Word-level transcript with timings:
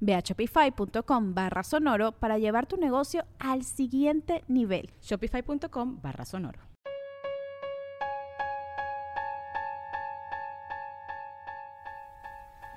Ve 0.00 0.14
a 0.14 0.20
shopify.com 0.20 1.34
barra 1.34 1.62
sonoro 1.62 2.12
para 2.12 2.38
llevar 2.38 2.66
tu 2.66 2.76
negocio 2.76 3.24
al 3.38 3.64
siguiente 3.64 4.44
nivel. 4.48 4.90
Shopify.com 5.02 6.00
barra 6.00 6.24
sonoro. 6.24 6.60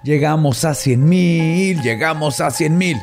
Llegamos 0.03 0.65
a 0.65 0.73
100 0.73 1.07
mil, 1.07 1.81
llegamos 1.83 2.41
a 2.41 2.49
100 2.49 2.77
mil. 2.77 2.97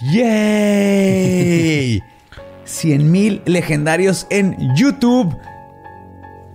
¡Yay! 0.00 2.02
100 2.64 3.10
mil 3.10 3.42
legendarios 3.44 4.26
en 4.30 4.56
YouTube. 4.74 5.36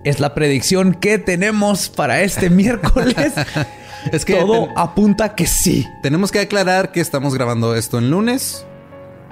Es 0.02 0.18
la 0.18 0.34
predicción 0.34 0.94
que 0.94 1.18
tenemos 1.18 1.88
para 1.88 2.22
este 2.22 2.50
miércoles. 2.50 3.32
Es 4.12 4.24
que 4.24 4.34
todo 4.34 4.68
apunta 4.76 5.34
que 5.34 5.46
sí. 5.46 5.88
Tenemos 6.02 6.30
que 6.30 6.40
aclarar 6.40 6.92
que 6.92 7.00
estamos 7.00 7.34
grabando 7.34 7.74
esto 7.74 7.98
en 7.98 8.10
lunes 8.10 8.66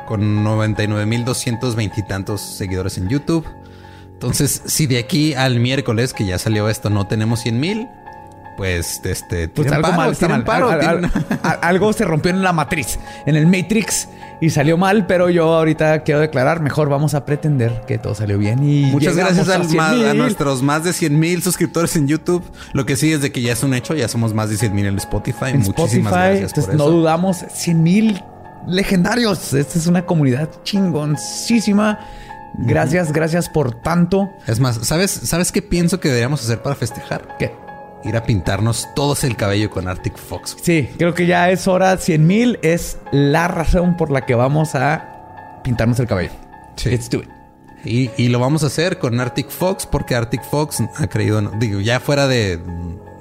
con 0.06 0.44
99.220 0.44 1.92
y 1.96 2.02
tantos 2.02 2.40
seguidores 2.40 2.98
en 2.98 3.08
YouTube. 3.08 3.46
Entonces, 4.12 4.62
si 4.66 4.86
de 4.86 4.98
aquí 4.98 5.34
al 5.34 5.60
miércoles 5.60 6.14
que 6.14 6.24
ya 6.24 6.38
salió 6.38 6.68
esto 6.68 6.90
no 6.90 7.06
tenemos 7.06 7.40
100 7.40 7.60
mil, 7.60 7.88
pues 8.56 9.00
este 9.04 9.48
pues 9.48 9.70
algo 9.72 9.92
mal, 9.92 10.16
algo 11.60 11.92
se 11.92 12.04
rompió 12.04 12.30
en 12.30 12.42
la 12.42 12.52
matriz, 12.52 12.98
en 13.26 13.36
el 13.36 13.46
Matrix 13.46 14.08
y 14.44 14.50
salió 14.50 14.76
mal, 14.76 15.06
pero 15.06 15.30
yo 15.30 15.54
ahorita 15.54 16.02
quiero 16.02 16.20
declarar, 16.20 16.60
mejor 16.60 16.90
vamos 16.90 17.14
a 17.14 17.24
pretender 17.24 17.82
que 17.86 17.96
todo 17.96 18.14
salió 18.14 18.36
bien 18.36 18.62
y 18.62 18.90
muchas 18.90 19.16
gracias 19.16 19.48
a, 19.48 19.54
a, 19.54 20.14
nuestros 20.14 20.62
más 20.62 20.84
de 20.84 20.92
100 20.92 21.18
mil 21.18 21.42
suscriptores 21.42 21.96
en 21.96 22.06
YouTube. 22.06 22.44
Lo 22.74 22.84
que 22.84 22.96
sí 22.96 23.10
es 23.10 23.22
de 23.22 23.32
que 23.32 23.40
ya 23.40 23.54
es 23.54 23.62
un 23.62 23.72
hecho, 23.72 23.94
ya 23.94 24.06
somos 24.06 24.34
más 24.34 24.50
de 24.50 24.58
100 24.58 24.74
mil 24.74 24.84
en 24.84 24.98
Spotify. 24.98 25.46
En 25.46 25.60
Muchísimas 25.60 26.12
gracias 26.12 26.52
por 26.52 26.64
eso. 26.64 26.72
No 26.74 26.90
dudamos, 26.90 27.38
100 27.54 27.82
mil 27.82 28.22
legendarios. 28.68 29.54
Esta 29.54 29.78
es 29.78 29.86
una 29.86 30.04
comunidad 30.04 30.50
chingoncísima. 30.62 31.98
Gracias, 32.58 33.12
gracias 33.12 33.48
por 33.48 33.80
tanto. 33.80 34.30
Es 34.46 34.60
más, 34.60 34.78
¿sabes, 34.82 35.10
¿sabes 35.10 35.52
qué 35.52 35.62
pienso 35.62 36.00
que 36.00 36.08
deberíamos 36.08 36.44
hacer 36.44 36.60
para 36.60 36.74
festejar? 36.74 37.36
¿Qué? 37.38 37.63
Ir 38.04 38.16
a 38.16 38.22
pintarnos 38.24 38.88
todos 38.94 39.24
el 39.24 39.36
cabello 39.36 39.70
con 39.70 39.88
Arctic 39.88 40.16
Fox. 40.16 40.56
Sí, 40.60 40.88
creo 40.98 41.14
que 41.14 41.26
ya 41.26 41.50
es 41.50 41.66
hora. 41.66 41.96
100 41.96 42.26
mil 42.26 42.58
es 42.62 42.98
la 43.12 43.48
razón 43.48 43.96
por 43.96 44.10
la 44.10 44.26
que 44.26 44.34
vamos 44.34 44.74
a 44.74 45.60
pintarnos 45.64 45.98
el 46.00 46.06
cabello. 46.06 46.32
Sí. 46.76 46.90
Let's 46.90 47.08
do 47.10 47.18
it. 47.18 47.28
Y, 47.86 48.28
lo 48.28 48.38
vamos 48.38 48.64
a 48.64 48.68
hacer 48.68 48.98
con 48.98 49.20
Arctic 49.20 49.50
Fox 49.50 49.86
porque 49.86 50.14
Arctic 50.14 50.42
Fox 50.42 50.82
ha 50.96 51.06
creído, 51.06 51.42
digo, 51.58 51.80
ya 51.80 52.00
fuera 52.00 52.26
de 52.26 52.58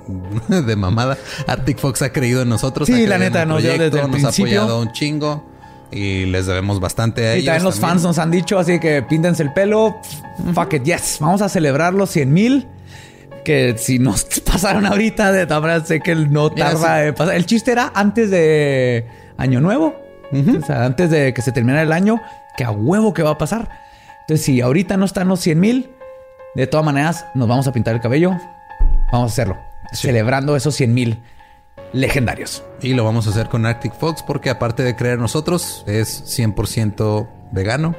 de 0.47 0.75
mamada, 0.75 1.17
Arctic 1.47 1.79
Fox 1.79 2.01
ha 2.01 2.11
creído 2.11 2.41
en 2.43 2.49
nosotros. 2.49 2.87
Sí, 2.87 3.05
la 3.05 3.17
neta, 3.17 3.45
nos, 3.45 3.61
desde 3.61 3.87
el 3.87 4.11
nos 4.11 4.23
ha 4.23 4.29
apoyado 4.29 4.81
un 4.81 4.91
chingo 4.93 5.43
y 5.91 6.25
les 6.25 6.45
debemos 6.45 6.79
bastante 6.79 7.27
a 7.27 7.33
ellos. 7.33 7.43
Y 7.43 7.45
también 7.45 7.63
los 7.63 7.79
fans 7.79 8.03
nos 8.03 8.17
han 8.17 8.31
dicho, 8.31 8.57
así 8.57 8.79
que 8.79 9.01
píntense 9.03 9.43
el 9.43 9.53
pelo. 9.53 9.99
Fuck 10.53 10.75
it, 10.75 10.83
yes. 10.83 11.17
Vamos 11.19 11.41
a 11.41 11.49
celebrar 11.49 11.93
los 11.93 12.09
100 12.09 12.33
mil 12.33 12.67
que 13.43 13.75
si 13.77 13.99
nos 13.99 14.23
pasaron 14.45 14.85
ahorita, 14.85 15.31
de 15.31 15.45
todas 15.45 15.87
sé 15.87 15.99
que 15.99 16.15
no 16.15 16.51
tarda 16.51 17.05
en 17.05 17.13
pasar. 17.13 17.35
El 17.35 17.45
chiste 17.45 17.71
era 17.71 17.91
antes 17.93 18.29
de 18.29 19.07
Año 19.37 19.61
Nuevo, 19.61 19.95
o 20.31 20.65
sea, 20.65 20.85
antes 20.85 21.09
de 21.09 21.33
que 21.33 21.41
se 21.41 21.51
terminara 21.51 21.83
el 21.83 21.91
año, 21.91 22.21
que 22.57 22.63
a 22.63 22.71
huevo 22.71 23.13
que 23.13 23.23
va 23.23 23.31
a 23.31 23.37
pasar. 23.37 23.69
Entonces, 24.21 24.45
si 24.45 24.61
ahorita 24.61 24.97
no 24.97 25.05
están 25.05 25.27
los 25.27 25.39
100 25.41 25.59
mil, 25.59 25.91
de 26.55 26.67
todas 26.67 26.85
maneras 26.85 27.25
nos 27.35 27.47
vamos 27.47 27.67
a 27.67 27.71
pintar 27.71 27.93
el 27.93 28.01
cabello. 28.01 28.31
Vamos 29.11 29.31
a 29.31 29.33
hacerlo, 29.33 29.57
celebrando 29.91 30.55
esos 30.55 30.75
100 30.75 30.93
mil 30.93 31.19
legendarios. 31.91 32.63
Y 32.81 32.93
lo 32.93 33.03
vamos 33.03 33.27
a 33.27 33.29
hacer 33.29 33.49
con 33.49 33.65
Arctic 33.65 33.93
Fox 33.93 34.23
porque 34.23 34.49
aparte 34.49 34.83
de 34.83 34.95
creer 34.95 35.19
nosotros, 35.19 35.83
es 35.87 36.23
100% 36.39 37.27
vegano, 37.51 37.95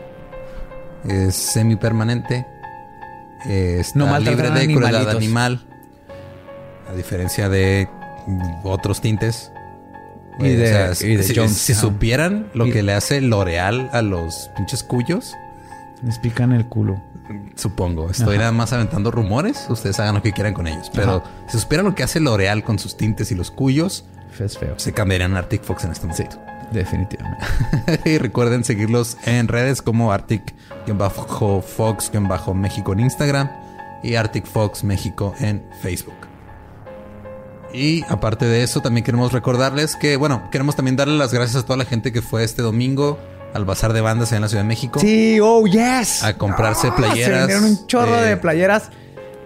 es 1.07 1.35
semi 1.35 1.77
permanente 1.77 2.47
es 3.49 3.95
no 3.97 4.19
libre 4.19 4.51
de 4.51 4.75
crueldad 4.75 5.11
animal. 5.11 5.65
A 6.89 6.95
diferencia 6.95 7.49
de 7.49 7.89
otros 8.63 9.01
tintes. 9.01 9.51
Y 10.39 10.49
de, 10.49 10.95
si, 10.95 11.75
supieran 11.75 12.49
lo 12.55 12.65
que 12.65 12.83
le 12.83 12.93
hace 12.93 13.21
L'Oreal 13.21 13.89
a 13.93 14.03
los 14.03 14.51
pinches 14.57 14.83
cuyos. 14.83 15.35
Les 16.03 16.19
pican 16.19 16.53
el 16.53 16.67
culo. 16.67 17.01
Supongo. 17.55 18.11
Estoy 18.11 18.39
nada 18.39 18.53
más 18.53 18.73
aventando 18.73 19.11
rumores. 19.11 19.67
Ustedes 19.69 19.99
hagan 20.01 20.17
lo 20.17 20.23
que 20.23 20.33
quieran 20.33 20.53
con 20.53 20.67
ellos. 20.67 20.91
Pero 20.93 21.23
si 21.49 21.59
supieran 21.59 21.87
lo 21.87 21.95
que 21.95 22.03
hace 22.03 22.21
L'Oreal 22.21 22.65
con 22.65 22.79
sus 22.79 22.97
tintes 22.97 23.31
y 23.31 23.35
los 23.35 23.51
cuyos, 23.51 24.05
es 24.39 24.59
feo. 24.59 24.75
se 24.77 24.93
cambiarían 24.93 25.37
a 25.37 25.39
Arctic 25.39 25.63
Fox 25.63 25.85
en 25.85 25.93
este 25.93 26.07
momento. 26.07 26.41
Definitivamente. 26.73 27.45
y 28.05 28.19
recuerden 28.19 28.65
seguirlos 28.65 29.17
en 29.25 29.49
redes 29.49 29.83
como 29.83 30.13
Arctic 30.13 30.55
Fox-México 31.77 32.93
en 32.93 33.01
Instagram 33.01 33.51
y 34.03 34.15
Arctic 34.17 34.47
Fox 34.47 34.85
México 34.85 35.35
en 35.41 35.65
Facebook. 35.81 36.15
Y 37.73 38.05
aparte 38.09 38.45
de 38.47 38.63
eso, 38.63 38.81
también 38.81 39.05
queremos 39.05 39.33
recordarles 39.33 39.97
que, 39.97 40.17
bueno, 40.17 40.49
queremos 40.53 40.77
también 40.77 40.97
darle 40.97 41.19
las 41.19 41.35
gracias 41.35 41.65
a 41.65 41.67
toda 41.67 41.77
la 41.77 41.85
gente 41.85 42.13
que 42.13 42.23
fue 42.23 42.45
este 42.45 42.63
domingo 42.63 43.19
al 43.53 43.65
bazar 43.65 43.93
de 43.93 44.01
bandas 44.01 44.33
en 44.33 44.43
la 44.43 44.49
Ciudad 44.49 44.63
de 44.63 44.69
México. 44.69 45.01
Sí, 45.01 45.39
oh 45.43 45.67
yes. 45.67 46.23
A 46.23 46.35
comprarse 46.35 46.89
ah, 46.89 46.97
playeras. 46.97 47.51
Se 47.51 47.59
un 47.59 47.87
chorro 47.87 48.21
de 48.21 48.37
playeras 48.37 48.91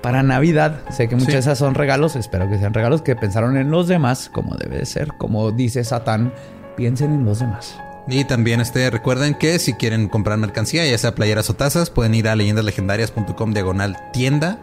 para 0.02 0.22
Navidad. 0.22 0.82
Sé 0.90 1.08
que 1.08 1.16
muchas 1.16 1.34
de 1.34 1.38
esas 1.40 1.58
son 1.58 1.74
regalos. 1.74 2.16
Espero 2.16 2.50
que 2.50 2.58
sean 2.58 2.74
regalos 2.74 3.00
que 3.00 3.16
pensaron 3.16 3.56
en 3.56 3.70
los 3.70 3.88
demás, 3.88 4.30
como 4.32 4.56
debe 4.56 4.78
de 4.78 4.86
ser. 4.86 5.08
Como 5.16 5.50
dice 5.50 5.84
Satán, 5.84 6.32
piensen 6.78 7.12
en 7.12 7.24
los 7.24 7.40
demás. 7.40 7.76
Y 8.06 8.24
también 8.24 8.60
este, 8.60 8.88
recuerden 8.88 9.34
que 9.34 9.58
si 9.58 9.74
quieren 9.74 10.08
comprar 10.08 10.38
mercancía, 10.38 10.86
ya 10.86 10.96
sea 10.96 11.14
playeras 11.14 11.50
o 11.50 11.54
tazas, 11.54 11.90
pueden 11.90 12.14
ir 12.14 12.28
a 12.28 12.36
leyendaslegendarias.com 12.36 13.52
diagonal 13.52 13.96
tienda. 14.12 14.58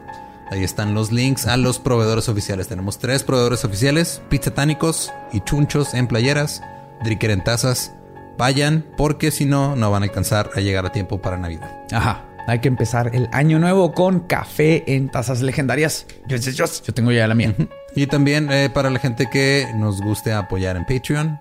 Ahí 0.50 0.64
están 0.64 0.94
los 0.94 1.12
links 1.12 1.46
a 1.46 1.58
los 1.58 1.78
proveedores 1.78 2.30
oficiales. 2.30 2.70
Tenemos 2.70 2.98
tres 3.00 3.24
proveedores 3.24 3.66
oficiales, 3.66 4.22
pizzatánicos 4.30 5.12
y 5.34 5.42
chunchos 5.42 5.94
en 5.94 6.08
playeras, 6.08 6.64
Dricker 7.04 7.32
en 7.32 7.44
tazas. 7.44 7.94
Vayan 8.38 8.86
porque 8.96 9.30
si 9.30 9.46
no, 9.46 9.76
no 9.76 9.92
van 9.92 10.04
a 10.04 10.06
alcanzar 10.06 10.52
a 10.56 10.62
llegar 10.62 10.86
a 10.86 10.92
tiempo 10.92 11.22
para 11.22 11.38
Navidad. 11.38 11.70
Ajá. 11.92 12.24
Hay 12.48 12.60
que 12.60 12.68
empezar 12.68 13.12
el 13.14 13.28
año 13.32 13.60
nuevo 13.60 13.92
con 13.94 14.22
café 14.22 14.84
en 14.96 15.10
tazas 15.10 15.42
legendarias. 15.42 16.06
Yo, 16.28 16.38
yo, 16.38 16.66
yo 16.66 16.94
tengo 16.94 17.12
ya 17.12 17.28
la 17.28 17.36
mía. 17.36 17.56
Y 17.96 18.08
también 18.08 18.52
eh, 18.52 18.70
para 18.72 18.90
la 18.90 19.00
gente 19.00 19.28
que 19.32 19.68
nos 19.76 20.02
guste 20.02 20.34
apoyar 20.34 20.76
en 20.76 20.86
Patreon, 20.86 21.40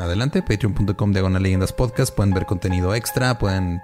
adelante, 0.00 0.42
patreon.com 0.42 1.12
diagonal 1.12 1.42
leyendas 1.42 1.72
podcast, 1.72 2.14
pueden 2.14 2.32
ver 2.32 2.46
contenido 2.46 2.94
extra, 2.94 3.38
pueden 3.38 3.82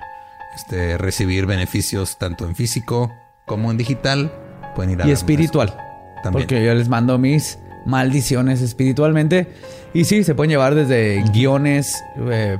este, 0.54 0.96
recibir 0.98 1.46
beneficios 1.46 2.18
tanto 2.18 2.46
en 2.46 2.54
físico 2.54 3.12
como 3.46 3.70
en 3.70 3.76
digital, 3.76 4.32
pueden 4.74 4.92
ir 4.92 5.02
a 5.02 5.08
y 5.08 5.10
espiritual, 5.10 5.76
también. 6.22 6.46
porque 6.46 6.64
yo 6.64 6.74
les 6.74 6.88
mando 6.88 7.18
mis 7.18 7.58
maldiciones 7.84 8.60
espiritualmente 8.60 9.48
y 9.94 10.04
sí, 10.04 10.24
se 10.24 10.34
pueden 10.34 10.50
llevar 10.50 10.74
desde 10.74 11.22
guiones, 11.32 12.02
eh, 12.30 12.58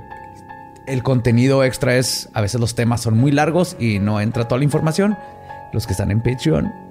el 0.87 1.03
contenido 1.03 1.65
extra 1.65 1.97
es, 1.97 2.29
a 2.35 2.41
veces 2.41 2.61
los 2.61 2.75
temas 2.75 3.03
son 3.03 3.17
muy 3.17 3.31
largos 3.31 3.77
y 3.79 3.99
no 3.99 4.21
entra 4.21 4.49
toda 4.49 4.59
la 4.59 4.65
información. 4.65 5.17
Los 5.73 5.87
que 5.87 5.93
están 5.93 6.11
en 6.11 6.23
Patreon 6.23 6.88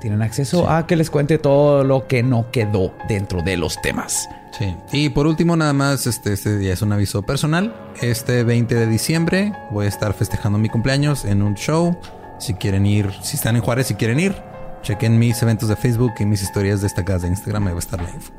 tienen 0.00 0.22
acceso 0.22 0.68
a 0.68 0.86
que 0.86 0.96
les 0.96 1.10
cuente 1.10 1.38
todo 1.38 1.84
lo 1.84 2.06
que 2.06 2.22
no 2.22 2.50
quedó 2.50 2.94
dentro 3.08 3.42
de 3.42 3.56
los 3.56 3.80
temas. 3.82 4.28
Sí. 4.58 4.74
Y 4.92 5.10
por 5.10 5.26
último, 5.26 5.56
nada 5.56 5.72
más, 5.72 6.06
este, 6.06 6.32
este 6.32 6.58
día 6.58 6.72
es 6.72 6.82
un 6.82 6.92
aviso 6.92 7.22
personal. 7.22 7.74
Este 8.00 8.42
20 8.42 8.74
de 8.74 8.86
diciembre 8.86 9.52
voy 9.70 9.86
a 9.86 9.88
estar 9.88 10.12
festejando 10.14 10.58
mi 10.58 10.68
cumpleaños 10.68 11.24
en 11.24 11.42
un 11.42 11.54
show 11.54 11.96
Si 12.38 12.54
quieren 12.54 12.86
ir, 12.86 13.10
si 13.22 13.36
están 13.36 13.56
en 13.56 13.62
Juárez, 13.62 13.86
si 13.86 13.94
quieren 13.94 14.18
ir, 14.18 14.34
chequen 14.82 15.18
mis 15.18 15.40
eventos 15.42 15.68
de 15.68 15.76
Facebook 15.76 16.12
y 16.18 16.24
mis 16.24 16.42
historias 16.42 16.80
destacadas 16.80 17.22
de 17.22 17.28
Instagram. 17.28 17.66
Ahí 17.66 17.72
va 17.72 17.78
a 17.78 17.80
estar 17.80 18.02
la 18.02 18.10
info. 18.10 18.32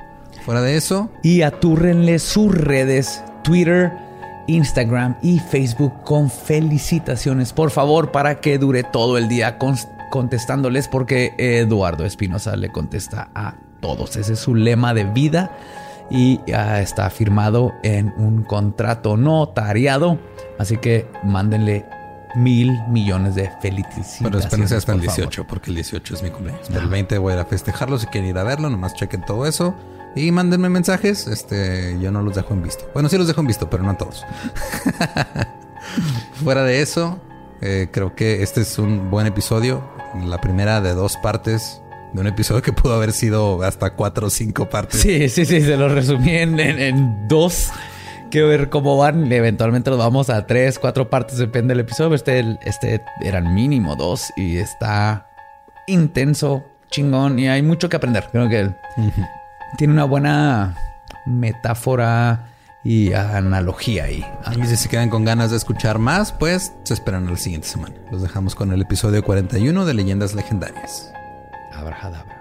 Fuera 0.44 0.62
de 0.62 0.76
eso. 0.76 1.10
Y 1.22 1.44
atúrrenle 1.44 2.18
sus 2.18 2.54
redes, 2.54 3.24
Twitter, 3.44 3.92
Instagram 4.48 5.18
y 5.22 5.40
Facebook 5.40 5.94
con 6.04 6.30
felicitaciones, 6.30 7.54
por 7.54 7.72
favor, 7.72 8.12
para 8.12 8.42
que 8.42 8.58
dure 8.58 8.84
todo 8.84 9.18
el 9.18 9.28
día 9.28 9.58
contestándoles, 10.12 10.88
porque 10.88 11.34
Eduardo 11.40 12.06
Espinosa 12.06 12.56
le 12.56 12.72
contesta 12.72 13.32
a 13.34 13.56
todos. 13.80 14.16
Ese 14.16 14.34
es 14.34 14.40
su 14.40 14.54
lema 14.54 14.94
de 14.94 15.06
vida 15.06 15.58
y 16.12 16.40
ya 16.46 16.82
está 16.82 17.10
firmado 17.10 17.74
en 17.82 18.14
un 18.18 18.44
contrato 18.44 19.18
notariado. 19.18 20.20
Así 20.60 20.78
que 20.78 21.08
mándenle 21.24 21.86
mil 22.36 22.80
millones 22.90 23.36
de 23.36 23.52
felicidades. 23.62 24.18
Pero 24.22 24.40
espérense 24.40 24.76
hasta 24.76 24.94
el 24.94 25.02
18, 25.02 25.48
porque 25.48 25.70
el 25.72 25.76
18 25.76 26.14
es 26.14 26.24
mi 26.24 26.30
cumpleaños. 26.30 26.70
el 26.70 26.88
20 26.88 27.18
voy 27.18 27.32
a 27.32 27.36
ir 27.38 27.42
a 27.42 27.46
festejarlo. 27.46 27.98
Si 27.98 28.08
quieren 28.08 28.30
ir 28.30 28.38
a 28.38 28.44
verlo, 28.44 28.70
nomás 28.70 28.94
chequen 28.94 29.24
todo 29.26 29.46
eso. 29.48 29.76
Y 30.16 30.32
mándenme 30.32 30.70
mensajes. 30.70 31.28
Este, 31.28 31.98
yo 32.00 32.12
no 32.12 32.22
los 32.22 32.36
dejo 32.36 32.54
en 32.54 32.64
visto. 32.64 32.90
Bueno, 32.94 33.10
sí 33.10 33.18
los 33.18 33.28
dejo 33.28 33.42
en 33.42 33.48
visto, 33.48 33.70
pero 33.70 33.84
no 33.84 33.92
a 33.92 33.98
todos. 33.98 34.26
Fuera 36.44 36.64
de 36.64 36.82
eso, 36.82 37.20
eh, 37.62 37.90
creo 37.92 38.16
que 38.16 38.44
este 38.44 38.62
es 38.62 38.78
un 38.78 39.10
buen 39.10 39.28
episodio. 39.28 39.91
La 40.14 40.40
primera 40.42 40.82
de 40.82 40.94
dos 40.94 41.18
partes 41.18 41.82
de 42.14 42.20
un 42.20 42.28
episodio 42.28 42.62
que 42.62 42.74
pudo 42.74 42.96
haber 42.96 43.14
sido 43.14 43.64
hasta 43.64 43.92
cuatro 43.92 44.28
o 44.28 44.30
cinco 44.30 44.70
partes. 44.70 45.00
Sí, 45.00 45.30
sí, 45.30 45.46
sí, 45.46 45.62
se 45.62 45.78
lo 45.78 45.88
resumí 45.90 46.32
en, 46.32 46.60
en, 46.60 47.28
dos. 47.28 47.70
Quiero 48.30 48.48
ver 48.48 48.70
cómo 48.70 48.98
van. 48.98 49.32
Eventualmente 49.32 49.90
los 49.90 50.00
vamos 50.00 50.30
a 50.30 50.46
tres, 50.46 50.80
cuatro 50.80 51.10
partes, 51.10 51.38
depende 51.38 51.74
del 51.74 51.82
episodio. 51.82 52.16
Este, 52.16 52.58
este 52.66 53.02
eran 53.22 53.54
mínimo 53.54 53.96
dos 53.96 54.34
y 54.36 54.58
está 54.58 55.30
intenso, 55.88 56.64
chingón 56.90 57.40
y 57.40 57.48
hay 57.48 57.62
mucho 57.62 57.88
que 57.88 57.96
aprender. 57.96 58.28
Creo 58.32 58.50
que 58.50 58.70
tiene 59.78 59.94
una 59.94 60.04
buena 60.04 60.76
metáfora 61.26 62.51
y 62.84 63.14
analogía 63.14 64.06
ahí. 64.06 64.26
Y 64.58 64.66
si 64.66 64.76
se 64.76 64.90
quedan 64.90 65.10
con 65.10 65.24
ganas 65.24 65.52
de 65.52 65.58
escuchar 65.58 66.00
más, 66.00 66.32
pues 66.32 66.74
se 66.84 66.94
esperan 66.94 67.28
a 67.28 67.32
la 67.32 67.38
siguiente 67.38 67.68
semana. 67.68 67.96
Los 68.12 68.22
dejamos 68.22 68.56
con 68.56 68.72
el 68.72 68.82
episodio 68.82 69.24
41 69.24 69.86
de 69.86 69.94
Leyendas 69.94 70.34
Legendarias. 70.34 71.12
Abrahadabra. 71.74 72.41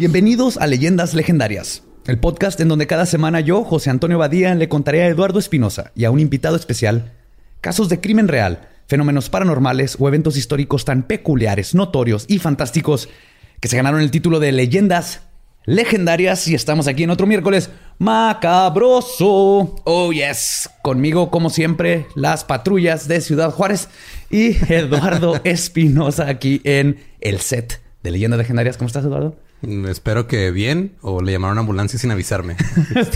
Bienvenidos 0.00 0.56
a 0.56 0.66
Leyendas 0.66 1.12
Legendarias, 1.12 1.82
el 2.06 2.18
podcast 2.18 2.58
en 2.58 2.68
donde 2.68 2.86
cada 2.86 3.04
semana 3.04 3.40
yo, 3.40 3.64
José 3.64 3.90
Antonio 3.90 4.16
Badía, 4.16 4.54
le 4.54 4.66
contaré 4.66 5.02
a 5.02 5.08
Eduardo 5.08 5.38
Espinosa 5.38 5.92
y 5.94 6.06
a 6.06 6.10
un 6.10 6.20
invitado 6.20 6.56
especial 6.56 7.12
casos 7.60 7.90
de 7.90 8.00
crimen 8.00 8.26
real, 8.26 8.66
fenómenos 8.86 9.28
paranormales 9.28 9.98
o 10.00 10.08
eventos 10.08 10.38
históricos 10.38 10.86
tan 10.86 11.02
peculiares, 11.02 11.74
notorios 11.74 12.24
y 12.28 12.38
fantásticos 12.38 13.10
que 13.60 13.68
se 13.68 13.76
ganaron 13.76 14.00
el 14.00 14.10
título 14.10 14.40
de 14.40 14.52
Leyendas 14.52 15.20
Legendarias 15.66 16.48
y 16.48 16.54
estamos 16.54 16.88
aquí 16.88 17.02
en 17.02 17.10
otro 17.10 17.26
miércoles 17.26 17.68
macabroso. 17.98 19.82
Oh, 19.84 20.12
yes. 20.14 20.70
Conmigo, 20.80 21.30
como 21.30 21.50
siempre, 21.50 22.06
las 22.14 22.44
patrullas 22.44 23.06
de 23.06 23.20
Ciudad 23.20 23.50
Juárez 23.50 23.90
y 24.30 24.56
Eduardo 24.72 25.38
Espinosa 25.44 26.26
aquí 26.26 26.62
en 26.64 27.04
el 27.20 27.40
set 27.40 27.82
de 28.02 28.12
Leyendas 28.12 28.38
Legendarias. 28.38 28.78
¿Cómo 28.78 28.86
estás, 28.86 29.04
Eduardo? 29.04 29.36
Espero 29.62 30.26
que 30.26 30.50
bien 30.50 30.96
o 31.02 31.20
le 31.20 31.32
llamaron 31.32 31.58
a 31.58 31.60
ambulancia 31.60 31.98
sin 31.98 32.10
avisarme. 32.10 32.56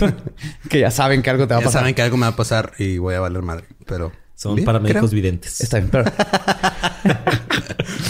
que 0.69 0.79
ya 0.79 0.91
saben 0.91 1.21
que 1.21 1.29
algo 1.29 1.47
te 1.47 1.53
va 1.53 1.59
a 1.59 1.63
pasar. 1.63 1.73
Ya 1.73 1.79
saben 1.79 1.95
que 1.95 2.01
algo 2.01 2.17
me 2.17 2.21
va 2.21 2.33
a 2.33 2.35
pasar 2.35 2.73
y 2.77 2.97
voy 2.97 3.15
a 3.15 3.19
valer 3.19 3.41
madre. 3.41 3.65
Pero 3.85 4.11
son 4.35 4.63
paramédicos 4.63 5.11
videntes. 5.11 5.61
Está 5.61 5.79
bien, 5.79 5.89
pero. 5.91 6.05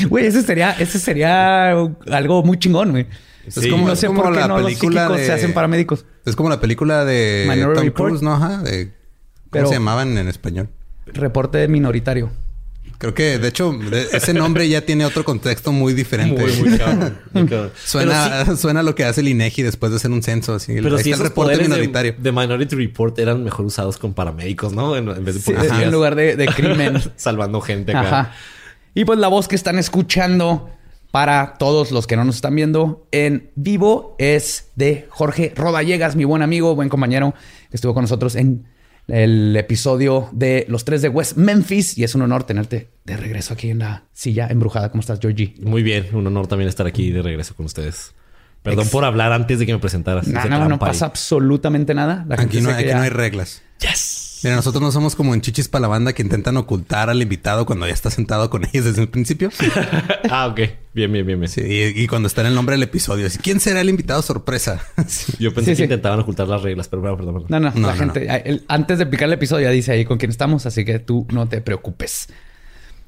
Güey, 0.09 0.25
ese 0.25 0.41
sería, 0.41 0.71
ese 0.71 0.99
sería 0.99 1.71
algo 1.71 2.43
muy 2.43 2.57
chingón, 2.57 2.91
güey. 2.91 3.07
es 3.45 3.67
como, 3.67 3.87
no 3.87 3.95
sé 3.95 4.09
por 4.09 4.31
qué 4.33 4.39
la 4.39 4.47
no 4.47 4.57
película 4.57 5.07
los 5.07 5.17
de... 5.17 5.25
se 5.25 5.31
hacen 5.31 5.53
paramédicos. 5.53 6.05
Es 6.25 6.35
como 6.35 6.49
la 6.49 6.59
película 6.59 7.05
de 7.05 7.45
Minority 7.49 7.91
Tom 7.91 8.07
Cruise, 8.07 8.21
¿no? 8.21 8.33
Ajá. 8.33 8.63
¿Cómo 9.49 9.67
se 9.67 9.73
llamaban 9.73 10.17
en 10.17 10.27
español? 10.27 10.69
Reporte 11.05 11.67
minoritario. 11.67 12.31
Creo 12.97 13.13
que, 13.13 13.39
de 13.39 13.47
hecho, 13.47 13.77
ese 14.13 14.33
nombre 14.33 14.67
ya 14.69 14.81
tiene 14.81 15.05
otro 15.05 15.25
contexto 15.25 15.71
muy 15.71 15.93
diferente. 15.93 16.41
Muy, 16.41 16.79
suena, 17.85 18.55
suena 18.55 18.83
lo 18.83 18.95
que 18.95 19.03
hace 19.03 19.21
el 19.21 19.27
INEGI 19.27 19.63
después 19.63 19.91
de 19.91 19.97
hacer 19.97 20.11
un 20.11 20.23
censo. 20.23 20.55
Así. 20.55 20.73
Pero 20.81 20.97
si 20.97 21.11
el 21.11 21.19
reporte 21.19 21.57
minoritario. 21.57 22.15
De, 22.17 22.31
Minority 22.31 22.75
Report 22.75 23.17
eran 23.19 23.43
mejor 23.43 23.65
usados 23.65 23.97
con 23.97 24.13
paramédicos, 24.13 24.73
¿no? 24.73 24.95
En, 24.95 25.05
vez 25.25 25.45
de 25.45 25.53
en 25.83 25.91
lugar 25.91 26.15
de, 26.15 26.49
crimen. 26.55 27.01
Salvando 27.15 27.61
gente 27.61 27.91
acá. 27.91 28.01
Ajá. 28.01 28.35
Y 28.93 29.03
pues 29.03 29.19
la 29.19 29.27
voz 29.27 29.49
que 29.49 29.55
están 29.55 29.77
escuchando 29.77 30.69
para 31.11 31.55
todos 31.57 31.91
los 31.91 32.07
que 32.07 32.15
no 32.15 32.23
nos 32.23 32.35
están 32.35 32.55
viendo 32.55 33.07
en 33.11 33.51
vivo 33.55 34.15
es 34.19 34.71
de 34.75 35.07
Jorge 35.09 35.53
Rodallegas, 35.55 36.15
mi 36.15 36.23
buen 36.23 36.41
amigo, 36.41 36.75
buen 36.75 36.89
compañero, 36.89 37.33
que 37.69 37.75
estuvo 37.75 37.93
con 37.93 38.03
nosotros 38.03 38.35
en 38.35 38.65
el 39.07 39.55
episodio 39.55 40.29
de 40.31 40.65
Los 40.69 40.85
Tres 40.85 41.01
de 41.01 41.09
West 41.09 41.37
Memphis 41.37 41.97
y 41.97 42.03
es 42.03 42.15
un 42.15 42.21
honor 42.21 42.43
tenerte 42.43 42.89
de 43.03 43.17
regreso 43.17 43.53
aquí 43.53 43.69
en 43.69 43.79
la 43.79 44.03
silla 44.13 44.47
embrujada. 44.47 44.89
¿Cómo 44.89 45.01
estás, 45.01 45.19
Georgie? 45.19 45.55
Muy 45.61 45.83
bien, 45.83 46.07
un 46.13 46.25
honor 46.27 46.47
también 46.47 46.67
estar 46.67 46.87
aquí 46.87 47.11
de 47.11 47.21
regreso 47.21 47.55
con 47.55 47.65
ustedes. 47.65 48.13
Perdón 48.63 48.87
por 48.87 49.05
hablar 49.05 49.31
antes 49.31 49.59
de 49.59 49.67
que 49.67 49.73
me 49.73 49.79
presentaras. 49.79 50.27
No, 50.27 50.43
no, 50.45 50.67
no 50.67 50.79
pasa 50.79 51.05
absolutamente 51.05 51.93
nada. 51.93 52.25
aquí, 52.31 52.61
no, 52.61 52.71
aquí 52.71 52.89
no 52.91 53.01
hay 53.01 53.09
reglas. 53.09 53.61
Yes. 53.79 54.14
Mira, 54.43 54.55
nosotros 54.55 54.81
no 54.81 54.91
somos 54.91 55.15
como 55.15 55.33
en 55.33 55.41
chichis 55.41 55.67
para 55.67 55.83
la 55.83 55.87
banda 55.87 56.13
que 56.13 56.21
intentan 56.21 56.57
ocultar 56.57 57.09
al 57.09 57.21
invitado 57.21 57.65
cuando 57.65 57.87
ya 57.87 57.93
está 57.93 58.11
sentado 58.11 58.49
con 58.49 58.65
ellos 58.73 58.85
desde 58.85 59.01
el 59.01 59.09
principio. 59.09 59.49
ah, 60.29 60.47
ok. 60.47 60.59
Bien, 60.93 61.11
bien, 61.11 61.25
bien. 61.25 61.47
Sí, 61.47 61.61
y, 61.63 62.07
cuando 62.07 62.27
está 62.27 62.41
en 62.41 62.47
el 62.47 62.55
nombre 62.55 62.73
del 62.75 62.83
episodio. 62.83 63.27
¿Quién 63.41 63.59
será 63.59 63.81
el 63.81 63.89
invitado 63.89 64.21
sorpresa? 64.21 64.81
Yo 65.39 65.53
pensé 65.53 65.75
que 65.75 65.83
intentaban 65.83 66.19
ocultar 66.19 66.47
las 66.47 66.61
reglas, 66.61 66.87
pero 66.87 67.01
bueno, 67.01 67.17
perdón, 67.17 67.45
No, 67.49 67.59
no, 67.59 67.87
la 67.87 67.95
gente, 67.95 68.63
antes 68.67 68.99
de 68.99 69.05
picar 69.05 69.27
el 69.27 69.33
episodio 69.33 69.65
ya 69.65 69.71
dice 69.71 69.91
ahí 69.91 70.05
con 70.05 70.17
quién 70.17 70.31
estamos, 70.31 70.65
así 70.65 70.85
que 70.85 70.99
tú 70.99 71.27
no 71.31 71.47
te 71.47 71.61
preocupes. 71.61 72.29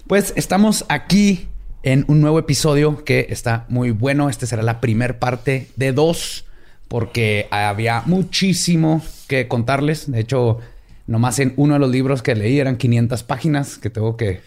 Pues 0.07 0.33
estamos 0.35 0.85
aquí 0.89 1.47
en 1.83 2.03
un 2.07 2.21
nuevo 2.21 2.39
episodio 2.39 3.03
que 3.03 3.27
está 3.29 3.65
muy 3.69 3.91
bueno. 3.91 4.29
Este 4.29 4.47
será 4.47 4.63
la 4.63 4.81
primer 4.81 5.19
parte 5.19 5.67
de 5.75 5.93
dos, 5.93 6.45
porque 6.87 7.47
había 7.51 8.03
muchísimo 8.05 9.01
que 9.27 9.47
contarles. 9.47 10.11
De 10.11 10.19
hecho, 10.19 10.59
Nomás 11.07 11.39
en 11.39 11.53
uno 11.55 11.75
de 11.75 11.79
los 11.79 11.89
libros 11.89 12.21
que 12.21 12.35
leí 12.35 12.59
eran 12.59 12.77
500 12.77 13.23
páginas 13.23 13.77
que 13.77 13.89
tengo 13.89 14.17
que, 14.17 14.41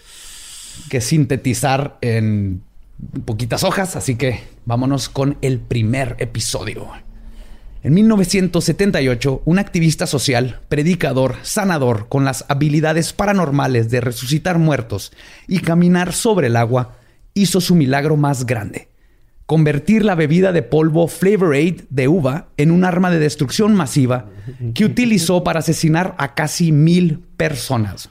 que 0.90 1.00
sintetizar 1.00 1.96
en 2.02 2.62
poquitas 3.24 3.64
hojas. 3.64 3.96
Así 3.96 4.16
que 4.16 4.40
vámonos 4.66 5.08
con 5.08 5.38
el 5.40 5.58
primer 5.58 6.16
episodio. 6.18 6.88
En 7.82 7.94
1978, 7.94 9.42
un 9.46 9.58
activista 9.58 10.06
social, 10.06 10.60
predicador, 10.68 11.36
sanador, 11.42 12.08
con 12.08 12.26
las 12.26 12.44
habilidades 12.48 13.14
paranormales 13.14 13.88
de 13.88 14.02
resucitar 14.02 14.58
muertos 14.58 15.12
y 15.48 15.60
caminar 15.60 16.12
sobre 16.12 16.48
el 16.48 16.56
agua, 16.56 16.96
hizo 17.32 17.62
su 17.62 17.74
milagro 17.74 18.18
más 18.18 18.44
grande 18.44 18.89
convertir 19.50 20.04
la 20.04 20.14
bebida 20.14 20.52
de 20.52 20.62
polvo 20.62 21.08
Flavor 21.08 21.56
Aid 21.56 21.80
de 21.90 22.06
uva 22.06 22.50
en 22.56 22.70
un 22.70 22.84
arma 22.84 23.10
de 23.10 23.18
destrucción 23.18 23.74
masiva 23.74 24.26
que 24.74 24.84
utilizó 24.84 25.42
para 25.42 25.58
asesinar 25.58 26.14
a 26.18 26.36
casi 26.36 26.70
mil 26.70 27.24
personas. 27.36 28.10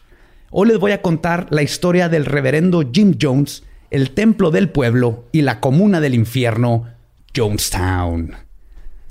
Hoy 0.52 0.68
les 0.68 0.80
voy 0.80 0.92
a 0.92 1.02
contar 1.02 1.48
la 1.50 1.62
historia 1.62 2.10
del 2.10 2.26
reverendo 2.26 2.84
Jim 2.92 3.16
Jones, 3.18 3.64
el 3.90 4.12
templo 4.12 4.52
del 4.52 4.68
pueblo 4.68 5.30
y 5.32 5.44
la 5.44 5.62
comuna 5.62 6.02
del 6.02 6.14
infierno, 6.14 6.88
Jonestown. 7.34 8.49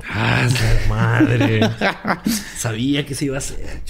¡Ah, 0.06 0.48
madre! 0.88 1.60
Sabía 2.56 3.04
que 3.04 3.14
se 3.14 3.26
iba 3.26 3.36
a 3.36 3.38
hacer. 3.38 3.82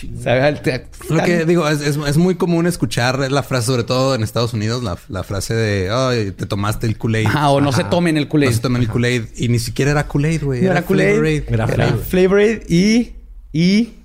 Lo 1.11 1.23
que 1.23 1.45
digo, 1.45 1.69
es, 1.69 2.17
muy 2.17 2.37
común 2.37 2.67
escuchar 2.67 3.31
la 3.31 3.43
frase, 3.43 3.67
sobre 3.67 3.85
todo 3.85 4.15
en 4.15 4.23
Estados 4.23 4.55
Unidos, 4.55 4.83
la, 5.09 5.23
frase 5.23 5.55
de, 5.55 5.91
ay, 5.93 6.33
te 6.33 6.47
tomaste 6.47 6.87
el 6.87 6.97
Kool-Aid. 6.99 7.29
Ah, 7.33 7.51
o 7.51 7.61
no 7.61 7.73
se 7.73 7.85
tomen 7.85 8.17
el 8.17 8.29
Kool-Aid. 8.29 8.51
No 8.51 8.57
se 8.57 8.63
tomen 8.63 8.83
el 8.83 8.89
Kool-Aid. 8.89 9.25
Y 9.37 9.49
ni 9.49 9.59
siquiera 9.59 9.91
era 9.91 10.09
Kool-Aid, 10.09 10.43
güey. 10.43 10.65
era, 10.65 10.83
Kool-Aid. 10.83 11.45
Era 11.49 11.67
Flavor 11.67 12.39
Aid. 12.39 12.63
y, 12.69 13.13
y 13.53 13.99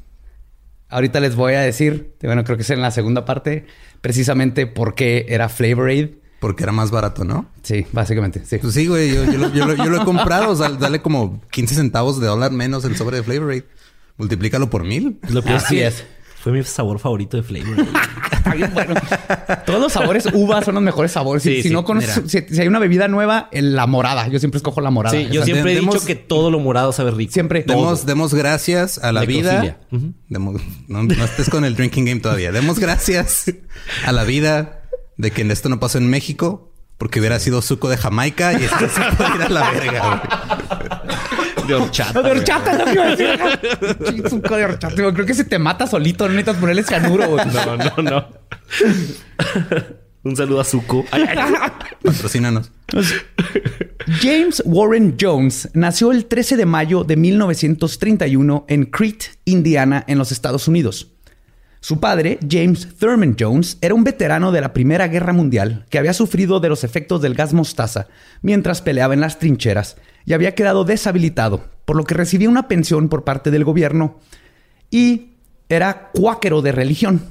Ahorita 0.94 1.20
les 1.20 1.36
voy 1.36 1.54
a 1.54 1.62
decir, 1.62 2.14
bueno, 2.22 2.44
creo 2.44 2.56
que 2.56 2.62
es 2.62 2.70
en 2.70 2.80
la 2.80 2.92
segunda 2.92 3.26
parte, 3.26 3.66
precisamente 4.02 4.68
por 4.68 4.94
qué 4.94 5.26
era 5.28 5.50
Flavor 5.50 5.90
Aid. 5.90 6.10
Porque 6.44 6.64
era 6.64 6.74
más 6.74 6.92
barato, 6.92 7.24
¿no? 7.24 7.46
Sí, 7.62 7.86
básicamente, 7.94 8.44
sí. 8.44 8.58
Pues 8.58 8.74
sí, 8.74 8.86
güey, 8.86 9.16
yo, 9.16 9.24
lo, 9.24 10.02
he 10.02 10.04
comprado. 10.04 10.52
o 10.52 10.56
sea, 10.58 10.68
dale 10.72 11.02
como 11.02 11.42
15 11.52 11.76
centavos 11.76 12.20
de 12.20 12.28
dólar 12.28 12.52
menos 12.52 12.84
el 12.84 12.98
sobre 12.98 13.16
de 13.16 13.24
Flavor 13.24 13.52
Aid. 13.52 13.64
Multiplícalo 14.18 14.70
por 14.70 14.84
mil. 14.84 15.20
Lo 15.30 15.42
que 15.42 15.52
Así 15.52 15.80
es. 15.80 16.04
Fue 16.36 16.52
mi 16.52 16.62
sabor 16.66 17.00
favorito 17.00 17.38
de 17.38 17.44
Flavor. 17.44 17.88
bueno. 18.74 18.94
Todos 19.66 19.80
los 19.80 19.94
sabores 19.94 20.28
uva 20.34 20.62
son 20.64 20.76
los 20.76 20.84
mejores 20.84 21.14
sabores. 21.14 21.44
si, 21.44 21.70
no 21.70 21.86
conoces, 21.86 22.30
si, 22.30 22.60
hay 22.60 22.68
una 22.68 22.80
bebida 22.80 23.08
nueva, 23.08 23.48
la 23.54 23.88
morada. 23.88 24.28
Yo 24.28 24.38
siempre 24.40 24.58
escojo 24.58 24.82
la 24.82 24.92
morada. 24.92 25.18
Sí, 25.18 25.30
yo 25.32 25.46
siempre 25.46 25.72
he 25.72 25.80
dicho 25.80 26.06
que 26.06 26.16
todo 26.16 26.52
lo 26.52 26.60
morado 26.60 26.92
sabe 26.92 27.12
rico. 27.12 27.32
Siempre. 27.32 27.64
Demos, 27.66 28.06
demos 28.06 28.34
gracias 28.34 28.98
a 28.98 29.14
la 29.14 29.24
vida. 29.24 29.78
no, 30.28 30.60
no 30.90 31.24
estés 31.24 31.50
con 31.50 31.64
el 31.64 31.78
drinking 31.78 32.04
game 32.04 32.20
todavía. 32.20 32.52
Demos 32.52 32.80
gracias 32.80 33.46
a 34.06 34.12
la 34.12 34.26
vida 34.26 34.83
de 35.18 35.32
que 35.32 35.42
esto 35.42 35.70
no 35.70 35.80
pasó 35.80 35.98
en 35.98 36.10
México 36.10 36.74
porque 36.98 37.20
hubiera 37.20 37.40
sido 37.40 37.62
suco 37.62 37.90
de 37.90 37.98
Jamaica 37.98 38.54
y 38.54 38.64
esto 38.64 38.88
se 38.90 39.02
puede 39.16 39.36
ir 39.36 39.42
a 39.42 39.50
la 39.50 39.72
verga. 39.72 40.24
De 41.68 41.74
horchata. 41.74 42.22
De 42.22 42.32
horchata, 42.32 42.78
lo 42.78 42.86
que 42.86 42.94
iba 42.94 43.04
a 43.06 43.16
decir. 43.16 44.30
Suco 44.30 44.56
de 44.56 44.66
horchata. 44.66 44.96
Creo 44.96 45.26
que 45.26 45.34
se 45.34 45.46
te 45.46 45.60
mata 45.60 45.88
solito. 45.88 46.28
No 46.28 46.34
necesitas 46.34 46.58
ponerle 46.58 46.84
cianuro. 46.84 47.38
No, 47.38 47.78
no, 47.78 48.12
no. 48.12 48.28
Un 50.24 50.36
saludo 50.36 50.62
a 50.62 50.64
Zuko. 50.64 51.06
Patrocínanos. 52.04 52.72
James 54.22 54.62
Warren 54.66 55.18
Jones 55.20 55.70
nació 55.74 56.12
el 56.12 56.26
13 56.26 56.58
de 56.58 56.66
mayo 56.66 57.04
de 57.04 57.18
1931 57.18 58.66
en 58.68 58.86
Crete, 58.86 59.28
Indiana, 59.46 60.04
en 60.08 60.18
los 60.18 60.32
Estados 60.32 60.68
Unidos. 60.68 61.13
Su 61.84 62.00
padre, 62.00 62.40
James 62.50 62.88
Thurman 62.98 63.36
Jones, 63.38 63.78
era 63.82 63.94
un 63.94 64.06
veterano 64.06 64.54
de 64.54 64.62
la 64.62 64.72
Primera 64.72 65.10
Guerra 65.10 65.34
Mundial 65.34 65.86
que 65.90 65.98
había 65.98 66.14
sufrido 66.14 66.62
de 66.62 66.70
los 66.70 66.86
efectos 66.86 67.22
del 67.22 67.36
gas 67.36 67.52
mostaza 67.52 68.08
mientras 68.42 68.82
peleaba 68.82 69.14
en 69.14 69.20
las 69.20 69.38
trincheras 69.38 69.98
y 70.26 70.32
había 70.32 70.56
quedado 70.56 70.86
deshabilitado, 70.86 71.66
por 71.84 71.98
lo 71.98 72.06
que 72.06 72.14
recibía 72.14 72.48
una 72.48 72.70
pensión 72.70 73.10
por 73.10 73.26
parte 73.26 73.52
del 73.52 73.66
gobierno 73.66 74.18
y 74.92 75.34
era 75.68 76.12
cuáquero 76.14 76.62
de 76.62 76.72
religión. 76.72 77.22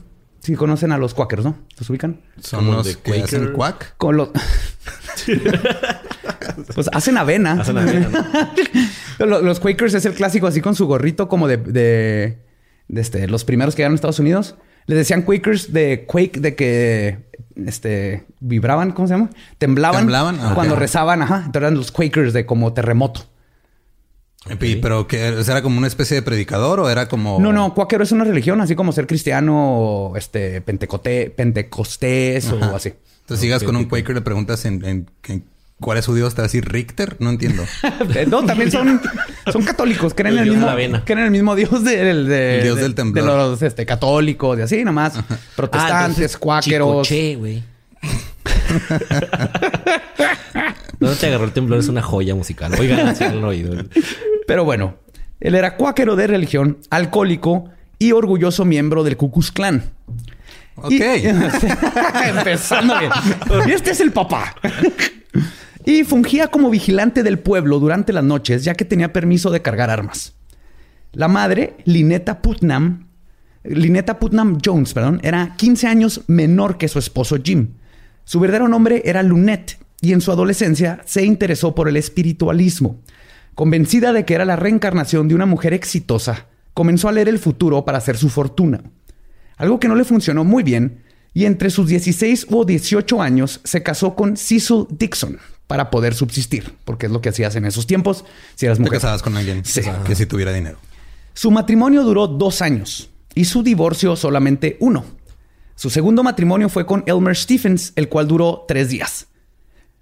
Si 0.41 0.55
conocen 0.55 0.93
a 0.93 0.99
los 0.99 1.15
cuáqueros, 1.15 1.47
¿no? 1.47 1.57
¿Los 1.79 1.89
ubican? 1.89 2.21
Son 2.39 2.67
los 2.67 2.95
que 2.99 3.23
hacen 3.23 3.55
cuac. 3.55 3.97
Con 3.97 4.19
los... 4.19 4.29
pues 6.75 6.91
hacen 6.93 7.17
avena. 7.17 7.53
Hacen 7.53 7.79
avena 7.79 8.53
los, 9.19 9.61
Quakers 9.61 9.95
es 9.95 10.05
el 10.05 10.13
clásico 10.13 10.47
así 10.47 10.61
con 10.61 10.75
su 10.75 10.87
gorrito 10.87 11.27
como 11.27 11.49
de 11.49 12.52
este, 12.89 13.29
los 13.29 13.45
primeros 13.45 13.75
que 13.75 13.81
llegaron 13.81 13.95
a 13.95 13.97
Estados 13.97 14.19
Unidos, 14.19 14.57
les 14.87 14.99
decían 14.99 15.23
Quakers 15.23 15.73
de 15.73 16.05
Quake, 16.07 16.41
de 16.41 16.55
que 16.55 17.19
este, 17.67 18.25
vibraban, 18.41 18.93
¿cómo 18.93 19.09
se 19.09 19.15
llama? 19.15 19.31
Temblaban, 19.59 20.11
ah, 20.13 20.53
cuando 20.55 20.77
rezaban, 20.77 21.23
ajá. 21.23 21.37
Entonces 21.47 21.63
eran 21.63 21.75
los 21.75 21.93
Quakers 21.93 22.33
de 22.33 22.47
como 22.47 22.73
terremoto. 22.73 23.27
Pero 24.59 25.07
que 25.07 25.25
era 25.25 25.63
como 25.63 25.79
una 25.79 25.87
especie 25.87 26.17
de 26.17 26.23
predicador 26.23 26.81
o 26.81 26.91
era 26.91 27.09
como. 27.09 27.39
No, 27.39 27.53
no, 27.53 27.75
cuáquero 27.75 28.03
es 28.03 28.11
una 28.11 28.25
religión, 28.25 28.61
así 28.61 28.75
como 28.75 28.91
ser 28.91 29.07
cristiano, 29.07 30.13
este, 30.17 30.61
pentecote, 30.61 31.31
pentecostés 31.31 32.51
o 32.51 32.75
así. 32.75 32.93
Entonces 33.21 33.41
sigas 33.41 33.63
con 33.63 33.77
un 33.77 33.85
Quaker, 33.85 34.17
le 34.17 34.21
preguntas 34.21 34.65
en, 34.65 34.85
en, 34.85 35.45
¿Cuál 35.83 35.99
es 35.99 36.07
su 36.07 36.15
dios? 36.15 36.35
¿Te 36.35 36.41
va 36.41 36.45
a 36.45 36.49
decir 36.49 36.65
Richter? 36.67 37.17
No 37.19 37.29
entiendo. 37.29 37.65
no, 38.29 38.45
también 38.45 38.71
son, 38.71 39.01
son 39.53 39.63
católicos. 39.65 40.15
Creen, 40.15 40.39
el, 40.39 40.51
mismo, 40.51 40.69
creen 41.05 41.25
el 41.25 41.31
mismo 41.31 41.55
dios 41.55 41.85
del, 41.85 42.27
de, 42.27 42.63
dios 42.63 42.77
del 42.79 42.95
temblor. 42.95 43.25
De 43.25 43.37
los 43.37 43.63
este, 43.63 43.85
católicos 43.85 44.59
y 44.59 44.63
así 44.63 44.85
nomás. 44.85 45.15
Protestantes, 45.55 46.37
ah, 46.37 46.39
cuáqueros. 46.39 47.09
Güey. 47.09 47.63
¿Dónde 50.99 51.17
te 51.17 51.27
agarró 51.27 51.45
el 51.45 51.53
temblor? 51.53 51.79
Es 51.81 51.89
una 51.89 52.01
joya 52.03 52.35
musical. 52.35 52.73
Oigan, 52.79 53.15
si 53.15 53.29
lo 53.29 53.49
oído. 53.49 53.75
Pero 54.47 54.65
bueno, 54.65 54.95
él 55.41 55.55
era 55.55 55.77
cuáquero 55.77 56.17
de 56.17 56.29
religión, 56.29 56.79
alcohólico 56.91 57.71
y 57.99 58.13
orgulloso 58.13 58.65
miembro 58.65 59.03
del 59.05 59.17
Ku 59.17 59.31
Klux 59.31 59.51
Klan. 59.51 59.93
Ok. 60.77 60.93
empezando 62.25 62.99
bien. 62.99 63.13
Y 63.69 63.73
este 63.73 63.91
es 63.91 64.01
el 64.01 64.13
papá 64.13 64.55
y 65.85 66.05
fungía 66.05 66.49
como 66.49 66.71
vigilante 66.71 67.23
del 67.23 67.39
pueblo 67.39 67.79
durante 67.79 68.13
las 68.13 68.25
noches, 68.25 68.65
ya 68.65 68.75
que 68.75 68.85
tenía 68.85 69.13
permiso 69.13 69.51
de 69.51 69.63
cargar 69.63 69.91
armas. 69.91 70.35
La 71.13 71.29
madre, 71.29 71.77
Lineta 71.85 72.41
Putnam, 72.41 73.09
Lineta 73.65 74.19
Putnam 74.19 74.59
Jones, 74.65 74.95
perdón, 74.95 75.21
era 75.23 75.55
15 75.57 75.87
años 75.87 76.23
menor 76.27 76.79
que 76.79 76.89
su 76.89 76.99
esposo 76.99 77.37
Jim. 77.43 77.75
Su 78.25 78.41
verdadero 78.41 78.69
nombre 78.69 79.03
era 79.05 79.23
Lunette 79.23 79.79
y 80.01 80.13
en 80.13 80.21
su 80.21 80.33
adolescencia 80.33 81.01
se 81.05 81.25
interesó 81.25 81.75
por 81.75 81.89
el 81.89 81.97
espiritualismo. 81.97 83.01
Convencida 83.55 84.13
de 84.13 84.25
que 84.25 84.35
era 84.35 84.45
la 84.45 84.57
reencarnación 84.57 85.29
de 85.29 85.35
una 85.35 85.47
mujer 85.47 85.75
exitosa, 85.75 86.47
comenzó 86.75 87.09
a 87.09 87.13
leer 87.13 87.29
el 87.29 87.39
futuro 87.39 87.85
para 87.85 87.99
hacer 87.99 88.17
su 88.17 88.29
fortuna. 88.29 88.83
Algo 89.57 89.79
que 89.79 89.89
no 89.89 89.95
le 89.95 90.05
funcionó 90.05 90.45
muy 90.45 90.63
bien, 90.63 91.03
y 91.35 91.45
entre 91.45 91.71
sus 91.71 91.89
16 91.89 92.49
o 92.51 92.65
18 92.65 93.23
años 93.23 93.61
se 93.65 93.83
casó 93.83 94.15
con 94.15 94.37
Cecil 94.37 94.87
Dixon, 94.91 95.39
para 95.73 95.91
poder 95.91 96.13
subsistir, 96.13 96.75
porque 96.85 97.07
es 97.07 97.13
lo 97.13 97.23
que 97.23 97.31
hacías 97.31 97.57
en 97.57 97.65
esos 97.65 97.87
tiempos. 97.87 98.27
Si 98.57 98.67
eras 98.67 98.79
mujer. 98.79 98.91
Te 98.91 98.97
casabas 98.99 99.23
con 99.23 99.39
alguien 99.39 99.63
que 99.63 100.15
si 100.15 100.27
tuviera 100.27 100.53
dinero. 100.53 100.77
Su 101.33 101.51
matrimonio 101.51 102.03
duró 102.03 102.29
dos 102.29 102.61
años 102.61 103.09
y 103.35 103.47
su 103.47 103.63
divorcio 103.63 104.15
solamente 104.15 104.77
uno. 104.81 105.03
Su 105.75 105.89
segundo 105.89 106.23
matrimonio 106.23 106.69
fue 106.69 106.85
con 106.85 107.05
Elmer 107.07 107.35
Stephens, 107.35 107.95
el 107.97 108.11
cual 108.11 108.29
duró 108.29 108.67
tres 108.69 108.91
días. 108.91 109.29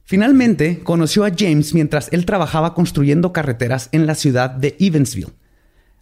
Finalmente 0.03 0.81
conoció 0.81 1.25
a 1.25 1.31
James 1.31 1.73
mientras 1.73 2.09
él 2.11 2.27
trabajaba 2.27 2.75
construyendo 2.75 3.33
carreteras 3.33 3.91
en 3.93 4.09
la 4.09 4.17
ciudad 4.17 4.51
de 4.51 4.75
Evansville. 4.81 5.31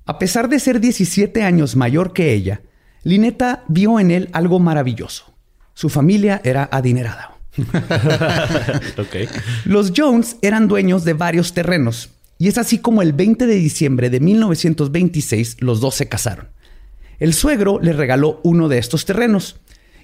A 0.06 0.18
pesar 0.18 0.48
de 0.48 0.60
ser 0.60 0.80
17 0.80 1.42
años 1.42 1.76
mayor 1.76 2.14
que 2.14 2.32
ella, 2.32 2.62
Lineta 3.02 3.64
vio 3.68 4.00
en 4.00 4.12
él 4.12 4.30
algo 4.32 4.60
maravilloso. 4.60 5.34
Su 5.74 5.90
familia 5.90 6.40
era 6.42 6.70
adinerada. 6.72 7.37
Los 9.64 9.92
Jones 9.96 10.36
eran 10.42 10.68
dueños 10.68 11.04
de 11.04 11.14
varios 11.14 11.54
terrenos 11.54 12.10
y 12.38 12.48
es 12.48 12.56
así 12.56 12.78
como 12.78 13.02
el 13.02 13.12
20 13.12 13.46
de 13.46 13.56
diciembre 13.56 14.10
de 14.10 14.20
1926 14.20 15.56
los 15.60 15.80
dos 15.80 15.96
se 15.96 16.08
casaron. 16.08 16.48
El 17.18 17.34
suegro 17.34 17.80
le 17.82 17.92
regaló 17.92 18.40
uno 18.44 18.68
de 18.68 18.78
estos 18.78 19.04
terrenos 19.04 19.56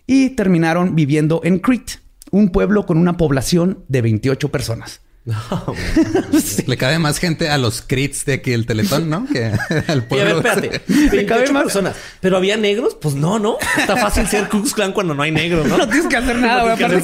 y 0.06 0.30
terminaron 0.30 0.96
viviendo 0.96 1.40
en 1.44 1.61
Crete, 1.61 1.94
un 2.30 2.50
pueblo 2.50 2.87
con 2.87 2.99
una 2.99 3.16
población 3.16 3.84
de 3.88 4.02
28 4.02 4.50
personas. 4.50 5.00
No, 5.26 5.37
Le 6.66 6.76
cabe 6.76 6.99
más 6.99 7.19
gente 7.19 7.49
a 7.49 7.57
los 7.57 7.81
crits 7.81 8.26
de 8.26 8.35
aquí 8.35 8.52
el 8.52 8.66
Teletón, 8.66 9.09
¿no? 9.09 9.26
Que 9.26 9.52
al 9.88 10.04
pueblo. 10.04 10.16
Y 10.16 10.21
a 10.31 10.35
ver, 10.35 10.47
espérate. 10.47 10.83
Le 11.16 11.25
cabe 11.25 11.50
más 11.50 11.62
personas. 11.62 11.97
Pero 12.21 12.37
había 12.37 12.59
negros, 12.59 12.95
pues 13.00 13.14
no, 13.14 13.38
¿no? 13.38 13.57
Está 13.78 13.97
fácil 13.97 14.26
ser 14.26 14.50
Ku 14.50 14.62
Klux 14.62 14.93
cuando 14.93 15.14
no 15.14 15.23
hay 15.23 15.31
negros, 15.31 15.66
¿no? 15.66 15.78
No 15.78 15.88
tienes 15.88 16.09
que 16.09 16.16
hacer 16.19 16.37
nada, 16.37 16.75
güey. 16.75 17.02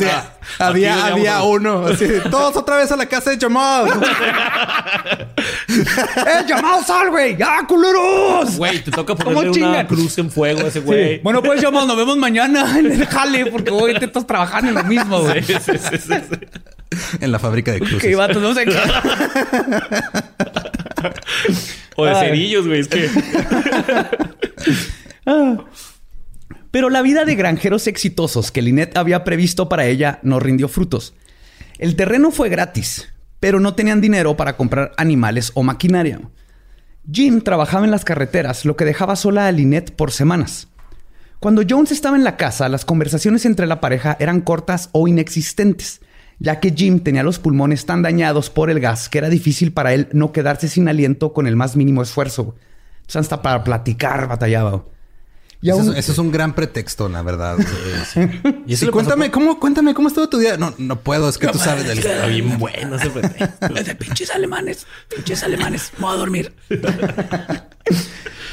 había, 0.59 1.07
había 1.07 1.43
uno. 1.45 1.87
Así, 1.87 2.07
todos 2.31 2.57
otra 2.57 2.77
vez 2.77 2.93
a 2.93 2.97
la 2.97 3.07
casa 3.07 3.31
de 3.31 3.39
Jamal. 3.39 3.89
¡Eh, 5.69 6.45
Jamal, 6.47 6.85
sal, 6.85 7.11
güey! 7.11 7.39
¡Ya, 7.39 7.65
culeros! 7.67 8.59
Güey, 8.59 8.85
te 8.85 8.91
toca 8.91 9.15
ponerle 9.15 9.65
una 9.65 9.87
cruz 9.87 10.19
en 10.19 10.31
fuego 10.31 10.61
a 10.61 10.69
ese 10.69 10.81
güey. 10.81 11.21
Bueno, 11.21 11.43
pues 11.43 11.62
Jamal, 11.62 11.87
nos 11.87 11.97
vemos 11.97 12.19
mañana 12.19 12.79
en 12.79 12.93
el 12.93 13.07
jale 13.07 13.47
porque 13.47 13.71
hoy 13.71 13.99
te 13.99 14.05
estás 14.05 14.27
trabajando 14.27 14.69
en 14.69 14.75
lo 14.75 14.85
mismo, 14.85 15.21
güey. 15.23 15.43
Sí, 15.43 15.55
sí, 15.65 15.73
sí, 15.79 15.97
sí. 15.99 16.37
En 17.20 17.32
la 17.32 17.38
fábrica 17.38 17.73
de 17.73 17.80
cruces. 17.80 18.00
Que 18.02 18.14
vato, 18.14 18.40
no 18.40 18.54
sé 18.54 18.64
qué. 18.64 18.76
o 21.97 22.04
de 22.04 22.14
cerillos, 22.14 22.66
güey. 22.66 22.80
Es 22.80 22.88
que... 22.88 23.09
Ah. 25.26 25.64
Pero 26.70 26.88
la 26.88 27.02
vida 27.02 27.26
de 27.26 27.35
granjeros 27.35 27.87
exitosos 27.87 28.50
que 28.50 28.62
Lynette 28.62 28.97
había 28.97 29.23
previsto 29.23 29.68
para 29.68 29.85
ella 29.85 30.18
no 30.23 30.40
rindió 30.40 30.66
frutos. 30.66 31.14
El 31.78 31.94
terreno 31.94 32.30
fue 32.30 32.49
gratis, 32.49 33.12
pero 33.38 33.61
no 33.61 33.75
tenían 33.75 34.00
dinero 34.00 34.37
para 34.37 34.56
comprar 34.56 34.92
animales 34.97 35.52
o 35.54 35.62
maquinaria. 35.62 36.20
Jim 37.11 37.42
trabajaba 37.42 37.85
en 37.85 37.90
las 37.90 38.04
carreteras, 38.04 38.64
lo 38.64 38.76
que 38.76 38.87
dejaba 38.87 39.14
sola 39.14 39.47
a 39.47 39.52
Lynette 39.52 39.94
por 39.94 40.11
semanas. 40.11 40.68
Cuando 41.38 41.62
Jones 41.68 41.92
estaba 41.92 42.16
en 42.16 42.25
la 42.25 42.37
casa, 42.37 42.68
las 42.70 42.87
conversaciones 42.87 43.44
entre 43.44 43.66
la 43.66 43.80
pareja 43.80 44.16
eran 44.20 44.40
cortas 44.40 44.88
o 44.92 45.06
inexistentes 45.06 46.00
ya 46.40 46.59
que 46.59 46.73
Jim 46.73 47.00
tenía 47.00 47.23
los 47.23 47.38
pulmones 47.38 47.87
tan 47.87 48.02
dañados 48.02 48.50
por 48.50 48.70
el 48.70 48.80
gas 48.80 49.09
que 49.09 49.18
era 49.18 49.28
difícil 49.28 49.73
para 49.73 49.94
él 49.94 50.09
no 50.12 50.32
quedarse 50.32 50.68
sin 50.68 50.88
aliento 50.88 51.32
con 51.32 51.47
el 51.47 51.54
más 51.54 51.76
mínimo 51.76 52.02
esfuerzo. 52.02 52.56
Entonces 53.02 53.16
hasta 53.16 53.42
para 53.42 53.62
platicar 53.62 54.26
batallaba. 54.26 54.85
Y 55.62 55.68
eso, 55.68 55.92
es 55.92 56.18
un 56.18 56.32
gran 56.32 56.54
pretexto, 56.54 57.09
la 57.11 57.20
verdad. 57.20 57.59
y 58.66 58.73
eso 58.73 58.90
cuéntame, 58.90 59.30
¿cómo, 59.30 59.61
cuéntame, 59.61 59.92
¿cómo 59.92 60.09
estuvo 60.09 60.26
tu 60.26 60.38
día? 60.38 60.56
No, 60.56 60.73
no 60.78 61.00
puedo, 61.00 61.28
es 61.28 61.37
que 61.37 61.49
tú 61.49 61.59
sabes 61.59 61.87
del 61.87 61.99
Está 61.99 62.26
bien 62.26 62.59
bueno 62.59 62.97
ese 62.97 63.11
pretexto. 63.11 63.68
de 63.68 63.94
pinches 63.94 64.30
alemanes, 64.30 64.87
pinches 65.14 65.42
alemanes. 65.42 65.92
Voy 65.99 66.14
a 66.14 66.16
dormir. 66.16 66.54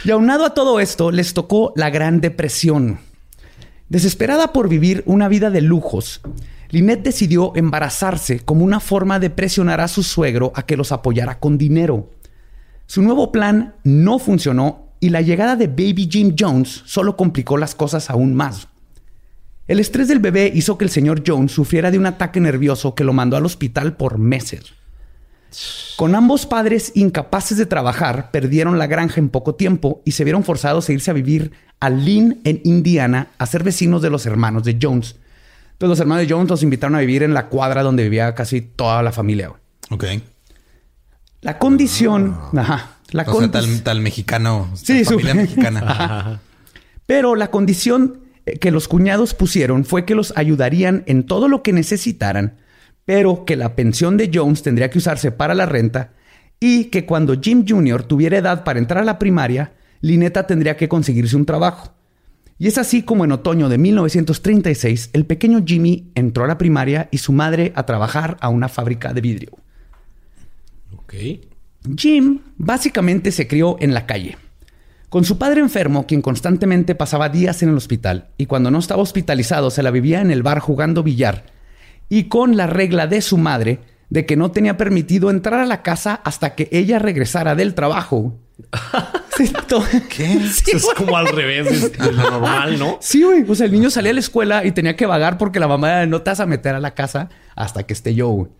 Y 0.03 0.11
aunado 0.11 0.45
a 0.45 0.53
todo 0.53 0.79
esto, 0.79 1.11
les 1.11 1.33
tocó 1.33 1.73
la 1.75 1.89
Gran 1.89 2.21
Depresión. 2.21 2.99
Desesperada 3.89 4.53
por 4.53 4.69
vivir 4.69 5.03
una 5.05 5.27
vida 5.27 5.49
de 5.49 5.59
lujos, 5.59 6.21
Lynette 6.69 7.03
decidió 7.03 7.53
embarazarse 7.55 8.39
como 8.41 8.65
una 8.65 8.79
forma 8.79 9.19
de 9.19 9.29
presionar 9.29 9.81
a 9.81 9.87
su 9.87 10.03
suegro 10.03 10.51
a 10.55 10.65
que 10.65 10.77
los 10.77 10.91
apoyara 10.91 11.39
con 11.39 11.57
dinero. 11.57 12.09
Su 12.85 13.01
nuevo 13.01 13.31
plan 13.31 13.75
no 13.83 14.19
funcionó 14.19 14.87
y 14.99 15.09
la 15.09 15.21
llegada 15.21 15.55
de 15.55 15.67
Baby 15.67 16.09
Jim 16.11 16.35
Jones 16.37 16.83
solo 16.85 17.15
complicó 17.15 17.57
las 17.57 17.75
cosas 17.75 18.09
aún 18.09 18.33
más. 18.33 18.67
El 19.67 19.79
estrés 19.79 20.07
del 20.07 20.19
bebé 20.19 20.51
hizo 20.53 20.77
que 20.77 20.85
el 20.85 20.89
señor 20.91 21.23
Jones 21.25 21.51
sufriera 21.51 21.91
de 21.91 21.97
un 21.97 22.05
ataque 22.05 22.39
nervioso 22.39 22.95
que 22.95 23.03
lo 23.03 23.13
mandó 23.13 23.35
al 23.35 23.45
hospital 23.45 23.97
por 23.97 24.17
meses. 24.17 24.73
Con 25.97 26.15
ambos 26.15 26.45
padres 26.45 26.91
incapaces 26.95 27.57
de 27.57 27.65
trabajar, 27.65 28.31
perdieron 28.31 28.77
la 28.77 28.87
granja 28.87 29.19
en 29.19 29.29
poco 29.29 29.55
tiempo 29.55 30.01
y 30.05 30.11
se 30.11 30.23
vieron 30.23 30.43
forzados 30.43 30.87
a 30.87 30.93
irse 30.93 31.11
a 31.11 31.13
vivir 31.13 31.51
a 31.79 31.89
Lynn, 31.89 32.39
en 32.43 32.61
Indiana, 32.63 33.29
a 33.37 33.45
ser 33.45 33.63
vecinos 33.63 34.01
de 34.01 34.09
los 34.09 34.25
hermanos 34.25 34.63
de 34.63 34.77
Jones. 34.81 35.15
Entonces 35.77 35.89
los 35.89 35.99
hermanos 35.99 36.27
de 36.27 36.33
Jones 36.33 36.49
los 36.49 36.63
invitaron 36.63 36.95
a 36.95 36.99
vivir 36.99 37.23
en 37.23 37.33
la 37.33 37.47
cuadra 37.47 37.83
donde 37.83 38.03
vivía 38.03 38.33
casi 38.35 38.61
toda 38.61 39.03
la 39.03 39.11
familia. 39.11 39.53
Ok. 39.89 40.05
La 41.41 41.59
condición... 41.59 42.35
Ah. 42.37 42.59
Ajá. 42.59 42.93
La 43.11 43.23
o 43.25 43.49
tal, 43.49 44.01
mexicano. 44.01 44.69
Sí, 44.73 45.05
familia 45.05 45.33
mexicana. 45.35 46.41
Pero 47.05 47.35
la 47.35 47.51
condición 47.51 48.19
eh, 48.45 48.59
que 48.59 48.69
los 48.69 48.89
cuñados 48.89 49.33
pusieron 49.33 49.85
fue 49.85 50.03
que 50.03 50.13
los 50.13 50.33
ayudarían 50.35 51.03
en 51.05 51.25
todo 51.25 51.47
lo 51.47 51.63
que 51.63 51.71
necesitaran 51.71 52.57
pero 53.07 53.45
que 53.45 53.55
la 53.55 53.73
pensión 53.73 54.17
de 54.17 54.29
Jones 54.33 54.63
tendría 54.63 54.89
que 54.89 54.97
usarse 54.97 55.31
para 55.31 55.55
la 55.55 55.65
renta 55.65 56.11
y 56.59 56.85
que 56.85 57.05
cuando 57.05 57.39
Jim 57.39 57.63
Jr. 57.65 58.03
tuviera 58.03 58.37
edad 58.37 58.65
para 58.65 58.79
entrar 58.79 59.01
a 59.01 59.05
la 59.05 59.17
primaria, 59.17 59.71
Lineta 60.01 60.45
tendría 60.45 60.75
que 60.75 60.89
conseguirse 60.89 61.37
un 61.37 61.45
trabajo. 61.45 61.93
Y 62.59 62.67
es 62.67 62.77
así 62.77 63.03
como 63.03 63.23
en 63.23 63.31
otoño 63.31 63.69
de 63.69 63.77
1936 63.77 65.11
el 65.13 65.25
pequeño 65.25 65.63
Jimmy 65.65 66.11
entró 66.15 66.43
a 66.43 66.47
la 66.47 66.57
primaria 66.57 67.07
y 67.11 67.19
su 67.19 67.31
madre 67.31 67.71
a 67.75 67.85
trabajar 67.85 68.37
a 68.41 68.49
una 68.49 68.67
fábrica 68.67 69.13
de 69.13 69.21
vidrio. 69.21 69.51
Ok. 70.95 71.13
Jim 71.95 72.39
básicamente 72.57 73.31
se 73.31 73.47
crió 73.47 73.77
en 73.79 73.93
la 73.93 74.05
calle. 74.05 74.37
Con 75.09 75.23
su 75.23 75.37
padre 75.37 75.61
enfermo, 75.61 76.05
quien 76.05 76.21
constantemente 76.21 76.93
pasaba 76.95 77.29
días 77.29 77.63
en 77.63 77.69
el 77.69 77.77
hospital, 77.77 78.27
y 78.37 78.45
cuando 78.45 78.71
no 78.71 78.79
estaba 78.79 79.01
hospitalizado 79.01 79.69
se 79.69 79.81
la 79.81 79.91
vivía 79.91 80.19
en 80.19 80.31
el 80.31 80.43
bar 80.43 80.59
jugando 80.59 81.01
billar 81.01 81.45
y 82.09 82.25
con 82.25 82.57
la 82.57 82.67
regla 82.67 83.07
de 83.07 83.21
su 83.21 83.37
madre 83.37 83.79
de 84.09 84.25
que 84.25 84.37
no 84.37 84.51
tenía 84.51 84.77
permitido 84.77 85.29
entrar 85.29 85.59
a 85.59 85.65
la 85.65 85.81
casa 85.81 86.21
hasta 86.23 86.55
que 86.55 86.69
ella 86.71 86.99
regresara 86.99 87.55
del 87.55 87.73
trabajo. 87.73 88.37
¿Qué? 90.09 90.33
es 90.33 90.87
como 90.95 91.15
al 91.15 91.27
revés 91.27 91.91
de 91.91 92.11
lo 92.11 92.29
normal, 92.29 92.79
¿no? 92.79 92.97
Sí, 93.01 93.23
güey. 93.23 93.45
O 93.47 93.55
sea, 93.55 93.65
el 93.65 93.71
niño 93.71 93.89
salía 93.89 94.11
a 94.11 94.13
la 94.13 94.19
escuela 94.19 94.65
y 94.65 94.71
tenía 94.71 94.95
que 94.95 95.05
vagar 95.05 95.37
porque 95.37 95.59
la 95.59 95.67
mamá 95.67 96.05
no 96.05 96.21
te 96.21 96.31
vas 96.31 96.39
a 96.39 96.45
meter 96.45 96.75
a 96.75 96.79
la 96.79 96.93
casa 96.95 97.29
hasta 97.55 97.83
que 97.83 97.93
esté 97.93 98.15
yo, 98.15 98.29
güey. 98.29 98.51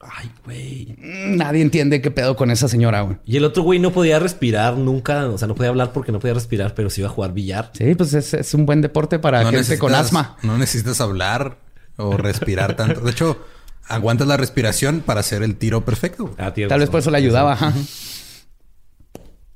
Ay, 0.00 0.30
güey. 0.44 0.96
Nadie 1.00 1.60
entiende 1.60 2.00
qué 2.00 2.10
pedo 2.10 2.36
con 2.36 2.50
esa 2.50 2.68
señora, 2.68 3.00
güey. 3.00 3.16
Y 3.24 3.36
el 3.36 3.44
otro 3.44 3.64
güey 3.64 3.80
no 3.80 3.92
podía 3.92 4.18
respirar 4.18 4.76
nunca. 4.76 5.26
O 5.26 5.38
sea, 5.38 5.48
no 5.48 5.54
podía 5.54 5.70
hablar 5.70 5.92
porque 5.92 6.12
no 6.12 6.20
podía 6.20 6.34
respirar, 6.34 6.74
pero 6.74 6.88
sí 6.88 7.00
iba 7.00 7.10
a 7.10 7.12
jugar 7.12 7.32
billar. 7.32 7.72
Sí, 7.74 7.94
pues 7.96 8.14
es, 8.14 8.54
un 8.54 8.64
buen 8.64 8.80
deporte 8.80 9.18
para 9.18 9.50
gente 9.50 9.78
con 9.78 9.94
asma. 9.94 10.36
No 10.42 10.56
necesitas 10.56 11.00
hablar 11.00 11.58
o 11.96 12.16
respirar 12.16 12.76
tanto. 12.76 13.00
De 13.00 13.10
hecho, 13.10 13.44
aguantas 13.88 14.28
la 14.28 14.36
respiración 14.36 15.00
para 15.04 15.20
hacer 15.20 15.42
el 15.42 15.56
tiro 15.56 15.84
perfecto. 15.84 16.32
Ah, 16.38 16.52
Tal 16.54 16.80
vez 16.80 16.90
por 16.90 17.00
eso 17.00 17.10
le 17.10 17.18
ayudaba. 17.18 17.58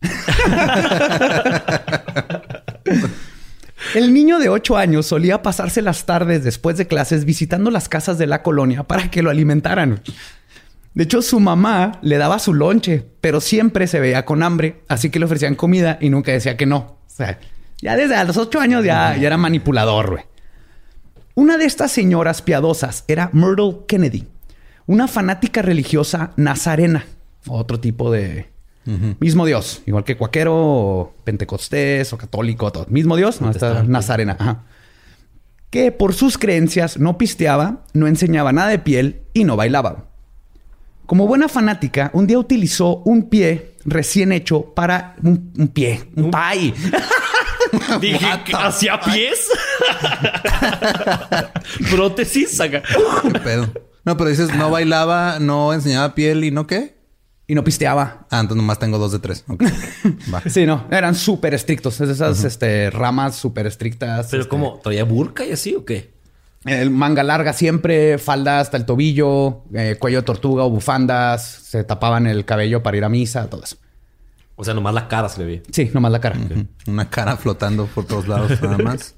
El 3.94 4.14
niño 4.14 4.38
de 4.38 4.48
8 4.48 4.76
años 4.76 5.06
solía 5.06 5.42
pasarse 5.42 5.82
las 5.82 6.06
tardes 6.06 6.44
después 6.44 6.78
de 6.78 6.86
clases 6.86 7.24
visitando 7.24 7.70
las 7.70 7.88
casas 7.88 8.16
de 8.16 8.26
la 8.26 8.42
colonia 8.42 8.84
para 8.84 9.10
que 9.10 9.22
lo 9.22 9.30
alimentaran. 9.30 10.00
De 10.94 11.04
hecho, 11.04 11.22
su 11.22 11.40
mamá 11.40 11.98
le 12.02 12.18
daba 12.18 12.38
su 12.38 12.54
lonche, 12.54 13.04
pero 13.20 13.40
siempre 13.40 13.86
se 13.86 14.00
veía 14.00 14.24
con 14.24 14.42
hambre, 14.42 14.82
así 14.88 15.10
que 15.10 15.18
le 15.18 15.24
ofrecían 15.24 15.56
comida 15.56 15.98
y 16.00 16.10
nunca 16.10 16.32
decía 16.32 16.56
que 16.56 16.66
no. 16.66 16.98
Ya 17.80 17.96
desde 17.96 18.22
los 18.24 18.36
8 18.36 18.60
años 18.60 18.84
ya, 18.84 19.14
era 19.14 19.36
manipulador. 19.36 20.24
Una 21.34 21.56
de 21.56 21.64
estas 21.64 21.92
señoras 21.92 22.42
piadosas 22.42 23.04
era 23.08 23.30
Myrtle 23.32 23.78
Kennedy, 23.88 24.28
una 24.86 25.08
fanática 25.08 25.62
religiosa 25.62 26.32
nazarena, 26.36 27.06
otro 27.46 27.80
tipo 27.80 28.12
de 28.12 28.51
mismo 28.84 29.46
Dios, 29.46 29.82
igual 29.86 30.04
que 30.04 30.16
cuaquero, 30.16 31.14
pentecostés 31.24 32.12
o 32.12 32.18
católico, 32.18 32.72
todo. 32.72 32.86
mismo 32.88 33.16
Dios, 33.16 33.40
no, 33.40 33.50
está 33.50 33.82
nazarena, 33.84 34.64
que 35.70 35.92
por 35.92 36.14
sus 36.14 36.36
creencias 36.36 36.98
no 36.98 37.16
pisteaba, 37.16 37.84
no 37.92 38.06
enseñaba 38.06 38.52
nada 38.52 38.68
de 38.68 38.78
piel 38.78 39.22
y 39.32 39.44
no 39.44 39.56
bailaba. 39.56 40.06
Como 41.06 41.26
buena 41.26 41.48
fanática, 41.48 42.10
un 42.14 42.26
día 42.26 42.38
utilizó 42.38 42.98
un 43.04 43.28
pie 43.28 43.76
recién 43.84 44.32
hecho 44.32 44.72
para 44.74 45.16
un, 45.22 45.70
pie, 45.72 46.04
un 46.16 46.30
pie. 46.30 46.74
Dije, 48.00 48.26
¿hacía 48.54 49.00
pies? 49.00 49.48
Prótesis, 51.90 52.56
saca. 52.56 52.82
No, 54.04 54.16
pero 54.16 54.30
dices, 54.30 54.52
no 54.56 54.68
bailaba, 54.68 55.38
no 55.38 55.72
enseñaba 55.72 56.16
piel 56.16 56.42
y 56.42 56.50
no 56.50 56.66
qué. 56.66 56.96
Y 57.46 57.54
no 57.54 57.64
pisteaba. 57.64 58.26
Ah, 58.30 58.40
entonces 58.40 58.56
nomás 58.56 58.78
tengo 58.78 58.98
dos 58.98 59.12
de 59.12 59.18
tres. 59.18 59.44
Sí, 60.48 60.64
no. 60.64 60.86
Eran 60.90 61.14
súper 61.14 61.54
estrictos. 61.54 62.00
Es 62.00 62.08
esas 62.08 62.44
este, 62.44 62.90
ramas 62.90 63.36
súper 63.36 63.66
estrictas. 63.66 64.28
¿Pero 64.30 64.42
este... 64.42 64.50
como 64.50 64.74
¿Todavía 64.82 65.04
burka 65.04 65.44
y 65.44 65.52
así 65.52 65.74
o 65.74 65.84
qué? 65.84 66.12
El 66.64 66.90
manga 66.90 67.24
larga 67.24 67.52
siempre, 67.52 68.18
falda 68.18 68.60
hasta 68.60 68.76
el 68.76 68.86
tobillo, 68.86 69.62
eh, 69.74 69.96
cuello 69.98 70.18
de 70.18 70.22
tortuga 70.22 70.62
o 70.62 70.70
bufandas. 70.70 71.44
Se 71.44 71.82
tapaban 71.82 72.26
el 72.26 72.44
cabello 72.44 72.82
para 72.82 72.96
ir 72.96 73.04
a 73.04 73.08
misa, 73.08 73.50
todo 73.50 73.64
eso. 73.64 73.76
O 74.54 74.64
sea, 74.64 74.74
nomás 74.74 74.94
la 74.94 75.08
cara 75.08 75.28
se 75.28 75.40
le 75.40 75.46
ve. 75.46 75.62
Sí, 75.72 75.90
nomás 75.92 76.12
la 76.12 76.20
cara. 76.20 76.38
Una 76.86 77.10
cara 77.10 77.36
flotando 77.36 77.86
por 77.86 78.06
todos 78.06 78.28
lados 78.28 78.62
nada 78.62 78.78
más. 78.84 79.16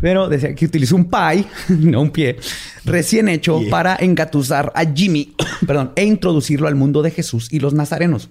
Pero 0.00 0.28
decía 0.28 0.54
que 0.54 0.66
utilizó 0.66 0.96
un 0.96 1.10
pie, 1.10 1.46
no 1.68 2.02
un 2.02 2.10
pie, 2.10 2.36
recién 2.84 3.28
hecho 3.28 3.60
para 3.70 3.96
engatusar 3.96 4.72
a 4.74 4.84
Jimmy, 4.84 5.34
perdón, 5.66 5.92
e 5.96 6.04
introducirlo 6.04 6.68
al 6.68 6.74
mundo 6.74 7.02
de 7.02 7.10
Jesús 7.10 7.52
y 7.52 7.60
los 7.60 7.74
nazarenos. 7.74 8.30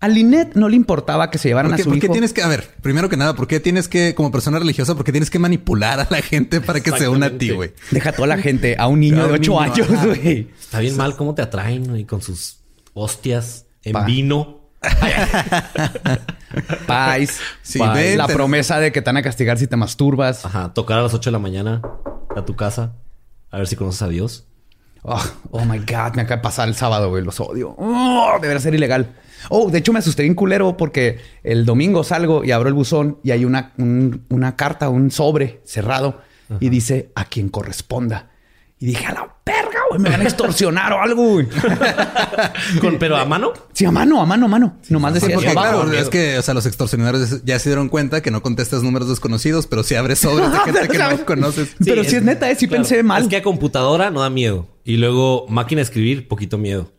A 0.00 0.08
Lynette 0.08 0.54
no 0.54 0.68
le 0.68 0.76
importaba 0.76 1.30
que 1.30 1.38
se 1.38 1.48
llevaran 1.48 1.72
a 1.72 1.78
su 1.78 1.84
¿por 1.88 1.98
qué 1.98 2.10
tienes 2.10 2.34
que, 2.34 2.42
a 2.42 2.48
ver, 2.48 2.68
primero 2.82 3.08
que 3.08 3.16
nada, 3.16 3.34
¿por 3.34 3.46
qué 3.46 3.58
tienes 3.58 3.88
que, 3.88 4.14
como 4.14 4.30
persona 4.30 4.58
religiosa, 4.58 4.94
por 4.94 5.02
qué 5.02 5.12
tienes 5.12 5.30
que 5.30 5.38
manipular 5.38 5.98
a 5.98 6.06
la 6.10 6.20
gente 6.20 6.60
para 6.60 6.80
que 6.80 6.90
se 6.92 7.08
una 7.08 7.26
a 7.26 7.38
ti, 7.38 7.52
güey? 7.52 7.72
Deja 7.90 8.10
a 8.10 8.12
toda 8.12 8.28
la 8.28 8.36
gente, 8.36 8.76
a 8.78 8.86
un 8.86 9.00
niño 9.00 9.26
de 9.26 9.32
ocho 9.32 9.58
años, 9.58 9.88
güey. 10.04 10.50
Está 10.60 10.80
bien 10.80 10.98
mal 10.98 11.16
cómo 11.16 11.34
te 11.34 11.40
atraen, 11.40 11.88
güey, 11.88 12.04
con 12.04 12.20
sus 12.20 12.58
hostias 12.92 13.64
en 13.82 14.04
vino. 14.04 14.63
Pais. 16.86 17.40
la 18.16 18.26
promesa 18.26 18.78
de 18.78 18.92
que 18.92 19.02
te 19.02 19.06
van 19.06 19.16
a 19.16 19.22
castigar 19.22 19.58
si 19.58 19.66
te 19.66 19.76
masturbas. 19.76 20.44
Ajá. 20.44 20.72
Tocar 20.72 20.98
a 20.98 21.02
las 21.02 21.14
8 21.14 21.30
de 21.30 21.32
la 21.32 21.38
mañana 21.38 21.82
a 22.36 22.44
tu 22.44 22.56
casa. 22.56 22.94
A 23.50 23.58
ver 23.58 23.66
si 23.66 23.76
conoces 23.76 24.02
a 24.02 24.08
Dios. 24.08 24.46
Oh, 25.02 25.22
oh 25.50 25.64
my 25.64 25.78
God. 25.78 26.14
Me 26.14 26.22
acaba 26.22 26.36
de 26.36 26.42
pasar 26.42 26.68
el 26.68 26.74
sábado, 26.74 27.10
güey. 27.10 27.22
Los 27.22 27.40
odio. 27.40 27.74
Oh, 27.78 28.38
debería 28.40 28.60
ser 28.60 28.74
ilegal. 28.74 29.14
Oh, 29.50 29.70
de 29.70 29.78
hecho 29.78 29.92
me 29.92 29.98
asusté 29.98 30.22
bien 30.22 30.34
culero 30.34 30.76
porque 30.76 31.20
el 31.42 31.66
domingo 31.66 32.02
salgo 32.04 32.44
y 32.44 32.52
abro 32.52 32.68
el 32.68 32.74
buzón 32.74 33.18
y 33.22 33.32
hay 33.32 33.44
una, 33.44 33.72
una 33.76 34.56
carta, 34.56 34.88
un 34.88 35.10
sobre 35.10 35.60
cerrado 35.64 36.22
y 36.60 36.68
dice 36.68 37.10
a 37.14 37.26
quien 37.26 37.48
corresponda. 37.48 38.30
Y 38.80 38.86
dije, 38.86 39.06
a 39.06 39.12
la 39.14 39.34
verga, 39.46 39.78
güey, 39.88 40.00
me 40.00 40.10
van 40.10 40.20
a 40.20 40.24
extorsionar 40.24 40.92
o 40.92 41.00
algo, 41.00 41.24
güey. 41.24 41.46
¿Pero 42.98 43.16
a 43.16 43.24
mano? 43.24 43.52
Sí, 43.72 43.84
a 43.84 43.90
mano, 43.90 44.20
a 44.20 44.26
mano, 44.26 44.46
a 44.46 44.48
mano. 44.48 44.76
Nomás 44.88 45.14
decía 45.14 45.34
porque, 45.34 45.52
claro, 45.52 45.90
es 45.92 46.08
que, 46.08 46.38
o 46.38 46.42
sea, 46.42 46.54
los 46.54 46.66
extorsionadores 46.66 47.44
ya 47.44 47.58
se 47.58 47.70
dieron 47.70 47.88
cuenta 47.88 48.20
que 48.20 48.30
no 48.30 48.42
contestas 48.42 48.82
números 48.82 49.08
desconocidos, 49.08 49.66
pero 49.66 49.84
sí 49.84 49.94
abres 49.94 50.18
sobres 50.20 50.50
de 50.52 50.58
gente 50.58 50.88
que 50.88 50.98
no 50.98 51.24
conoces. 51.24 51.76
pero 51.84 52.04
si 52.04 52.16
es 52.16 52.22
neta, 52.22 52.50
eh, 52.50 52.56
sí 52.56 52.66
pensé 52.66 53.02
mal. 53.02 53.22
Es 53.22 53.28
que 53.28 53.36
a 53.36 53.42
computadora 53.42 54.10
no 54.10 54.20
da 54.20 54.28
miedo. 54.28 54.68
Y 54.84 54.96
luego 54.96 55.46
máquina 55.48 55.78
de 55.78 55.84
escribir, 55.84 56.28
poquito 56.28 56.58
miedo. 56.58 56.92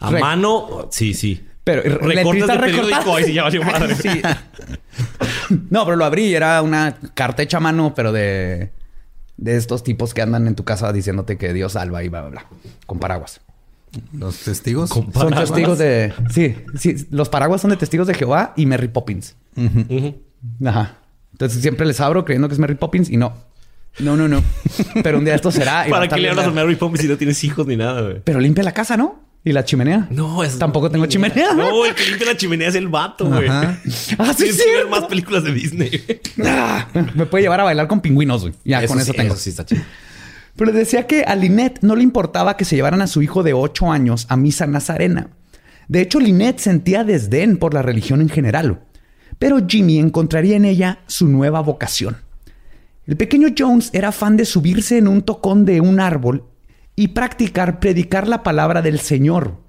A 0.00 0.10
mano, 0.10 0.88
sí, 0.90 1.12
sí. 1.12 1.44
Pero 1.64 1.82
recortes 1.82 2.46
de 2.46 2.58
periódico, 2.58 3.16
ahí 3.16 3.24
sí 3.24 3.32
ya 3.32 3.44
valió 3.44 3.62
madre. 3.64 3.94
sí. 3.94 4.22
No, 5.70 5.84
pero 5.84 5.96
lo 5.96 6.04
abrí 6.04 6.26
y 6.26 6.34
era 6.34 6.60
una 6.62 6.96
carta 7.14 7.42
hecha 7.42 7.56
a 7.56 7.60
mano, 7.60 7.94
pero 7.96 8.12
de 8.12 8.70
de 9.36 9.56
estos 9.56 9.82
tipos 9.82 10.14
que 10.14 10.22
andan 10.22 10.46
en 10.46 10.54
tu 10.54 10.64
casa 10.64 10.92
diciéndote 10.92 11.36
que 11.36 11.52
Dios 11.52 11.72
salva 11.72 12.02
y 12.04 12.08
bla, 12.08 12.22
bla, 12.22 12.30
bla, 12.30 12.46
con 12.86 12.98
paraguas. 12.98 13.40
¿Los 14.12 14.38
testigos? 14.40 14.90
Son 14.90 15.34
testigos 15.34 15.78
de... 15.78 16.12
Sí, 16.30 16.56
sí. 16.76 17.06
Los 17.10 17.28
paraguas 17.28 17.60
son 17.60 17.70
de 17.70 17.76
testigos 17.76 18.06
de 18.06 18.14
Jehová 18.14 18.52
y 18.56 18.66
Mary 18.66 18.88
Poppins. 18.88 19.36
Ajá. 20.64 20.98
Entonces 21.32 21.62
siempre 21.62 21.86
les 21.86 22.00
abro 22.00 22.24
creyendo 22.24 22.48
que 22.48 22.54
es 22.54 22.60
Mary 22.60 22.74
Poppins 22.74 23.08
y 23.08 23.16
no. 23.16 23.34
No, 24.00 24.16
no, 24.16 24.26
no. 24.26 24.42
Pero 25.04 25.18
un 25.18 25.24
día 25.24 25.36
esto 25.36 25.52
será... 25.52 25.86
¿Para 25.88 26.08
qué 26.08 26.20
le 26.20 26.30
hablas 26.30 26.46
a 26.46 26.50
Mary 26.50 26.74
Poppins 26.74 27.02
si 27.02 27.08
no 27.08 27.16
tienes 27.16 27.42
hijos 27.44 27.66
ni 27.68 27.76
nada, 27.76 28.02
güey? 28.02 28.20
Pero 28.24 28.40
limpia 28.40 28.64
la 28.64 28.72
casa, 28.72 28.96
¿no? 28.96 29.20
¿Y 29.46 29.52
la 29.52 29.62
chimenea? 29.62 30.08
No, 30.10 30.42
es 30.42 30.58
Tampoco 30.58 30.90
tengo 30.90 31.04
chimenea. 31.04 31.52
No, 31.52 31.84
el 31.84 31.94
que 31.94 32.06
limpia 32.06 32.28
la 32.28 32.36
chimenea 32.36 32.68
es 32.68 32.74
el 32.76 32.88
vato, 32.88 33.26
güey. 33.26 33.46
Ah, 33.46 33.76
sí, 34.34 34.46
que 34.46 34.76
ver 34.76 34.88
más 34.88 35.04
películas 35.04 35.44
de 35.44 35.52
Disney. 35.52 36.02
Ah, 36.42 36.88
me 37.14 37.26
puede 37.26 37.42
llevar 37.42 37.60
a 37.60 37.64
bailar 37.64 37.86
con 37.86 38.00
pingüinos, 38.00 38.40
güey. 38.40 38.54
Ya, 38.64 38.86
con 38.86 38.98
eso 38.98 39.12
sí, 39.12 39.18
tengo. 39.18 39.34
Eso 39.34 39.42
sí 39.42 39.50
está 39.50 39.66
chido. 39.66 39.82
Pero 40.56 40.72
decía 40.72 41.06
que 41.06 41.24
a 41.24 41.34
Lynette 41.36 41.82
no 41.82 41.94
le 41.94 42.02
importaba 42.02 42.56
que 42.56 42.64
se 42.64 42.74
llevaran 42.76 43.02
a 43.02 43.06
su 43.06 43.20
hijo 43.20 43.42
de 43.42 43.52
8 43.52 43.92
años 43.92 44.26
a 44.30 44.36
misa 44.36 44.66
nazarena. 44.66 45.28
De 45.88 46.00
hecho, 46.00 46.20
Lynette 46.20 46.60
sentía 46.60 47.04
desdén 47.04 47.58
por 47.58 47.74
la 47.74 47.82
religión 47.82 48.22
en 48.22 48.30
general. 48.30 48.80
Pero 49.38 49.66
Jimmy 49.68 49.98
encontraría 49.98 50.56
en 50.56 50.64
ella 50.64 51.00
su 51.06 51.28
nueva 51.28 51.60
vocación. 51.60 52.16
El 53.06 53.18
pequeño 53.18 53.48
Jones 53.56 53.90
era 53.92 54.10
fan 54.12 54.38
de 54.38 54.46
subirse 54.46 54.96
en 54.96 55.08
un 55.08 55.20
tocón 55.20 55.66
de 55.66 55.82
un 55.82 56.00
árbol 56.00 56.44
y 56.96 57.08
practicar 57.08 57.80
predicar 57.80 58.28
la 58.28 58.42
palabra 58.42 58.82
del 58.82 59.00
Señor. 59.00 59.62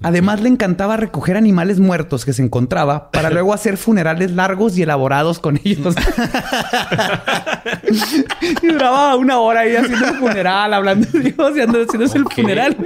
Además, 0.00 0.40
le 0.40 0.48
encantaba 0.48 0.96
recoger 0.96 1.36
animales 1.36 1.80
muertos 1.80 2.24
que 2.24 2.32
se 2.32 2.42
encontraba 2.42 3.10
para 3.10 3.30
luego 3.30 3.52
hacer 3.52 3.76
funerales 3.76 4.30
largos 4.30 4.78
y 4.78 4.82
elaborados 4.82 5.40
con 5.40 5.60
ellos. 5.64 5.96
y 8.62 8.66
duraba 8.66 9.16
una 9.16 9.40
hora 9.40 9.60
ahí 9.60 9.74
haciendo 9.74 10.06
el 10.06 10.14
funeral, 10.14 10.72
hablando 10.72 11.08
de 11.10 11.20
Dios 11.20 11.56
y 11.56 11.60
haciéndose 11.60 11.96
Ok. 11.96 12.14
el 12.14 12.24
funeral. 12.42 12.76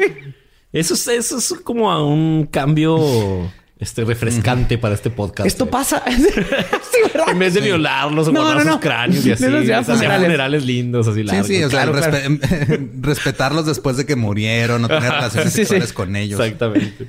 Eso 0.72 0.94
es, 0.94 1.06
eso 1.08 1.36
es 1.36 1.54
como 1.62 1.92
a 1.92 2.02
un 2.02 2.48
cambio 2.50 2.96
este, 3.82 4.04
refrescante 4.04 4.78
para 4.78 4.94
este 4.94 5.10
podcast. 5.10 5.46
Esto 5.46 5.64
güey. 5.64 5.72
pasa. 5.72 6.02
sí, 6.16 6.98
¿verdad? 7.12 7.28
En 7.30 7.38
vez 7.38 7.54
de 7.54 7.60
violarlos 7.60 8.28
o 8.28 8.32
No, 8.32 8.40
guardar 8.42 8.58
no, 8.58 8.64
no. 8.64 8.72
sus 8.72 8.80
cráneos 8.80 9.26
y 9.26 9.32
así. 9.32 9.44
Hacía 9.44 9.82
funerales. 9.82 10.22
funerales. 10.24 10.64
lindos, 10.64 11.08
así 11.08 11.20
Sí, 11.20 11.24
largos. 11.24 11.46
sí, 11.46 11.62
o 11.64 11.70
sea, 11.70 11.82
Claro, 11.82 11.92
claro. 11.92 12.16
respe- 12.16 12.90
respetarlos 13.02 13.66
después 13.66 13.96
de 13.96 14.06
que 14.06 14.16
murieron, 14.16 14.82
no 14.82 14.88
tener 14.88 15.02
relaciones 15.12 15.52
Sí, 15.52 15.58
sí. 15.60 15.66
sexuales 15.66 15.92
con 15.92 16.16
ellos. 16.16 16.40
Exactamente. 16.40 17.08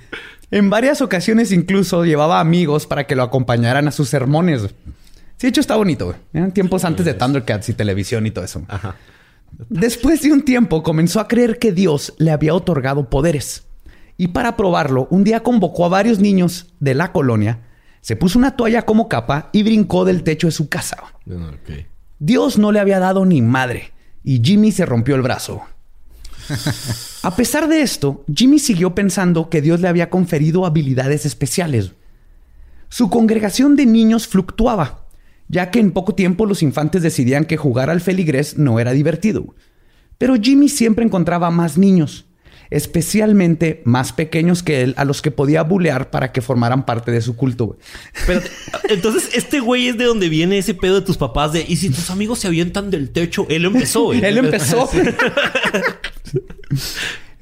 En 0.51 0.69
varias 0.69 1.01
ocasiones 1.01 1.51
incluso 1.51 2.05
llevaba 2.05 2.39
amigos 2.39 2.86
para 2.88 3.05
que 3.07 3.15
lo 3.15 3.23
acompañaran 3.23 3.88
a 3.88 3.91
sus 3.91 4.09
sermones. 4.09 4.62
Sí, 4.62 4.67
de 5.41 5.47
hecho 5.47 5.62
está 5.62 5.75
bonito. 5.75 6.05
güey. 6.05 6.17
Eran 6.33 6.51
tiempos 6.53 6.86
antes 6.86 7.05
de 7.05 7.13
Thundercats 7.13 7.69
y 7.69 7.73
televisión 7.73 8.25
y 8.27 8.31
todo 8.31 8.45
eso. 8.45 8.63
Ajá. 8.67 8.95
Después 9.69 10.21
de 10.21 10.31
un 10.31 10.43
tiempo 10.43 10.81
comenzó 10.83 11.19
a 11.19 11.27
creer 11.27 11.59
que 11.59 11.71
Dios 11.71 12.13
le 12.17 12.31
había 12.31 12.53
otorgado 12.55 13.09
poderes. 13.09 13.63
Y 14.17 14.30
para 14.30 14.56
probarlo, 14.56 15.08
un 15.10 15.23
día 15.23 15.41
convocó 15.41 15.86
a 15.86 15.89
varios 15.89 16.19
niños 16.19 16.73
de 16.80 16.93
la 16.93 17.12
colonia, 17.12 17.62
se 18.02 18.15
puso 18.15 18.38
una 18.38 18.56
toalla 18.56 18.84
como 18.84 19.08
capa 19.08 19.49
y 19.54 19.63
brincó 19.63 20.06
del 20.06 20.23
techo 20.23 20.47
de 20.47 20.52
su 20.52 20.67
casa. 20.69 20.97
Dios 22.19 22.58
no 22.58 22.71
le 22.71 22.80
había 22.80 22.99
dado 22.99 23.26
ni 23.26 23.41
madre 23.41 23.93
y 24.23 24.41
Jimmy 24.43 24.71
se 24.71 24.86
rompió 24.86 25.15
el 25.15 25.21
brazo. 25.21 25.62
A 27.23 27.36
pesar 27.36 27.67
de 27.69 27.82
esto, 27.82 28.26
Jimmy 28.34 28.60
siguió 28.60 28.93
pensando 28.93 29.49
que 29.49 29.62
Dios 29.62 29.80
le 29.80 29.88
había 29.88 30.10
conferido 30.10 30.65
habilidades 30.65 31.26
especiales. 31.26 31.91
Su 32.89 33.10
congregación 33.10 33.76
de 33.76 33.86
niños 33.86 34.28
fluctuaba, 34.28 35.06
ya 35.47 35.71
que 35.71 35.80
en 35.80 35.91
poco 35.91 36.13
tiempo 36.13 36.45
los 36.45 36.62
infantes 36.62 37.02
decidían 37.02 37.45
que 37.45 37.58
jugar 37.58 37.89
al 37.89 38.02
feligrés 38.02 38.58
no 38.58 38.80
era 38.80 38.91
divertido. 38.91 39.56
Pero 40.17 40.36
Jimmy 40.36 40.69
siempre 40.69 41.06
encontraba 41.06 41.49
más 41.52 41.78
niños, 41.78 42.26
especialmente 42.69 43.82
más 43.86 44.13
pequeños 44.13 44.63
que 44.63 44.82
él, 44.82 44.93
a 44.97 45.06
los 45.06 45.21
que 45.21 45.32
podía 45.32 45.63
bulear 45.63 46.10
para 46.10 46.32
que 46.32 46.41
formaran 46.41 46.86
parte 46.86 47.12
de 47.12 47.21
su 47.21 47.36
culto. 47.36 47.67
güey. 47.67 47.80
Pero 48.26 48.41
entonces, 48.89 49.30
este 49.34 49.60
güey 49.60 49.88
es 49.89 49.97
de 49.97 50.06
donde 50.06 50.30
viene 50.30 50.58
ese 50.58 50.73
pedo 50.73 50.95
de 50.95 51.02
tus 51.02 51.17
papás 51.17 51.54
de 51.54 51.65
y 51.67 51.78
si 51.78 51.89
tus 51.89 52.10
amigos 52.10 52.39
se 52.39 52.47
avientan 52.47 52.89
del 52.89 53.10
techo, 53.12 53.45
él 53.49 53.65
empezó, 53.65 54.06
güey. 54.06 54.23
Él 54.23 54.38
empezó. 54.38 54.89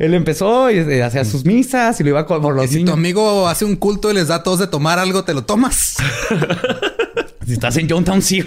Él 0.01 0.15
empezó 0.15 0.71
y 0.71 0.77
eh, 0.79 1.03
hacía 1.03 1.23
sus 1.23 1.45
misas 1.45 1.99
y 1.99 2.03
lo 2.03 2.09
iba 2.09 2.25
Y 2.27 2.55
los 2.55 2.69
si 2.71 2.83
tu 2.83 2.91
amigo 2.91 3.47
hace 3.47 3.65
un 3.65 3.75
culto 3.75 4.09
y 4.09 4.15
les 4.15 4.29
da 4.29 4.35
a 4.37 4.43
todos 4.43 4.57
de 4.57 4.65
tomar 4.65 4.97
algo, 4.97 5.23
¿te 5.23 5.33
lo 5.33 5.43
tomas? 5.43 5.97
Si 7.45 7.53
estás 7.53 7.75
en 7.77 7.89
Johntown, 7.89 8.21
sí. 8.21 8.43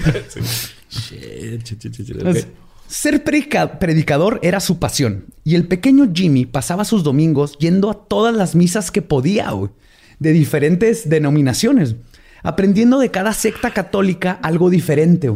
Shit, 0.89 1.65
shit, 1.65 1.81
shit, 1.83 1.93
shit, 1.93 2.23
ok. 2.25 2.37
Ser 2.95 3.25
predica- 3.25 3.81
predicador 3.81 4.39
era 4.45 4.61
su 4.61 4.79
pasión 4.79 5.25
y 5.43 5.57
el 5.57 5.67
pequeño 5.67 6.13
Jimmy 6.15 6.47
pasaba 6.47 6.85
sus 6.85 7.03
domingos 7.03 7.59
yendo 7.59 7.91
a 7.91 8.07
todas 8.07 8.33
las 8.33 8.55
misas 8.55 8.93
que 8.93 9.03
podía, 9.03 9.51
de 10.21 10.31
diferentes 10.31 11.09
denominaciones, 11.09 11.97
aprendiendo 12.45 13.01
de 13.01 13.11
cada 13.11 13.33
secta 13.33 13.73
católica 13.73 14.39
algo 14.43 14.71
diferente, 14.71 15.29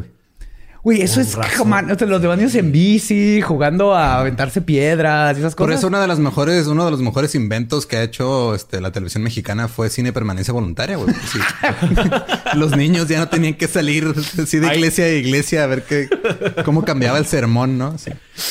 güey. 0.83 1.03
Eso 1.03 1.21
es 1.21 1.29
sea, 1.29 2.07
los 2.07 2.23
demonios 2.23 2.55
en 2.55 2.73
bici, 2.73 3.41
jugando 3.41 3.95
a 3.95 4.21
aventarse 4.21 4.61
piedras 4.63 5.37
y 5.37 5.41
esas 5.41 5.55
Por 5.55 5.67
cosas. 5.69 5.81
eso 5.81 5.89
una 5.89 6.01
de 6.01 6.07
las 6.07 6.19
mejores, 6.19 6.67
uno 6.67 6.85
de 6.85 6.91
los 6.91 7.01
mejores 7.01 7.35
inventos 7.35 7.87
que 7.87 7.97
ha 7.97 8.03
hecho 8.03 8.55
este, 8.55 8.81
la 8.81 8.93
televisión 8.93 9.23
mexicana 9.23 9.69
fue 9.69 9.91
cine 9.91 10.13
permanencia 10.13 10.53
voluntaria, 10.53 10.97
güey. 10.97 11.15
Sí. 11.31 11.39
los 12.55 12.77
niños 12.77 13.09
ya 13.09 13.19
no 13.19 13.29
tenían 13.29 13.55
que 13.55 13.69
salir 13.69 14.13
así 14.43 14.59
de 14.59 14.75
iglesia 14.75 15.05
a 15.05 15.09
iglesia 15.09 15.65
a 15.65 15.67
ver 15.67 15.83
qué, 15.85 16.09
cómo 16.65 16.85
cambiaba 16.85 17.19
el 17.19 17.27
sermón, 17.27 17.79
¿no? 17.79 17.99
Sí. 17.99 18.11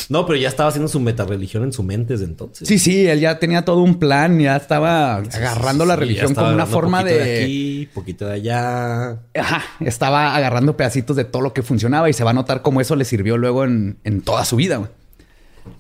No, 0.09 0.25
pero 0.25 0.37
ya 0.37 0.49
estaba 0.49 0.69
haciendo 0.69 0.87
su 0.87 0.99
metarreligión 0.99 1.63
en 1.63 1.73
su 1.73 1.83
mente 1.83 2.13
desde 2.13 2.25
entonces. 2.25 2.67
Sí, 2.67 2.77
sí, 2.79 3.07
él 3.07 3.19
ya 3.19 3.39
tenía 3.39 3.63
todo 3.63 3.81
un 3.81 3.99
plan, 3.99 4.39
ya 4.39 4.57
estaba 4.57 5.15
agarrando 5.17 5.85
la 5.85 5.95
Sí, 5.95 5.99
religión 6.01 6.35
como 6.35 6.49
una 6.51 6.65
forma 6.65 7.01
poquito 7.01 7.17
de... 7.17 7.43
aquí, 7.43 7.89
poquito 7.93 8.25
de 8.27 8.33
allá. 8.33 9.09
Ajá, 9.39 9.63
estaba 9.79 10.35
agarrando 10.35 10.75
pedacitos 10.75 11.15
de 11.15 11.23
todo 11.25 11.41
lo 11.41 11.53
que 11.53 11.63
funcionaba 11.63 12.09
y 12.09 12.13
se 12.17 12.23
va 12.25 12.31
a 12.31 12.33
notar 12.33 12.61
cómo 12.61 12.81
eso 12.81 12.95
le 12.97 13.05
sirvió 13.05 13.37
luego 13.37 13.63
en, 13.63 13.97
en 14.03 14.21
toda 14.21 14.43
su 14.43 14.57
vida. 14.57 14.77
güey. 14.77 14.89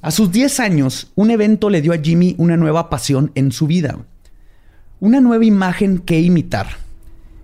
A 0.01 0.11
sus 0.11 0.31
10 0.31 0.59
años, 0.61 1.11
un 1.15 1.31
evento 1.31 1.69
le 1.69 1.81
dio 1.81 1.93
a 1.93 1.97
Jimmy 1.97 2.35
una 2.37 2.55
nueva 2.57 2.89
pasión 2.89 3.31
en 3.35 3.51
su 3.51 3.67
vida. 3.67 3.93
güey. 3.93 4.05
Una 4.99 5.19
nueva 5.21 5.45
imagen 5.45 5.99
que 5.99 6.19
imitar 6.19 6.67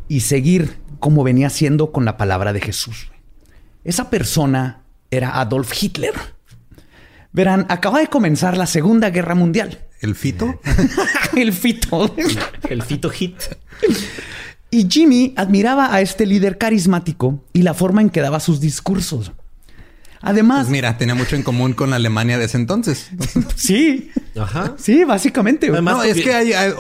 y 0.08 0.22
seguir 0.22 0.78
como 1.00 1.24
venía 1.24 1.50
siendo 1.50 1.92
con 1.92 2.06
la 2.06 2.16
palabra 2.18 2.54
de 2.54 2.62
Jesús. 2.62 3.08
güey. 3.10 3.20
Esa 3.84 4.10
persona 4.10 4.84
era 5.12 5.40
Adolf 5.40 5.72
Hitler. 5.82 6.14
Verán, 7.32 7.66
acaba 7.70 8.00
de 8.00 8.08
comenzar 8.08 8.58
la 8.58 8.68
Segunda 8.68 9.10
Guerra 9.10 9.36
Mundial. 9.36 9.80
El 10.02 10.16
fito. 10.16 10.60
El 11.36 11.52
fito. 11.54 12.14
El 12.70 12.82
fito 12.84 13.10
hit. 13.10 13.36
Y 14.74 14.88
Jimmy 14.90 15.34
admiraba 15.38 15.94
a 15.94 16.02
este 16.02 16.26
líder 16.26 16.58
carismático 16.58 17.44
y 17.54 17.62
la 17.62 17.74
forma 17.74 18.02
en 18.02 18.10
que 18.10 18.22
daba 18.22 18.40
sus 18.40 18.60
discursos. 18.60 19.32
Además, 20.26 20.60
Pues 20.62 20.70
mira, 20.70 20.98
tenía 20.98 21.16
mucho 21.16 21.36
en 21.36 21.44
común 21.44 21.74
con 21.74 21.90
la 21.90 21.98
Alemania 21.98 22.38
de 22.38 22.46
ese 22.46 22.58
entonces. 22.58 23.10
sí, 23.56 24.10
Ajá. 24.40 24.74
sí, 24.78 25.04
básicamente. 25.04 25.70
Además, 25.70 25.98
no, 25.98 26.04
es 26.04 26.22
que 26.22 26.34
hay- 26.34 26.54
hay- 26.54 26.74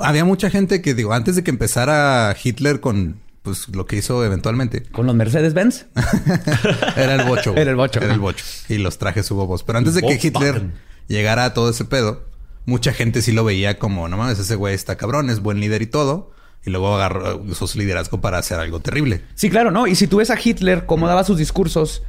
había 0.00 0.24
mucha 0.24 0.48
gente 0.48 0.80
que, 0.80 0.94
digo, 0.94 1.12
antes 1.12 1.34
de 1.36 1.42
que 1.42 1.50
empezara 1.50 2.34
Hitler 2.42 2.80
con 2.80 3.16
pues 3.42 3.68
lo 3.68 3.84
que 3.84 3.96
hizo 3.96 4.24
eventualmente, 4.24 4.84
Con 4.84 5.04
los 5.04 5.14
Mercedes-Benz. 5.14 5.84
era 6.96 7.14
el 7.16 7.24
bocho. 7.28 7.50
güey. 7.50 7.60
Era 7.60 7.72
el 7.72 7.76
bocho. 7.76 8.00
Era 8.00 8.14
el 8.14 8.20
bocho. 8.20 8.42
Y 8.70 8.78
los 8.78 8.96
trajes 8.96 9.30
hubo 9.32 9.46
voz. 9.46 9.64
Pero 9.64 9.78
antes 9.78 9.92
de 9.94 10.00
que. 10.00 10.18
Hitler 10.22 10.70
llegara 11.08 11.44
a 11.44 11.52
todo 11.52 11.68
ese 11.68 11.84
pedo, 11.84 12.24
mucha 12.64 12.94
gente 12.94 13.20
sí 13.20 13.32
lo 13.32 13.44
veía 13.44 13.78
como, 13.78 14.08
no 14.08 14.16
mames, 14.16 14.38
ese 14.38 14.54
güey 14.54 14.74
está 14.74 14.96
cabrón, 14.96 15.28
es 15.28 15.40
buen 15.40 15.60
líder 15.60 15.82
y 15.82 15.86
todo. 15.86 16.32
Y 16.66 16.70
luego 16.70 16.94
agarró, 16.94 17.42
usó 17.42 17.66
su 17.66 17.78
liderazgo 17.78 18.20
para 18.20 18.38
hacer 18.38 18.58
algo 18.58 18.80
terrible. 18.80 19.22
Sí, 19.34 19.50
claro, 19.50 19.70
¿no? 19.70 19.86
Y 19.86 19.94
si 19.94 20.06
tú 20.06 20.16
ves 20.18 20.30
a 20.30 20.38
Hitler, 20.42 20.86
cómo 20.86 21.06
daba 21.06 21.22
sus 21.24 21.38
discursos, 21.38 22.02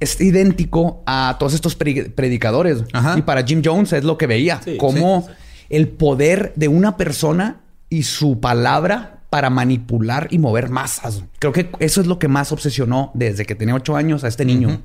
es 0.00 0.20
idéntico 0.20 1.02
a 1.06 1.36
todos 1.38 1.54
estos 1.54 1.74
pre- 1.76 2.10
predicadores. 2.10 2.84
Ajá. 2.92 3.18
Y 3.18 3.22
para 3.22 3.42
Jim 3.44 3.62
Jones 3.64 3.92
es 3.94 4.04
lo 4.04 4.18
que 4.18 4.26
veía. 4.26 4.60
Sí, 4.62 4.76
cómo 4.76 5.22
sí, 5.22 5.28
sí. 5.28 5.66
el 5.70 5.88
poder 5.88 6.52
de 6.56 6.68
una 6.68 6.96
persona 6.96 7.60
y 7.88 8.02
su 8.02 8.38
palabra 8.40 9.20
para 9.30 9.48
manipular 9.48 10.28
y 10.30 10.38
mover 10.38 10.68
masas. 10.68 11.22
Creo 11.38 11.52
que 11.54 11.70
eso 11.78 12.02
es 12.02 12.06
lo 12.06 12.18
que 12.18 12.28
más 12.28 12.52
obsesionó 12.52 13.12
desde 13.14 13.46
que 13.46 13.54
tenía 13.54 13.74
ocho 13.74 13.96
años 13.96 14.24
a 14.24 14.28
este 14.28 14.44
niño. 14.44 14.82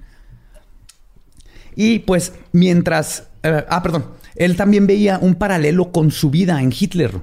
Y 1.75 1.99
pues 1.99 2.31
mientras... 2.53 3.27
eh, 3.43 3.65
ah, 3.69 3.83
perdón. 3.83 4.05
Él 4.35 4.55
también 4.55 4.87
veía 4.87 5.19
un 5.21 5.35
paralelo 5.35 5.91
con 5.91 6.11
su 6.11 6.29
vida 6.29 6.61
en 6.61 6.71
Hitler. 6.71 7.21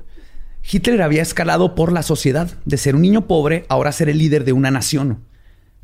Hitler 0.71 1.03
había 1.03 1.23
escalado 1.23 1.75
por 1.75 1.93
la 1.93 2.03
sociedad 2.03 2.51
de 2.65 2.77
ser 2.77 2.95
un 2.95 3.03
niño 3.03 3.27
pobre, 3.27 3.65
ahora 3.69 3.93
ser 3.93 4.09
el 4.09 4.19
líder 4.19 4.45
de 4.45 4.53
una 4.53 4.71
nación. 4.71 5.21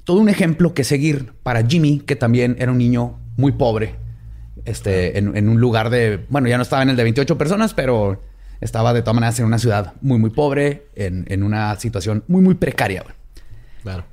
Todo 0.04 0.18
un 0.18 0.28
ejemplo 0.28 0.74
que 0.74 0.84
seguir 0.84 1.32
para 1.42 1.66
Jimmy, 1.66 2.00
que 2.00 2.16
también 2.16 2.56
era 2.58 2.72
un 2.72 2.78
niño 2.78 3.18
muy 3.36 3.52
pobre. 3.52 3.96
Este, 4.64 5.18
en, 5.18 5.36
en 5.36 5.48
un 5.48 5.60
lugar 5.60 5.90
de... 5.90 6.24
Bueno, 6.28 6.48
ya 6.48 6.56
no 6.56 6.62
estaba 6.62 6.82
en 6.82 6.90
el 6.90 6.96
de 6.96 7.02
28 7.02 7.36
personas, 7.36 7.74
pero 7.74 8.20
estaba 8.60 8.92
de 8.92 9.02
todas 9.02 9.14
maneras 9.14 9.38
en 9.38 9.46
una 9.46 9.58
ciudad 9.58 9.94
muy, 10.00 10.18
muy 10.18 10.30
pobre, 10.30 10.86
en, 10.94 11.26
en 11.28 11.42
una 11.42 11.74
situación 11.76 12.24
muy, 12.28 12.42
muy 12.42 12.54
precaria. 12.54 13.04
Claro. 13.82 14.04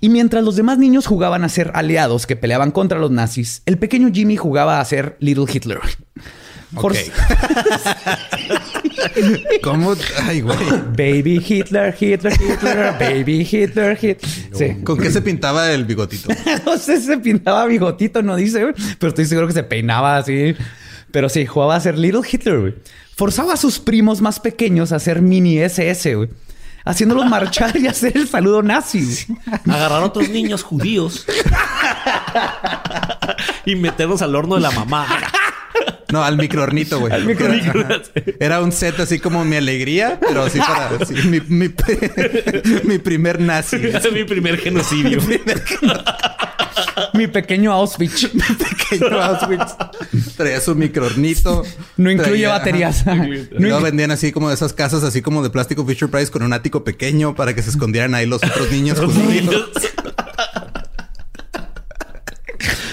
Y 0.00 0.08
mientras 0.08 0.44
los 0.44 0.56
demás 0.56 0.78
niños 0.78 1.06
jugaban 1.06 1.44
a 1.44 1.48
ser 1.48 1.70
aliados 1.74 2.26
que 2.26 2.36
peleaban 2.36 2.70
contra 2.70 2.98
los 2.98 3.10
nazis, 3.10 3.62
el 3.66 3.78
pequeño 3.78 4.10
Jimmy 4.12 4.36
jugaba 4.36 4.80
a 4.80 4.84
ser 4.84 5.16
Little 5.20 5.46
Hitler. 5.52 5.80
¿Cómo? 9.62 9.94
Ay, 10.22 10.40
güey. 10.40 10.56
Baby 10.96 11.42
Hitler, 11.46 11.94
Hitler, 11.98 12.32
Hitler, 12.32 12.94
baby 12.98 13.48
Hitler, 13.50 13.98
Hitler. 14.00 14.18
Sí. 14.52 14.82
¿Con 14.84 14.98
qué 14.98 15.10
se 15.10 15.22
pintaba 15.22 15.70
el 15.72 15.84
bigotito? 15.84 16.28
No 16.64 16.78
sé 16.78 17.00
si 17.00 17.06
se 17.06 17.18
pintaba 17.18 17.66
bigotito, 17.66 18.22
no 18.22 18.36
dice, 18.36 18.62
güey, 18.62 18.74
pero 18.98 19.08
estoy 19.10 19.26
seguro 19.26 19.46
que 19.46 19.52
se 19.52 19.62
peinaba 19.62 20.16
así. 20.16 20.54
Pero 21.10 21.28
sí, 21.28 21.46
jugaba 21.46 21.76
a 21.76 21.80
ser 21.80 21.98
Little 21.98 22.22
Hitler, 22.30 22.60
güey. 22.60 22.74
Forzaba 23.14 23.54
a 23.54 23.56
sus 23.56 23.78
primos 23.78 24.20
más 24.20 24.40
pequeños 24.40 24.92
a 24.92 24.98
ser 24.98 25.22
mini 25.22 25.58
SS, 25.58 26.14
güey. 26.14 26.28
Haciéndolos 26.84 27.26
marchar 27.26 27.76
y 27.76 27.86
hacer 27.88 28.16
el 28.16 28.28
saludo 28.28 28.62
nazi. 28.62 29.26
Agarrar 29.68 30.02
a 30.02 30.04
otros 30.04 30.28
niños 30.28 30.62
judíos 30.62 31.26
y 33.66 33.74
meterlos 33.74 34.22
al 34.22 34.36
horno 34.36 34.54
de 34.54 34.60
la 34.60 34.70
mamá. 34.70 35.06
No, 36.16 36.24
al 36.24 36.38
microornito, 36.38 36.98
güey. 36.98 37.12
Era 38.40 38.62
un 38.62 38.72
set 38.72 38.98
así 39.00 39.18
como 39.18 39.44
mi 39.44 39.56
alegría, 39.56 40.18
pero 40.18 40.44
así 40.44 40.58
para 40.58 40.92
mi, 41.28 41.40
mi, 42.84 42.98
primer 42.98 43.38
nazi. 43.38 43.76
es 43.76 44.12
mi 44.14 44.24
primer 44.24 44.56
genocidio. 44.56 45.18
mi 47.12 47.26
pequeño 47.26 47.70
Auschwitz. 47.70 48.32
mi 48.32 48.40
pequeño 48.40 49.20
Auschwitz. 49.20 49.76
Traía 50.38 50.58
su 50.62 50.74
microornito. 50.74 51.64
No 51.98 52.10
incluye 52.10 52.46
baterías. 52.46 53.04
No 53.58 53.82
vendían 53.82 54.10
así 54.10 54.32
como 54.32 54.48
de 54.48 54.54
esas 54.54 54.72
casas 54.72 55.04
así 55.04 55.20
como 55.20 55.42
de 55.42 55.50
plástico 55.50 55.84
Fisher 55.84 56.08
Price 56.08 56.32
con 56.32 56.42
un 56.42 56.54
ático 56.54 56.82
pequeño 56.82 57.34
para 57.34 57.54
que 57.54 57.62
se 57.62 57.68
escondieran 57.68 58.14
ahí 58.14 58.24
los 58.24 58.42
otros 58.42 58.72
niños. 58.72 58.98
los 58.98 59.14
niños. 59.14 59.68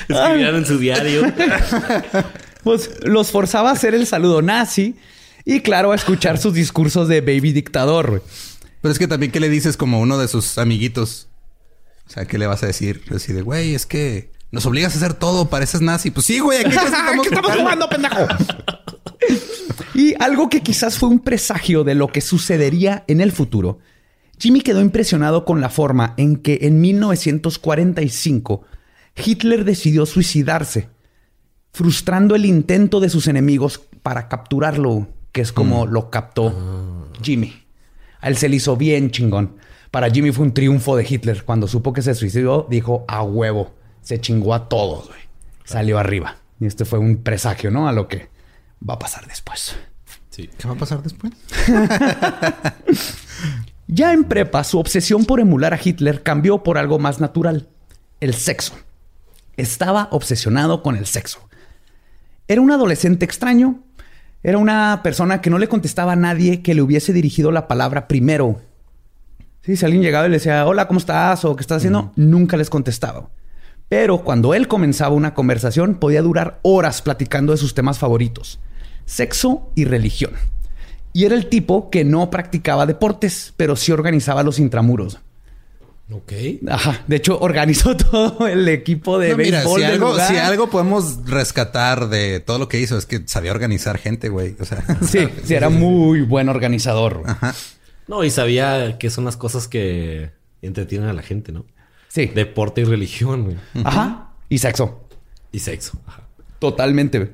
Escribían 0.10 0.56
en 0.56 0.66
su 0.66 0.78
diario. 0.78 1.34
Pues 2.64 2.90
los 3.04 3.32
forzaba 3.32 3.70
a 3.70 3.74
hacer 3.74 3.94
el 3.96 4.08
saludo 4.08 4.42
nazi 4.42 4.96
y 5.46 5.62
claro, 5.62 5.92
a 5.92 5.96
escuchar 5.96 6.38
sus 6.38 6.54
discursos 6.54 7.08
de 7.08 7.22
baby 7.22 7.52
dictador. 7.52 8.24
Pero 8.82 8.92
es 8.92 9.00
que 9.00 9.08
también, 9.08 9.32
¿qué 9.32 9.40
le 9.40 9.50
dices 9.50 9.78
como 9.78 10.00
uno 10.00 10.18
de 10.18 10.28
sus 10.28 10.58
amiguitos? 10.58 11.28
O 12.08 12.10
sea, 12.10 12.26
¿qué 12.26 12.38
le 12.38 12.48
vas 12.48 12.64
a 12.64 12.68
decir? 12.68 13.04
Decir, 13.10 13.44
güey, 13.44 13.76
es 13.76 13.86
que 13.86 14.32
nos 14.52 14.66
obligas 14.66 14.94
a 14.94 14.98
hacer 14.98 15.14
todo, 15.14 15.50
pareces 15.50 15.82
nazi. 15.82 16.12
Pues 16.12 16.26
sí, 16.26 16.40
güey, 16.40 16.60
aquí 16.60 16.70
estamos, 16.76 17.28
¿Qué 17.28 17.36
estamos 17.36 17.58
jugando, 17.58 17.90
pendejo. 17.90 18.28
y 19.94 20.14
algo 20.22 20.50
que 20.50 20.62
quizás 20.62 20.98
fue 20.98 21.10
un 21.10 21.20
presagio 21.20 21.84
de 21.84 21.96
lo 21.96 22.08
que 22.08 22.22
sucedería 22.22 23.04
en 23.08 23.22
el 23.22 23.32
futuro. 23.32 23.80
Jimmy 24.40 24.62
quedó 24.62 24.82
impresionado 24.82 25.46
con 25.46 25.62
la 25.62 25.70
forma 25.70 26.14
en 26.18 26.36
que 26.38 26.60
en 26.64 26.82
1945 26.82 28.64
Hitler 29.16 29.64
decidió 29.64 30.06
suicidarse 30.06 30.90
frustrando 31.74 32.36
el 32.36 32.46
intento 32.46 33.00
de 33.00 33.10
sus 33.10 33.28
enemigos 33.28 33.82
para 34.04 34.30
capturarlo, 34.30 35.08
que 35.32 35.42
es 35.42 35.52
como 35.52 35.86
mm. 35.86 35.90
lo 35.90 36.10
captó 36.10 37.10
Jimmy. 37.22 37.64
A 38.22 38.30
él 38.30 38.38
se 38.38 38.48
le 38.48 38.58
hizo 38.58 38.78
bien 38.78 39.12
chingón. 39.12 39.58
Para 39.92 40.10
Jimmy 40.10 40.32
fue 40.32 40.46
un 40.46 40.54
triunfo 40.54 40.96
de 40.96 41.06
Hitler. 41.08 41.44
Cuando 41.44 41.68
supo 41.68 41.92
que 41.92 42.02
se 42.02 42.16
suicidó, 42.16 42.68
dijo 42.70 43.04
a 43.08 43.24
huevo. 43.24 43.74
Se 44.02 44.20
chingó 44.22 44.54
a 44.54 44.70
todos, 44.70 45.08
güey. 45.08 45.20
Salió 45.66 46.00
arriba. 46.00 46.38
Y 46.60 46.68
este 46.68 46.86
fue 46.86 47.00
un 47.00 47.18
presagio, 47.18 47.72
¿no? 47.72 47.88
A 47.88 47.92
lo 47.92 48.08
que 48.08 48.30
va 48.88 48.96
a 48.96 49.00
pasar 49.00 49.28
después. 49.28 49.76
Sí. 50.30 50.50
¿Qué 50.58 50.68
va 50.68 50.74
a 50.74 50.78
pasar 50.78 51.04
después? 51.04 51.34
ya 53.88 54.14
en 54.14 54.24
prepa, 54.24 54.64
su 54.64 54.80
obsesión 54.80 55.26
por 55.26 55.40
emular 55.40 55.74
a 55.74 55.80
Hitler 55.84 56.24
cambió 56.24 56.64
por 56.64 56.78
algo 56.78 56.98
más 57.00 57.20
natural: 57.20 57.68
el 58.20 58.34
sexo. 58.34 58.74
Estaba 59.58 60.08
obsesionado 60.12 60.82
con 60.82 60.96
el 60.96 61.06
sexo. 61.06 61.48
Era 62.54 62.62
un 62.62 62.70
adolescente 62.70 63.26
extraño. 63.26 63.80
Era 64.44 64.60
una 64.60 65.02
persona 65.02 65.42
que 65.42 65.50
no 65.50 65.58
le 65.58 65.68
contestaba 65.68 66.12
a 66.12 66.16
nadie 66.16 66.62
que 66.62 66.76
le 66.76 66.84
hubiese 66.84 67.12
dirigido 67.12 67.52
la 67.52 67.68
palabra 67.68 68.08
primero. 68.08 68.62
si 69.64 69.84
alguien 69.84 70.04
llegaba 70.04 70.28
y 70.28 70.30
le 70.30 70.36
decía, 70.36 70.64
hola, 70.68 70.88
¿cómo 70.88 71.00
estás? 71.00 71.46
o 71.46 71.56
¿qué 71.56 71.62
estás 71.62 71.78
haciendo? 71.78 72.12
Nunca 72.16 72.56
les 72.56 72.70
contestaba. 72.70 73.32
Pero 73.90 74.24
cuando 74.24 74.54
él 74.54 74.68
comenzaba 74.68 75.16
una 75.16 75.34
conversación, 75.34 75.96
podía 75.96 76.22
durar 76.22 76.60
horas 76.62 77.02
platicando 77.02 77.54
de 77.54 77.58
sus 77.58 77.74
temas 77.74 77.98
favoritos: 77.98 78.60
sexo 79.06 79.72
y 79.74 79.86
religión. 79.86 80.34
Y 81.12 81.26
era 81.26 81.34
el 81.34 81.50
tipo 81.50 81.90
que 81.90 82.06
no 82.06 82.30
practicaba 82.30 82.86
deportes, 82.86 83.56
pero 83.58 83.76
sí 83.76 83.92
organizaba 83.92 84.44
los 84.44 84.60
intramuros. 84.60 85.22
Ok. 86.12 86.34
Ajá. 86.70 87.04
De 87.08 87.16
hecho, 87.16 87.40
organizó 87.40 87.96
todo 87.98 88.48
el 88.48 88.68
equipo 88.68 89.20
de 89.20 89.36
béisbol. 89.36 89.80
si, 89.80 89.84
algo, 89.84 90.20
si 90.20 90.38
algo 90.38 90.70
podemos 90.70 91.26
rescatar 91.26 92.10
de 92.10 92.40
todo 92.40 92.60
lo 92.60 92.68
que 92.68 92.80
hizo 92.80 92.98
es 92.98 93.06
que 93.06 93.24
sabía 93.26 93.52
organizar 93.52 93.98
gente, 93.98 94.30
güey. 94.30 94.56
O 94.60 94.66
sea, 94.66 94.84
sí, 95.02 95.28
sí, 95.44 95.54
era 95.54 95.70
muy 95.70 96.22
buen 96.22 96.50
organizador. 96.50 97.24
Ajá. 97.26 97.56
No, 98.08 98.24
y 98.24 98.30
sabía 98.32 98.98
que 98.98 99.10
son 99.10 99.26
las 99.26 99.38
cosas 99.38 99.68
que 99.68 100.32
entretienen 100.62 101.10
a 101.10 101.14
la 101.14 101.22
gente, 101.22 101.52
¿no? 101.52 101.66
Sí. 102.10 102.28
Deporte 102.28 102.82
y 102.82 102.84
religión, 102.84 103.46
güey. 103.46 103.58
Ajá. 103.84 104.34
Y 104.50 104.58
sexo. 104.58 105.08
Y 105.52 105.60
sexo. 105.60 106.00
Ajá. 106.06 106.24
Totalmente. 106.60 107.32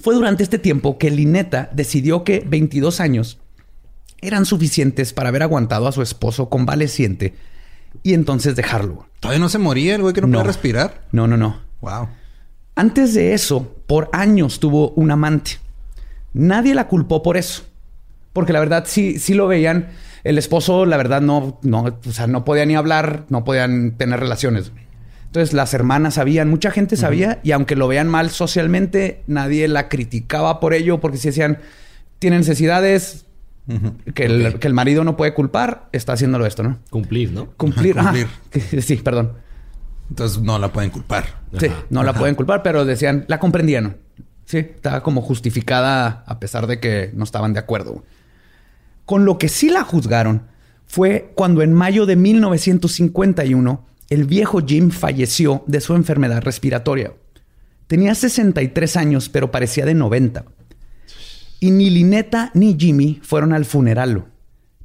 Fue 0.00 0.14
durante 0.14 0.42
este 0.42 0.58
tiempo 0.58 0.98
que 0.98 1.10
Lineta 1.10 1.70
decidió 1.72 2.24
que 2.24 2.42
22 2.46 3.00
años 3.00 3.38
eran 4.20 4.46
suficientes 4.46 5.12
para 5.12 5.28
haber 5.28 5.42
aguantado 5.42 5.86
a 5.86 5.92
su 5.92 6.02
esposo 6.02 6.48
convaleciente 6.48 7.34
y 8.02 8.14
entonces 8.14 8.56
dejarlo. 8.56 9.06
Todavía 9.20 9.40
no 9.40 9.48
se 9.48 9.58
moría 9.58 9.94
el 9.94 10.02
güey 10.02 10.14
que 10.14 10.20
no, 10.20 10.28
puede 10.28 10.44
respirar. 10.44 11.02
No, 11.12 11.26
no, 11.26 11.36
no. 11.36 11.60
Wow. 11.80 12.08
Antes 12.74 13.14
de 13.14 13.34
eso, 13.34 13.76
por 13.86 14.08
años 14.12 14.60
tuvo 14.60 14.90
un 14.90 15.10
amante. 15.10 15.52
Nadie 16.32 16.74
la 16.74 16.88
culpó 16.88 17.22
por 17.22 17.36
eso. 17.36 17.64
Porque 18.32 18.52
la 18.52 18.60
verdad 18.60 18.84
sí, 18.86 19.18
sí 19.18 19.34
lo 19.34 19.48
veían. 19.48 19.88
El 20.24 20.38
esposo, 20.38 20.86
la 20.86 20.96
verdad, 20.96 21.20
no, 21.20 21.58
no, 21.62 21.98
o 22.06 22.12
sea, 22.12 22.26
no 22.26 22.44
podía 22.44 22.66
ni 22.66 22.76
hablar, 22.76 23.24
no 23.28 23.44
podían 23.44 23.92
tener 23.96 24.20
relaciones. 24.20 24.72
Entonces 25.26 25.52
las 25.52 25.74
hermanas 25.74 26.14
sabían, 26.14 26.48
mucha 26.48 26.70
gente 26.70 26.96
sabía, 26.96 27.38
y 27.42 27.52
aunque 27.52 27.76
lo 27.76 27.86
vean 27.86 28.08
mal 28.08 28.30
socialmente, 28.30 29.22
nadie 29.26 29.68
la 29.68 29.88
criticaba 29.88 30.58
por 30.58 30.72
ello, 30.72 31.00
porque 31.00 31.18
si 31.18 31.28
decían, 31.28 31.58
tiene 32.18 32.38
necesidades, 32.38 33.26
que, 34.14 34.24
el, 34.24 34.74
marido 34.74 35.04
no 35.04 35.16
puede 35.16 35.34
culpar, 35.34 35.88
está 35.92 36.14
haciéndolo 36.14 36.46
esto, 36.46 36.62
¿no? 36.62 36.78
Cumplir, 36.90 37.32
¿no? 37.32 37.50
Cumplir. 37.56 37.96
Cumplir. 37.96 38.26
sí, 38.82 38.96
perdón. 38.96 39.32
Entonces 40.08 40.40
no 40.40 40.58
la 40.58 40.72
pueden 40.72 40.90
culpar. 40.90 41.42
Sí, 41.58 41.68
no 41.90 42.02
la 42.02 42.14
pueden 42.14 42.34
culpar, 42.34 42.62
pero 42.62 42.84
decían, 42.84 43.24
la 43.28 43.38
comprendían. 43.38 43.98
Sí, 44.46 44.58
estaba 44.58 45.02
como 45.02 45.20
justificada 45.20 46.24
a 46.26 46.40
pesar 46.40 46.66
de 46.66 46.80
que 46.80 47.10
no 47.14 47.24
estaban 47.24 47.52
de 47.52 47.58
acuerdo. 47.58 48.04
Con 49.04 49.26
lo 49.26 49.36
que 49.36 49.48
sí 49.48 49.68
la 49.68 49.84
juzgaron 49.84 50.42
fue 50.86 51.32
cuando 51.34 51.60
en 51.60 51.74
mayo 51.74 52.06
de 52.06 52.16
1951 52.16 53.84
el 54.08 54.24
viejo 54.24 54.60
Jim 54.66 54.90
falleció 54.90 55.62
de 55.66 55.82
su 55.82 55.94
enfermedad 55.94 56.42
respiratoria. 56.42 57.12
Tenía 57.86 58.14
63 58.14 58.96
años, 58.96 59.28
pero 59.28 59.50
parecía 59.50 59.84
de 59.84 59.94
90. 59.94 60.44
Y 61.60 61.70
ni 61.72 61.90
Lineta 61.90 62.50
ni 62.54 62.76
Jimmy 62.78 63.18
fueron 63.22 63.52
al 63.52 63.64
funeral. 63.64 64.24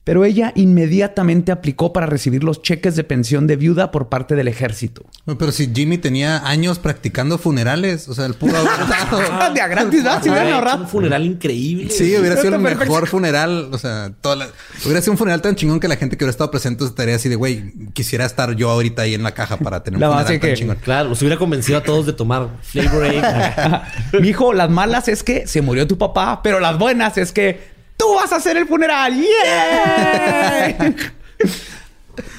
Pero 0.03 0.25
ella 0.25 0.51
inmediatamente 0.55 1.51
aplicó 1.53 1.93
para 1.93 2.05
recibir 2.05 2.43
los 2.43 2.61
cheques 2.61 2.97
de 2.97 3.05
pensión 3.05 3.47
de 3.47 3.55
viuda 3.55 3.89
por 3.91 4.09
parte 4.09 4.35
del 4.35 4.49
ejército. 4.49 5.05
Pero 5.25 5.51
si 5.53 5.71
Jimmy 5.73 5.97
tenía 5.97 6.45
años 6.45 6.77
practicando 6.77 7.37
funerales, 7.37 8.09
o 8.09 8.13
sea, 8.13 8.25
el 8.25 8.33
puro 8.33 8.57
haber 8.57 8.71
de 9.53 9.61
a 9.61 9.67
gratis, 9.67 10.03
¿no? 10.03 10.21
Si 10.21 10.29
Un 10.29 10.87
funeral 10.89 11.25
increíble. 11.25 11.89
Sí, 11.89 12.15
hubiera 12.17 12.35
sido 12.35 12.55
el 12.55 12.61
mejor 12.61 13.07
funeral. 13.07 13.69
O 13.71 13.77
sea, 13.77 14.11
toda 14.19 14.49
hubiera 14.83 14.99
sido 14.99 15.13
un 15.13 15.17
funeral 15.17 15.41
tan 15.41 15.55
chingón 15.55 15.79
que 15.79 15.87
la 15.87 15.95
gente 15.95 16.17
que 16.17 16.25
hubiera 16.25 16.31
estado 16.31 16.51
presente 16.51 16.83
estaría 16.83 17.15
así 17.15 17.29
de, 17.29 17.35
güey, 17.35 17.71
quisiera 17.93 18.25
estar 18.25 18.55
yo 18.55 18.71
ahorita 18.71 19.03
ahí 19.03 19.13
en 19.13 19.23
la 19.23 19.33
caja 19.33 19.55
para 19.57 19.83
tener 19.83 20.03
un 20.03 20.11
funeral 20.11 20.39
tan 20.39 20.53
chingón. 20.53 20.77
Claro, 20.83 21.09
los 21.09 21.21
hubiera 21.21 21.37
convencido 21.37 21.77
a 21.77 21.83
todos 21.83 22.05
de 22.05 22.11
tomar 22.11 22.49
Flavor 22.61 23.05
Aid. 23.05 23.23
Mijo, 24.21 24.51
las 24.51 24.69
malas 24.69 25.07
es 25.07 25.23
que 25.23 25.47
se 25.47 25.61
murió 25.61 25.87
tu 25.87 25.97
papá, 25.97 26.41
pero 26.43 26.59
las 26.59 26.77
buenas 26.77 27.17
es 27.17 27.31
que 27.31 27.72
tú 28.03 28.15
vas 28.15 28.31
a 28.33 28.37
hacer 28.37 28.57
el 28.57 28.67
funeral. 28.67 29.13
¡Yeah! 29.15 30.95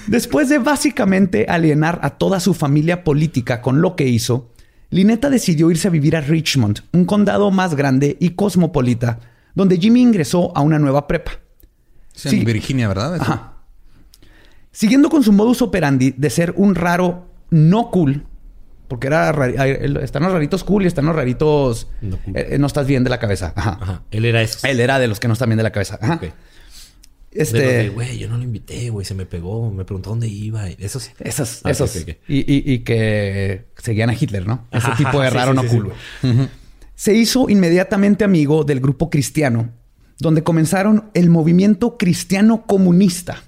Después 0.07 0.48
de 0.50 0.59
básicamente 0.59 1.46
alienar 1.48 1.98
a 2.03 2.11
toda 2.11 2.38
su 2.40 2.53
familia 2.53 3.03
política 3.03 3.62
con 3.62 3.81
lo 3.81 3.96
que 3.96 4.07
hizo, 4.07 4.50
Lineta 4.90 5.31
decidió 5.31 5.70
irse 5.70 5.88
a 5.88 5.90
vivir 5.90 6.16
a 6.16 6.20
Richmond, 6.20 6.81
un 6.92 7.07
condado 7.07 7.50
más 7.50 7.74
grande 7.74 8.16
y 8.20 8.31
cosmopolita, 8.31 9.20
donde 9.55 9.79
Jimmy 9.79 10.03
ingresó 10.03 10.57
a 10.57 10.61
una 10.61 10.79
nueva 10.79 11.07
prepa. 11.07 11.33
en 12.24 12.44
Virginia, 12.44 12.87
¿verdad? 12.87 13.14
Ajá. 13.14 13.55
Siguiendo 14.70 15.09
con 15.09 15.22
su 15.22 15.33
modus 15.33 15.62
operandi 15.62 16.14
de 16.16 16.31
ser 16.31 16.53
un 16.57 16.74
raro 16.74 17.29
no 17.50 17.90
cool, 17.90 18.27
porque 18.88 19.07
era 19.07 19.31
están 20.03 20.23
los 20.23 20.33
raritos 20.33 20.64
cool 20.64 20.85
y 20.85 20.87
están 20.87 21.07
los 21.07 21.16
raritos 21.16 21.88
no, 22.01 22.18
eh, 22.35 22.57
no 22.59 22.66
estás 22.66 22.87
bien 22.87 23.05
de 23.05 23.11
la 23.11 23.18
cabeza. 23.18 23.53
Ajá. 23.57 24.03
Él 24.11 24.25
era 24.25 24.42
eso. 24.42 24.66
Él 24.66 24.81
era 24.81 24.99
de 24.99 25.09
los 25.09 25.20
que 25.20 25.29
no 25.29 25.35
están 25.35 25.49
bien 25.49 25.57
de 25.57 25.62
la 25.62 25.73
cabeza. 25.73 25.99
Ajá. 26.01 26.20
Este, 27.35 27.88
güey, 27.88 28.16
yo 28.16 28.29
no 28.29 28.37
lo 28.37 28.44
invité, 28.44 28.90
güey, 28.90 29.05
se 29.05 29.14
me 29.14 29.27
pegó, 29.27 29.68
me 29.73 29.85
preguntó 29.85 30.11
dónde 30.11 30.29
iba. 30.29 30.68
Esos, 30.68 31.11
esos, 31.18 31.62
ah, 31.64 31.70
esos. 31.70 32.07
Y, 32.29 32.79
que 32.81 33.64
seguían 33.77 34.09
a 34.09 34.14
Hitler, 34.14 34.47
¿no? 34.47 34.68
Ese 34.70 34.92
tipo 34.97 35.20
de 35.20 35.31
raro 35.31 35.53
no 35.53 35.66
cool. 35.66 35.92
Se 36.94 37.12
hizo 37.12 37.51
inmediatamente 37.51 38.23
amigo 38.23 38.62
del 38.62 38.79
grupo 38.79 39.11
cristiano, 39.11 39.70
donde 40.20 40.44
comenzaron 40.44 41.11
el 41.12 41.29
movimiento 41.29 41.99
cristiano 41.99 42.66
comunista 42.66 43.42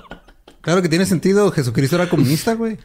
Claro 0.69 0.83
que 0.83 0.91
tiene 0.91 1.07
sentido. 1.07 1.51
Jesucristo 1.51 1.97
era 1.97 2.11
comunista, 2.11 2.53
güey. 2.53 2.77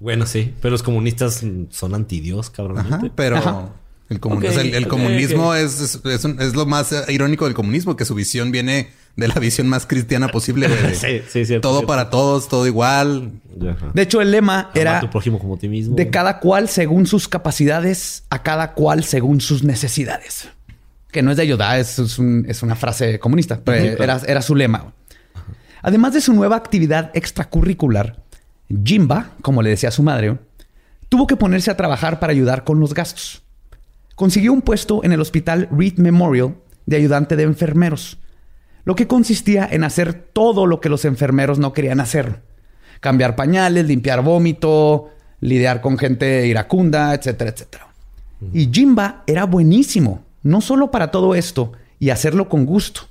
Bueno, 0.00 0.26
sí, 0.26 0.52
pero 0.60 0.72
los 0.72 0.82
comunistas 0.82 1.44
son 1.70 1.94
antidios, 1.94 2.50
cabrón. 2.50 3.12
pero 3.14 3.70
el, 4.08 4.18
comunismo 4.18 5.54
Es, 5.54 6.00
es, 6.04 6.54
lo 6.56 6.66
más 6.66 6.92
irónico 7.08 7.44
del 7.44 7.54
comunismo, 7.54 7.94
que 7.94 8.04
su 8.04 8.16
visión 8.16 8.50
viene 8.50 8.90
de 9.14 9.28
la 9.28 9.36
visión 9.36 9.68
más 9.68 9.86
cristiana 9.86 10.26
posible. 10.26 10.66
De, 10.66 10.94
sí, 10.96 11.22
sí, 11.28 11.44
cierto, 11.44 11.68
todo 11.68 11.86
para 11.86 12.10
todos, 12.10 12.48
todo 12.48 12.66
igual. 12.66 13.30
De 13.92 14.02
hecho, 14.02 14.20
el 14.20 14.32
lema 14.32 14.72
era 14.74 15.00
de 15.00 16.10
cada 16.10 16.40
cual 16.40 16.68
según 16.68 17.06
sus 17.06 17.28
capacidades, 17.28 18.24
a 18.30 18.42
cada 18.42 18.72
cual 18.72 19.04
según 19.04 19.40
sus 19.40 19.62
necesidades. 19.62 20.48
Que 21.12 21.22
no 21.22 21.30
es 21.30 21.36
de 21.36 21.44
ayuda, 21.44 21.78
es, 21.78 22.00
es 22.00 22.62
una 22.64 22.74
frase 22.74 23.20
comunista, 23.20 23.60
pero 23.64 24.02
era, 24.02 24.20
era 24.26 24.42
su 24.42 24.56
lema. 24.56 24.92
Además 25.84 26.14
de 26.14 26.22
su 26.22 26.32
nueva 26.32 26.56
actividad 26.56 27.10
extracurricular, 27.12 28.22
Jimba, 28.84 29.32
como 29.42 29.60
le 29.60 29.68
decía 29.68 29.90
su 29.90 30.02
madre, 30.02 30.38
tuvo 31.10 31.26
que 31.26 31.36
ponerse 31.36 31.70
a 31.70 31.76
trabajar 31.76 32.20
para 32.20 32.30
ayudar 32.30 32.64
con 32.64 32.80
los 32.80 32.94
gastos. 32.94 33.42
Consiguió 34.14 34.54
un 34.54 34.62
puesto 34.62 35.04
en 35.04 35.12
el 35.12 35.20
hospital 35.20 35.68
Reed 35.70 35.98
Memorial 35.98 36.54
de 36.86 36.96
ayudante 36.96 37.36
de 37.36 37.42
enfermeros, 37.42 38.16
lo 38.86 38.94
que 38.94 39.06
consistía 39.06 39.68
en 39.70 39.84
hacer 39.84 40.14
todo 40.14 40.64
lo 40.64 40.80
que 40.80 40.88
los 40.88 41.04
enfermeros 41.04 41.58
no 41.58 41.74
querían 41.74 42.00
hacer. 42.00 42.40
Cambiar 43.00 43.36
pañales, 43.36 43.84
limpiar 43.84 44.22
vómito, 44.22 45.10
lidiar 45.40 45.82
con 45.82 45.98
gente 45.98 46.46
iracunda, 46.46 47.12
etcétera, 47.12 47.50
etcétera. 47.50 47.88
Y 48.54 48.70
Jimba 48.72 49.22
era 49.26 49.44
buenísimo, 49.44 50.24
no 50.42 50.62
solo 50.62 50.90
para 50.90 51.10
todo 51.10 51.34
esto 51.34 51.72
y 51.98 52.08
hacerlo 52.08 52.48
con 52.48 52.64
gusto, 52.64 53.02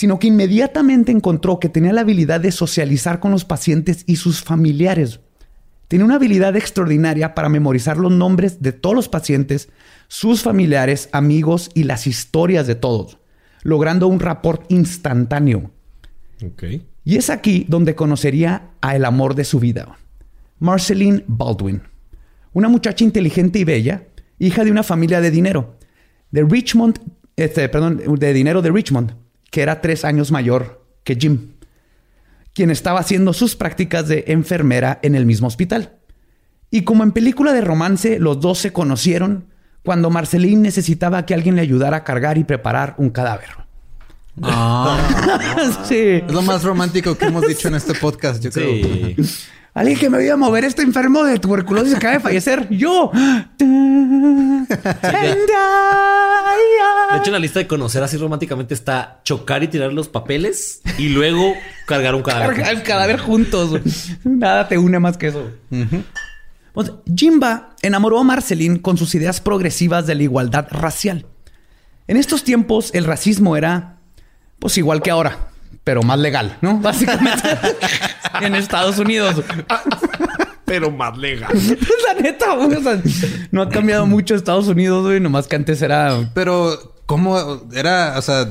sino 0.00 0.18
que 0.18 0.28
inmediatamente 0.28 1.12
encontró 1.12 1.60
que 1.60 1.68
tenía 1.68 1.92
la 1.92 2.00
habilidad 2.00 2.40
de 2.40 2.52
socializar 2.52 3.20
con 3.20 3.32
los 3.32 3.44
pacientes 3.44 4.02
y 4.06 4.16
sus 4.16 4.42
familiares. 4.42 5.20
Tenía 5.88 6.06
una 6.06 6.14
habilidad 6.14 6.56
extraordinaria 6.56 7.34
para 7.34 7.50
memorizar 7.50 7.98
los 7.98 8.10
nombres 8.10 8.62
de 8.62 8.72
todos 8.72 8.96
los 8.96 9.10
pacientes, 9.10 9.68
sus 10.08 10.40
familiares, 10.40 11.10
amigos 11.12 11.70
y 11.74 11.82
las 11.82 12.06
historias 12.06 12.66
de 12.66 12.76
todos, 12.76 13.18
logrando 13.62 14.06
un 14.06 14.20
rapport 14.20 14.64
instantáneo. 14.72 15.70
Y 17.04 17.16
es 17.16 17.28
aquí 17.28 17.66
donde 17.68 17.94
conocería 17.94 18.70
a 18.80 18.96
el 18.96 19.04
amor 19.04 19.34
de 19.34 19.44
su 19.44 19.60
vida, 19.60 19.98
Marceline 20.60 21.24
Baldwin, 21.26 21.82
una 22.54 22.70
muchacha 22.70 23.04
inteligente 23.04 23.58
y 23.58 23.64
bella, 23.64 24.06
hija 24.38 24.64
de 24.64 24.70
una 24.70 24.82
familia 24.82 25.20
de 25.20 25.30
dinero, 25.30 25.76
de 26.30 26.42
Richmond, 26.42 27.00
este, 27.36 27.68
perdón, 27.68 28.00
de 28.18 28.32
dinero 28.32 28.62
de 28.62 28.70
Richmond, 28.70 29.14
que 29.50 29.62
era 29.62 29.80
tres 29.80 30.04
años 30.04 30.30
mayor 30.30 30.84
que 31.04 31.16
Jim, 31.16 31.52
quien 32.52 32.70
estaba 32.70 33.00
haciendo 33.00 33.32
sus 33.32 33.56
prácticas 33.56 34.08
de 34.08 34.24
enfermera 34.28 34.98
en 35.02 35.14
el 35.14 35.26
mismo 35.26 35.48
hospital. 35.48 35.98
Y 36.70 36.82
como 36.82 37.02
en 37.02 37.12
película 37.12 37.52
de 37.52 37.60
romance, 37.60 38.18
los 38.18 38.40
dos 38.40 38.58
se 38.58 38.72
conocieron 38.72 39.46
cuando 39.82 40.10
Marceline 40.10 40.62
necesitaba 40.62 41.26
que 41.26 41.34
alguien 41.34 41.56
le 41.56 41.62
ayudara 41.62 41.98
a 41.98 42.04
cargar 42.04 42.38
y 42.38 42.44
preparar 42.44 42.94
un 42.98 43.10
cadáver. 43.10 43.48
Ah, 44.42 44.98
sí. 45.84 46.22
Es 46.26 46.32
lo 46.32 46.42
más 46.42 46.62
romántico 46.62 47.16
que 47.16 47.26
hemos 47.26 47.46
dicho 47.46 47.68
en 47.68 47.74
este 47.74 47.94
podcast, 47.94 48.42
yo 48.42 48.50
creo. 48.50 49.16
Alguien 49.72 49.98
que 49.98 50.10
me 50.10 50.18
vaya 50.18 50.32
a 50.34 50.36
mover 50.36 50.64
este 50.64 50.82
enfermo 50.82 51.22
de 51.22 51.38
tuberculosis 51.38 51.94
acaba 51.94 52.14
de 52.14 52.20
fallecer. 52.20 52.68
Yo. 52.70 53.12
De 57.10 57.16
hecho, 57.16 57.26
en 57.26 57.32
la 57.32 57.38
lista 57.38 57.58
de 57.58 57.66
conocer 57.66 58.02
así 58.02 58.16
románticamente 58.16 58.74
está 58.74 59.20
chocar 59.24 59.62
y 59.62 59.68
tirar 59.68 59.92
los 59.92 60.08
papeles 60.08 60.80
y 60.98 61.08
luego 61.08 61.54
cargar 61.86 62.14
un 62.14 62.22
cadáver. 62.22 62.56
Cargar 62.56 62.74
el 62.74 62.82
cadáver 62.82 63.18
juntos. 63.18 63.80
Nada 64.24 64.68
te 64.68 64.78
une 64.78 64.98
más 64.98 65.16
que 65.16 65.28
eso. 65.28 65.50
Pues, 66.72 66.92
Jimba 67.14 67.76
enamoró 67.82 68.18
a 68.18 68.24
Marceline 68.24 68.78
con 68.78 68.96
sus 68.96 69.14
ideas 69.14 69.40
progresivas 69.40 70.06
de 70.06 70.14
la 70.14 70.22
igualdad 70.22 70.66
racial. 70.70 71.26
En 72.06 72.16
estos 72.16 72.44
tiempos, 72.44 72.90
el 72.94 73.04
racismo 73.04 73.56
era, 73.56 73.98
pues 74.58 74.78
igual 74.78 75.02
que 75.02 75.10
ahora 75.10 75.49
pero 75.84 76.02
más 76.02 76.18
legal, 76.18 76.56
¿no? 76.60 76.78
Básicamente 76.80 77.48
en 78.40 78.54
Estados 78.54 78.98
Unidos. 78.98 79.42
pero 80.64 80.90
más 80.90 81.16
legal. 81.18 81.50
La 82.06 82.20
neta, 82.20 82.54
güey. 82.54 82.78
no 83.50 83.62
ha 83.62 83.68
cambiado 83.68 84.06
mucho 84.06 84.34
Estados 84.34 84.68
Unidos, 84.68 85.04
güey. 85.04 85.20
Nomás 85.20 85.48
que 85.48 85.56
antes 85.56 85.82
era. 85.82 86.30
Pero, 86.32 86.94
¿cómo 87.06 87.62
era? 87.74 88.14
O 88.16 88.22
sea, 88.22 88.48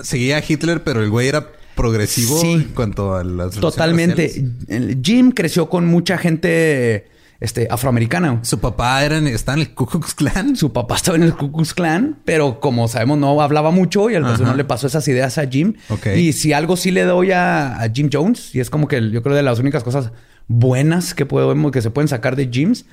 seguía 0.00 0.42
Hitler, 0.46 0.82
pero 0.82 1.02
el 1.02 1.08
güey 1.08 1.28
era 1.28 1.48
progresivo 1.74 2.42
en 2.44 2.64
cuanto 2.74 3.14
a 3.14 3.24
las. 3.24 3.54
Totalmente. 3.54 4.44
Jim 5.02 5.32
creció 5.32 5.70
con 5.70 5.86
mucha 5.86 6.18
gente 6.18 7.08
este, 7.40 7.68
afroamericana. 7.70 8.40
Su 8.42 8.60
papá 8.60 9.04
era 9.04 9.18
en, 9.18 9.26
estaba 9.26 9.56
en 9.56 9.62
el 9.62 9.74
Ku 9.74 9.86
Klux 9.86 10.14
Klan. 10.14 10.56
Su 10.56 10.72
papá 10.72 10.96
estaba 10.96 11.16
en 11.16 11.24
el 11.24 11.34
Ku 11.34 11.52
Klux 11.52 11.74
Klan, 11.74 12.18
pero 12.24 12.60
como 12.60 12.88
sabemos 12.88 13.18
no 13.18 13.40
hablaba 13.40 13.70
mucho 13.70 14.10
y 14.10 14.14
al 14.14 14.22
no 14.22 14.54
le 14.54 14.64
pasó 14.64 14.86
esas 14.86 15.06
ideas 15.08 15.38
a 15.38 15.46
Jim. 15.46 15.74
Y 16.16 16.32
si 16.32 16.52
algo 16.52 16.76
sí 16.76 16.90
le 16.90 17.04
doy 17.04 17.32
a, 17.32 17.78
Jim 17.92 18.08
Jones, 18.12 18.54
y 18.54 18.60
es 18.60 18.70
como 18.70 18.88
que 18.88 19.10
yo 19.10 19.22
creo 19.22 19.36
de 19.36 19.42
las 19.42 19.58
únicas 19.58 19.84
cosas 19.84 20.12
buenas 20.46 21.14
que 21.14 21.26
podemos 21.26 21.72
que 21.72 21.82
se 21.82 21.90
pueden 21.90 22.08
sacar 22.08 22.36
de 22.36 22.48
Jims, 22.50 22.86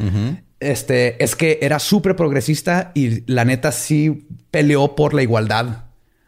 este, 0.60 1.21
es 1.23 1.36
que 1.36 1.60
era 1.62 1.80
súper 1.80 2.15
progresista 2.15 2.91
y 2.93 3.30
la 3.32 3.45
neta 3.45 3.71
sí 3.71 4.27
peleó 4.51 4.95
por 4.95 5.13
la 5.13 5.23
igualdad 5.23 5.86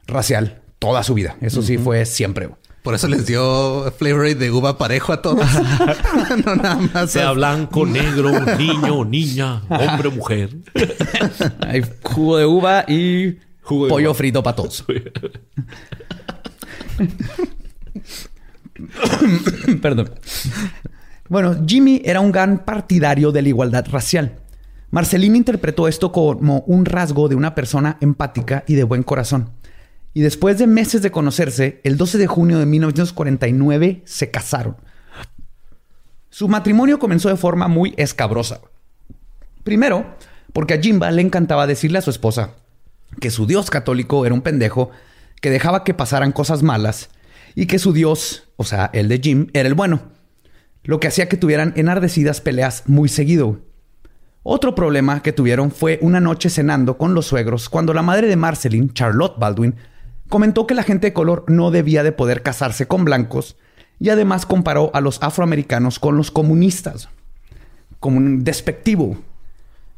racial 0.07 0.61
toda 0.79 1.03
su 1.03 1.13
vida. 1.13 1.37
Eso 1.41 1.61
sí 1.61 1.77
fue 1.77 2.05
siempre. 2.05 2.49
Por 2.83 2.93
eso 2.93 3.07
les 3.07 3.25
dio 3.25 3.89
flavor 3.97 4.35
de 4.35 4.51
uva 4.51 4.77
parejo 4.77 5.13
a 5.13 5.21
todos. 5.21 5.47
no 6.45 6.55
nada 6.55 6.75
más. 6.93 7.11
Sea 7.11 7.31
blanco, 7.31 7.85
negro, 7.85 8.29
niño, 8.57 9.05
niña, 9.05 9.61
hombre, 9.69 10.09
mujer. 10.09 10.49
Hay 11.65 11.81
jugo 12.03 12.37
de 12.37 12.45
uva 12.45 12.83
y 12.85 13.39
pollo 13.63 14.13
frito 14.13 14.43
para 14.43 14.57
todos. 14.57 14.83
Perdón. 19.81 20.11
Bueno, 21.29 21.55
Jimmy 21.65 22.01
era 22.03 22.19
un 22.19 22.33
gran 22.33 22.65
partidario 22.65 23.31
de 23.31 23.41
la 23.43 23.47
igualdad 23.47 23.87
racial. 23.89 24.39
Marcelina 24.91 25.37
interpretó 25.37 25.87
esto 25.87 26.11
como 26.11 26.59
un 26.67 26.83
rasgo 26.83 27.29
de 27.29 27.35
una 27.35 27.55
persona 27.55 27.97
empática 28.01 28.65
y 28.67 28.75
de 28.75 28.83
buen 28.83 29.03
corazón 29.03 29.51
y 30.13 30.21
después 30.21 30.59
de 30.59 30.67
meses 30.67 31.01
de 31.01 31.11
conocerse, 31.11 31.81
el 31.83 31.97
12 31.97 32.17
de 32.17 32.27
junio 32.27 32.59
de 32.59 32.65
1949 32.65 34.03
se 34.05 34.29
casaron. 34.31 34.77
Su 36.29 36.47
matrimonio 36.47 36.99
comenzó 36.99 37.29
de 37.29 37.37
forma 37.37 37.67
muy 37.67 37.93
escabrosa. 37.97 38.61
Primero, 39.63 40.15
porque 40.51 40.75
a 40.75 40.81
Jimba 40.81 41.09
le 41.11 41.21
encantaba 41.21 41.67
decirle 41.67 41.99
a 41.99 42.01
su 42.01 42.09
esposa 42.09 42.51
que 43.19 43.31
su 43.31 43.45
Dios 43.45 43.69
católico 43.69 44.25
era 44.25 44.35
un 44.35 44.41
pendejo 44.41 44.91
que 45.41 45.49
dejaba 45.49 45.83
que 45.83 45.93
pasaran 45.93 46.31
cosas 46.31 46.63
malas 46.63 47.09
y 47.55 47.65
que 47.65 47.79
su 47.79 47.93
Dios, 47.93 48.49
o 48.55 48.63
sea, 48.63 48.89
el 48.93 49.09
de 49.09 49.19
Jim, 49.19 49.47
era 49.53 49.67
el 49.67 49.75
bueno, 49.75 50.01
lo 50.83 50.99
que 50.99 51.07
hacía 51.07 51.29
que 51.29 51.37
tuvieran 51.37 51.73
enardecidas 51.75 52.41
peleas 52.41 52.83
muy 52.87 53.09
seguido. 53.09 53.61
Otro 54.43 54.75
problema 54.75 55.21
que 55.21 55.31
tuvieron 55.31 55.71
fue 55.71 55.99
una 56.01 56.19
noche 56.19 56.49
cenando 56.49 56.97
con 56.97 57.13
los 57.13 57.27
suegros 57.27 57.69
cuando 57.69 57.93
la 57.93 58.01
madre 58.01 58.27
de 58.27 58.35
Marceline, 58.35 58.93
Charlotte 58.93 59.39
Baldwin, 59.39 59.75
comentó 60.33 60.65
que 60.65 60.73
la 60.73 60.81
gente 60.81 61.05
de 61.05 61.13
color 61.13 61.45
no 61.47 61.69
debía 61.69 62.01
de 62.01 62.11
poder 62.11 62.41
casarse 62.41 62.87
con 62.87 63.05
blancos 63.05 63.55
y 63.99 64.09
además 64.09 64.47
comparó 64.47 64.89
a 64.95 64.99
los 64.99 65.21
afroamericanos 65.21 65.99
con 65.99 66.17
los 66.17 66.31
comunistas, 66.31 67.09
como 67.99 68.17
un 68.17 68.43
despectivo. 68.43 69.15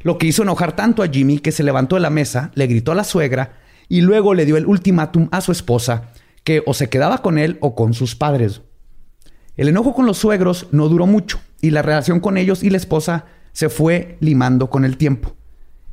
Lo 0.01 0.17
que 0.17 0.27
hizo 0.27 0.43
enojar 0.43 0.75
tanto 0.75 1.03
a 1.03 1.07
Jimmy 1.07 1.39
que 1.39 1.53
se 1.53 1.63
levantó 1.63 1.95
de 1.95 2.01
la 2.01 2.09
mesa, 2.09 2.51
le 2.53 2.67
gritó 2.67 2.91
a 2.91 2.95
la 2.95 3.05
suegra 3.05 3.53
y 3.87 4.01
luego 4.01 4.33
le 4.33 4.43
dio 4.45 4.57
el 4.57 4.65
ultimátum 4.65 5.29
a 5.31 5.39
su 5.39 5.53
esposa 5.53 6.11
que 6.43 6.63
o 6.65 6.73
se 6.73 6.89
quedaba 6.89 7.19
con 7.19 7.37
él 7.37 7.57
o 7.61 7.73
con 7.73 7.93
sus 7.93 8.17
padres. 8.17 8.61
El 9.55 9.69
enojo 9.69 9.95
con 9.95 10.05
los 10.05 10.17
suegros 10.17 10.67
no 10.73 10.89
duró 10.89 11.07
mucho 11.07 11.39
y 11.61 11.69
la 11.69 11.81
relación 11.81 12.19
con 12.19 12.35
ellos 12.35 12.61
y 12.61 12.71
la 12.71 12.77
esposa 12.77 13.23
se 13.53 13.69
fue 13.69 14.17
limando 14.19 14.69
con 14.69 14.83
el 14.83 14.97
tiempo 14.97 15.33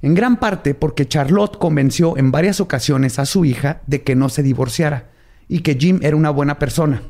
en 0.03 0.15
gran 0.15 0.39
parte 0.39 0.75
porque 0.75 1.07
Charlotte 1.07 1.57
convenció 1.59 2.19
en 2.19 2.33
varias 2.33 2.61
ocasiones 2.61 3.19
a 3.19 3.27
su 3.27 3.45
hija 3.45 3.81
de 3.87 4.03
que 4.03 4.17
no 4.17 4.29
se 4.29 4.43
divorciara 4.43 5.11
y 5.49 5.61
que 5.61 5.77
Jim 5.77 6.01
era 6.03 6.17
una 6.17 6.31
buena 6.31 6.59
persona. 6.59 7.03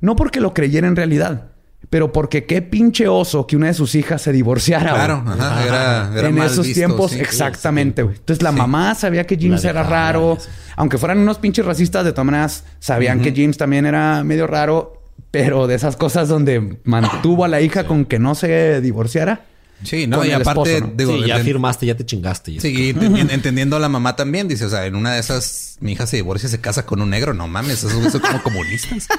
No 0.00 0.16
porque 0.16 0.40
lo 0.40 0.54
creyera 0.54 0.88
en 0.88 0.96
realidad, 0.96 1.52
pero 1.90 2.12
porque 2.12 2.44
qué 2.44 2.62
pinche 2.62 3.08
oso 3.08 3.46
que 3.46 3.56
una 3.56 3.68
de 3.68 3.74
sus 3.74 3.94
hijas 3.94 4.22
se 4.22 4.32
divorciara. 4.32 4.94
Claro, 4.94 5.24
era, 5.66 6.10
en 6.14 6.38
esos 6.38 6.72
tiempos, 6.72 7.12
exactamente. 7.12 8.02
Entonces 8.02 8.42
la 8.42 8.52
mamá 8.52 8.94
sabía 8.94 9.26
que 9.26 9.36
James 9.38 9.64
era 9.64 9.82
raro, 9.82 10.38
aunque 10.76 10.98
fueran 10.98 11.18
unos 11.18 11.38
pinches 11.38 11.64
racistas, 11.64 12.04
de 12.04 12.12
todas 12.12 12.26
maneras 12.26 12.64
sabían 12.78 13.20
que 13.20 13.32
James 13.34 13.56
también 13.56 13.86
era 13.86 14.24
medio 14.24 14.46
raro, 14.46 15.02
pero 15.30 15.66
de 15.66 15.74
esas 15.74 15.96
cosas 15.96 16.28
donde 16.28 16.78
mantuvo 16.84 17.44
a 17.44 17.48
la 17.48 17.60
hija 17.60 17.86
con 17.86 18.04
que 18.04 18.18
no 18.18 18.34
se 18.34 18.80
divorciara. 18.80 19.46
Sí, 19.84 20.06
no, 20.06 20.24
y 20.24 20.32
aparte, 20.32 20.82
digo, 20.94 21.24
ya 21.24 21.38
firmaste, 21.38 21.86
ya 21.86 21.96
te 21.96 22.04
chingaste. 22.04 22.60
sí, 22.60 22.94
entendiendo 23.30 23.76
a 23.76 23.78
la 23.78 23.88
mamá 23.88 24.16
también, 24.16 24.48
dice, 24.48 24.64
o 24.64 24.70
sea, 24.70 24.86
en 24.86 24.96
una 24.96 25.14
de 25.14 25.20
esas, 25.20 25.76
mi 25.80 25.92
hija 25.92 26.06
se 26.06 26.16
divorcia 26.16 26.48
y 26.48 26.50
se 26.50 26.60
casa 26.60 26.84
con 26.84 27.00
un 27.00 27.10
negro, 27.10 27.32
no 27.34 27.46
mames, 27.46 27.84
eso 27.84 28.02
es 28.02 28.20
como 28.20 28.42
comunistas. 28.42 29.08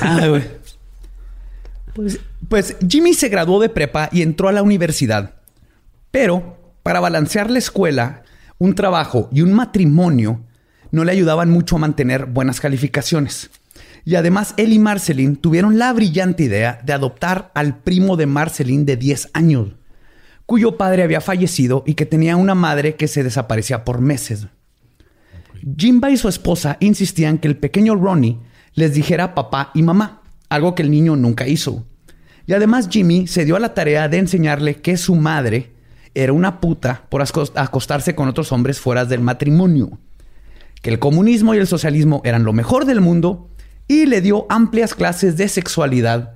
Ah, 0.00 0.26
güey. 0.26 0.42
Pues, 1.94 2.18
pues 2.48 2.76
Jimmy 2.88 3.14
se 3.14 3.28
graduó 3.28 3.60
de 3.60 3.68
prepa 3.68 4.08
y 4.12 4.22
entró 4.22 4.48
a 4.48 4.52
la 4.52 4.62
universidad. 4.62 5.34
Pero 6.10 6.74
para 6.82 7.00
balancear 7.00 7.50
la 7.50 7.58
escuela, 7.58 8.22
un 8.58 8.74
trabajo 8.74 9.28
y 9.32 9.42
un 9.42 9.52
matrimonio 9.52 10.40
no 10.90 11.04
le 11.04 11.12
ayudaban 11.12 11.50
mucho 11.50 11.76
a 11.76 11.78
mantener 11.78 12.26
buenas 12.26 12.60
calificaciones. 12.60 13.50
Y 14.06 14.14
además, 14.14 14.54
él 14.56 14.72
y 14.72 14.78
Marceline 14.78 15.34
tuvieron 15.34 15.78
la 15.78 15.92
brillante 15.92 16.44
idea 16.44 16.78
de 16.84 16.92
adoptar 16.92 17.50
al 17.56 17.78
primo 17.78 18.16
de 18.16 18.26
Marceline 18.26 18.86
de 18.86 18.96
10 18.96 19.30
años, 19.32 19.72
cuyo 20.46 20.76
padre 20.76 21.02
había 21.02 21.20
fallecido 21.20 21.82
y 21.84 21.94
que 21.94 22.06
tenía 22.06 22.36
una 22.36 22.54
madre 22.54 22.94
que 22.94 23.08
se 23.08 23.24
desaparecía 23.24 23.84
por 23.84 24.00
meses. 24.00 24.46
Jimba 25.76 26.12
y 26.12 26.16
su 26.16 26.28
esposa 26.28 26.76
insistían 26.78 27.38
que 27.38 27.48
el 27.48 27.56
pequeño 27.56 27.96
Ronnie 27.96 28.38
les 28.74 28.94
dijera 28.94 29.34
papá 29.34 29.72
y 29.74 29.82
mamá, 29.82 30.22
algo 30.48 30.76
que 30.76 30.84
el 30.84 30.92
niño 30.92 31.16
nunca 31.16 31.48
hizo. 31.48 31.84
Y 32.46 32.52
además 32.52 32.88
Jimmy 32.88 33.26
se 33.26 33.44
dio 33.44 33.56
a 33.56 33.60
la 33.60 33.74
tarea 33.74 34.08
de 34.08 34.18
enseñarle 34.18 34.76
que 34.76 34.96
su 34.98 35.16
madre 35.16 35.72
era 36.14 36.32
una 36.32 36.60
puta 36.60 37.06
por 37.08 37.22
acostarse 37.22 38.14
con 38.14 38.28
otros 38.28 38.52
hombres 38.52 38.78
fuera 38.78 39.04
del 39.04 39.20
matrimonio, 39.20 39.98
que 40.80 40.90
el 40.90 41.00
comunismo 41.00 41.56
y 41.56 41.58
el 41.58 41.66
socialismo 41.66 42.22
eran 42.24 42.44
lo 42.44 42.52
mejor 42.52 42.84
del 42.84 43.00
mundo 43.00 43.50
y 43.88 44.06
le 44.06 44.20
dio 44.20 44.46
amplias 44.48 44.94
clases 44.94 45.36
de 45.36 45.48
sexualidad 45.48 46.34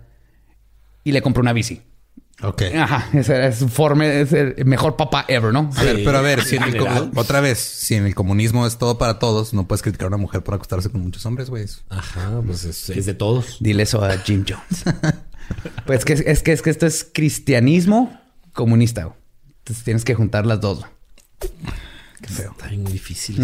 y 1.04 1.12
le 1.12 1.22
compró 1.22 1.42
una 1.42 1.52
bici. 1.52 1.82
Ok. 2.42 2.62
Ajá, 2.74 3.08
ese 3.12 3.46
es, 3.46 3.64
forme, 3.70 4.22
es 4.22 4.32
el 4.32 4.64
mejor 4.64 4.96
papá 4.96 5.26
ever, 5.28 5.52
¿no? 5.52 5.70
A 5.76 5.82
ver, 5.82 6.02
pero 6.04 6.18
a 6.18 6.22
ver, 6.22 6.42
si 6.42 6.56
en 6.56 6.62
el, 6.62 6.80
otra 7.14 7.40
vez, 7.40 7.58
si 7.58 7.96
en 7.96 8.06
el 8.06 8.14
comunismo 8.14 8.66
es 8.66 8.78
todo 8.78 8.96
para 8.96 9.18
todos, 9.18 9.52
no 9.52 9.68
puedes 9.68 9.82
criticar 9.82 10.06
a 10.06 10.08
una 10.08 10.16
mujer 10.16 10.42
por 10.42 10.54
acostarse 10.54 10.88
con 10.90 11.02
muchos 11.02 11.26
hombres, 11.26 11.50
güey. 11.50 11.66
Ajá, 11.90 12.40
pues 12.46 12.64
es, 12.64 13.04
de 13.04 13.14
todos. 13.14 13.58
Dile 13.60 13.82
eso 13.82 14.02
a 14.02 14.16
Jim 14.18 14.44
Jones. 14.48 14.84
pues 15.86 16.04
que, 16.06 16.14
es, 16.14 16.42
que, 16.42 16.52
es 16.52 16.62
que 16.62 16.70
esto 16.70 16.86
es 16.86 17.06
cristianismo 17.12 18.18
comunista. 18.54 19.14
Entonces 19.58 19.84
tienes 19.84 20.04
que 20.04 20.14
juntar 20.14 20.46
las 20.46 20.60
dos. 20.62 20.86
Qué 21.40 22.28
feo. 22.28 22.52
Está 22.52 22.68
muy 22.68 22.92
difícil. 22.92 23.38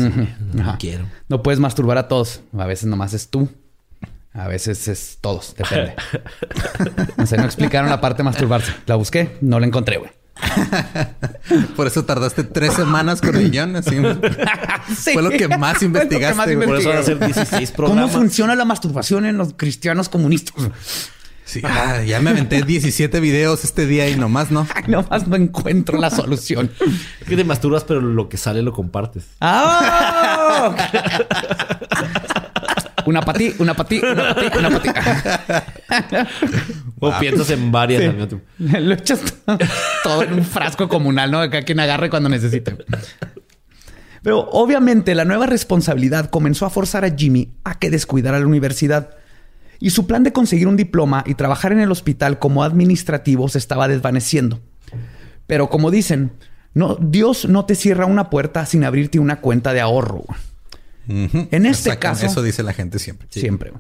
No 0.55 0.77
quiero. 0.79 1.07
No 1.29 1.43
puedes 1.43 1.61
masturbar 1.61 1.99
a 1.99 2.09
todos. 2.09 2.41
A 2.57 2.65
veces 2.65 2.87
nomás 2.87 3.13
es 3.13 3.29
tú. 3.29 3.51
A 4.37 4.49
veces 4.49 4.87
es 4.89 5.19
todos, 5.21 5.55
depende. 5.57 5.95
no 7.17 7.27
sé, 7.27 7.39
no 7.39 7.45
explicaron 7.45 7.89
la 7.89 8.01
parte 8.01 8.19
de 8.19 8.25
masturbarse. 8.25 8.73
La 8.87 8.97
busqué, 8.97 9.37
no 9.41 9.59
la 9.59 9.67
encontré, 9.67 9.97
güey. 9.97 10.11
Por 11.77 11.87
eso 11.87 12.05
tardaste 12.05 12.45
tres 12.45 12.75
semanas 12.75 13.23
con 13.23 13.35
el 13.37 13.51
guion. 13.51 13.77
Así. 13.77 13.97
Fue 15.13 15.23
lo 15.23 15.31
que 15.31 15.49
más 15.49 15.83
investigaste. 15.83 16.57
Por 16.59 16.77
eso 16.77 16.91
van 16.91 16.99
a 16.99 17.03
ser 17.03 17.19
16 17.19 17.71
programas. 17.73 18.11
¿Cómo 18.11 18.21
funciona 18.21 18.55
la 18.55 18.67
masturbación 18.67 19.25
en 19.25 19.39
los 19.39 19.55
cristianos 19.55 20.11
comunistas? 20.11 20.55
Sí, 21.47 21.63
ah, 21.65 22.03
ya 22.03 22.21
me 22.21 22.31
aventé 22.31 22.63
17 22.63 23.21
videos 23.21 23.63
este 23.65 23.87
día 23.87 24.09
y 24.09 24.17
nomás 24.17 24.51
no. 24.51 24.67
nomás 24.89 25.29
no 25.29 25.37
encuentro 25.37 25.97
la 25.97 26.11
solución. 26.11 26.73
Es 27.21 27.29
que 27.29 27.37
te 27.37 27.45
masturbas, 27.45 27.85
pero 27.85 28.01
lo 28.01 28.29
que 28.29 28.37
sale 28.37 28.63
lo 28.63 28.73
compartes. 28.73 29.25
¡Ah! 29.41 30.75
Una 33.07 33.23
para 33.23 33.39
ti, 33.39 33.55
una 33.59 33.75
para 33.75 33.89
ti, 33.89 34.01
una 34.03 34.35
para 34.35 34.35
ti, 34.35 34.59
una 34.59 34.71
para 34.71 34.83
ti. 34.83 36.31
o 37.01 37.19
piensas 37.19 37.51
en 37.51 37.71
varias. 37.71 38.15
Lo 38.59 38.95
echas 38.95 39.21
todo 40.03 40.23
en 40.23 40.35
un 40.35 40.45
frasco 40.45 40.89
comunal, 40.89 41.31
¿no? 41.31 41.49
Que 41.49 41.63
quien 41.63 41.81
agarre 41.81 42.11
cuando 42.11 42.29
necesite. 42.29 42.77
Pero 44.23 44.41
obviamente 44.51 45.15
la 45.15 45.25
nueva 45.25 45.47
responsabilidad 45.47 46.31
comenzó 46.31 46.67
a 46.67 46.71
forzar 46.71 47.05
a 47.05 47.15
Jimmy 47.15 47.53
a 47.63 47.79
que 47.79 47.91
descuidara 47.91 48.41
la 48.41 48.47
universidad. 48.47 49.11
Y 49.79 49.91
su 49.91 50.07
plan 50.07 50.25
de 50.25 50.33
conseguir 50.33 50.67
un 50.67 50.77
diploma 50.77 51.23
y 51.27 51.35
trabajar 51.35 51.71
en 51.71 51.79
el 51.79 51.93
hospital 51.93 52.41
como 52.41 52.65
administrativo 52.65 53.49
se 53.49 53.59
estaba 53.59 53.87
desvaneciendo. 53.87 54.61
Pero 55.47 55.71
como 55.71 55.93
dicen, 55.93 56.33
no, 56.75 56.97
Dios 57.01 57.49
no 57.49 57.67
te 57.67 57.77
cierra 57.77 58.07
una 58.07 58.31
puerta 58.31 58.67
sin 58.67 58.83
abrirte 58.83 59.21
una 59.21 59.41
cuenta 59.41 59.73
de 59.73 59.81
ahorro. 59.81 60.25
En 61.09 61.67
este 61.67 61.99
caso. 61.99 62.27
Eso 62.27 62.43
dice 62.43 62.63
la 62.63 62.73
gente 62.73 62.99
siempre. 62.99 63.29
Siempre. 63.31 63.73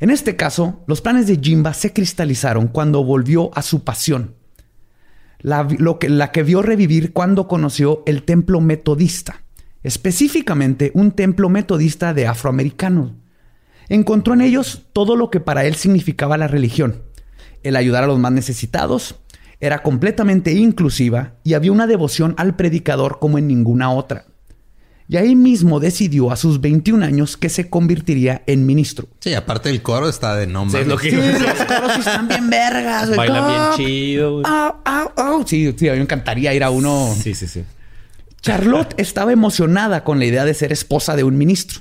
En 0.00 0.10
este 0.10 0.36
caso, 0.36 0.82
los 0.86 1.00
planes 1.00 1.26
de 1.26 1.38
Jimba 1.40 1.72
se 1.74 1.92
cristalizaron 1.92 2.68
cuando 2.68 3.04
volvió 3.04 3.50
a 3.56 3.62
su 3.62 3.84
pasión. 3.84 4.34
La, 5.40 5.66
que, 6.00 6.08
la 6.08 6.32
que 6.32 6.42
vio 6.42 6.62
revivir 6.62 7.12
cuando 7.12 7.46
conoció 7.48 8.02
el 8.06 8.22
templo 8.22 8.60
metodista, 8.60 9.42
específicamente 9.82 10.90
un 10.94 11.12
templo 11.12 11.50
metodista 11.50 12.14
de 12.14 12.26
afroamericanos. 12.26 13.12
Encontró 13.90 14.32
en 14.32 14.40
ellos 14.40 14.86
todo 14.94 15.16
lo 15.16 15.30
que 15.30 15.40
para 15.40 15.66
él 15.66 15.74
significaba 15.74 16.38
la 16.38 16.48
religión, 16.48 17.02
el 17.62 17.76
ayudar 17.76 18.04
a 18.04 18.06
los 18.06 18.18
más 18.18 18.32
necesitados, 18.32 19.16
era 19.60 19.82
completamente 19.82 20.52
inclusiva 20.52 21.34
y 21.44 21.54
había 21.54 21.72
una 21.72 21.86
devoción 21.86 22.34
al 22.38 22.56
predicador 22.56 23.18
como 23.18 23.38
en 23.38 23.46
ninguna 23.46 23.90
otra. 23.90 24.26
Y 25.06 25.18
ahí 25.18 25.36
mismo 25.36 25.80
decidió 25.80 26.30
a 26.30 26.36
sus 26.36 26.60
21 26.62 27.04
años 27.04 27.36
que 27.36 27.50
se 27.50 27.68
convertiría 27.68 28.42
en 28.46 28.64
ministro. 28.64 29.06
Sí, 29.20 29.34
aparte 29.34 29.68
el 29.68 29.82
coro 29.82 30.08
está 30.08 30.34
de 30.34 30.46
nombre. 30.46 30.82
Sí, 30.82 30.88
los 30.88 31.00
coros 31.00 31.98
están 31.98 32.26
bien 32.26 32.48
vergas. 32.48 33.14
Baila 33.14 33.76
bien 33.76 33.88
chido. 33.88 34.42
Sí, 35.46 35.74
sí, 35.76 35.88
a 35.88 35.92
mí 35.92 35.98
me 35.98 36.04
encantaría 36.04 36.54
ir 36.54 36.64
a 36.64 36.70
uno. 36.70 37.14
Sí, 37.20 37.34
sí, 37.34 37.46
sí. 37.46 37.64
Charlotte 38.40 38.94
estaba 38.96 39.32
emocionada 39.32 40.04
con 40.04 40.18
la 40.18 40.24
idea 40.24 40.44
de 40.46 40.54
ser 40.54 40.72
esposa 40.72 41.16
de 41.16 41.24
un 41.24 41.36
ministro. 41.36 41.80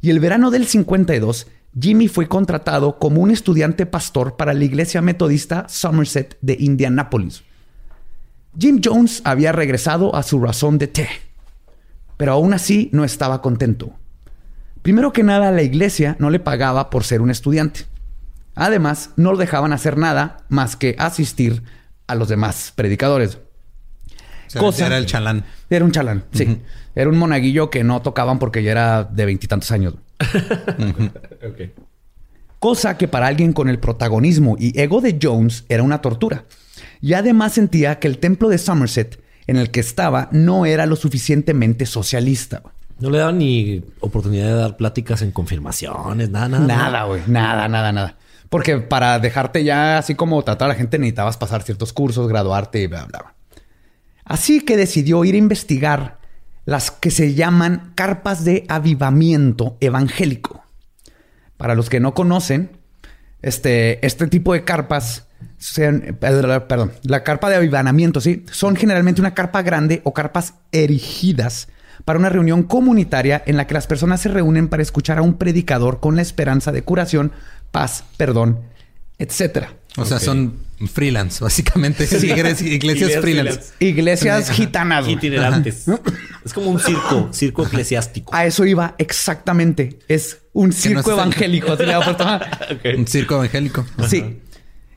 Y 0.00 0.10
el 0.10 0.18
verano 0.18 0.50
del 0.50 0.66
52, 0.66 1.46
Jimmy 1.80 2.08
fue 2.08 2.28
contratado 2.28 2.98
como 2.98 3.20
un 3.20 3.30
estudiante 3.30 3.86
pastor 3.86 4.36
para 4.36 4.52
la 4.52 4.64
iglesia 4.64 5.00
metodista 5.00 5.66
Somerset 5.68 6.36
de 6.40 6.56
Indianápolis. 6.58 7.42
Jim 8.58 8.80
Jones 8.84 9.22
había 9.24 9.52
regresado 9.52 10.14
a 10.14 10.22
su 10.22 10.40
razón 10.40 10.78
de 10.78 10.88
té 10.88 11.08
pero 12.16 12.32
aún 12.32 12.54
así 12.54 12.88
no 12.92 13.04
estaba 13.04 13.42
contento. 13.42 13.92
Primero 14.82 15.12
que 15.12 15.22
nada, 15.22 15.50
la 15.50 15.62
iglesia 15.62 16.16
no 16.18 16.30
le 16.30 16.40
pagaba 16.40 16.90
por 16.90 17.04
ser 17.04 17.22
un 17.22 17.30
estudiante. 17.30 17.86
Además, 18.54 19.10
no 19.16 19.32
lo 19.32 19.38
dejaban 19.38 19.72
hacer 19.72 19.96
nada 19.96 20.44
más 20.48 20.76
que 20.76 20.94
asistir 20.98 21.62
a 22.06 22.14
los 22.14 22.28
demás 22.28 22.72
predicadores. 22.76 23.38
era 24.78 24.98
el 24.98 25.06
chalán. 25.06 25.44
Era 25.70 25.84
un 25.84 25.90
chalán, 25.90 26.24
sí. 26.32 26.60
Era 26.94 27.10
un 27.10 27.18
monaguillo 27.18 27.70
que 27.70 27.82
no 27.82 28.02
tocaban 28.02 28.38
porque 28.38 28.62
ya 28.62 28.70
era 28.72 29.04
de 29.04 29.24
veintitantos 29.24 29.70
años. 29.72 29.94
Cosa 32.60 32.96
que 32.96 33.08
para 33.08 33.26
alguien 33.26 33.52
con 33.52 33.68
el 33.68 33.78
protagonismo 33.78 34.56
y 34.58 34.78
ego 34.80 35.00
de 35.00 35.18
Jones 35.20 35.64
era 35.68 35.82
una 35.82 36.00
tortura. 36.00 36.44
Y 37.00 37.14
además 37.14 37.52
sentía 37.52 37.98
que 37.98 38.06
el 38.06 38.18
templo 38.18 38.48
de 38.48 38.58
Somerset 38.58 39.20
en 39.46 39.56
el 39.56 39.70
que 39.70 39.80
estaba 39.80 40.28
no 40.32 40.66
era 40.66 40.86
lo 40.86 40.96
suficientemente 40.96 41.86
socialista. 41.86 42.62
No 42.98 43.10
le 43.10 43.18
daban 43.18 43.38
ni 43.38 43.82
oportunidad 44.00 44.46
de 44.46 44.54
dar 44.54 44.76
pláticas 44.76 45.22
en 45.22 45.32
confirmaciones, 45.32 46.30
nada, 46.30 46.48
nada. 46.48 46.66
Nada, 46.66 47.04
güey. 47.04 47.22
Nada, 47.26 47.68
nada, 47.68 47.92
nada. 47.92 48.16
Porque 48.48 48.78
para 48.78 49.18
dejarte 49.18 49.64
ya 49.64 49.98
así 49.98 50.14
como 50.14 50.42
tratar 50.44 50.66
a 50.66 50.74
la 50.74 50.74
gente 50.78 50.98
necesitabas 50.98 51.36
pasar 51.36 51.62
ciertos 51.62 51.92
cursos, 51.92 52.28
graduarte 52.28 52.82
y 52.82 52.86
bla, 52.86 53.06
bla. 53.06 53.34
Así 54.24 54.60
que 54.60 54.76
decidió 54.76 55.24
ir 55.24 55.34
a 55.34 55.38
investigar 55.38 56.18
las 56.64 56.90
que 56.90 57.10
se 57.10 57.34
llaman 57.34 57.92
carpas 57.94 58.44
de 58.44 58.64
avivamiento 58.68 59.76
evangélico. 59.80 60.64
Para 61.56 61.74
los 61.74 61.90
que 61.90 62.00
no 62.00 62.14
conocen, 62.14 62.78
este, 63.42 64.04
este 64.06 64.26
tipo 64.28 64.54
de 64.54 64.64
carpas 64.64 65.26
sean, 65.58 66.16
perdón, 66.20 66.92
la 67.02 67.22
carpa 67.22 67.50
de 67.50 67.56
avivanamiento, 67.56 68.20
¿sí? 68.20 68.44
Son 68.50 68.76
generalmente 68.76 69.20
una 69.20 69.34
carpa 69.34 69.62
grande 69.62 70.00
o 70.04 70.12
carpas 70.12 70.54
erigidas 70.72 71.68
para 72.04 72.18
una 72.18 72.28
reunión 72.28 72.64
comunitaria 72.64 73.42
en 73.46 73.56
la 73.56 73.66
que 73.66 73.74
las 73.74 73.86
personas 73.86 74.20
se 74.20 74.28
reúnen 74.28 74.68
para 74.68 74.82
escuchar 74.82 75.18
a 75.18 75.22
un 75.22 75.34
predicador 75.34 76.00
con 76.00 76.16
la 76.16 76.22
esperanza 76.22 76.72
de 76.72 76.82
curación, 76.82 77.32
paz, 77.70 78.04
perdón, 78.16 78.60
etcétera. 79.18 79.74
O 79.96 80.04
sea, 80.04 80.18
son 80.18 80.58
freelance, 80.92 81.42
básicamente. 81.42 82.04
iglesias, 82.62 83.20
freelance. 83.20 83.72
Iglesias 83.78 84.50
gitanas. 84.50 85.08
Itinerantes. 85.08 85.86
es 86.44 86.52
como 86.52 86.70
un 86.70 86.80
circo, 86.80 87.28
circo 87.32 87.64
eclesiástico. 87.64 88.34
A 88.34 88.44
eso 88.44 88.64
iba 88.64 88.96
exactamente. 88.98 90.00
Es 90.08 90.38
un 90.52 90.72
circo 90.72 91.12
evangélico. 91.12 91.76
Un 92.96 93.06
circo 93.06 93.36
evangélico. 93.36 93.86
Sí. 94.08 94.40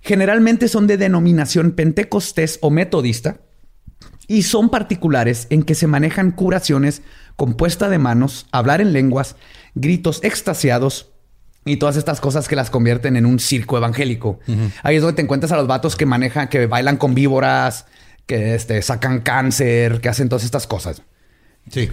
Generalmente 0.07 0.69
son 0.69 0.87
de 0.87 0.95
denominación 0.95 1.73
pentecostés 1.73 2.59
o 2.61 2.69
metodista 2.69 3.41
y 4.25 4.43
son 4.43 4.69
particulares 4.69 5.47
en 5.49 5.63
que 5.63 5.75
se 5.75 5.85
manejan 5.85 6.31
curaciones 6.31 7.01
con 7.35 7.55
puesta 7.55 7.89
de 7.89 7.97
manos, 7.97 8.47
hablar 8.53 8.79
en 8.79 8.93
lenguas, 8.93 9.35
gritos 9.75 10.21
extasiados 10.23 11.11
y 11.65 11.75
todas 11.75 11.97
estas 11.97 12.21
cosas 12.21 12.47
que 12.47 12.55
las 12.55 12.69
convierten 12.69 13.17
en 13.17 13.25
un 13.25 13.37
circo 13.37 13.75
evangélico. 13.75 14.39
Ahí 14.81 14.95
es 14.95 15.01
donde 15.01 15.17
te 15.17 15.23
encuentras 15.23 15.51
a 15.51 15.57
los 15.57 15.67
vatos 15.67 15.97
que 15.97 16.05
manejan, 16.05 16.47
que 16.47 16.67
bailan 16.67 16.95
con 16.95 17.13
víboras, 17.13 17.85
que 18.25 18.55
este, 18.55 18.81
sacan 18.83 19.19
cáncer, 19.19 19.99
que 19.99 20.07
hacen 20.07 20.29
todas 20.29 20.45
estas 20.45 20.67
cosas. 20.67 21.01
Sí. 21.69 21.89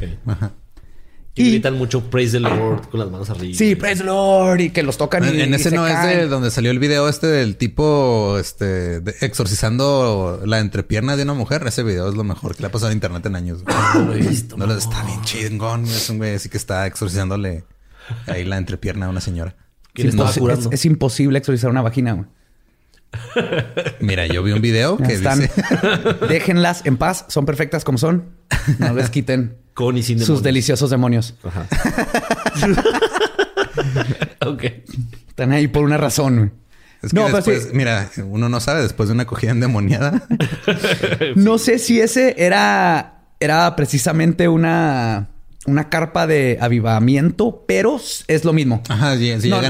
Y, 1.37 1.51
gritan 1.51 1.77
mucho 1.77 2.11
Praise 2.11 2.33
the 2.33 2.41
Lord 2.41 2.89
con 2.91 3.01
las 3.01 3.11
manos 3.11 3.29
arriba. 3.29 3.59
Sí, 3.59 3.75
Praise 3.75 4.03
the 4.03 4.07
Lord 4.07 4.61
y 4.61 4.71
que 4.71 4.85
los 4.85 4.97
tocan. 4.97 5.25
En, 5.25 5.53
ese 5.53 5.73
no 5.73 5.85
es 5.87 6.01
de 6.03 6.29
donde 6.29 6.53
salió 6.53 6.71
el 6.71 6.79
video 6.79 7.09
este 7.09 7.27
del 7.27 7.57
tipo 7.57 8.39
este 8.39 9.03
exorcizando 9.21 10.43
la 10.47 10.61
entrepierna 10.61 11.17
de 11.17 11.25
una 11.25 11.35
mujer. 11.35 11.65
Ese 11.67 11.83
video 11.83 12.09
es 12.09 12.15
lo 12.15 12.23
mejor 12.23 12.55
que 12.55 12.63
le 12.63 12.69
ha 12.69 12.71
pasado 12.71 12.91
a 12.91 12.95
internet 12.95 13.27
en 13.27 13.35
años. 13.35 13.65
No 13.95 14.05
lo 14.05 14.15
he 14.15 14.19
visto. 14.19 14.57
No, 14.57 14.67
lo 14.67 14.77
está 14.77 15.03
bien 15.05 15.21
chingón. 15.23 15.85
Es 15.87 16.09
un 16.09 16.19
güey 16.19 16.37
así 16.37 16.49
que 16.49 16.57
está 16.57 16.87
exorcizándole 16.87 17.65
ahí 18.29 18.45
la 18.45 18.57
entrepierna 18.57 19.07
a 19.07 19.09
una 19.09 19.21
señora. 19.21 19.57
Es, 19.95 20.85
imposible 20.85 21.39
exorcizar 21.39 21.71
una 21.71 21.83
vagina. 21.83 22.29
Mira, 24.01 24.27
yo 24.27 24.43
vi 24.45 24.53
un 24.53 24.61
video 24.61 24.97
que 24.99 25.15
Están, 25.15 25.41
dice... 25.41 25.63
Déjenlas 26.29 26.85
en 26.85 26.97
paz, 26.97 27.27
son 27.29 27.45
perfectas 27.45 27.85
como 27.85 27.99
son. 27.99 28.37
No 28.79 28.95
les 28.95 29.11
quiten 29.11 29.64
Con 29.75 29.97
y 29.99 30.03
sin 30.03 30.21
sus 30.21 30.43
deliciosos 30.43 30.91
demonios. 30.91 31.35
Ajá. 31.43 31.67
ok. 34.47 34.65
Están 35.29 35.53
ahí 35.53 35.67
por 35.67 35.85
una 35.85 35.97
razón. 35.97 36.53
Es 37.03 37.11
que 37.11 37.17
no, 37.17 37.29
después, 37.29 37.75
mira, 37.75 38.11
uno 38.25 38.49
no 38.49 38.61
sabe 38.61 38.83
después 38.83 39.09
de 39.09 39.15
una 39.15 39.25
acogida 39.25 39.51
endemoniada. 39.51 40.27
no 41.35 41.59
sé 41.59 41.79
si 41.79 42.01
ese 42.01 42.35
era, 42.39 43.25
era 43.41 43.77
precisamente 43.77 44.49
una 44.49 45.29
una 45.67 45.89
carpa 45.89 46.27
de 46.27 46.59
avivamiento, 46.61 47.65
pero 47.67 48.01
es 48.29 48.45
lo 48.45 48.53
mismo. 48.53 48.83
Ajá, 48.89 49.17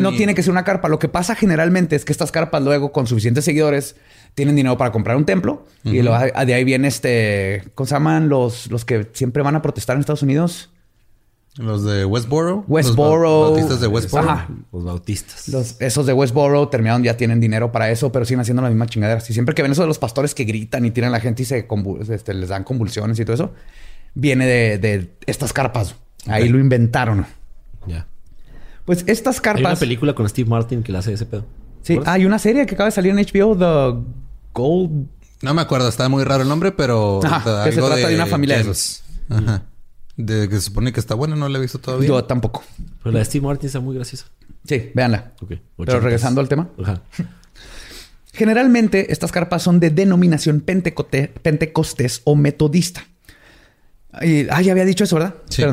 no, 0.01 0.13
tiene 0.13 0.35
que 0.35 0.43
ser 0.43 0.51
una 0.51 0.65
carpa. 0.65 0.89
Lo 0.89 0.99
que 0.99 1.09
pasa 1.09 1.35
generalmente 1.35 1.97
es 1.97 2.05
que 2.05 2.13
estas 2.13 2.33
carpas 2.33 2.63
luego 2.63 2.93
con 2.93 3.07
suficientes 3.07 3.45
seguidores 3.45 3.97
tienen 4.35 4.57
dinero 4.57 4.76
para 4.76 4.93
comprar 4.93 5.16
un 5.16 5.24
templo 5.24 5.66
y 5.85 5.99
de 5.99 6.55
ahí 6.55 6.64
viene 6.64 6.89
este, 6.89 7.64
¿cómo 7.74 7.87
se 7.87 7.95
llaman 7.95 8.28
los, 8.28 8.70
los 8.70 8.85
que 8.85 9.09
siempre 9.12 9.43
van 9.43 9.57
a 9.57 9.62
protestar 9.62 9.97
en 9.97 10.01
Estados 10.01 10.22
Unidos? 10.22 10.70
Los 11.57 11.85
de 11.85 12.05
Westboro. 12.05 12.64
Westboro. 12.66 13.30
Los 13.30 13.51
bautistas 13.51 13.80
de 13.80 13.87
Westboro. 13.87 14.28
Ajá. 14.28 14.49
Los 14.72 14.85
bautistas. 14.85 15.49
Los, 15.49 15.80
esos 15.80 16.05
de 16.05 16.12
Westboro 16.12 16.68
terminaron, 16.68 17.05
ya 17.05 17.16
tienen 17.16 17.39
dinero 17.39 17.70
para 17.70 17.91
eso, 17.91 18.11
pero 18.11 18.24
siguen 18.24 18.41
haciendo 18.41 18.61
la 18.61 18.70
misma 18.70 18.87
chingadera. 18.87 19.22
Y 19.28 19.32
siempre 19.32 19.55
que 19.55 19.62
ven 19.62 19.70
eso 19.70 19.82
de 19.82 19.89
los 19.89 19.99
pastores 19.99 20.35
que 20.35 20.45
gritan 20.45 20.85
y 20.85 20.91
tiran 20.91 21.11
a 21.11 21.12
la 21.12 21.20
gente 21.20 21.43
y 21.43 21.47
se 21.47 21.68
este, 22.11 22.35
les 22.35 22.49
dan 22.49 22.64
convulsiones 22.64 23.20
y 23.20 23.24
todo 23.24 23.35
eso, 23.35 23.53
viene 24.14 24.47
de, 24.47 25.11
estas 25.26 25.53
carpas. 25.53 25.95
Ahí 26.26 26.49
lo 26.49 26.59
inventaron. 26.59 27.24
Ya. 27.87 28.09
Pues 28.85 29.05
estas 29.07 29.41
carpas. 29.41 29.64
Hay 29.64 29.72
una 29.72 29.80
película 29.80 30.14
con 30.14 30.28
Steve 30.28 30.51
Martin 30.51 30.82
que 30.82 30.91
le 30.91 30.99
hace 30.99 31.12
ese 31.12 31.26
pedo. 31.26 31.45
Sí, 31.82 32.01
hay 32.05 32.24
una 32.24 32.41
serie 32.41 32.66
que 32.66 32.74
acaba 32.74 32.89
de 32.89 32.95
salir 32.95 33.12
en 33.16 33.18
HBO, 33.18 33.57
The 33.57 34.24
Gold. 34.55 35.09
No 35.43 35.53
me 35.53 35.61
acuerdo, 35.61 35.89
está 35.89 36.09
muy 36.09 36.25
raro 36.25 36.43
el 36.43 36.49
nombre, 36.49 36.73
pero. 36.73 37.21
que 37.23 37.73
se 37.73 37.81
trata 37.81 37.97
de, 37.97 38.15
una 38.15 38.27
familia 38.27 38.63
de 38.63 38.73
Ajá. 39.29 39.63
De 40.17 40.49
que 40.49 40.55
se 40.55 40.63
supone 40.63 40.93
que 40.93 41.01
está 41.01 41.15
buena, 41.15 41.37
no 41.37 41.49
la 41.49 41.59
he 41.59 41.61
visto 41.61 41.79
todavía. 41.79 42.09
Yo 42.09 42.25
tampoco. 42.25 42.65
Pero 43.03 43.13
la 43.13 43.19
de 43.19 43.25
Steve 43.25 43.45
Martin 43.45 43.67
está 43.67 43.81
muy 43.81 43.95
graciosa. 43.95 44.27
Sí, 44.65 44.91
véanla. 44.95 45.33
Pero 45.77 46.01
regresando 46.01 46.41
al 46.41 46.49
tema. 46.49 46.71
Ajá. 46.83 47.03
Generalmente, 48.33 49.13
estas 49.13 49.31
carpas 49.31 49.63
son 49.63 49.79
de 49.79 49.91
denominación 49.91 50.61
pentecostés 50.61 52.23
o 52.25 52.35
metodista 52.35 53.05
ah, 54.51 54.63
ya 54.63 54.73
había 54.73 54.85
dicho 54.85 55.05
eso, 55.05 55.17
¿verdad? 55.17 55.35
Sí. 55.49 55.65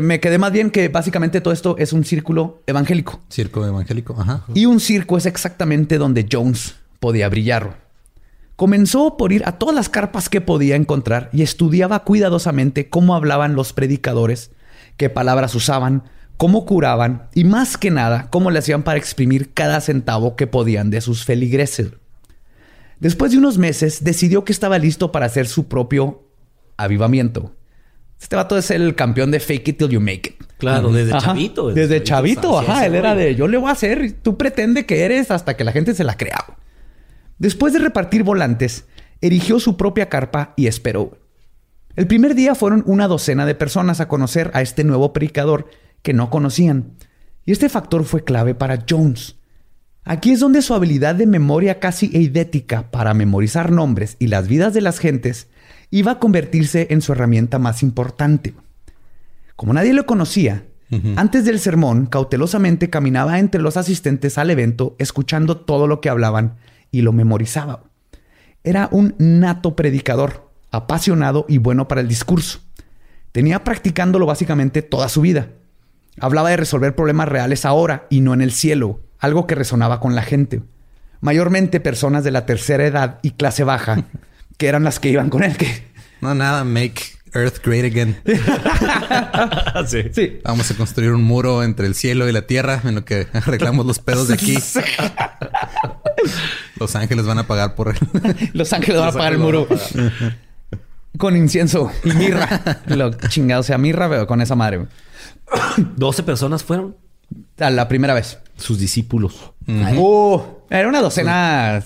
me 0.00 0.20
quedé 0.20 0.38
más 0.38 0.52
bien 0.52 0.70
que 0.70 0.88
básicamente 0.88 1.40
todo 1.40 1.54
esto 1.54 1.76
es 1.78 1.92
un 1.92 2.04
círculo 2.04 2.62
evangélico. 2.66 3.20
Círculo 3.28 3.66
evangélico, 3.66 4.16
ajá. 4.18 4.44
Y 4.54 4.66
un 4.66 4.80
circo 4.80 5.16
es 5.16 5.26
exactamente 5.26 5.98
donde 5.98 6.26
Jones 6.30 6.76
podía 7.02 7.28
brillar. 7.28 7.82
Comenzó 8.54 9.16
por 9.16 9.32
ir 9.32 9.42
a 9.44 9.58
todas 9.58 9.74
las 9.74 9.88
carpas 9.88 10.28
que 10.28 10.40
podía 10.40 10.76
encontrar 10.76 11.30
y 11.32 11.42
estudiaba 11.42 12.04
cuidadosamente 12.04 12.88
cómo 12.88 13.16
hablaban 13.16 13.56
los 13.56 13.72
predicadores, 13.72 14.52
qué 14.96 15.10
palabras 15.10 15.56
usaban, 15.56 16.04
cómo 16.36 16.64
curaban 16.64 17.28
y 17.34 17.42
más 17.42 17.76
que 17.76 17.90
nada 17.90 18.28
cómo 18.30 18.52
le 18.52 18.60
hacían 18.60 18.84
para 18.84 18.98
exprimir 18.98 19.52
cada 19.52 19.80
centavo 19.80 20.36
que 20.36 20.46
podían 20.46 20.90
de 20.90 21.00
sus 21.00 21.24
feligreses. 21.24 21.88
Después 23.00 23.32
de 23.32 23.38
unos 23.38 23.58
meses 23.58 24.04
decidió 24.04 24.44
que 24.44 24.52
estaba 24.52 24.78
listo 24.78 25.10
para 25.10 25.26
hacer 25.26 25.48
su 25.48 25.66
propio 25.66 26.22
avivamiento. 26.76 27.52
Este 28.20 28.36
vato 28.36 28.56
es 28.56 28.70
el 28.70 28.94
campeón 28.94 29.32
de 29.32 29.40
fake 29.40 29.68
it 29.68 29.78
till 29.78 29.88
you 29.88 30.00
make 30.00 30.36
it. 30.38 30.46
Claro, 30.58 30.92
desde 30.92 31.18
chavito. 31.18 31.72
Desde, 31.72 32.04
chavito, 32.04 32.60
ajá. 32.60 32.86
Él 32.86 32.94
era 32.94 33.16
de 33.16 33.34
yo 33.34 33.48
le 33.48 33.56
voy 33.56 33.70
a 33.70 33.72
hacer, 33.72 34.12
tú 34.22 34.38
pretende 34.38 34.86
que 34.86 35.02
eres 35.02 35.32
hasta 35.32 35.56
que 35.56 35.64
la 35.64 35.72
gente 35.72 35.94
se 35.94 36.04
la 36.04 36.16
crea. 36.16 36.44
Después 37.42 37.72
de 37.72 37.80
repartir 37.80 38.22
volantes, 38.22 38.84
erigió 39.20 39.58
su 39.58 39.76
propia 39.76 40.08
carpa 40.08 40.54
y 40.56 40.68
esperó. 40.68 41.18
El 41.96 42.06
primer 42.06 42.36
día 42.36 42.54
fueron 42.54 42.84
una 42.86 43.08
docena 43.08 43.46
de 43.46 43.56
personas 43.56 44.00
a 44.00 44.06
conocer 44.06 44.52
a 44.54 44.62
este 44.62 44.84
nuevo 44.84 45.12
predicador 45.12 45.66
que 46.02 46.12
no 46.12 46.30
conocían. 46.30 46.92
Y 47.44 47.50
este 47.50 47.68
factor 47.68 48.04
fue 48.04 48.22
clave 48.22 48.54
para 48.54 48.84
Jones. 48.88 49.40
Aquí 50.04 50.30
es 50.30 50.38
donde 50.38 50.62
su 50.62 50.72
habilidad 50.72 51.16
de 51.16 51.26
memoria 51.26 51.80
casi 51.80 52.12
eidética 52.14 52.92
para 52.92 53.12
memorizar 53.12 53.72
nombres 53.72 54.14
y 54.20 54.28
las 54.28 54.46
vidas 54.46 54.72
de 54.72 54.80
las 54.82 55.00
gentes 55.00 55.48
iba 55.90 56.12
a 56.12 56.18
convertirse 56.20 56.86
en 56.90 57.02
su 57.02 57.10
herramienta 57.10 57.58
más 57.58 57.82
importante. 57.82 58.54
Como 59.56 59.72
nadie 59.72 59.94
lo 59.94 60.06
conocía, 60.06 60.64
antes 61.16 61.44
del 61.44 61.58
sermón 61.58 62.06
cautelosamente 62.06 62.88
caminaba 62.88 63.40
entre 63.40 63.62
los 63.62 63.76
asistentes 63.76 64.38
al 64.38 64.50
evento, 64.50 64.94
escuchando 65.00 65.56
todo 65.56 65.88
lo 65.88 66.00
que 66.00 66.08
hablaban 66.08 66.54
y 66.92 67.02
lo 67.02 67.12
memorizaba. 67.12 67.82
Era 68.62 68.88
un 68.92 69.16
nato 69.18 69.74
predicador, 69.74 70.48
apasionado 70.70 71.46
y 71.48 71.58
bueno 71.58 71.88
para 71.88 72.00
el 72.00 72.06
discurso. 72.06 72.60
Tenía 73.32 73.64
practicándolo 73.64 74.26
básicamente 74.26 74.82
toda 74.82 75.08
su 75.08 75.22
vida. 75.22 75.48
Hablaba 76.20 76.50
de 76.50 76.58
resolver 76.58 76.94
problemas 76.94 77.28
reales 77.28 77.64
ahora 77.64 78.06
y 78.10 78.20
no 78.20 78.34
en 78.34 78.42
el 78.42 78.52
cielo, 78.52 79.00
algo 79.18 79.46
que 79.46 79.56
resonaba 79.56 79.98
con 79.98 80.14
la 80.14 80.22
gente. 80.22 80.62
Mayormente 81.20 81.80
personas 81.80 82.22
de 82.22 82.30
la 82.30 82.46
tercera 82.46 82.86
edad 82.86 83.18
y 83.22 83.32
clase 83.32 83.64
baja 83.64 84.04
que 84.58 84.68
eran 84.68 84.84
las 84.84 85.00
que 85.00 85.08
iban 85.08 85.30
con 85.30 85.42
él. 85.42 85.56
Que... 85.56 85.90
No, 86.20 86.34
nada, 86.34 86.62
make 86.62 87.02
Earth 87.34 87.64
great 87.64 87.84
again. 87.84 88.16
sí. 89.86 90.02
sí. 90.12 90.40
Vamos 90.44 90.70
a 90.70 90.74
construir 90.74 91.12
un 91.12 91.22
muro 91.22 91.64
entre 91.64 91.86
el 91.86 91.94
cielo 91.94 92.28
y 92.28 92.32
la 92.32 92.46
tierra 92.46 92.82
en 92.84 92.94
lo 92.94 93.06
que 93.06 93.26
arreglamos 93.32 93.86
los 93.86 93.98
pedos 93.98 94.28
de 94.28 94.34
aquí. 94.34 94.58
los 96.78 96.96
ángeles 96.96 97.26
van 97.26 97.38
a 97.38 97.46
pagar 97.46 97.74
por 97.74 97.88
él. 97.88 98.50
los 98.52 98.72
ángeles 98.72 99.00
van 99.00 99.08
a 99.08 99.12
pagar 99.12 99.32
el 99.32 99.38
muro. 99.38 99.66
con 101.18 101.36
incienso 101.36 101.90
y 102.04 102.12
mirra. 102.12 102.80
lo 102.86 103.10
chingado 103.28 103.62
sea 103.62 103.78
mirra, 103.78 104.08
pero 104.08 104.26
con 104.26 104.40
esa 104.40 104.54
madre. 104.54 104.86
12 105.96 106.22
personas 106.22 106.64
fueron. 106.64 106.96
A 107.58 107.70
la 107.70 107.88
primera 107.88 108.14
vez. 108.14 108.38
Sus 108.56 108.78
discípulos. 108.78 109.52
Oh, 109.96 110.66
era 110.68 110.88
una 110.88 111.00
docena. 111.00 111.82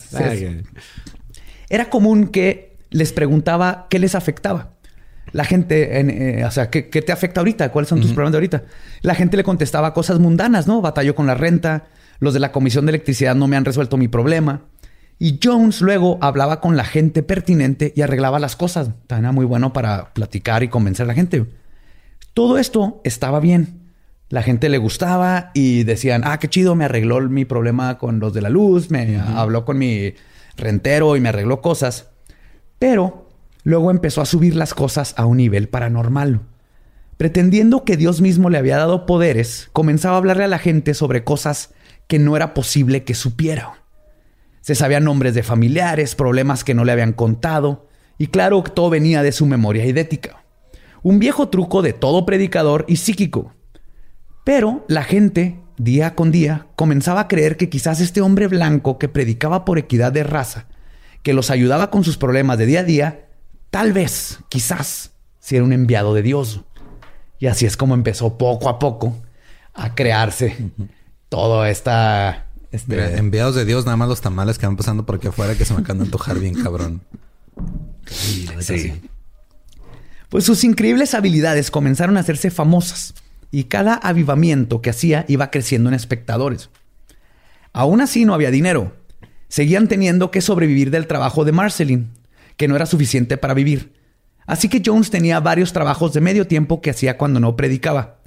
Era 1.68 1.90
común 1.90 2.28
que 2.28 2.76
les 2.90 3.12
preguntaba 3.12 3.86
qué 3.88 3.98
les 3.98 4.14
afectaba. 4.14 4.70
La 5.32 5.44
gente, 5.44 6.00
eh, 6.00 6.44
o 6.44 6.50
sea, 6.50 6.70
¿qué, 6.70 6.82
te 6.82 7.12
afecta 7.12 7.40
ahorita? 7.40 7.70
¿Cuáles 7.70 7.88
son 7.88 8.00
tus 8.00 8.12
problemas 8.12 8.32
de 8.32 8.36
ahorita? 8.38 8.62
La 9.02 9.14
gente 9.14 9.36
le 9.36 9.44
contestaba 9.44 9.92
cosas 9.92 10.18
mundanas, 10.18 10.66
¿no? 10.66 10.80
Batalló 10.80 11.14
con 11.14 11.26
la 11.26 11.34
renta, 11.34 11.84
los 12.20 12.32
de 12.32 12.40
la 12.40 12.52
comisión 12.52 12.86
de 12.86 12.90
electricidad 12.90 13.34
no 13.34 13.46
me 13.46 13.56
han 13.56 13.64
resuelto 13.64 13.96
mi 13.96 14.08
problema. 14.08 14.62
Y 15.18 15.40
Jones 15.42 15.80
luego 15.80 16.18
hablaba 16.20 16.60
con 16.60 16.76
la 16.76 16.84
gente 16.84 17.22
pertinente 17.22 17.92
y 17.96 18.02
arreglaba 18.02 18.38
las 18.38 18.56
cosas. 18.56 18.90
Era 19.08 19.32
muy 19.32 19.46
bueno 19.46 19.72
para 19.72 20.12
platicar 20.12 20.62
y 20.62 20.68
convencer 20.68 21.04
a 21.04 21.08
la 21.08 21.14
gente. 21.14 21.46
Todo 22.34 22.58
esto 22.58 23.00
estaba 23.04 23.40
bien. 23.40 23.86
La 24.28 24.42
gente 24.42 24.68
le 24.68 24.78
gustaba 24.78 25.52
y 25.54 25.84
decían, 25.84 26.22
ah, 26.24 26.38
qué 26.38 26.48
chido, 26.48 26.74
me 26.74 26.84
arregló 26.84 27.20
mi 27.22 27.44
problema 27.44 27.96
con 27.96 28.18
los 28.18 28.34
de 28.34 28.42
la 28.42 28.50
luz, 28.50 28.90
me 28.90 29.18
habló 29.18 29.64
con 29.64 29.78
mi 29.78 30.14
rentero 30.56 31.16
y 31.16 31.20
me 31.20 31.28
arregló 31.28 31.62
cosas. 31.62 32.10
Pero 32.78 33.28
luego 33.62 33.90
empezó 33.90 34.20
a 34.20 34.26
subir 34.26 34.54
las 34.54 34.74
cosas 34.74 35.14
a 35.16 35.24
un 35.26 35.38
nivel 35.38 35.68
paranormal. 35.68 36.40
Pretendiendo 37.16 37.84
que 37.84 37.96
Dios 37.96 38.20
mismo 38.20 38.50
le 38.50 38.58
había 38.58 38.76
dado 38.76 39.06
poderes, 39.06 39.70
comenzaba 39.72 40.16
a 40.16 40.18
hablarle 40.18 40.44
a 40.44 40.48
la 40.48 40.58
gente 40.58 40.92
sobre 40.92 41.24
cosas 41.24 41.72
que 42.08 42.18
no 42.18 42.36
era 42.36 42.52
posible 42.52 43.04
que 43.04 43.14
supiera. 43.14 43.85
Se 44.66 44.74
sabían 44.74 45.04
nombres 45.04 45.32
de 45.32 45.44
familiares, 45.44 46.16
problemas 46.16 46.64
que 46.64 46.74
no 46.74 46.84
le 46.84 46.90
habían 46.90 47.12
contado, 47.12 47.86
y 48.18 48.26
claro 48.26 48.64
todo 48.64 48.90
venía 48.90 49.22
de 49.22 49.30
su 49.30 49.46
memoria 49.46 49.86
idética. 49.86 50.42
Un 51.04 51.20
viejo 51.20 51.50
truco 51.50 51.82
de 51.82 51.92
todo 51.92 52.26
predicador 52.26 52.84
y 52.88 52.96
psíquico. 52.96 53.54
Pero 54.42 54.84
la 54.88 55.04
gente, 55.04 55.60
día 55.76 56.16
con 56.16 56.32
día, 56.32 56.66
comenzaba 56.74 57.20
a 57.20 57.28
creer 57.28 57.56
que 57.56 57.68
quizás 57.68 58.00
este 58.00 58.20
hombre 58.20 58.48
blanco 58.48 58.98
que 58.98 59.08
predicaba 59.08 59.64
por 59.64 59.78
equidad 59.78 60.10
de 60.10 60.24
raza 60.24 60.66
que 61.22 61.32
los 61.32 61.52
ayudaba 61.52 61.92
con 61.92 62.02
sus 62.02 62.16
problemas 62.16 62.58
de 62.58 62.66
día 62.66 62.80
a 62.80 62.82
día, 62.82 63.28
tal 63.70 63.92
vez, 63.92 64.40
quizás, 64.48 65.12
si 65.38 65.54
era 65.54 65.64
un 65.64 65.72
enviado 65.72 66.12
de 66.12 66.22
Dios. 66.22 66.62
Y 67.38 67.46
así 67.46 67.66
es 67.66 67.76
como 67.76 67.94
empezó 67.94 68.36
poco 68.36 68.68
a 68.68 68.80
poco 68.80 69.16
a 69.74 69.94
crearse 69.94 70.56
todo 71.28 71.64
esta... 71.66 72.45
Este... 72.76 73.16
enviados 73.16 73.54
de 73.54 73.64
Dios, 73.64 73.84
nada 73.86 73.96
más 73.96 74.08
los 74.08 74.20
tamales 74.20 74.58
que 74.58 74.66
van 74.66 74.76
pasando 74.76 75.06
por 75.06 75.16
aquí 75.16 75.28
afuera 75.28 75.54
que 75.54 75.64
se 75.64 75.72
me 75.72 75.80
acaban 75.80 75.98
de 75.98 76.04
antojar 76.04 76.38
bien 76.38 76.54
cabrón. 76.62 77.00
Sí, 78.06 78.46
sí. 78.60 78.92
Pues 80.28 80.44
sus 80.44 80.62
increíbles 80.62 81.14
habilidades 81.14 81.70
comenzaron 81.70 82.16
a 82.16 82.20
hacerse 82.20 82.50
famosas 82.50 83.14
y 83.50 83.64
cada 83.64 83.94
avivamiento 83.94 84.82
que 84.82 84.90
hacía 84.90 85.24
iba 85.28 85.50
creciendo 85.50 85.88
en 85.88 85.94
espectadores. 85.94 86.68
Aún 87.72 88.02
así 88.02 88.24
no 88.24 88.34
había 88.34 88.50
dinero. 88.50 88.94
Seguían 89.48 89.88
teniendo 89.88 90.30
que 90.30 90.42
sobrevivir 90.42 90.90
del 90.90 91.06
trabajo 91.06 91.44
de 91.44 91.52
Marceline, 91.52 92.10
que 92.56 92.68
no 92.68 92.76
era 92.76 92.84
suficiente 92.84 93.38
para 93.38 93.54
vivir. 93.54 93.94
Así 94.46 94.68
que 94.68 94.82
Jones 94.84 95.10
tenía 95.10 95.40
varios 95.40 95.72
trabajos 95.72 96.12
de 96.12 96.20
medio 96.20 96.46
tiempo 96.46 96.80
que 96.80 96.90
hacía 96.90 97.16
cuando 97.16 97.40
no 97.40 97.56
predicaba, 97.56 98.18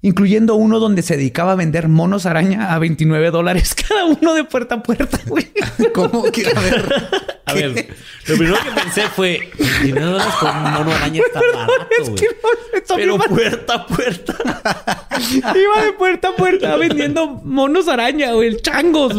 incluyendo 0.00 0.54
uno 0.54 0.78
donde 0.78 1.02
se 1.02 1.16
dedicaba 1.16 1.52
a 1.52 1.54
vender 1.56 1.88
monos 1.88 2.26
araña 2.26 2.72
a 2.72 2.78
29 2.78 3.30
dólares 3.30 3.74
cada 3.88 4.04
uno 4.04 4.34
de 4.34 4.44
puerta 4.44 4.76
a 4.76 4.82
puerta. 4.82 5.18
¿Cómo 5.94 6.24
que 6.24 6.46
a 6.54 6.60
ver? 6.60 7.08
A 7.46 7.54
ver, 7.54 7.88
lo 8.26 8.36
primero 8.36 8.58
que 8.62 8.70
pensé 8.80 9.02
fue: 9.08 9.50
29 9.58 10.12
dólares 10.12 10.34
por 10.38 10.50
un 10.50 10.62
mono 10.62 10.92
araña 10.92 11.22
está 11.26 11.40
barato, 11.54 11.86
güey. 12.10 12.28
Pero 12.96 13.18
puerta 13.18 13.74
a 13.74 13.86
puerta. 13.86 14.36
Iba 15.32 15.84
de 15.84 15.92
puerta 15.92 16.28
a 16.28 16.36
puerta 16.36 16.76
vendiendo 16.76 17.26
monos 17.44 17.88
araña, 17.88 18.32
güey, 18.32 18.56
changos. 18.60 19.14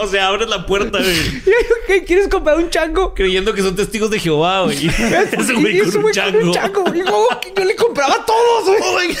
O 0.00 0.06
sea, 0.08 0.28
abres 0.28 0.48
la 0.48 0.66
puerta, 0.66 0.98
güey. 0.98 1.42
¿Qué? 1.86 2.04
¿Quieres 2.04 2.28
comprar 2.28 2.56
un 2.56 2.70
chango? 2.70 3.14
Creyendo 3.14 3.54
que 3.54 3.62
son 3.62 3.76
testigos 3.76 4.10
de 4.10 4.18
Jehová, 4.18 4.64
güey. 4.64 4.88
Ese 4.88 5.54
güey 5.54 5.78
con 5.78 6.04
un 6.04 6.12
chango. 6.12 6.52
chango. 6.52 6.84
Y 6.94 7.02
luego 7.02 7.28
yo 7.56 7.64
le 7.64 7.76
compraba 7.76 8.14
a 8.14 8.26
todos, 8.26 8.78
güey. 8.92 9.16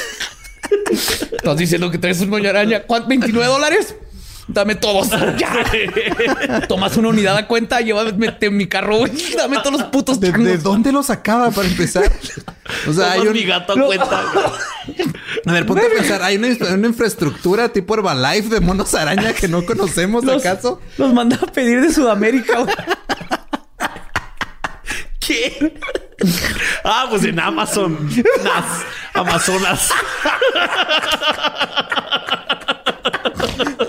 Estás 0.90 1.56
diciendo 1.56 1.90
que 1.90 1.98
traes 1.98 2.20
un 2.20 2.30
moño 2.30 2.48
araña. 2.48 2.82
¿Cuánto? 2.82 3.08
¿29 3.08 3.46
dólares? 3.46 3.94
Dame 4.46 4.74
todos. 4.74 5.08
Ya. 5.38 6.66
Tomas 6.68 6.96
una 6.96 7.08
unidad 7.08 7.36
a 7.36 7.46
cuenta, 7.46 7.80
llévame 7.80 8.36
en 8.40 8.56
mi 8.56 8.66
carro, 8.66 8.98
güey. 8.98 9.12
Dame 9.36 9.58
todos 9.58 9.72
los 9.72 9.82
putos 9.84 10.20
¿De, 10.20 10.32
¿De, 10.32 10.58
dónde 10.58 10.92
los 10.92 11.10
acaba 11.10 11.50
para 11.50 11.66
empezar? 11.66 12.10
O 12.86 12.92
sea, 12.92 13.12
hay 13.12 13.20
un... 13.20 13.32
mi 13.32 13.44
gato 13.44 13.72
a 13.72 13.86
cuenta. 13.86 14.22
A 15.46 15.52
ver, 15.52 15.66
ponte 15.66 15.86
a 15.86 15.88
pensar. 15.88 16.22
Hay 16.22 16.36
una, 16.36 16.48
infraestructura 16.86 17.70
tipo 17.70 17.94
Herbalife 17.94 18.48
de 18.48 18.60
monos 18.60 18.94
araña 18.94 19.32
que 19.32 19.48
no 19.48 19.64
conocemos, 19.64 20.26
¿acaso? 20.28 20.80
Los 20.98 21.12
manda 21.12 21.36
a 21.36 21.46
pedir 21.46 21.80
de 21.80 21.92
Sudamérica, 21.92 22.60
güey. 22.60 22.74
¿Qué? 25.20 25.74
Ah, 26.84 27.06
pues 27.08 27.24
en 27.24 27.38
Amazon. 27.40 27.98
Nas, 28.44 28.84
Amazonas. 29.14 29.90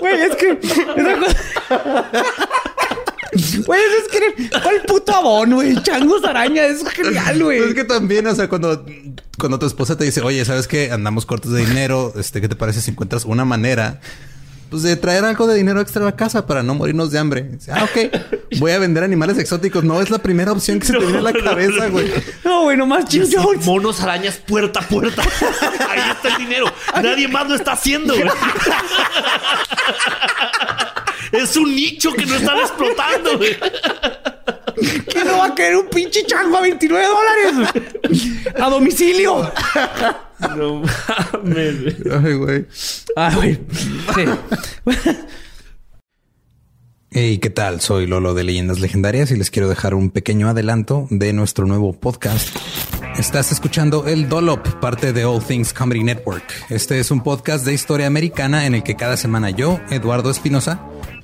Güey, 0.00 0.20
es 0.22 0.36
que. 0.36 0.58
Güey, 3.66 3.80
es 3.80 4.08
que. 4.10 4.50
¿Cuál 4.62 4.82
puto 4.86 5.14
abono, 5.14 5.56
güey? 5.56 5.74
Changos 5.82 6.24
araña, 6.24 6.64
es 6.66 6.88
genial, 6.88 7.42
güey. 7.42 7.58
Es 7.60 7.74
que 7.74 7.84
también, 7.84 8.26
o 8.26 8.34
sea, 8.34 8.48
cuando, 8.48 8.84
cuando 9.38 9.58
tu 9.58 9.66
esposa 9.66 9.96
te 9.96 10.04
dice, 10.04 10.20
oye, 10.22 10.44
¿sabes 10.44 10.66
qué? 10.68 10.90
Andamos 10.90 11.26
cortos 11.26 11.52
de 11.52 11.64
dinero. 11.64 12.12
Este, 12.16 12.40
¿qué 12.40 12.48
te 12.48 12.56
parece 12.56 12.80
si 12.80 12.90
encuentras 12.92 13.24
una 13.24 13.44
manera 13.44 14.00
pues 14.70 14.82
de 14.82 14.96
traer 14.96 15.24
algo 15.24 15.46
de 15.46 15.54
dinero 15.56 15.80
extra 15.80 16.02
a 16.02 16.06
la 16.06 16.16
casa 16.16 16.46
para 16.46 16.62
no 16.62 16.74
morirnos 16.74 17.10
de 17.10 17.18
hambre. 17.18 17.50
ah, 17.72 17.84
ok. 17.84 17.98
Voy 18.58 18.72
a 18.72 18.78
vender 18.78 19.04
animales 19.04 19.38
exóticos. 19.38 19.84
No 19.84 20.00
es 20.00 20.10
la 20.10 20.18
primera 20.18 20.52
opción 20.52 20.78
que 20.80 20.86
se 20.86 20.92
te 20.92 20.98
viene 20.98 21.18
a 21.18 21.22
la 21.22 21.32
cabeza, 21.32 21.88
güey. 21.88 22.12
No, 22.44 22.62
güey, 22.62 22.76
nomás 22.76 23.04
Jim 23.08 23.24
Jones. 23.30 23.64
Monos, 23.66 24.00
arañas, 24.00 24.36
puerta 24.36 24.80
a 24.80 24.82
puerta. 24.82 25.22
Ahí 25.90 26.10
está 26.10 26.28
el 26.28 26.36
dinero. 26.38 26.66
Nadie 26.94 27.28
más 27.28 27.48
lo 27.48 27.54
está 27.54 27.72
haciendo, 27.72 28.14
güey. 28.14 28.28
Es 31.32 31.56
un 31.56 31.74
nicho 31.74 32.12
que 32.12 32.24
no 32.24 32.36
están 32.36 32.58
explotando, 32.58 33.36
güey. 33.36 33.56
¿Quién 34.76 35.26
no 35.26 35.38
va 35.38 35.46
a 35.46 35.54
querer 35.54 35.76
un 35.76 35.88
pinche 35.88 36.24
chango 36.26 36.56
a 36.56 36.60
29 36.62 37.06
dólares? 37.06 38.52
A 38.60 38.70
domicilio. 38.70 39.50
No 40.56 40.82
mames. 40.82 41.94
Ay, 42.22 42.34
güey. 42.34 42.66
Ah, 43.16 43.32
güey. 43.34 43.58
Sí. 44.14 44.24
Hey, 47.10 47.38
¿qué 47.38 47.48
tal? 47.48 47.80
Soy 47.80 48.06
Lolo 48.06 48.34
de 48.34 48.44
Leyendas 48.44 48.78
Legendarias 48.78 49.30
y 49.30 49.36
les 49.36 49.50
quiero 49.50 49.70
dejar 49.70 49.94
un 49.94 50.10
pequeño 50.10 50.50
adelanto 50.50 51.06
de 51.08 51.32
nuestro 51.32 51.64
nuevo 51.64 51.94
podcast. 51.94 52.54
Estás 53.18 53.52
escuchando 53.52 54.06
El 54.06 54.28
Dolop, 54.28 54.66
parte 54.80 55.14
de 55.14 55.24
All 55.24 55.42
Things 55.42 55.72
Comedy 55.72 56.04
Network. 56.04 56.44
Este 56.68 57.00
es 57.00 57.10
un 57.10 57.22
podcast 57.22 57.64
de 57.64 57.72
historia 57.72 58.06
americana 58.06 58.66
en 58.66 58.74
el 58.74 58.82
que 58.82 58.96
cada 58.96 59.16
semana 59.16 59.48
yo, 59.48 59.80
Eduardo 59.88 60.30
Espinosa, 60.30 60.82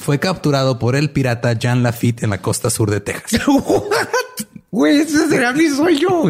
fue 0.00 0.18
capturado 0.18 0.78
por 0.78 0.96
el 0.96 1.10
pirata 1.10 1.52
Jean 1.52 1.82
Lafitte 1.82 2.24
en 2.24 2.30
la 2.30 2.38
costa 2.38 2.70
sur 2.70 2.90
de 2.90 3.00
Texas. 3.00 3.40
Güey, 4.72 5.00
ese 5.00 5.28
será 5.28 5.52
mi 5.52 5.68
sueño. 5.68 6.22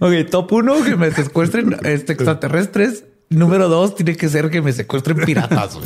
Ok, 0.00 0.12
top 0.28 0.52
uno, 0.52 0.82
que 0.82 0.96
me 0.96 1.12
secuestren 1.12 1.76
este, 1.84 2.14
extraterrestres. 2.14 3.04
Número 3.30 3.68
dos, 3.68 3.94
tiene 3.94 4.16
que 4.16 4.28
ser 4.28 4.50
que 4.50 4.60
me 4.60 4.72
secuestren 4.72 5.16
piratas. 5.18 5.78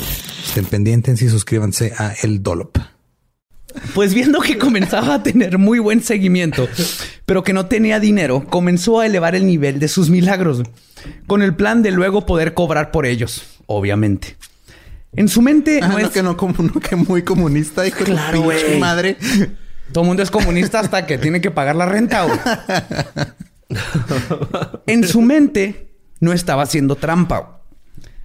Estén 0.47 0.65
pendientes 0.65 1.21
y 1.21 1.29
suscríbanse 1.29 1.93
a 1.99 2.15
El 2.23 2.43
Dolop. 2.43 2.79
Pues 3.95 4.15
viendo 4.15 4.41
que 4.41 4.57
comenzaba 4.57 5.17
a 5.17 5.23
tener 5.23 5.59
muy 5.59 5.81
buen 5.81 6.03
seguimiento, 6.03 6.67
pero 7.27 7.43
que 7.43 7.53
no 7.53 7.67
tenía 7.67 8.01
dinero, 8.01 8.43
comenzó 8.49 9.01
a 9.01 9.07
elevar 9.07 9.35
el 9.35 9.45
nivel 9.45 9.79
de 9.79 9.89
sus 9.89 10.09
milagros, 10.09 10.63
con 11.27 11.43
el 11.43 11.55
plan 11.55 11.83
de 11.83 11.91
luego 11.91 12.25
poder 12.25 12.55
cobrar 12.55 12.91
por 12.91 13.05
ellos, 13.05 13.43
obviamente. 13.67 14.37
En 15.15 15.29
su 15.29 15.43
mente 15.43 15.81
ah, 15.83 15.89
no, 15.89 15.99
es 15.99 16.09
que 16.09 16.23
no 16.23 16.37
como 16.37 16.81
que 16.81 16.97
muy 16.97 17.23
comunista, 17.23 17.87
hijo 17.87 18.05
claro, 18.05 18.49
de 18.49 18.79
madre. 18.79 19.17
Todo 19.93 20.05
el 20.05 20.09
mundo 20.09 20.23
es 20.23 20.31
comunista 20.31 20.81
hasta 20.81 21.07
que 21.07 21.19
tiene 21.19 21.41
que 21.41 21.51
pagar 21.51 21.77
la 21.77 21.87
renta. 21.87 22.27
en 24.87 25.07
su 25.07 25.21
mente 25.21 25.93
no 26.21 26.33
estaba 26.33 26.63
haciendo 26.63 26.97
trampa. 26.97 27.61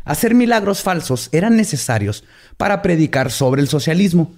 Hacer 0.06 0.34
milagros 0.34 0.82
falsos 0.82 1.28
eran 1.34 1.58
necesarios 1.58 2.24
para 2.56 2.82
predicar 2.82 3.32
sobre 3.32 3.62
el 3.62 3.68
socialismo 3.68 4.34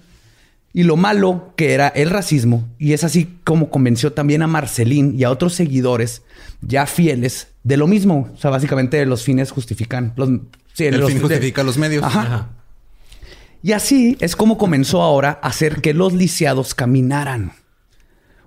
y 0.72 0.82
lo 0.82 0.96
malo 0.96 1.52
que 1.56 1.72
era 1.72 1.86
el 1.88 2.10
racismo. 2.10 2.68
Y 2.78 2.92
es 2.92 3.04
así 3.04 3.38
como 3.44 3.70
convenció 3.70 4.12
también 4.12 4.42
a 4.42 4.48
Marcelín 4.48 5.14
y 5.16 5.22
a 5.22 5.30
otros 5.30 5.54
seguidores 5.54 6.22
ya 6.60 6.86
fieles 6.86 7.48
de 7.62 7.76
lo 7.76 7.86
mismo. 7.86 8.28
O 8.34 8.36
sea, 8.36 8.50
básicamente 8.50 9.04
los 9.06 9.22
fines 9.22 9.52
justifican 9.52 10.12
los, 10.16 10.30
el 10.88 11.04
fin 11.04 11.20
justifica 11.20 11.62
los 11.62 11.78
medios. 11.78 12.04
Y 13.62 13.72
así 13.72 14.16
es 14.20 14.36
como 14.36 14.56
comenzó 14.56 15.02
ahora 15.02 15.38
a 15.42 15.48
hacer 15.48 15.82
que 15.82 15.92
los 15.92 16.14
lisiados 16.14 16.74
caminaran, 16.74 17.52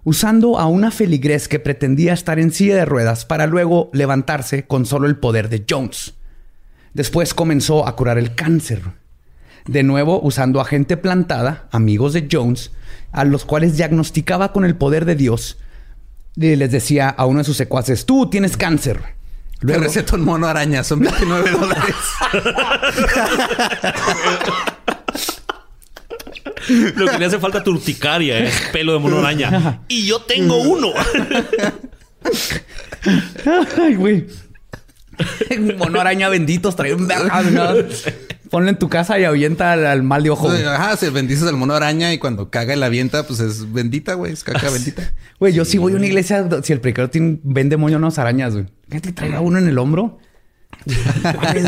usando 0.04 0.58
a 0.58 0.66
una 0.66 0.90
feligrés 0.90 1.48
que 1.48 1.60
pretendía 1.60 2.14
estar 2.14 2.40
en 2.40 2.52
silla 2.52 2.76
de 2.76 2.86
ruedas 2.86 3.26
para 3.26 3.46
luego 3.46 3.92
levantarse 3.94 4.66
con 4.66 4.86
solo 4.86 5.08
el 5.08 5.18
poder 5.18 5.50
de 5.50 5.66
Jones. 5.70 6.16
Después 6.94 7.34
comenzó 7.34 7.88
a 7.88 7.96
curar 7.96 8.18
el 8.18 8.34
cáncer. 8.36 8.82
De 9.66 9.84
nuevo 9.84 10.20
usando 10.22 10.60
a 10.60 10.66
gente 10.66 10.98
plantada, 10.98 11.68
amigos 11.72 12.14
de 12.14 12.28
Jones, 12.30 12.72
a 13.12 13.24
los 13.24 13.46
cuales 13.46 13.78
diagnosticaba 13.78 14.52
con 14.52 14.66
el 14.66 14.76
poder 14.76 15.06
de 15.06 15.16
Dios. 15.16 15.58
Y 16.36 16.56
les 16.56 16.72
decía 16.72 17.10
a 17.10 17.26
uno 17.26 17.40
de 17.40 17.46
sus 17.46 17.58
secuaces, 17.58 18.06
tú 18.06 18.30
tienes 18.30 18.58
cáncer. 18.58 19.00
Luego... 19.64 19.80
Te 19.80 19.88
receto 19.88 20.16
un 20.18 20.26
mono 20.26 20.46
araña, 20.46 20.84
son 20.84 21.00
29 21.00 21.52
dólares. 21.60 21.96
Lo 26.96 27.08
que 27.08 27.18
le 27.18 27.26
hace 27.26 27.40
falta 27.40 27.64
turticaria 27.64 28.40
es 28.40 28.54
pelo 28.74 28.94
de 28.94 29.00
mono 29.00 29.20
araña. 29.20 29.82
Y 29.88 30.06
yo 30.06 30.22
tengo 30.22 30.58
uno. 30.58 30.90
Ay, 33.82 33.96
güey. 33.96 34.28
mono 35.78 36.00
araña 36.00 36.30
benditos 36.30 36.76
trae 36.76 36.94
un 36.94 37.08
Ponlo 38.50 38.70
en 38.70 38.78
tu 38.78 38.88
casa 38.88 39.18
y 39.18 39.24
ahuyenta 39.24 39.74
al, 39.74 40.04
mal 40.04 40.22
de 40.22 40.30
ojo. 40.30 40.52
Ajá, 40.52 40.96
se 40.96 41.10
bendices 41.10 41.48
al 41.48 41.58
mono 41.58 41.74
araña 41.74 42.14
y 42.14 42.20
cuando 42.20 42.52
caga 42.52 42.76
la 42.76 42.86
avienta, 42.86 43.26
pues 43.26 43.40
es 43.40 43.74
bendita, 43.74 44.14
güey. 44.14 44.32
Es 44.32 44.44
caca 44.44 44.70
bendita. 44.70 45.12
Güey, 45.40 45.54
yo 45.54 45.66
sí, 45.66 45.80
voy 45.80 45.94
a 45.94 45.96
una 45.96 46.06
iglesia 46.06 46.48
si 46.62 46.72
el 46.72 46.80
predicador 46.80 47.10
vende 47.44 47.78
moños 47.78 48.20
arañas, 48.20 48.54
güey. 48.54 48.68
¿Qué 48.92 49.02
te 49.02 49.12
traiga 49.12 49.42
uno 49.42 49.58
en 49.58 49.68
el 49.68 49.80
hombro? 49.80 50.20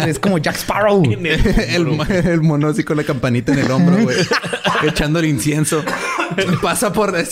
Es 0.08 0.20
como 0.20 0.38
Jack 0.38 0.56
Sparrow. 0.58 1.04
El, 1.04 1.26
el, 2.26 2.42
mono 2.42 2.70
así 2.70 2.84
con 2.84 2.98
la 2.98 3.04
campanita 3.04 3.54
en 3.54 3.60
el 3.60 3.72
hombro, 3.72 3.98
güey. 3.98 4.18
echando 4.84 5.20
el 5.20 5.26
incienso. 5.26 5.84
Pasa 6.62 6.92
por 6.92 7.16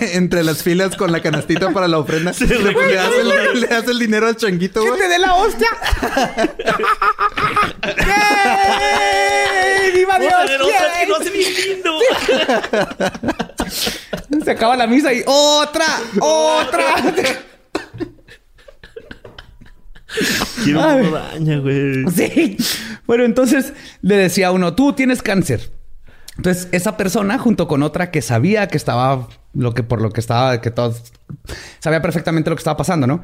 entre 0.00 0.42
las 0.42 0.62
filas 0.62 0.96
con 0.96 1.12
la 1.12 1.20
canastita 1.20 1.70
para 1.70 1.88
la 1.88 1.98
ofrenda. 1.98 2.32
le, 2.40 3.66
das 3.66 3.88
el, 3.88 3.98
dinero 3.98 4.26
al 4.26 4.36
changuito, 4.36 4.80
güey. 4.82 4.94
¡Que 4.94 4.98
te 5.02 5.08
dé 5.08 5.18
la 5.18 5.34
hostia! 5.34 5.68
¡Viva 9.94 10.18
Dios! 10.18 10.50
que 11.00 11.06
no 11.06 11.16
hace 11.16 11.30
bien 11.30 11.52
lindo! 11.54 11.98
Se 14.44 14.50
acaba 14.50 14.76
la 14.76 14.86
misa 14.86 15.12
y 15.12 15.22
¡otra! 15.26 15.86
¡Otra! 16.20 16.94
Quiero 20.64 21.62
güey. 21.62 22.04
Sí. 22.10 22.56
Bueno, 23.06 23.24
entonces 23.24 23.72
le 24.00 24.16
decía 24.16 24.48
a 24.48 24.52
uno, 24.52 24.74
tú 24.74 24.92
tienes 24.92 25.22
cáncer. 25.22 25.70
Entonces, 26.36 26.68
esa 26.72 26.96
persona, 26.96 27.38
junto 27.38 27.68
con 27.68 27.82
otra 27.82 28.10
que 28.10 28.22
sabía 28.22 28.68
que 28.68 28.76
estaba 28.76 29.28
lo 29.54 29.74
que 29.74 29.82
por 29.82 30.00
lo 30.00 30.10
que 30.10 30.20
estaba, 30.20 30.60
que 30.60 30.70
todos 30.70 31.12
sabía 31.78 32.00
perfectamente 32.00 32.48
lo 32.48 32.56
que 32.56 32.60
estaba 32.60 32.76
pasando, 32.76 33.06
¿no? 33.06 33.22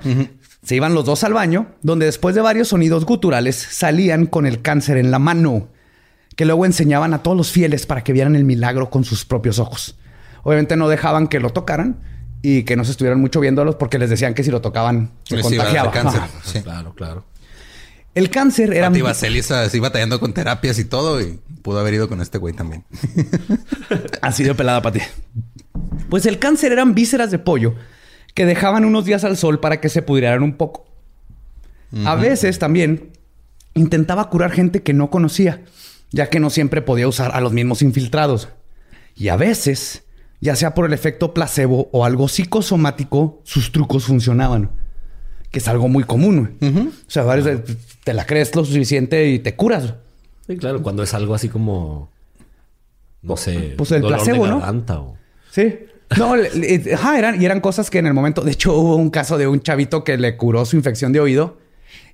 Se 0.62 0.76
iban 0.76 0.94
los 0.94 1.04
dos 1.04 1.24
al 1.24 1.32
baño, 1.32 1.68
donde 1.82 2.06
después 2.06 2.34
de 2.34 2.42
varios 2.42 2.68
sonidos 2.68 3.04
guturales 3.06 3.56
salían 3.56 4.26
con 4.26 4.46
el 4.46 4.60
cáncer 4.60 4.98
en 4.98 5.10
la 5.10 5.18
mano, 5.18 5.68
que 6.36 6.44
luego 6.44 6.66
enseñaban 6.66 7.14
a 7.14 7.22
todos 7.22 7.36
los 7.36 7.50
fieles 7.50 7.86
para 7.86 8.04
que 8.04 8.12
vieran 8.12 8.36
el 8.36 8.44
milagro 8.44 8.90
con 8.90 9.04
sus 9.04 9.24
propios 9.24 9.58
ojos. 9.58 9.96
Obviamente 10.42 10.76
no 10.76 10.88
dejaban 10.88 11.28
que 11.28 11.40
lo 11.40 11.50
tocaran 11.50 12.00
y 12.42 12.62
que 12.62 12.76
no 12.76 12.84
se 12.84 12.92
estuvieran 12.92 13.20
mucho 13.20 13.40
viéndolos 13.40 13.74
porque 13.76 13.98
les 13.98 14.10
decían 14.10 14.34
que 14.34 14.44
si 14.44 14.50
lo 14.50 14.60
tocaban 14.60 15.10
se 15.24 15.40
contagiaba. 15.40 15.90
Cáncer. 15.90 16.22
Sí. 16.44 16.60
Claro, 16.62 16.94
claro. 16.94 17.24
El 18.14 18.30
cáncer 18.30 18.72
era. 18.72 18.88
Pati 18.88 19.02
Vaseli 19.02 19.42
se 19.42 19.80
batallando 19.80 20.18
con 20.18 20.32
terapias 20.32 20.78
y 20.78 20.84
todo 20.84 21.20
y 21.20 21.38
pudo 21.62 21.78
haber 21.80 21.94
ido 21.94 22.08
con 22.08 22.20
este 22.20 22.38
güey 22.38 22.54
también. 22.54 22.84
ha 24.22 24.32
sido 24.32 24.56
pelada 24.56 24.82
para 24.82 24.94
ti. 24.94 25.00
Pues 26.08 26.26
el 26.26 26.38
cáncer 26.38 26.72
eran 26.72 26.94
vísceras 26.94 27.30
de 27.30 27.38
pollo 27.38 27.74
que 28.34 28.46
dejaban 28.46 28.84
unos 28.84 29.04
días 29.04 29.24
al 29.24 29.36
sol 29.36 29.60
para 29.60 29.80
que 29.80 29.88
se 29.88 30.02
pudrieran 30.02 30.42
un 30.42 30.54
poco. 30.54 30.86
A 32.04 32.16
veces 32.16 32.58
también 32.58 33.12
intentaba 33.74 34.28
curar 34.28 34.50
gente 34.50 34.82
que 34.82 34.92
no 34.92 35.10
conocía, 35.10 35.62
ya 36.10 36.28
que 36.28 36.40
no 36.40 36.50
siempre 36.50 36.82
podía 36.82 37.08
usar 37.08 37.34
a 37.34 37.40
los 37.40 37.52
mismos 37.52 37.82
infiltrados. 37.82 38.48
Y 39.16 39.28
a 39.28 39.36
veces, 39.36 40.04
ya 40.40 40.56
sea 40.56 40.74
por 40.74 40.86
el 40.86 40.92
efecto 40.92 41.34
placebo 41.34 41.88
o 41.92 42.04
algo 42.04 42.28
psicosomático, 42.28 43.40
sus 43.44 43.72
trucos 43.72 44.04
funcionaban 44.04 44.70
que 45.50 45.58
es 45.58 45.68
algo 45.68 45.88
muy 45.88 46.04
común. 46.04 46.58
O 47.06 47.10
sea, 47.10 47.22
varios 47.22 47.60
te 48.04 48.12
la 48.12 48.26
crees 48.26 48.54
lo 48.54 48.64
suficiente 48.64 49.28
y 49.28 49.38
te 49.38 49.54
curas. 49.54 49.94
Sí, 50.46 50.56
claro, 50.56 50.82
cuando 50.82 51.02
es 51.02 51.14
algo 51.14 51.34
así 51.34 51.48
como, 51.48 52.10
no 53.22 53.36
sé, 53.36 53.74
pues 53.76 53.92
el 53.92 54.02
placebo, 54.02 54.46
¿no? 54.46 54.60
Sí. 55.50 55.78
No, 56.16 56.34
ajá, 56.94 57.18
eran, 57.18 57.40
y 57.40 57.44
eran 57.44 57.60
cosas 57.60 57.90
que 57.90 57.98
en 57.98 58.06
el 58.06 58.14
momento, 58.14 58.40
de 58.40 58.52
hecho, 58.52 58.74
hubo 58.74 58.96
un 58.96 59.10
caso 59.10 59.36
de 59.36 59.46
un 59.46 59.60
chavito 59.60 60.04
que 60.04 60.16
le 60.16 60.38
curó 60.38 60.64
su 60.64 60.76
infección 60.76 61.12
de 61.12 61.20
oído 61.20 61.58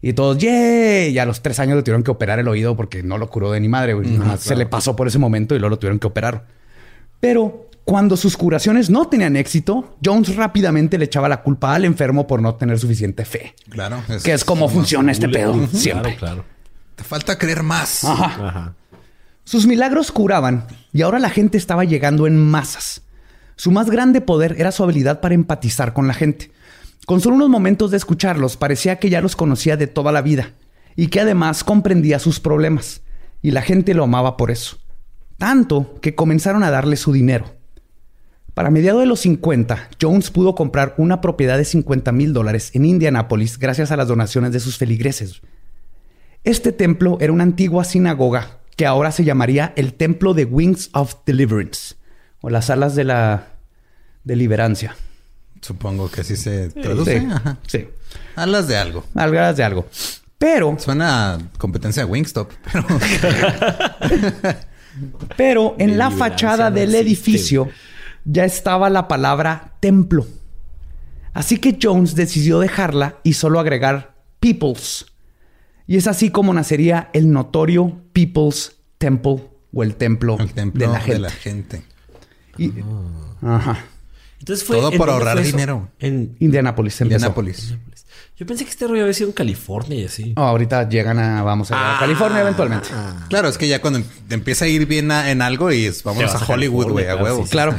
y 0.02 0.14
todos, 0.14 0.38
¡yay! 0.38 1.12
Y 1.12 1.18
a 1.18 1.26
los 1.26 1.42
tres 1.42 1.60
años 1.60 1.76
le 1.76 1.82
tuvieron 1.82 2.02
que 2.02 2.10
operar 2.10 2.40
el 2.40 2.48
oído 2.48 2.76
porque 2.76 3.04
no 3.04 3.18
lo 3.18 3.30
curó 3.30 3.52
de 3.52 3.60
ni 3.60 3.68
madre, 3.68 3.94
güey. 3.94 4.18
se 4.38 4.56
le 4.56 4.66
pasó 4.66 4.96
por 4.96 5.06
ese 5.06 5.18
momento 5.20 5.54
y 5.54 5.60
luego 5.60 5.70
lo 5.70 5.78
tuvieron 5.78 6.00
que 6.00 6.08
operar. 6.08 6.46
Pero 7.20 7.70
cuando 7.84 8.16
sus 8.16 8.36
curaciones 8.36 8.88
no 8.88 9.06
tenían 9.08 9.36
éxito, 9.36 9.96
Jones 10.04 10.36
rápidamente 10.36 10.98
le 10.98 11.04
echaba 11.04 11.28
la 11.28 11.42
culpa 11.42 11.74
al 11.74 11.84
enfermo 11.84 12.26
por 12.26 12.40
no 12.40 12.54
tener 12.54 12.78
suficiente 12.78 13.24
fe. 13.24 13.54
Claro. 13.68 14.02
que 14.22 14.32
es 14.32 14.44
como 14.44 14.68
funciona 14.68 15.12
este 15.12 15.28
pedo. 15.28 15.54
Siempre. 15.68 16.16
Claro, 16.16 16.36
claro. 16.36 16.44
Te 16.96 17.04
falta 17.04 17.38
creer 17.38 17.62
más. 17.62 18.04
Ajá. 18.04 18.74
Sus 19.44 19.66
milagros 19.66 20.10
curaban 20.10 20.66
y 20.92 21.02
ahora 21.02 21.18
la 21.18 21.28
gente 21.28 21.58
estaba 21.58 21.84
llegando 21.84 22.26
en 22.26 22.38
masas. 22.38 23.02
Su 23.56 23.70
más 23.70 23.90
grande 23.90 24.22
poder 24.22 24.56
era 24.58 24.72
su 24.72 24.82
habilidad 24.82 25.20
para 25.20 25.34
empatizar 25.34 25.92
con 25.92 26.08
la 26.08 26.14
gente. 26.14 26.50
Con 27.06 27.20
solo 27.20 27.36
unos 27.36 27.50
momentos 27.50 27.90
de 27.90 27.98
escucharlos, 27.98 28.56
parecía 28.56 28.98
que 28.98 29.10
ya 29.10 29.20
los 29.20 29.36
conocía 29.36 29.76
de 29.76 29.86
toda 29.86 30.10
la 30.12 30.22
vida 30.22 30.52
y 30.96 31.08
que 31.08 31.20
además 31.20 31.62
comprendía 31.62 32.18
sus 32.18 32.40
problemas. 32.40 33.02
Y 33.42 33.50
la 33.50 33.60
gente 33.60 33.92
lo 33.92 34.04
amaba 34.04 34.38
por 34.38 34.50
eso. 34.50 34.78
Tanto 35.36 35.96
que 36.00 36.14
comenzaron 36.14 36.62
a 36.62 36.70
darle 36.70 36.96
su 36.96 37.12
dinero. 37.12 37.53
Para 38.54 38.70
mediados 38.70 39.00
de 39.00 39.06
los 39.06 39.18
50, 39.20 39.90
Jones 40.00 40.30
pudo 40.30 40.54
comprar 40.54 40.94
una 40.96 41.20
propiedad 41.20 41.58
de 41.58 41.64
50 41.64 42.12
mil 42.12 42.32
dólares 42.32 42.70
en 42.74 42.84
Indianápolis 42.84 43.58
gracias 43.58 43.90
a 43.90 43.96
las 43.96 44.06
donaciones 44.06 44.52
de 44.52 44.60
sus 44.60 44.78
feligreses. 44.78 45.42
Este 46.44 46.70
templo 46.70 47.18
era 47.20 47.32
una 47.32 47.42
antigua 47.42 47.82
sinagoga 47.82 48.60
que 48.76 48.86
ahora 48.86 49.10
se 49.10 49.24
llamaría 49.24 49.72
el 49.76 49.94
Templo 49.94 50.34
de 50.34 50.44
Wings 50.44 50.90
of 50.92 51.16
Deliverance 51.26 51.96
o 52.40 52.50
las 52.50 52.70
alas 52.70 52.94
de 52.94 53.04
la 53.04 53.48
deliberancia. 54.22 54.94
Supongo 55.60 56.08
que 56.10 56.20
así 56.20 56.36
se 56.36 56.68
traduce. 56.68 57.26
Sí. 57.66 57.88
Alas 58.36 58.68
de 58.68 58.76
algo. 58.76 59.04
Alas 59.14 59.56
de 59.56 59.64
algo. 59.64 59.86
Pero. 60.38 60.76
Suena 60.78 61.34
a 61.34 61.38
competencia 61.58 62.04
de 62.04 62.10
Wingstop. 62.10 62.52
Pero, 62.70 62.86
pero 65.36 65.76
en 65.78 65.96
la 65.96 66.10
fachada 66.10 66.70
del 66.70 66.94
edificio 66.94 67.70
ya 68.24 68.44
estaba 68.44 68.90
la 68.90 69.08
palabra 69.08 69.76
templo. 69.80 70.26
Así 71.32 71.58
que 71.58 71.78
Jones 71.80 72.14
decidió 72.14 72.60
dejarla 72.60 73.18
y 73.22 73.34
solo 73.34 73.58
agregar 73.60 74.14
People's. 74.40 75.06
Y 75.86 75.96
es 75.96 76.06
así 76.06 76.30
como 76.30 76.54
nacería 76.54 77.10
el 77.12 77.30
notorio 77.30 78.00
People's 78.12 78.76
Temple 78.98 79.48
o 79.72 79.82
el 79.82 79.96
templo, 79.96 80.36
de, 80.36 80.88
la 80.88 81.30
gente. 81.30 81.82
Ajá. 83.42 83.84
Entonces 84.38 84.64
fue 84.64 84.76
Todo 84.76 84.92
por 84.92 85.10
ahorrar 85.10 85.42
dinero. 85.42 85.90
En 85.98 86.36
Indianapolis. 86.38 87.00
Indianapolis. 87.00 87.74
Yo 88.36 88.46
pensé 88.46 88.64
que 88.64 88.70
este 88.70 88.88
rollo 88.88 89.02
había 89.02 89.14
sido 89.14 89.28
en 89.28 89.34
California 89.34 90.00
y 90.00 90.04
así. 90.06 90.32
ahorita 90.34 90.88
llegan 90.88 91.20
a, 91.20 91.42
vamos 91.44 91.70
a, 91.70 91.96
California 92.00 92.40
eventualmente. 92.40 92.88
Ah. 92.92 93.26
Claro, 93.28 93.48
es 93.48 93.56
que 93.56 93.68
ya 93.68 93.80
cuando 93.80 94.02
empieza 94.28 94.64
a 94.64 94.68
ir 94.68 94.86
bien 94.86 95.12
en 95.12 95.40
algo 95.40 95.70
y 95.70 95.88
vamos 96.02 96.34
a, 96.34 96.52
Hollywood, 96.52 96.90
güey, 96.90 97.06
a 97.06 97.16
huevo. 97.16 97.44
claro. 97.48 97.76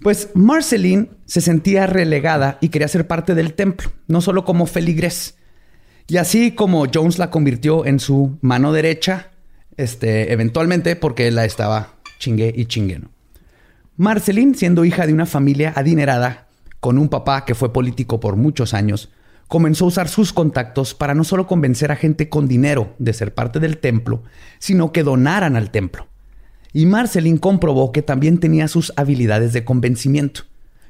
Pues 0.00 0.30
Marceline 0.34 1.10
se 1.26 1.40
sentía 1.40 1.86
relegada 1.86 2.58
y 2.60 2.70
quería 2.70 2.88
ser 2.88 3.06
parte 3.06 3.36
del 3.36 3.54
templo, 3.54 3.92
no 4.08 4.20
solo 4.20 4.44
como 4.44 4.66
feligres. 4.66 5.36
Y 6.08 6.16
así 6.16 6.50
como 6.50 6.86
Jones 6.92 7.18
la 7.18 7.30
convirtió 7.30 7.86
en 7.86 8.00
su 8.00 8.36
mano 8.40 8.72
derecha, 8.72 9.30
este, 9.76 10.32
eventualmente 10.32 10.96
porque 10.96 11.30
la 11.30 11.44
estaba 11.44 11.94
chingue 12.18 12.52
y 12.54 12.66
chingue, 12.66 12.98
¿no? 12.98 13.10
Marceline, 13.96 14.56
siendo 14.56 14.84
hija 14.84 15.06
de 15.06 15.12
una 15.12 15.26
familia 15.26 15.72
adinerada, 15.76 16.48
con 16.82 16.98
un 16.98 17.08
papá 17.08 17.44
que 17.44 17.54
fue 17.54 17.72
político 17.72 18.18
por 18.18 18.34
muchos 18.34 18.74
años, 18.74 19.08
comenzó 19.46 19.84
a 19.84 19.88
usar 19.88 20.08
sus 20.08 20.32
contactos 20.32 20.94
para 20.94 21.14
no 21.14 21.22
solo 21.22 21.46
convencer 21.46 21.92
a 21.92 21.96
gente 21.96 22.28
con 22.28 22.48
dinero 22.48 22.96
de 22.98 23.12
ser 23.12 23.34
parte 23.34 23.60
del 23.60 23.78
templo, 23.78 24.24
sino 24.58 24.90
que 24.90 25.04
donaran 25.04 25.54
al 25.54 25.70
templo. 25.70 26.08
Y 26.72 26.86
Marceline 26.86 27.38
comprobó 27.38 27.92
que 27.92 28.02
también 28.02 28.40
tenía 28.40 28.66
sus 28.66 28.92
habilidades 28.96 29.52
de 29.52 29.64
convencimiento. 29.64 30.42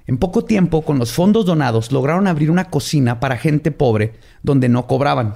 En 0.06 0.16
poco 0.16 0.46
tiempo, 0.46 0.80
con 0.80 0.98
los 0.98 1.12
fondos 1.12 1.44
donados, 1.44 1.92
lograron 1.92 2.26
abrir 2.26 2.50
una 2.50 2.70
cocina 2.70 3.20
para 3.20 3.36
gente 3.36 3.70
pobre 3.70 4.14
donde 4.42 4.70
no 4.70 4.86
cobraban. 4.86 5.34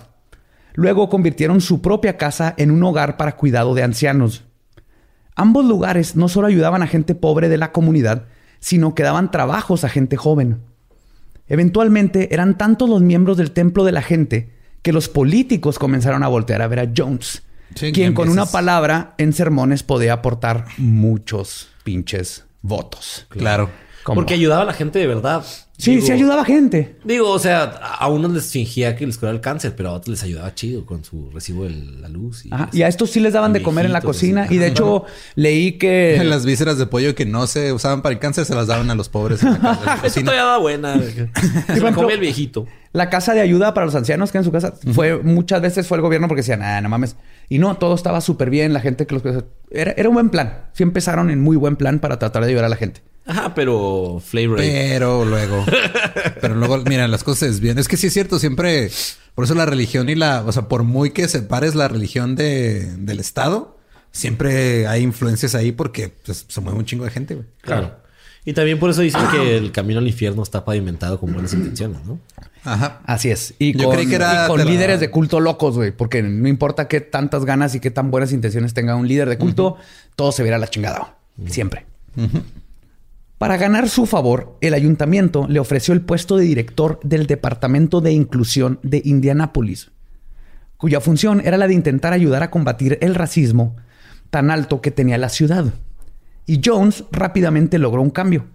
Luego 0.73 1.11
convirtieron 1.11 1.61
su 1.61 1.83
propia 1.83 2.17
casa 2.17 2.55
en 2.57 2.71
un 2.71 2.83
hogar 2.83 3.19
para 3.19 3.37
cuidado 3.37 3.75
de 3.75 3.83
ancianos. 3.83 4.45
Ambos 5.35 5.67
lugares 5.67 6.17
no 6.17 6.29
solo 6.29 6.47
ayudaban 6.47 6.81
a 6.83 6.87
gente 6.87 7.15
pobre 7.15 7.51
de 7.51 7.59
la 7.59 7.73
comunidad, 7.73 8.25
sino 8.67 8.97
que 8.97 9.05
daban 9.05 9.31
trabajos 9.31 9.85
a 9.85 9.89
gente 9.89 10.17
joven. 10.17 10.61
Eventualmente 11.47 12.35
eran 12.35 12.59
tantos 12.59 12.91
los 12.91 13.01
miembros 13.01 13.37
del 13.37 13.53
templo 13.53 13.85
de 13.85 13.93
la 13.93 14.03
gente 14.03 14.51
que 14.83 14.93
los 14.93 15.09
políticos 15.09 15.79
comenzaron 15.79 16.25
a 16.25 16.27
voltear 16.27 16.63
a 16.63 16.67
ver 16.67 16.81
a 16.81 16.93
Jones, 16.95 17.45
quien 17.77 18.13
con 18.13 18.29
una 18.29 18.45
palabra 18.45 19.15
en 19.19 19.33
sermones 19.33 19.85
podía 19.85 20.15
aportar 20.15 20.65
muchos 20.79 21.69
pinches 21.85 22.45
votos. 22.61 23.27
Claro. 23.29 23.71
Porque 24.15 24.35
ayudaba 24.35 24.63
a 24.63 24.65
la 24.67 24.73
gente 24.73 24.99
de 24.99 25.07
verdad. 25.07 25.45
Sí, 25.79 26.01
sí 26.01 26.11
ayudaba 26.11 26.43
a 26.43 26.45
gente. 26.45 26.97
Digo, 27.05 27.31
o 27.31 27.39
sea, 27.39 27.65
a 27.65 28.09
unos 28.09 28.33
les 28.33 28.51
fingía 28.51 28.97
que 28.97 29.07
les 29.07 29.19
curaba 29.19 29.35
el 29.35 29.43
cáncer, 29.43 29.75
pero 29.77 29.91
a 29.91 29.93
otros 29.93 30.09
les 30.09 30.23
ayudaba 30.23 30.55
chido 30.55 30.87
con 30.87 31.05
su 31.05 31.31
recibo 31.31 31.65
de 31.65 31.71
la 31.71 32.09
luz. 32.09 32.47
Y, 32.47 32.79
y 32.79 32.83
a 32.83 32.89
estos 32.89 33.11
sí 33.11 33.21
les 33.21 33.35
daban 33.35 33.53
de 33.53 33.63
comer 33.63 33.85
en 33.85 33.93
la 33.93 34.01
cocina. 34.01 34.47
Y 34.49 34.57
de 34.57 34.69
hecho, 34.69 35.05
leí 35.35 35.73
que... 35.73 36.19
Las 36.25 36.47
vísceras 36.47 36.79
de 36.79 36.87
pollo 36.87 37.15
que 37.15 37.27
no 37.27 37.47
se 37.47 37.73
usaban 37.73 38.01
para 38.01 38.15
el 38.15 38.19
cáncer 38.19 38.47
se 38.47 38.55
las 38.55 38.69
daban 38.69 38.91
a 38.91 38.95
los 38.95 39.09
pobres 39.11 39.43
en 39.43 39.53
la, 39.63 40.01
Esto 40.05 40.21
ya 40.23 40.57
buena. 40.57 40.99
se 40.99 41.93
come 41.93 42.15
el 42.15 42.21
viejito. 42.21 42.67
La 42.93 43.11
casa 43.11 43.35
de 43.35 43.43
ayuda 43.43 43.75
para 43.75 43.85
los 43.85 43.95
ancianos 43.95 44.33
que 44.33 44.39
en 44.39 44.45
su 44.45 44.53
casa 44.53 44.73
fue... 44.95 45.23
Muchas 45.23 45.61
veces 45.61 45.87
fue 45.87 45.99
el 45.99 46.03
gobierno 46.03 46.27
porque 46.27 46.41
decían, 46.41 46.63
ah, 46.63 46.81
no 46.81 46.89
mames. 46.89 47.17
Y 47.49 47.59
no, 47.59 47.77
todo 47.77 47.95
estaba 47.95 48.21
súper 48.21 48.51
bien. 48.51 48.73
La 48.73 48.81
gente 48.81 49.07
que 49.07 49.15
los... 49.15 49.23
Era, 49.71 49.93
era 49.93 50.09
un 50.09 50.15
buen 50.15 50.31
plan. 50.31 50.67
Sí 50.73 50.83
empezaron 50.83 51.31
en 51.31 51.41
muy 51.41 51.57
buen 51.57 51.77
plan 51.77 51.99
para 51.99 52.19
tratar 52.19 52.43
de 52.43 52.49
ayudar 52.49 52.65
a 52.65 52.69
la 52.69 52.77
gente. 52.77 53.03
Ajá, 53.27 53.55
pero 53.55 54.23
flavor. 54.25 54.59
Pero 54.59 55.25
luego. 55.25 55.65
pero 56.41 56.55
luego, 56.55 56.79
mira, 56.89 57.09
las 57.09 57.25
cosas 57.25 57.61
bien. 57.61 57.79
Es 57.79 57.89
que 57.89 57.97
sí 57.97 58.07
es 58.07 58.13
cierto, 58.13 58.39
siempre. 58.39 58.91
Por 59.35 59.45
eso 59.45 59.55
la 59.55 59.67
religión 59.67 60.09
y 60.09 60.15
la. 60.15 60.45
O 60.45 60.53
sea, 60.53 60.69
por 60.69 60.85
muy 60.85 61.11
que 61.11 61.27
separes 61.29 61.75
la 61.75 61.89
religión 61.89 62.37
de, 62.37 62.97
del 62.97 63.19
Estado, 63.19 63.79
siempre 64.13 64.87
hay 64.87 65.03
influencias 65.03 65.55
ahí 65.57 65.73
porque 65.73 66.13
pues, 66.25 66.47
se 66.49 66.61
mueve 66.61 66.79
un 66.79 66.85
chingo 66.85 67.05
de 67.05 67.11
gente, 67.11 67.35
güey. 67.35 67.47
Claro. 67.61 67.97
Y 68.47 68.53
también 68.53 68.79
por 68.79 68.89
eso 68.91 69.03
dicen 69.03 69.23
que 69.33 69.57
el 69.57 69.73
camino 69.73 69.99
al 69.99 70.07
infierno 70.07 70.41
está 70.41 70.65
pavimentado 70.65 71.19
con 71.19 71.33
buenas 71.33 71.53
intenciones, 71.53 71.99
¿no? 72.07 72.21
Ajá. 72.63 73.01
Así 73.05 73.29
es. 73.29 73.55
Y 73.59 73.77
Yo 73.77 73.89
con, 73.89 73.97
creí 73.97 74.07
que 74.07 74.15
era 74.15 74.47
con 74.47 74.65
líderes 74.65 75.01
de 75.01 75.11
culto 75.11 75.41
locos, 75.41 75.75
güey. 75.75 75.91
Porque 75.91 76.23
no 76.23 76.47
importa 76.47 76.87
qué 76.87 77.01
tantas 77.01 77.45
ganas 77.45 77.75
y 77.75 77.81
qué 77.81 77.91
tan 77.91 78.13
buenas 78.13 78.31
intenciones 78.31 78.73
tenga 78.73 78.95
un 78.95 79.09
líder 79.09 79.29
de 79.29 79.37
culto, 79.37 79.77
todo 80.15 80.31
se 80.31 80.45
verá 80.45 80.59
la 80.59 80.69
chingada. 80.69 81.17
Siempre. 81.47 81.87
Para 83.37 83.57
ganar 83.57 83.89
su 83.89 84.07
favor, 84.07 84.57
el 84.61 84.75
ayuntamiento 84.75 85.47
le 85.49 85.59
ofreció 85.59 85.93
el 85.93 86.03
puesto 86.03 86.37
de 86.37 86.45
director 86.45 87.01
del 87.03 87.27
Departamento 87.27 88.01
de 88.01 88.13
Inclusión 88.13 88.79
de 88.85 89.03
Indianápolis, 89.05 89.91
cuya 90.77 91.01
función 91.01 91.43
era 91.45 91.57
la 91.59 91.67
de 91.67 91.75
intentar 91.75 92.13
ayudar 92.13 92.45
a 92.45 92.51
combatir 92.53 92.97
el 93.01 93.17
racismo 93.17 93.75
tan 94.31 94.53
alto 94.53 94.81
que 94.81 94.93
tenía 94.93 95.19
la 95.19 95.31
ciudad. 95.31 95.75
Y 96.47 96.61
Jones 96.65 97.05
rápidamente 97.11 97.79
logró 97.79 98.03
un 98.03 98.11
cambio. 98.11 98.47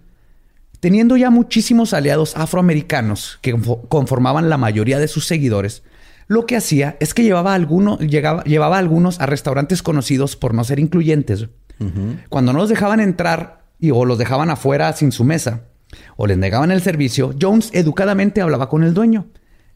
Teniendo 0.80 1.16
ya 1.16 1.30
muchísimos 1.30 1.94
aliados 1.94 2.36
afroamericanos 2.36 3.38
que 3.40 3.54
conformaban 3.88 4.48
la 4.48 4.58
mayoría 4.58 4.98
de 4.98 5.06
sus 5.06 5.26
seguidores, 5.26 5.84
lo 6.26 6.46
que 6.46 6.56
hacía 6.56 6.96
es 6.98 7.14
que 7.14 7.22
llevaba, 7.22 7.54
alguno, 7.54 7.98
llevaba 7.98 8.76
a 8.76 8.78
algunos 8.78 9.20
a 9.20 9.26
restaurantes 9.26 9.82
conocidos 9.82 10.34
por 10.34 10.54
no 10.54 10.64
ser 10.64 10.78
incluyentes. 10.78 11.48
Cuando 12.28 12.52
no 12.52 12.60
los 12.60 12.68
dejaban 12.68 13.00
entrar 13.00 13.64
y, 13.78 13.90
o 13.90 14.04
los 14.04 14.18
dejaban 14.18 14.50
afuera 14.50 14.92
sin 14.92 15.12
su 15.12 15.24
mesa, 15.24 15.64
o 16.16 16.26
les 16.26 16.38
negaban 16.38 16.70
el 16.70 16.80
servicio, 16.80 17.34
Jones 17.40 17.70
educadamente 17.72 18.40
hablaba 18.40 18.68
con 18.68 18.82
el 18.82 18.94
dueño. 18.94 19.26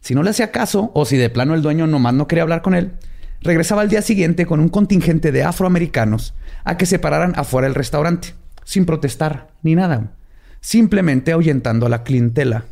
Si 0.01 0.15
no 0.15 0.23
le 0.23 0.31
hacía 0.31 0.53
caso, 0.53 0.93
o 0.95 1.05
si 1.05 1.17
de 1.17 1.31
plano 1.31 1.55
el 1.55 1.63
dueño 1.63 1.87
nomás 1.87 2.15
no 2.15 2.29
quería 2.29 2.43
hablar 2.43 2.63
con 2.63 2.75
él, 2.75 2.93
regresaba 3.41 3.83
al 3.83 3.89
día 3.89 4.03
siguiente 4.03 4.47
con 4.47 4.61
un 4.61 4.69
contingente 4.69 5.33
de 5.33 5.45
afroamericanos 5.45 6.35
a 6.65 6.77
que 6.77 6.87
se 6.87 6.99
pararan 6.99 7.33
afuera 7.37 7.67
del 7.67 7.75
restaurante, 7.75 8.35
sin 8.65 8.87
protestar 8.87 9.49
ni 9.63 9.75
nada, 9.75 10.13
simplemente 10.61 11.33
ahuyentando 11.33 11.87
a 11.87 11.89
la 11.89 12.03
clientela 12.03 12.65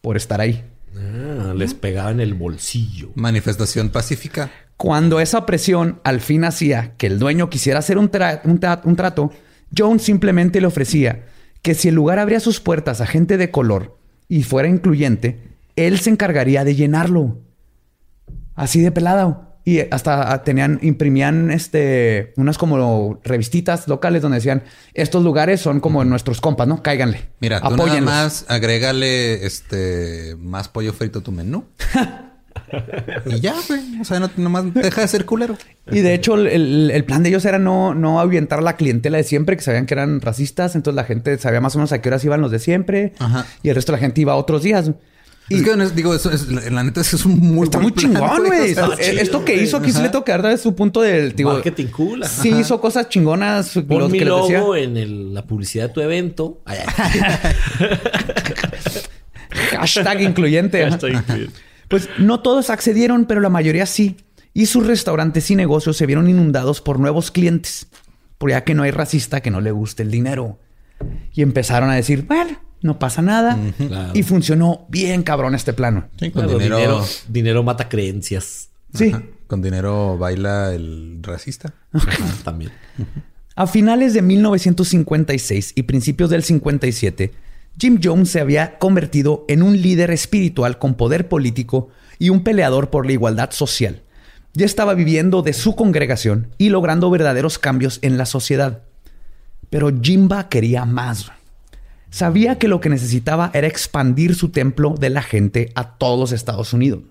por 0.00 0.16
estar 0.16 0.40
ahí. 0.40 0.64
Ah, 0.96 1.52
les 1.54 1.74
pegaba 1.74 2.10
en 2.10 2.20
el 2.20 2.34
bolsillo. 2.34 3.10
Manifestación 3.14 3.90
pacífica. 3.90 4.50
Cuando 4.76 5.20
esa 5.20 5.46
presión 5.46 6.00
al 6.04 6.20
fin 6.20 6.44
hacía 6.44 6.94
que 6.96 7.06
el 7.06 7.18
dueño 7.18 7.50
quisiera 7.50 7.78
hacer 7.78 7.98
un, 7.98 8.10
un 8.84 8.96
trato, 8.96 9.30
Jones 9.76 10.02
simplemente 10.02 10.60
le 10.60 10.66
ofrecía 10.66 11.26
que 11.62 11.74
si 11.74 11.88
el 11.88 11.94
lugar 11.94 12.18
abría 12.18 12.40
sus 12.40 12.60
puertas 12.60 13.00
a 13.00 13.06
gente 13.06 13.36
de 13.36 13.50
color 13.50 13.98
y 14.28 14.42
fuera 14.42 14.68
incluyente, 14.68 15.40
él 15.76 15.98
se 15.98 16.10
encargaría 16.10 16.64
de 16.64 16.74
llenarlo. 16.74 17.40
Así 18.54 18.80
de 18.80 18.92
pelada. 18.92 19.45
Y 19.66 19.80
hasta 19.90 20.44
tenían, 20.44 20.78
imprimían 20.80 21.50
este, 21.50 22.32
unas 22.36 22.56
como 22.56 23.18
revistitas 23.24 23.88
locales 23.88 24.22
donde 24.22 24.36
decían, 24.36 24.62
estos 24.94 25.24
lugares 25.24 25.60
son 25.60 25.80
como 25.80 26.04
nuestros 26.04 26.40
compas, 26.40 26.68
¿no? 26.68 26.84
Cáiganle. 26.84 27.24
Mira, 27.40 27.60
tú 27.60 27.76
nada 27.76 28.00
más 28.00 28.44
agrégale 28.46 29.44
este, 29.44 30.36
más 30.38 30.68
pollo 30.68 30.92
frito 30.92 31.18
a 31.18 31.22
tu 31.24 31.32
menú. 31.32 31.64
y 33.26 33.40
ya, 33.40 33.56
güey. 33.66 34.00
O 34.00 34.04
sea, 34.04 34.20
no, 34.20 34.30
nomás 34.36 34.72
deja 34.72 35.00
de 35.00 35.08
ser 35.08 35.24
culero. 35.24 35.58
Y 35.90 35.98
de 35.98 36.14
hecho, 36.14 36.36
el, 36.36 37.04
plan 37.04 37.24
de 37.24 37.30
ellos 37.30 37.44
era 37.44 37.58
no, 37.58 37.92
no 37.92 38.20
ahuyentar 38.20 38.60
a 38.60 38.62
la 38.62 38.76
clientela 38.76 39.18
de 39.18 39.24
siempre, 39.24 39.56
que 39.56 39.64
sabían 39.64 39.86
que 39.86 39.94
eran 39.94 40.20
racistas. 40.20 40.76
Entonces 40.76 40.94
la 40.94 41.02
gente 41.02 41.36
sabía 41.38 41.60
más 41.60 41.74
o 41.74 41.78
menos 41.78 41.90
a 41.90 42.00
qué 42.00 42.08
horas 42.08 42.24
iban 42.24 42.40
los 42.40 42.52
de 42.52 42.60
siempre. 42.60 43.14
Y 43.64 43.70
el 43.70 43.74
resto 43.74 43.90
de 43.90 43.98
la 43.98 44.00
gente 44.00 44.20
iba 44.20 44.36
otros 44.36 44.62
días. 44.62 44.92
Y, 45.48 45.56
es 45.56 45.62
que 45.62 45.76
digo, 45.94 46.12
eso 46.12 46.32
es, 46.32 46.48
la 46.48 46.82
neta 46.82 47.02
es 47.02 47.24
un 47.24 47.38
muy 47.38 47.64
Está 47.64 47.78
muy 47.78 47.92
chingón, 47.92 48.46
güey. 48.46 48.74
Esto 48.98 49.44
que 49.44 49.54
hizo 49.54 49.76
aquí 49.76 49.92
sí 49.92 50.02
le 50.02 50.08
toca 50.08 50.36
dar 50.38 50.58
su 50.58 50.74
punto 50.74 51.00
del 51.02 51.36
digo, 51.36 51.52
marketing 51.52 51.86
cool. 51.86 52.24
Sí 52.24 52.48
hizo 52.48 52.80
cosas 52.80 53.08
chingonas. 53.08 53.78
Pon 53.86 54.10
mi 54.10 54.20
logo 54.20 54.74
en 54.74 55.32
la 55.32 55.46
publicidad 55.46 55.88
de 55.88 55.94
tu 55.94 56.00
evento. 56.00 56.62
Hashtag 59.70 60.22
incluyente. 60.22 60.88
Pues 61.88 62.08
no 62.18 62.40
todos 62.40 62.70
accedieron, 62.70 63.26
pero 63.26 63.40
la 63.40 63.48
mayoría 63.48 63.86
sí. 63.86 64.16
Y 64.52 64.66
sus 64.66 64.84
restaurantes 64.86 65.50
y 65.50 65.54
negocios 65.54 65.96
se 65.96 66.06
vieron 66.06 66.28
inundados 66.28 66.80
por 66.80 66.98
nuevos 66.98 67.30
clientes. 67.30 67.86
Por 68.38 68.50
ya 68.50 68.64
que 68.64 68.74
no 68.74 68.82
hay 68.82 68.90
racista 68.90 69.40
que 69.40 69.50
no 69.50 69.60
le 69.60 69.70
guste 69.70 70.02
el 70.02 70.10
dinero. 70.10 70.58
Y 71.32 71.42
empezaron 71.42 71.90
a 71.90 71.94
decir, 71.94 72.24
bueno, 72.26 72.58
no 72.82 72.98
pasa 72.98 73.22
nada. 73.22 73.58
Y 74.14 74.22
funcionó 74.22 74.86
bien 74.88 75.22
cabrón 75.22 75.54
este 75.54 75.72
plano. 75.72 76.08
con 76.32 76.46
dinero... 76.46 77.04
dinero... 77.28 77.62
mata 77.62 77.88
creencias. 77.88 78.70
Sí. 78.94 79.12
Con 79.46 79.62
dinero 79.62 80.18
baila 80.18 80.72
el 80.72 81.18
racista. 81.22 81.72
también. 82.44 82.72
A 83.54 83.66
finales 83.66 84.12
de 84.14 84.22
1956 84.22 85.72
y 85.74 85.82
principios 85.84 86.30
del 86.30 86.42
57, 86.42 87.32
Jim 87.78 88.00
Jones 88.02 88.30
se 88.30 88.40
había 88.40 88.78
convertido 88.78 89.44
en 89.48 89.62
un 89.62 89.80
líder 89.80 90.10
espiritual 90.10 90.78
con 90.78 90.94
poder 90.94 91.28
político 91.28 91.88
y 92.18 92.30
un 92.30 92.42
peleador 92.42 92.90
por 92.90 93.06
la 93.06 93.12
igualdad 93.12 93.50
social. 93.50 94.02
Ya 94.54 94.64
estaba 94.64 94.94
viviendo 94.94 95.42
de 95.42 95.52
su 95.52 95.76
congregación 95.76 96.48
y 96.56 96.70
logrando 96.70 97.10
verdaderos 97.10 97.58
cambios 97.58 97.98
en 98.02 98.16
la 98.16 98.24
sociedad. 98.24 98.82
Pero 99.68 99.90
Jimba 100.00 100.48
quería 100.48 100.84
más. 100.86 101.30
Sabía 102.16 102.58
que 102.58 102.66
lo 102.66 102.80
que 102.80 102.88
necesitaba 102.88 103.50
era 103.52 103.66
expandir 103.66 104.34
su 104.34 104.48
templo 104.48 104.94
de 104.98 105.10
la 105.10 105.20
gente 105.20 105.70
a 105.74 105.98
todos 105.98 106.18
los 106.18 106.32
Estados 106.32 106.72
Unidos. 106.72 107.02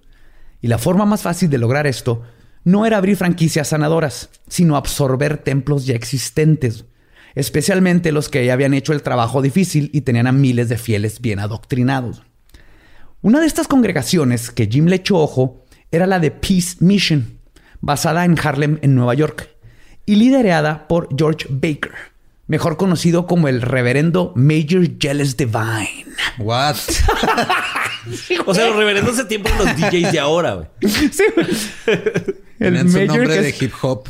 Y 0.61 0.67
la 0.67 0.79
forma 0.79 1.05
más 1.05 1.21
fácil 1.21 1.47
de 1.51 1.59
lograr 1.59 1.85
esto 1.85 2.23
no 2.63 2.87
era 2.87 2.97
abrir 2.97 3.15
franquicias 3.15 3.67
sanadoras, 3.67 4.31
sino 4.47 4.75
absorber 4.75 5.37
templos 5.37 5.85
ya 5.85 5.93
existentes, 5.93 6.85
especialmente 7.35 8.11
los 8.11 8.29
que 8.29 8.43
ya 8.47 8.53
habían 8.53 8.73
hecho 8.73 8.93
el 8.93 9.03
trabajo 9.03 9.43
difícil 9.43 9.91
y 9.93 10.01
tenían 10.01 10.25
a 10.25 10.31
miles 10.31 10.69
de 10.69 10.77
fieles 10.79 11.21
bien 11.21 11.37
adoctrinados. 11.37 12.23
Una 13.21 13.41
de 13.41 13.45
estas 13.45 13.67
congregaciones 13.67 14.49
que 14.49 14.65
Jim 14.65 14.87
le 14.87 14.95
echó 14.95 15.19
ojo 15.19 15.67
era 15.91 16.07
la 16.07 16.17
de 16.17 16.31
Peace 16.31 16.77
Mission, 16.79 17.37
basada 17.79 18.25
en 18.25 18.39
Harlem, 18.39 18.79
en 18.81 18.95
Nueva 18.95 19.13
York, 19.13 19.49
y 20.07 20.15
liderada 20.15 20.87
por 20.87 21.09
George 21.15 21.45
Baker 21.51 22.14
mejor 22.47 22.77
conocido 22.77 23.25
como 23.25 23.47
el 23.47 23.61
reverendo 23.61 24.33
Major 24.35 24.87
Jealous 24.99 25.37
Divine. 25.37 26.05
What? 26.37 26.75
o 28.45 28.53
sea, 28.53 28.67
los 28.67 28.75
reverendos 28.75 29.17
de 29.17 29.25
tiempo 29.25 29.49
los 29.57 29.75
DJs 29.75 30.11
de 30.11 30.19
ahora, 30.19 30.53
güey. 30.55 30.67
Sí, 31.11 31.23
El 32.59 32.89
su 32.89 33.05
nombre 33.05 33.41
de 33.41 33.55
hip 33.59 33.73
hop. 33.81 34.07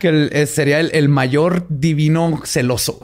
que 0.00 0.28
eh, 0.32 0.46
sería 0.46 0.80
el, 0.80 1.08
mayor 1.08 1.66
divino 1.68 2.40
celoso. 2.44 3.00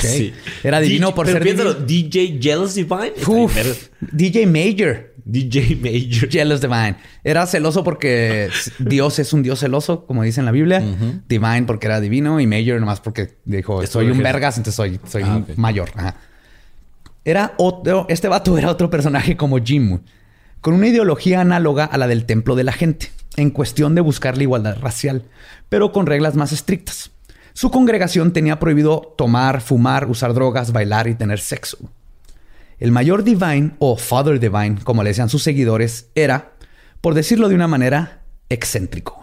Sí. 0.00 0.32
Era 0.64 0.80
divino 0.80 1.14
por 1.14 1.26
ser 1.26 1.44
divino. 1.44 1.72
DJ 1.72 2.38
Jealous 2.40 2.74
Divine. 2.74 3.12
DJ 4.00 4.46
Major. 4.46 5.07
DJ 5.28 5.76
Major. 5.76 6.30
Jealous 6.30 6.60
Divine. 6.60 6.96
Era 7.22 7.46
celoso 7.46 7.84
porque 7.84 8.48
Dios 8.78 9.18
es 9.18 9.32
un 9.34 9.42
Dios 9.42 9.60
celoso, 9.60 10.06
como 10.06 10.22
dice 10.22 10.40
en 10.40 10.46
la 10.46 10.52
Biblia. 10.52 10.82
Divine 11.28 11.64
porque 11.64 11.86
era 11.86 12.00
divino 12.00 12.40
y 12.40 12.46
Major 12.46 12.80
nomás 12.80 13.00
porque 13.00 13.36
dijo, 13.44 13.86
soy 13.86 14.10
un 14.10 14.18
vergas, 14.18 14.56
entonces 14.56 14.74
soy, 14.74 14.98
soy 15.06 15.22
ah, 15.24 15.42
mayor. 15.56 15.90
Era 17.24 17.52
otro, 17.58 18.06
este 18.08 18.26
vato 18.26 18.56
era 18.56 18.70
otro 18.70 18.88
personaje 18.88 19.36
como 19.36 19.58
Jim, 19.58 20.00
con 20.62 20.72
una 20.72 20.88
ideología 20.88 21.42
análoga 21.42 21.84
a 21.84 21.98
la 21.98 22.06
del 22.06 22.24
templo 22.24 22.56
de 22.56 22.64
la 22.64 22.72
gente, 22.72 23.10
en 23.36 23.50
cuestión 23.50 23.94
de 23.94 24.00
buscar 24.00 24.38
la 24.38 24.44
igualdad 24.44 24.78
racial, 24.80 25.24
pero 25.68 25.92
con 25.92 26.06
reglas 26.06 26.36
más 26.36 26.52
estrictas. 26.52 27.10
Su 27.52 27.70
congregación 27.70 28.32
tenía 28.32 28.58
prohibido 28.58 29.14
tomar, 29.18 29.60
fumar, 29.60 30.08
usar 30.08 30.32
drogas, 30.32 30.72
bailar 30.72 31.06
y 31.06 31.16
tener 31.16 31.38
sexo. 31.38 31.76
El 32.78 32.92
mayor 32.92 33.24
Divine, 33.24 33.72
o 33.78 33.96
Father 33.96 34.38
Divine, 34.38 34.78
como 34.84 35.02
le 35.02 35.10
decían 35.10 35.28
sus 35.28 35.42
seguidores, 35.42 36.10
era, 36.14 36.52
por 37.00 37.14
decirlo 37.14 37.48
de 37.48 37.56
una 37.56 37.66
manera, 37.66 38.22
excéntrico. 38.48 39.20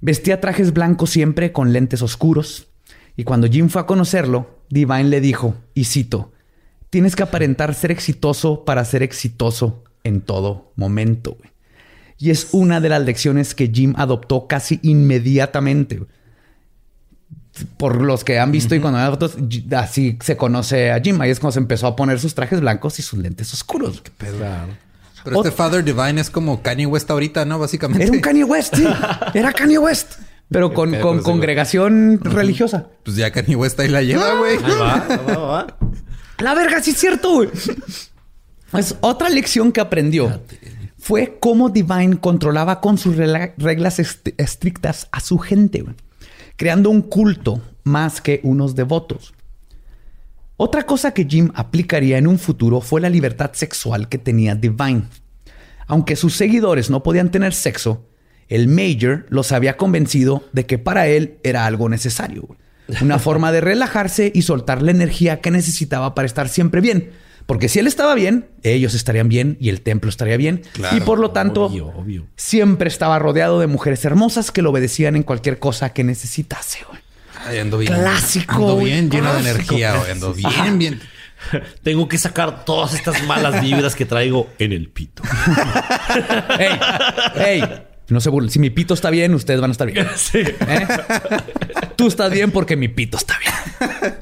Vestía 0.00 0.40
trajes 0.40 0.72
blancos 0.72 1.10
siempre 1.10 1.52
con 1.52 1.72
lentes 1.72 2.00
oscuros, 2.00 2.68
y 3.16 3.24
cuando 3.24 3.48
Jim 3.48 3.68
fue 3.68 3.82
a 3.82 3.86
conocerlo, 3.86 4.60
Divine 4.70 5.04
le 5.04 5.20
dijo, 5.20 5.56
y 5.74 5.84
cito, 5.84 6.32
tienes 6.88 7.16
que 7.16 7.22
aparentar 7.22 7.74
ser 7.74 7.90
exitoso 7.90 8.64
para 8.64 8.84
ser 8.86 9.02
exitoso 9.02 9.84
en 10.02 10.22
todo 10.22 10.72
momento. 10.76 11.36
Y 12.16 12.30
es 12.30 12.48
una 12.52 12.80
de 12.80 12.88
las 12.88 13.02
lecciones 13.02 13.54
que 13.54 13.68
Jim 13.68 13.94
adoptó 13.96 14.46
casi 14.46 14.80
inmediatamente 14.82 16.00
por 17.76 18.00
los 18.00 18.24
que 18.24 18.38
han 18.38 18.52
visto 18.52 18.74
y 18.74 18.80
cuando 18.80 18.98
ven 18.98 19.10
fotos, 19.10 19.36
así 19.76 20.18
se 20.22 20.36
conoce 20.36 20.92
a 20.92 21.00
Jim. 21.00 21.20
Ahí 21.20 21.30
es 21.30 21.40
cuando 21.40 21.52
se 21.52 21.58
empezó 21.58 21.86
a 21.86 21.96
poner 21.96 22.20
sus 22.20 22.34
trajes 22.34 22.60
blancos 22.60 22.98
y 22.98 23.02
sus 23.02 23.18
lentes 23.18 23.52
oscuros. 23.52 24.00
Qué 24.02 24.10
pedo. 24.10 24.38
Pero 25.24 25.36
este 25.36 25.50
Father 25.50 25.84
Divine 25.84 26.20
es 26.20 26.30
como 26.30 26.62
Kanye 26.62 26.86
West 26.86 27.10
ahorita, 27.10 27.44
¿no? 27.44 27.58
Básicamente. 27.58 28.04
Era 28.04 28.12
un 28.12 28.20
Kanye 28.20 28.44
West, 28.44 28.76
sí. 28.76 28.86
Era 29.34 29.52
Kanye 29.52 29.78
West. 29.78 30.14
Pero 30.48 30.72
con, 30.72 30.94
congregación 31.22 32.20
religiosa. 32.22 32.88
Pues 33.04 33.16
ya 33.16 33.30
Kanye 33.30 33.54
West 33.54 33.78
ahí 33.78 33.88
la 33.88 34.02
lleva, 34.02 34.34
güey. 34.34 34.58
La 36.38 36.54
verga, 36.54 36.82
sí 36.82 36.92
es 36.92 36.96
cierto, 36.96 37.34
güey. 37.34 37.50
Es 38.72 38.96
otra 39.00 39.28
lección 39.28 39.72
que 39.72 39.80
aprendió 39.80 40.40
fue 41.00 41.38
cómo 41.40 41.70
Divine 41.70 42.20
controlaba 42.20 42.80
con 42.80 42.98
sus 42.98 43.16
reglas 43.16 43.98
estrictas 43.98 45.08
a 45.10 45.20
su 45.20 45.38
gente, 45.38 45.84
creando 46.60 46.90
un 46.90 47.00
culto 47.00 47.62
más 47.84 48.20
que 48.20 48.40
unos 48.42 48.74
devotos. 48.74 49.32
Otra 50.58 50.82
cosa 50.82 51.14
que 51.14 51.24
Jim 51.24 51.50
aplicaría 51.54 52.18
en 52.18 52.26
un 52.26 52.38
futuro 52.38 52.82
fue 52.82 53.00
la 53.00 53.08
libertad 53.08 53.52
sexual 53.54 54.10
que 54.10 54.18
tenía 54.18 54.54
Divine. 54.54 55.04
Aunque 55.86 56.16
sus 56.16 56.36
seguidores 56.36 56.90
no 56.90 57.02
podían 57.02 57.30
tener 57.30 57.54
sexo, 57.54 58.06
el 58.48 58.68
Major 58.68 59.24
los 59.30 59.52
había 59.52 59.78
convencido 59.78 60.44
de 60.52 60.66
que 60.66 60.76
para 60.76 61.06
él 61.06 61.38
era 61.44 61.64
algo 61.64 61.88
necesario. 61.88 62.46
Una 63.00 63.18
forma 63.18 63.52
de 63.52 63.62
relajarse 63.62 64.30
y 64.34 64.42
soltar 64.42 64.82
la 64.82 64.90
energía 64.90 65.40
que 65.40 65.50
necesitaba 65.50 66.14
para 66.14 66.26
estar 66.26 66.50
siempre 66.50 66.82
bien. 66.82 67.12
Porque 67.46 67.68
si 67.68 67.78
él 67.78 67.86
estaba 67.86 68.14
bien, 68.14 68.48
ellos 68.62 68.94
estarían 68.94 69.28
bien 69.28 69.56
y 69.60 69.68
el 69.68 69.80
templo 69.80 70.08
estaría 70.08 70.36
bien. 70.36 70.62
y 70.92 71.00
por 71.00 71.18
lo 71.18 71.30
tanto, 71.32 71.70
siempre 72.36 72.88
estaba 72.88 73.18
rodeado 73.18 73.60
de 73.60 73.66
mujeres 73.66 74.04
hermosas 74.04 74.50
que 74.50 74.62
lo 74.62 74.70
obedecían 74.70 75.16
en 75.16 75.22
cualquier 75.22 75.58
cosa 75.58 75.92
que 75.92 76.04
necesitase. 76.04 76.80
ando 77.60 77.78
bien. 77.78 77.92
Clásico. 77.92 78.54
Ando 78.54 78.76
bien 78.78 79.10
lleno 79.10 79.32
de 79.34 79.40
energía. 79.40 79.94
Ando 80.10 80.32
bien, 80.32 80.78
bien. 80.78 81.00
Tengo 81.82 82.08
que 82.08 82.18
sacar 82.18 82.64
todas 82.64 82.94
estas 82.94 83.22
malas 83.24 83.62
vibras 83.62 83.94
que 83.94 84.04
traigo 84.04 84.50
en 84.58 84.72
el 84.72 84.88
pito. 84.88 85.22
¡Ey! 86.58 86.78
¡Ey! 87.36 87.82
No 88.08 88.20
se 88.20 88.28
burlen. 88.28 88.50
Si 88.50 88.58
mi 88.58 88.70
pito 88.70 88.94
está 88.94 89.10
bien, 89.10 89.34
ustedes 89.34 89.60
van 89.60 89.70
a 89.70 89.72
estar 89.72 89.90
bien. 89.90 90.06
Sí. 90.16 90.38
¿Eh? 90.38 90.86
Tú 91.96 92.08
estás 92.08 92.30
bien 92.32 92.50
porque 92.50 92.76
mi 92.76 92.88
pito 92.88 93.16
está 93.16 93.36
bien. 93.38 94.14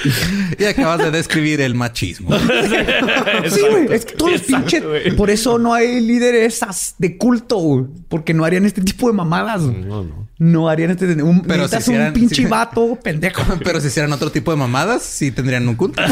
y 0.58 0.64
acabas 0.64 0.98
de 0.98 1.10
describir 1.10 1.60
el 1.60 1.74
machismo. 1.74 2.30
sí, 3.48 3.60
güey. 3.70 3.92
Es 3.92 4.04
que 4.04 4.14
todos 4.14 4.32
los 4.32 4.42
pinches. 4.42 4.82
Por 5.16 5.30
eso 5.30 5.58
no 5.58 5.74
hay 5.74 6.00
líderes 6.00 6.60
de 6.98 7.16
culto, 7.18 7.56
güey. 7.56 7.84
Porque 8.08 8.34
no 8.34 8.44
harían 8.44 8.64
este 8.64 8.82
tipo 8.82 9.06
de 9.08 9.12
mamadas. 9.14 9.62
No, 9.62 10.04
no. 10.04 10.28
No 10.38 10.68
harían 10.68 10.90
este. 10.90 11.22
Un, 11.22 11.42
pero 11.42 11.68
si 11.68 11.76
hicieran, 11.76 12.08
un 12.08 12.14
pinche 12.14 12.46
vato 12.46 12.98
pendejo. 13.02 13.42
Pero 13.64 13.80
si 13.80 13.86
hicieran 13.88 14.12
otro 14.12 14.32
tipo 14.32 14.50
de 14.50 14.56
mamadas, 14.56 15.02
sí 15.02 15.30
tendrían 15.30 15.68
un 15.68 15.76
culto. 15.76 16.02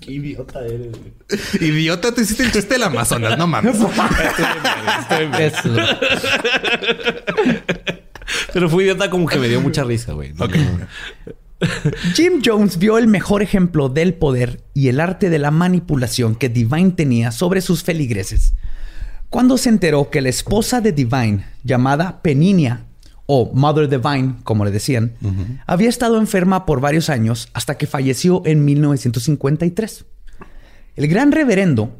Qué 0.00 0.12
idiota 0.12 0.60
eres, 0.66 0.90
güey. 0.90 1.12
Idiota, 1.60 2.12
tú 2.12 2.22
hiciste 2.22 2.42
el 2.42 2.50
chiste 2.50 2.74
del 2.74 2.82
Amazonas, 2.82 3.38
no 3.38 3.46
mames. 3.46 3.76
Pero 8.52 8.68
fue 8.68 8.84
idiota 8.84 9.08
como 9.10 9.26
que 9.26 9.38
me 9.38 9.48
dio 9.48 9.60
mucha 9.60 9.84
risa, 9.84 10.12
güey. 10.12 10.32
Jim 12.14 12.40
Jones 12.44 12.78
vio 12.78 12.98
el 12.98 13.06
mejor 13.06 13.42
ejemplo 13.42 13.88
del 13.88 14.14
poder 14.14 14.62
y 14.74 14.88
el 14.88 15.00
arte 15.00 15.30
de 15.30 15.38
la 15.38 15.50
manipulación 15.50 16.34
que 16.34 16.48
Divine 16.48 16.92
tenía 16.92 17.32
sobre 17.32 17.60
sus 17.60 17.82
feligreses. 17.82 18.54
Cuando 19.28 19.58
se 19.58 19.68
enteró 19.68 20.10
que 20.10 20.22
la 20.22 20.28
esposa 20.28 20.80
de 20.80 20.92
Divine, 20.92 21.44
llamada 21.62 22.20
Peninia, 22.22 22.86
o 23.32 23.52
Mother 23.54 23.88
Divine, 23.88 24.36
como 24.42 24.64
le 24.64 24.72
decían, 24.72 25.12
había 25.64 25.88
estado 25.88 26.18
enferma 26.18 26.66
por 26.66 26.80
varios 26.80 27.08
años 27.08 27.48
hasta 27.52 27.78
que 27.78 27.86
falleció 27.86 28.42
en 28.44 28.64
1953. 28.64 30.04
El 30.96 31.06
gran 31.06 31.30
reverendo 31.30 31.96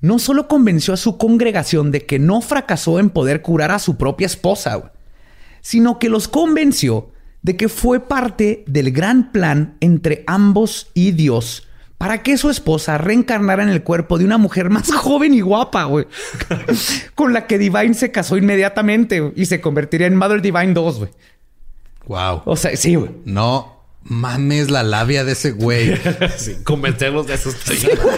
no 0.00 0.20
solo 0.20 0.46
convenció 0.46 0.94
a 0.94 0.98
su 0.98 1.18
congregación 1.18 1.90
de 1.90 2.06
que 2.06 2.20
no 2.20 2.40
fracasó 2.42 3.00
en 3.00 3.10
poder 3.10 3.42
curar 3.42 3.72
a 3.72 3.80
su 3.80 3.96
propia 3.96 4.26
esposa, 4.26 4.92
sino 5.62 5.98
que 5.98 6.08
los 6.08 6.28
convenció 6.28 7.10
de 7.46 7.56
que 7.56 7.68
fue 7.68 8.00
parte 8.00 8.64
del 8.66 8.90
gran 8.90 9.30
plan 9.30 9.76
entre 9.78 10.24
ambos 10.26 10.90
y 10.94 11.12
Dios 11.12 11.68
para 11.96 12.24
que 12.24 12.36
su 12.38 12.50
esposa 12.50 12.98
reencarnara 12.98 13.62
en 13.62 13.68
el 13.68 13.84
cuerpo 13.84 14.18
de 14.18 14.24
una 14.24 14.36
mujer 14.36 14.68
más 14.68 14.92
joven 14.96 15.32
y 15.32 15.42
guapa, 15.42 15.84
güey. 15.84 16.06
con 17.14 17.32
la 17.32 17.46
que 17.46 17.56
Divine 17.58 17.94
se 17.94 18.10
casó 18.10 18.36
inmediatamente 18.36 19.32
y 19.36 19.46
se 19.46 19.60
convertiría 19.60 20.08
en 20.08 20.16
Mother 20.16 20.42
Divine 20.42 20.74
2, 20.74 20.98
güey. 20.98 21.10
Wow. 22.08 22.42
O 22.46 22.56
sea, 22.56 22.76
sí, 22.76 22.96
güey. 22.96 23.12
No 23.24 23.75
mames 24.08 24.70
la 24.70 24.82
labia 24.82 25.24
de 25.24 25.32
ese 25.32 25.52
güey. 25.52 25.96
sí, 26.36 26.56
convencerlos 26.64 27.26
de 27.26 27.34
esos 27.34 27.54
sí, 27.54 27.86
güey. 27.86 28.16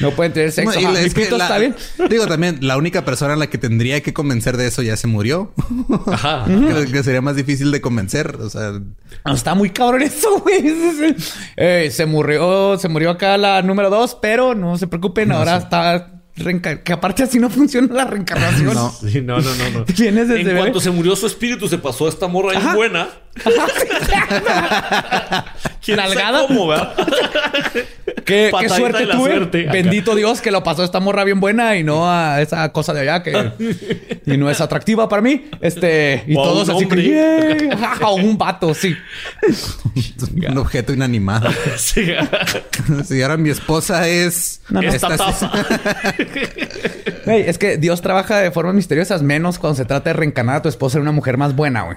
No 0.00 0.10
pueden 0.12 0.32
tener 0.32 0.52
sexo. 0.52 0.80
No, 0.80 0.96
es 0.96 1.14
que 1.14 1.22
está 1.22 1.58
bien. 1.58 1.74
Digo 2.08 2.26
también, 2.26 2.58
la 2.60 2.76
única 2.76 3.04
persona 3.04 3.34
a 3.34 3.36
la 3.36 3.48
que 3.48 3.58
tendría 3.58 4.02
que 4.02 4.12
convencer 4.12 4.56
de 4.56 4.66
eso 4.66 4.82
ya 4.82 4.96
se 4.96 5.06
murió. 5.06 5.52
Ajá. 6.06 6.44
Creo 6.46 6.90
que 6.90 7.02
sería 7.02 7.20
más 7.20 7.36
difícil 7.36 7.70
de 7.70 7.80
convencer. 7.80 8.36
O 8.40 8.50
sea, 8.50 8.80
está 9.26 9.54
muy 9.54 9.70
cabrón 9.70 10.02
eso, 10.02 10.40
güey. 10.40 10.64
Eh, 11.56 11.90
se 11.92 12.06
murió, 12.06 12.78
se 12.78 12.88
murió 12.88 13.10
acá 13.10 13.36
la 13.36 13.62
número 13.62 13.90
dos, 13.90 14.16
pero 14.20 14.54
no 14.54 14.78
se 14.78 14.86
preocupen, 14.86 15.32
ahora 15.32 15.56
está 15.56 16.13
que 16.34 16.92
aparte 16.92 17.22
así 17.22 17.38
no 17.38 17.48
funciona 17.48 17.94
la 17.94 18.04
reencarnación. 18.04 18.74
No, 18.74 19.40
no, 19.40 19.40
no, 19.40 19.70
no. 19.70 19.84
en 19.86 20.56
cuanto 20.56 20.80
se 20.80 20.90
murió 20.90 21.14
su 21.14 21.28
espíritu, 21.28 21.68
se 21.68 21.78
pasó 21.78 22.06
a 22.06 22.08
esta 22.08 22.26
morra 22.26 22.58
ahí 22.58 22.74
buena. 22.74 23.08
¿Quién 25.84 25.98
¿Cómo, 26.48 26.72
qué, 28.24 28.50
qué 28.58 28.68
suerte 28.68 29.06
tuve. 29.06 29.66
Bendito 29.66 30.14
Dios 30.14 30.40
que 30.40 30.50
lo 30.50 30.62
pasó 30.62 30.82
a 30.82 30.84
esta 30.86 31.00
morra 31.00 31.24
bien 31.24 31.40
buena 31.40 31.76
y 31.76 31.84
no 31.84 32.10
a 32.10 32.40
esa 32.40 32.72
cosa 32.72 32.94
de 32.94 33.00
allá 33.02 33.22
que 33.22 33.52
y 34.26 34.36
no 34.36 34.50
es 34.50 34.60
atractiva 34.60 35.08
para 35.08 35.20
mí. 35.20 35.46
Este 35.60 36.24
y 36.26 36.34
todos 36.34 36.68
así 36.68 36.86
que 36.86 37.70
un 38.22 38.38
vato, 38.38 38.74
sí. 38.74 38.96
un 40.48 40.58
objeto 40.58 40.92
inanimado. 40.92 41.50
sí. 41.76 42.06
si 43.04 43.22
ahora 43.22 43.36
mi 43.36 43.50
esposa 43.50 44.08
es 44.08 44.62
esta 44.80 45.16
taza 45.16 45.52
es 47.32 47.58
que 47.58 47.76
Dios 47.78 48.00
trabaja 48.02 48.38
de 48.38 48.50
formas 48.50 48.74
misteriosas, 48.74 49.22
menos 49.22 49.58
cuando 49.58 49.76
se 49.76 49.84
trata 49.84 50.10
de 50.10 50.14
reencarnar 50.14 50.56
a 50.56 50.62
tu 50.62 50.68
esposa 50.68 50.98
en 50.98 51.02
una 51.02 51.12
mujer 51.12 51.36
más 51.36 51.54
buena, 51.54 51.82
güey. 51.82 51.96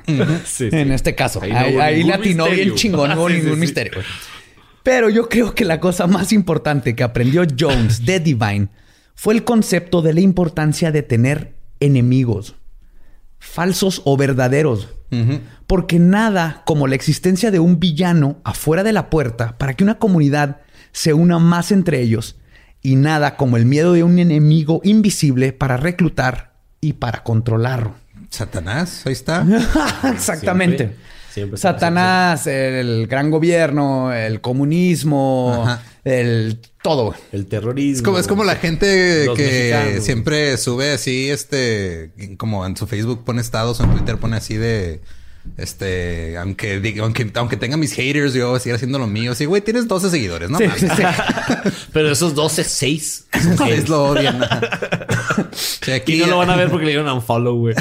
En 0.59 0.91
este 0.91 1.15
caso. 1.15 1.41
Ahí, 1.41 2.03
no 2.03 2.13
atinó 2.13 2.45
bien 2.49 2.75
chingón, 2.75 3.09
no 3.09 3.15
hubo 3.17 3.29
ningún 3.29 3.59
misterio, 3.59 3.76
Pero 4.83 5.09
yo 5.09 5.27
creo 5.27 5.53
que 5.53 5.65
la 5.65 5.79
cosa 5.79 6.07
más 6.07 6.31
importante 6.31 6.95
que 6.95 7.03
aprendió 7.03 7.43
Jones 7.57 8.05
de 8.05 8.19
Divine 8.19 8.69
fue 9.15 9.33
el 9.33 9.43
concepto 9.43 10.01
de 10.01 10.13
la 10.13 10.21
importancia 10.21 10.91
de 10.91 11.03
tener 11.03 11.55
enemigos, 11.79 12.55
falsos 13.39 14.01
o 14.05 14.15
verdaderos. 14.17 14.89
Porque 15.67 15.99
nada 15.99 16.63
como 16.65 16.85
la 16.87 16.95
existencia 16.95 17.49
de 17.49 17.59
un 17.59 17.79
villano 17.79 18.41
afuera 18.43 18.83
de 18.83 18.93
la 18.93 19.09
puerta 19.09 19.57
para 19.57 19.73
que 19.73 19.83
una 19.83 19.99
comunidad 19.99 20.61
se 20.91 21.13
una 21.13 21.39
más 21.39 21.71
entre 21.71 22.01
ellos 22.01 22.35
y 22.81 22.95
nada 22.95 23.37
como 23.37 23.57
el 23.57 23.65
miedo 23.65 23.93
de 23.93 24.03
un 24.03 24.19
enemigo 24.19 24.81
invisible 24.83 25.53
para 25.53 25.77
reclutar 25.77 26.53
y 26.81 26.93
para 26.93 27.23
controlarlo. 27.23 27.95
Satanás, 28.29 29.03
ahí 29.05 29.13
está. 29.13 29.45
Exactamente. 30.13 30.95
Satanás, 31.55 32.47
el 32.47 33.07
gran 33.07 33.29
gobierno, 33.29 34.13
el 34.13 34.41
comunismo, 34.41 35.65
el 36.03 36.59
todo. 36.81 37.13
El 37.31 37.47
terrorismo. 37.47 37.97
Es 37.97 38.01
como, 38.01 38.19
es 38.19 38.27
como 38.27 38.43
la 38.43 38.55
gente 38.55 39.27
que 39.35 39.99
siempre 40.01 40.57
sube 40.57 40.93
así, 40.93 41.29
este, 41.29 42.11
como 42.37 42.65
en 42.65 42.77
su 42.77 42.87
Facebook 42.87 43.23
pone 43.23 43.41
estados, 43.41 43.79
en 43.79 43.91
Twitter 43.91 44.17
pone 44.17 44.37
así 44.37 44.55
de 44.55 45.01
este, 45.57 46.37
aunque, 46.37 46.95
aunque, 47.01 47.31
aunque 47.33 47.57
tenga 47.57 47.77
mis 47.77 47.93
haters, 47.93 48.33
yo 48.33 48.49
voy 48.49 48.57
a 48.57 48.59
seguir 48.59 48.75
haciendo 48.75 48.99
lo 48.99 49.07
mío. 49.07 49.33
Sí, 49.33 49.45
güey, 49.45 49.61
tienes 49.61 49.87
12 49.87 50.09
seguidores, 50.09 50.49
¿no? 50.49 50.57
Sí, 50.57 50.65
sí, 50.77 50.87
sí. 50.87 51.03
Pero 51.93 52.11
esos 52.11 52.35
12, 52.35 52.63
6. 52.63 53.27
Es 53.69 53.89
lo 53.89 54.03
odian. 54.05 54.43
aquí 55.93 56.17
no 56.17 56.27
lo 56.27 56.37
van 56.37 56.49
a 56.49 56.55
ver 56.55 56.69
porque 56.71 56.85
le 56.85 56.91
dieron 56.91 57.09
unfollow, 57.09 57.57
güey. 57.57 57.75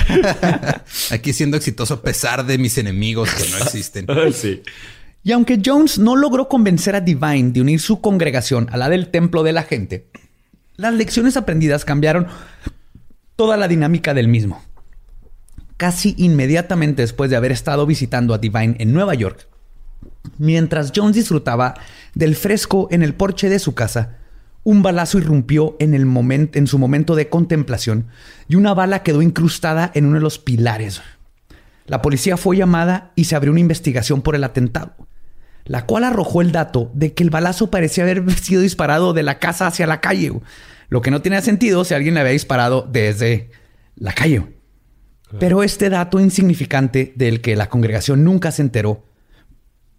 aquí 1.10 1.32
siendo 1.32 1.56
exitoso 1.56 1.94
a 1.94 2.02
pesar 2.02 2.46
de 2.46 2.58
mis 2.58 2.78
enemigos 2.78 3.32
que 3.34 3.48
no 3.50 3.58
existen. 3.58 4.06
sí. 4.32 4.62
Y 5.22 5.32
aunque 5.32 5.60
Jones 5.64 5.98
no 5.98 6.14
logró 6.14 6.48
convencer 6.48 6.94
a 6.94 7.00
Divine 7.00 7.50
de 7.50 7.60
unir 7.60 7.80
su 7.80 8.00
congregación 8.00 8.68
a 8.70 8.76
la 8.76 8.88
del 8.88 9.08
templo 9.08 9.42
de 9.42 9.52
la 9.52 9.64
gente, 9.64 10.06
las 10.76 10.94
lecciones 10.94 11.36
aprendidas 11.36 11.84
cambiaron 11.84 12.28
toda 13.34 13.56
la 13.56 13.66
dinámica 13.66 14.14
del 14.14 14.28
mismo 14.28 14.62
casi 15.76 16.14
inmediatamente 16.18 17.02
después 17.02 17.30
de 17.30 17.36
haber 17.36 17.52
estado 17.52 17.86
visitando 17.86 18.34
a 18.34 18.38
Divine 18.38 18.76
en 18.78 18.92
Nueva 18.92 19.14
York. 19.14 19.48
Mientras 20.38 20.92
Jones 20.94 21.16
disfrutaba 21.16 21.74
del 22.14 22.36
fresco 22.36 22.88
en 22.90 23.02
el 23.02 23.14
porche 23.14 23.48
de 23.48 23.58
su 23.58 23.74
casa, 23.74 24.18
un 24.64 24.82
balazo 24.82 25.18
irrumpió 25.18 25.76
en, 25.78 25.94
el 25.94 26.50
en 26.54 26.66
su 26.66 26.78
momento 26.78 27.14
de 27.14 27.28
contemplación 27.28 28.08
y 28.48 28.56
una 28.56 28.74
bala 28.74 29.02
quedó 29.02 29.22
incrustada 29.22 29.92
en 29.94 30.06
uno 30.06 30.16
de 30.16 30.22
los 30.22 30.38
pilares. 30.38 31.02
La 31.86 32.02
policía 32.02 32.36
fue 32.36 32.56
llamada 32.56 33.12
y 33.14 33.24
se 33.24 33.36
abrió 33.36 33.52
una 33.52 33.60
investigación 33.60 34.22
por 34.22 34.34
el 34.34 34.42
atentado, 34.42 34.96
la 35.64 35.86
cual 35.86 36.02
arrojó 36.02 36.42
el 36.42 36.50
dato 36.50 36.90
de 36.94 37.14
que 37.14 37.22
el 37.22 37.30
balazo 37.30 37.70
parecía 37.70 38.02
haber 38.02 38.28
sido 38.42 38.60
disparado 38.60 39.12
de 39.12 39.22
la 39.22 39.38
casa 39.38 39.68
hacia 39.68 39.86
la 39.86 40.00
calle, 40.00 40.32
lo 40.88 41.00
que 41.00 41.12
no 41.12 41.22
tenía 41.22 41.42
sentido 41.42 41.84
si 41.84 41.94
alguien 41.94 42.14
le 42.14 42.20
había 42.20 42.32
disparado 42.32 42.88
desde 42.90 43.50
la 43.94 44.12
calle. 44.12 44.55
Pero 45.38 45.62
este 45.62 45.90
dato 45.90 46.20
insignificante 46.20 47.12
del 47.16 47.40
que 47.40 47.56
la 47.56 47.68
congregación 47.68 48.24
nunca 48.24 48.50
se 48.52 48.62
enteró, 48.62 49.04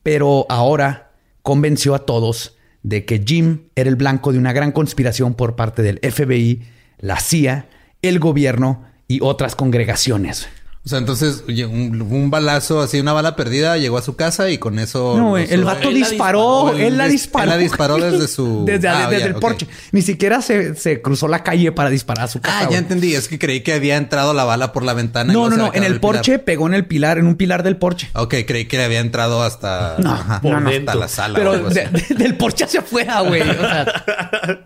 pero 0.03 0.45
ahora 0.49 1.11
convenció 1.41 1.95
a 1.95 2.05
todos 2.05 2.57
de 2.83 3.05
que 3.05 3.23
Jim 3.25 3.69
era 3.75 3.89
el 3.89 3.95
blanco 3.95 4.31
de 4.31 4.39
una 4.39 4.53
gran 4.53 4.71
conspiración 4.71 5.33
por 5.33 5.55
parte 5.55 5.81
del 5.81 5.99
FBI, 5.99 6.63
la 6.99 7.19
CIA, 7.19 7.67
el 8.01 8.19
gobierno 8.19 8.85
y 9.07 9.19
otras 9.21 9.55
congregaciones. 9.55 10.47
O 10.87 10.89
sea, 10.89 10.99
entonces 10.99 11.43
un, 11.49 12.29
balazo, 12.31 12.79
así 12.79 13.01
una 13.01 13.11
bala 13.11 13.35
perdida, 13.35 13.75
llegó 13.75 13.97
a 13.97 14.01
su 14.01 14.15
casa 14.15 14.49
y 14.49 14.57
con 14.57 14.79
eso. 14.79 15.17
No, 15.17 15.37
el 15.37 15.65
vato 15.65 15.89
disparó, 15.89 16.73
él 16.77 16.95
la 16.97 17.09
disparó. 17.09 17.43
Él 17.43 17.49
la 17.49 17.57
disparó 17.57 17.97
desde 17.97 18.29
su. 18.29 18.63
desde, 18.65 18.87
ah, 18.87 19.09
el 19.11 19.35
porche. 19.35 19.67
Ni 19.91 20.01
siquiera 20.01 20.41
se, 20.41 21.01
cruzó 21.01 21.27
la 21.27 21.43
calle 21.43 21.73
para 21.73 21.89
disparar 21.89 22.23
a 22.23 22.27
su 22.29 22.39
casa. 22.39 22.59
Ah, 22.61 22.69
ya 22.71 22.77
entendí. 22.77 23.15
Es 23.15 23.27
que 23.27 23.37
creí 23.37 23.63
que 23.63 23.73
había 23.73 23.97
entrado 23.97 24.33
la 24.33 24.45
bala 24.45 24.71
por 24.71 24.83
la 24.83 24.93
ventana. 24.93 25.33
No, 25.33 25.49
no, 25.49 25.57
no. 25.57 25.73
En 25.73 25.83
el, 25.83 25.99
porche 25.99 26.39
pegó 26.39 26.67
en 26.67 26.73
el 26.73 26.85
pilar, 26.85 27.17
en 27.17 27.27
un 27.27 27.35
pilar 27.35 27.63
del 27.63 27.75
porche. 27.75 28.09
Ok, 28.13 28.35
creí 28.47 28.63
que 28.63 28.77
le 28.77 28.85
había 28.85 29.01
entrado 29.01 29.43
hasta. 29.43 29.97
No, 29.99 30.15
no, 30.41 30.69
hasta 30.69 30.95
la 30.95 31.09
sala. 31.09 31.37
Pero 31.37 31.69
del 31.69 32.37
porche 32.37 32.63
hacia 32.63 32.79
afuera, 32.79 33.19
güey. 33.23 33.41
O 33.41 33.59
sea. 33.59 34.05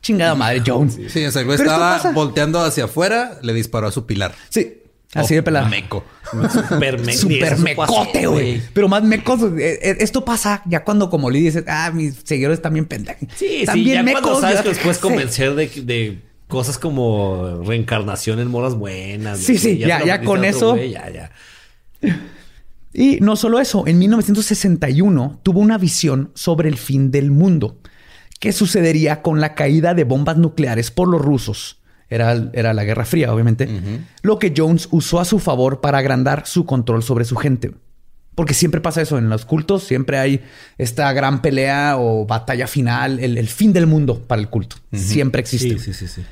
chingada 0.00 0.34
madre, 0.34 0.62
Jones. 0.66 0.98
Sí, 1.08 1.22
o 1.22 1.30
sea, 1.30 1.42
el 1.42 1.46
güey 1.46 1.58
estaba 1.58 2.00
volteando 2.14 2.62
hacia 2.62 2.84
afuera, 2.84 3.38
le 3.42 3.52
disparó 3.52 3.88
a 3.88 3.92
su 3.92 4.06
pilar. 4.06 4.34
Sí. 4.48 4.80
Así 5.14 5.34
de 5.34 5.42
pelada. 5.42 5.68
Meco. 5.68 6.04
Super, 6.50 7.14
Super 7.14 7.58
mecote, 7.58 8.26
güey. 8.26 8.60
Pero 8.72 8.88
más 8.88 9.02
mecos. 9.04 9.40
Eh, 9.58 9.78
eh, 9.82 9.96
esto 10.00 10.24
pasa 10.24 10.62
ya 10.66 10.84
cuando, 10.84 11.08
como 11.10 11.30
le 11.30 11.38
dices, 11.38 11.64
ah, 11.68 11.90
mis 11.94 12.16
seguidores 12.24 12.60
también 12.60 12.86
pendejos. 12.86 13.28
Sí, 13.36 13.64
sí, 13.70 13.84
ya 13.84 14.02
mecos, 14.02 14.22
cuando 14.22 14.40
sabes 14.40 14.62
que 14.62 14.68
los 14.68 14.78
puedes 14.78 14.98
convencer 14.98 15.54
de, 15.54 16.20
cosas 16.48 16.78
como 16.78 17.62
reencarnación 17.64 18.40
en 18.40 18.48
moras 18.48 18.74
buenas. 18.74 19.38
Sí, 19.38 19.58
sí, 19.58 19.78
ya, 19.78 20.04
ya, 20.04 20.22
con 20.22 20.44
eso. 20.44 20.76
ya, 20.76 21.10
ya. 21.10 21.30
Y 22.92 23.18
no 23.20 23.34
solo 23.34 23.58
eso, 23.58 23.86
en 23.86 23.98
1961 23.98 25.40
tuvo 25.42 25.60
una 25.60 25.78
visión 25.78 26.30
sobre 26.34 26.68
el 26.68 26.76
fin 26.76 27.10
del 27.10 27.30
mundo. 27.30 27.78
¿Qué 28.38 28.52
sucedería 28.52 29.22
con 29.22 29.40
la 29.40 29.54
caída 29.54 29.94
de 29.94 30.04
bombas 30.04 30.36
nucleares 30.36 30.90
por 30.90 31.08
los 31.08 31.20
rusos? 31.20 31.80
Era, 32.08 32.34
la 32.34 32.84
Guerra 32.84 33.04
Fría, 33.04 33.32
obviamente. 33.32 33.68
Lo 34.22 34.38
que 34.38 34.52
Jones 34.56 34.88
usó 34.90 35.20
a 35.20 35.24
su 35.24 35.38
favor 35.38 35.80
para 35.80 35.98
agrandar 35.98 36.46
su 36.46 36.64
control 36.64 37.02
sobre 37.02 37.24
su 37.24 37.36
gente. 37.36 37.72
Porque 38.34 38.54
siempre 38.54 38.80
pasa 38.80 39.00
eso 39.00 39.16
en 39.16 39.28
los 39.28 39.44
cultos, 39.44 39.84
siempre 39.84 40.18
hay 40.18 40.40
esta 40.76 41.12
gran 41.12 41.40
pelea 41.40 41.96
o 41.98 42.26
batalla 42.26 42.66
final, 42.66 43.20
el, 43.20 43.48
fin 43.48 43.72
del 43.72 43.86
mundo 43.86 44.20
para 44.26 44.40
el 44.40 44.48
culto. 44.48 44.76
Siempre 44.92 45.40
existe. 45.40 45.78
Sí, 45.78 45.92
sí, 45.92 46.08
sí, 46.08 46.22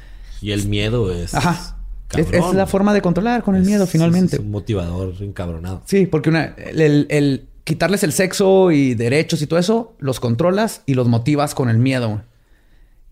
Y 0.40 0.50
el 0.50 0.66
miedo 0.66 1.12
es. 1.12 1.34
Ajá. 1.34 1.78
Es, 2.16 2.54
la 2.54 2.66
forma 2.66 2.92
de 2.92 3.00
controlar 3.00 3.42
con 3.42 3.54
el 3.54 3.64
miedo, 3.64 3.86
finalmente. 3.86 4.36
Es 4.36 4.42
un 4.42 4.50
motivador 4.50 5.14
encabronado. 5.20 5.82
Sí, 5.86 6.06
porque 6.06 6.30
el, 6.30 7.48
quitarles 7.64 8.02
el 8.02 8.12
sexo 8.12 8.70
y 8.70 8.94
derechos 8.94 9.40
y 9.40 9.46
todo 9.46 9.58
eso, 9.58 9.94
los 9.98 10.20
controlas 10.20 10.82
y 10.86 10.94
los 10.94 11.08
motivas 11.08 11.54
con 11.54 11.68
el 11.70 11.78
miedo. 11.78 12.22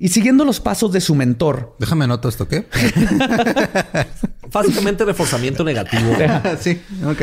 Y 0.01 0.09
siguiendo 0.09 0.47
los 0.47 0.61
pasos 0.61 0.93
de 0.93 1.03
su 1.03 1.15
mentor. 1.15 1.77
Déjame 1.79 2.05
anotar 2.05 2.31
esto, 2.31 2.49
¿qué? 2.49 2.65
Básicamente 4.51 5.05
reforzamiento 5.05 5.63
negativo. 5.63 6.17
sí, 6.61 6.81
ok. 7.05 7.23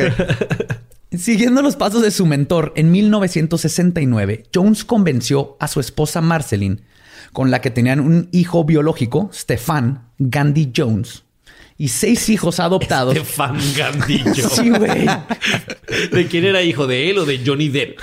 Siguiendo 1.10 1.60
los 1.60 1.74
pasos 1.74 2.02
de 2.02 2.12
su 2.12 2.24
mentor, 2.24 2.72
en 2.76 2.92
1969, 2.92 4.44
Jones 4.54 4.84
convenció 4.84 5.56
a 5.58 5.66
su 5.66 5.80
esposa 5.80 6.20
Marceline, 6.20 6.82
con 7.32 7.50
la 7.50 7.60
que 7.60 7.70
tenían 7.70 7.98
un 7.98 8.28
hijo 8.30 8.64
biológico, 8.64 9.28
Stefan 9.34 10.12
Gandhi 10.18 10.70
Jones, 10.74 11.24
y 11.78 11.88
seis 11.88 12.28
hijos 12.28 12.60
adoptados. 12.60 13.14
Stefan 13.16 13.58
Gandhi 13.76 14.18
Jones. 14.24 14.52
Sí, 14.52 14.70
güey. 14.70 15.06
¿De 16.12 16.28
quién 16.28 16.44
era 16.44 16.62
hijo? 16.62 16.86
¿De 16.86 17.10
él 17.10 17.18
o 17.18 17.24
de 17.24 17.42
Johnny 17.44 17.70
Depp? 17.70 17.98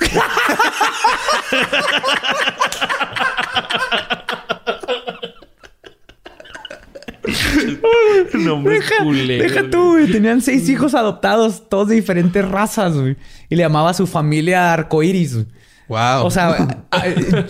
Nombre 8.34 8.76
deja, 8.76 9.04
deja 9.04 9.70
tú, 9.70 9.94
güey. 9.94 10.12
Tenían 10.12 10.42
seis 10.42 10.68
hijos 10.70 10.94
adoptados, 10.94 11.70
todos 11.70 11.90
de 11.90 11.96
diferentes 11.96 12.48
razas, 12.48 12.94
güey. 12.94 13.16
Y 13.50 13.56
le 13.56 13.64
llamaba 13.64 13.92
a 13.92 13.94
su 13.94 14.08
familia 14.08 14.74
Arcoiris, 14.74 15.46
Wow. 15.88 16.26
O 16.26 16.32
sea, 16.32 16.86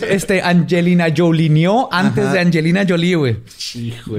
este 0.10 0.42
Angelina 0.42 1.08
Jolineó 1.16 1.88
antes 1.92 2.34
de 2.34 2.40
Angelina 2.40 2.86
Jolie, 2.88 3.16
güey. 3.16 3.38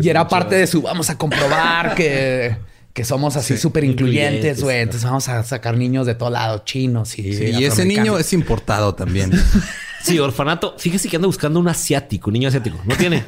Y 0.00 0.08
era 0.08 0.26
parte 0.26 0.54
de 0.54 0.66
su 0.66 0.82
vamos 0.82 1.10
a 1.10 1.18
comprobar 1.18 1.94
que, 1.94 2.56
que 2.94 3.04
somos 3.04 3.36
así 3.36 3.58
súper 3.58 3.84
incluyentes, 3.84 4.62
güey. 4.62 4.80
Entonces 4.80 5.04
vamos 5.04 5.28
a 5.28 5.42
sacar 5.44 5.76
niños 5.76 6.06
de 6.06 6.14
todo 6.14 6.30
lado, 6.30 6.62
chinos 6.64 7.18
y. 7.18 7.28
y 7.28 7.64
ese 7.64 7.84
niño 7.84 8.18
es 8.18 8.32
importado 8.32 8.94
también. 8.94 9.32
sí, 10.02 10.18
orfanato. 10.18 10.74
Fíjese 10.78 11.08
que 11.08 11.16
anda 11.16 11.26
buscando 11.26 11.60
un 11.60 11.68
asiático, 11.68 12.30
un 12.30 12.34
niño 12.34 12.48
asiático. 12.48 12.78
No 12.86 12.96
tiene. 12.96 13.22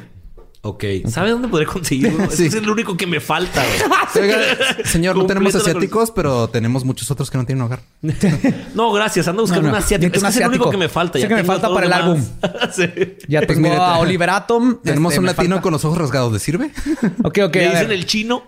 Ok. 0.61 0.83
¿Sabe 1.07 1.31
dónde 1.31 1.47
podré 1.47 1.65
conseguirlo? 1.65 2.25
Es 2.29 2.53
el 2.53 2.69
único 2.69 2.97
que 2.97 3.07
me 3.07 3.21
falta. 3.21 3.63
señor, 4.83 5.15
no 5.15 5.25
tenemos 5.25 5.55
asiáticos, 5.55 6.11
pero 6.11 6.49
tenemos 6.49 6.83
muchos 6.83 7.09
otros 7.09 7.31
que 7.31 7.37
no 7.37 7.45
tienen 7.45 7.63
hogar. 7.63 7.79
no, 8.75 8.91
gracias. 8.91 9.27
Ando 9.29 9.43
buscando 9.43 9.69
un 9.69 9.75
asiático. 9.75 10.15
Es, 10.17 10.37
el 10.37 10.47
único 10.47 10.69
que 10.69 10.77
me 10.77 10.89
falta. 10.89 11.17
Ya 11.17 11.27
que 11.27 11.35
me 11.35 11.43
falta 11.45 11.73
para 11.73 11.85
el 11.85 11.93
álbum. 11.93 12.21
Ya 13.27 13.41
pues 13.41 13.61
tengo 13.61 13.73
a 13.73 13.99
Oliver 13.99 14.29
Atom. 14.29 14.79
Tenemos 14.83 15.13
este, 15.13 15.19
un 15.21 15.25
latino 15.27 15.61
con 15.61 15.71
los 15.71 15.85
ojos 15.85 15.97
rasgados. 15.97 16.33
¿Le 16.33 16.39
sirve? 16.39 16.71
Ok, 17.23 17.39
ok. 17.45 17.55
¿Le 17.55 17.69
dicen 17.69 17.91
el 17.91 18.05
chino? 18.05 18.43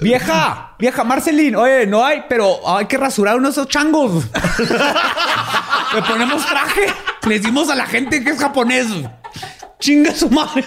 Vieja, 0.00 0.76
vieja 0.78 1.04
Marceline, 1.04 1.56
oye, 1.56 1.86
no 1.86 2.04
hay, 2.04 2.22
pero 2.28 2.66
hay 2.66 2.86
que 2.86 2.96
rasurar 2.96 3.36
unos 3.36 3.52
esos 3.52 3.68
changos. 3.68 4.24
Le 5.94 6.02
ponemos 6.02 6.46
traje. 6.46 6.86
Le 7.26 7.38
decimos 7.38 7.68
a 7.68 7.74
la 7.74 7.86
gente 7.86 8.24
que 8.24 8.30
es 8.30 8.38
japonés. 8.38 8.86
Chinga 9.78 10.14
su 10.14 10.30
madre. 10.30 10.64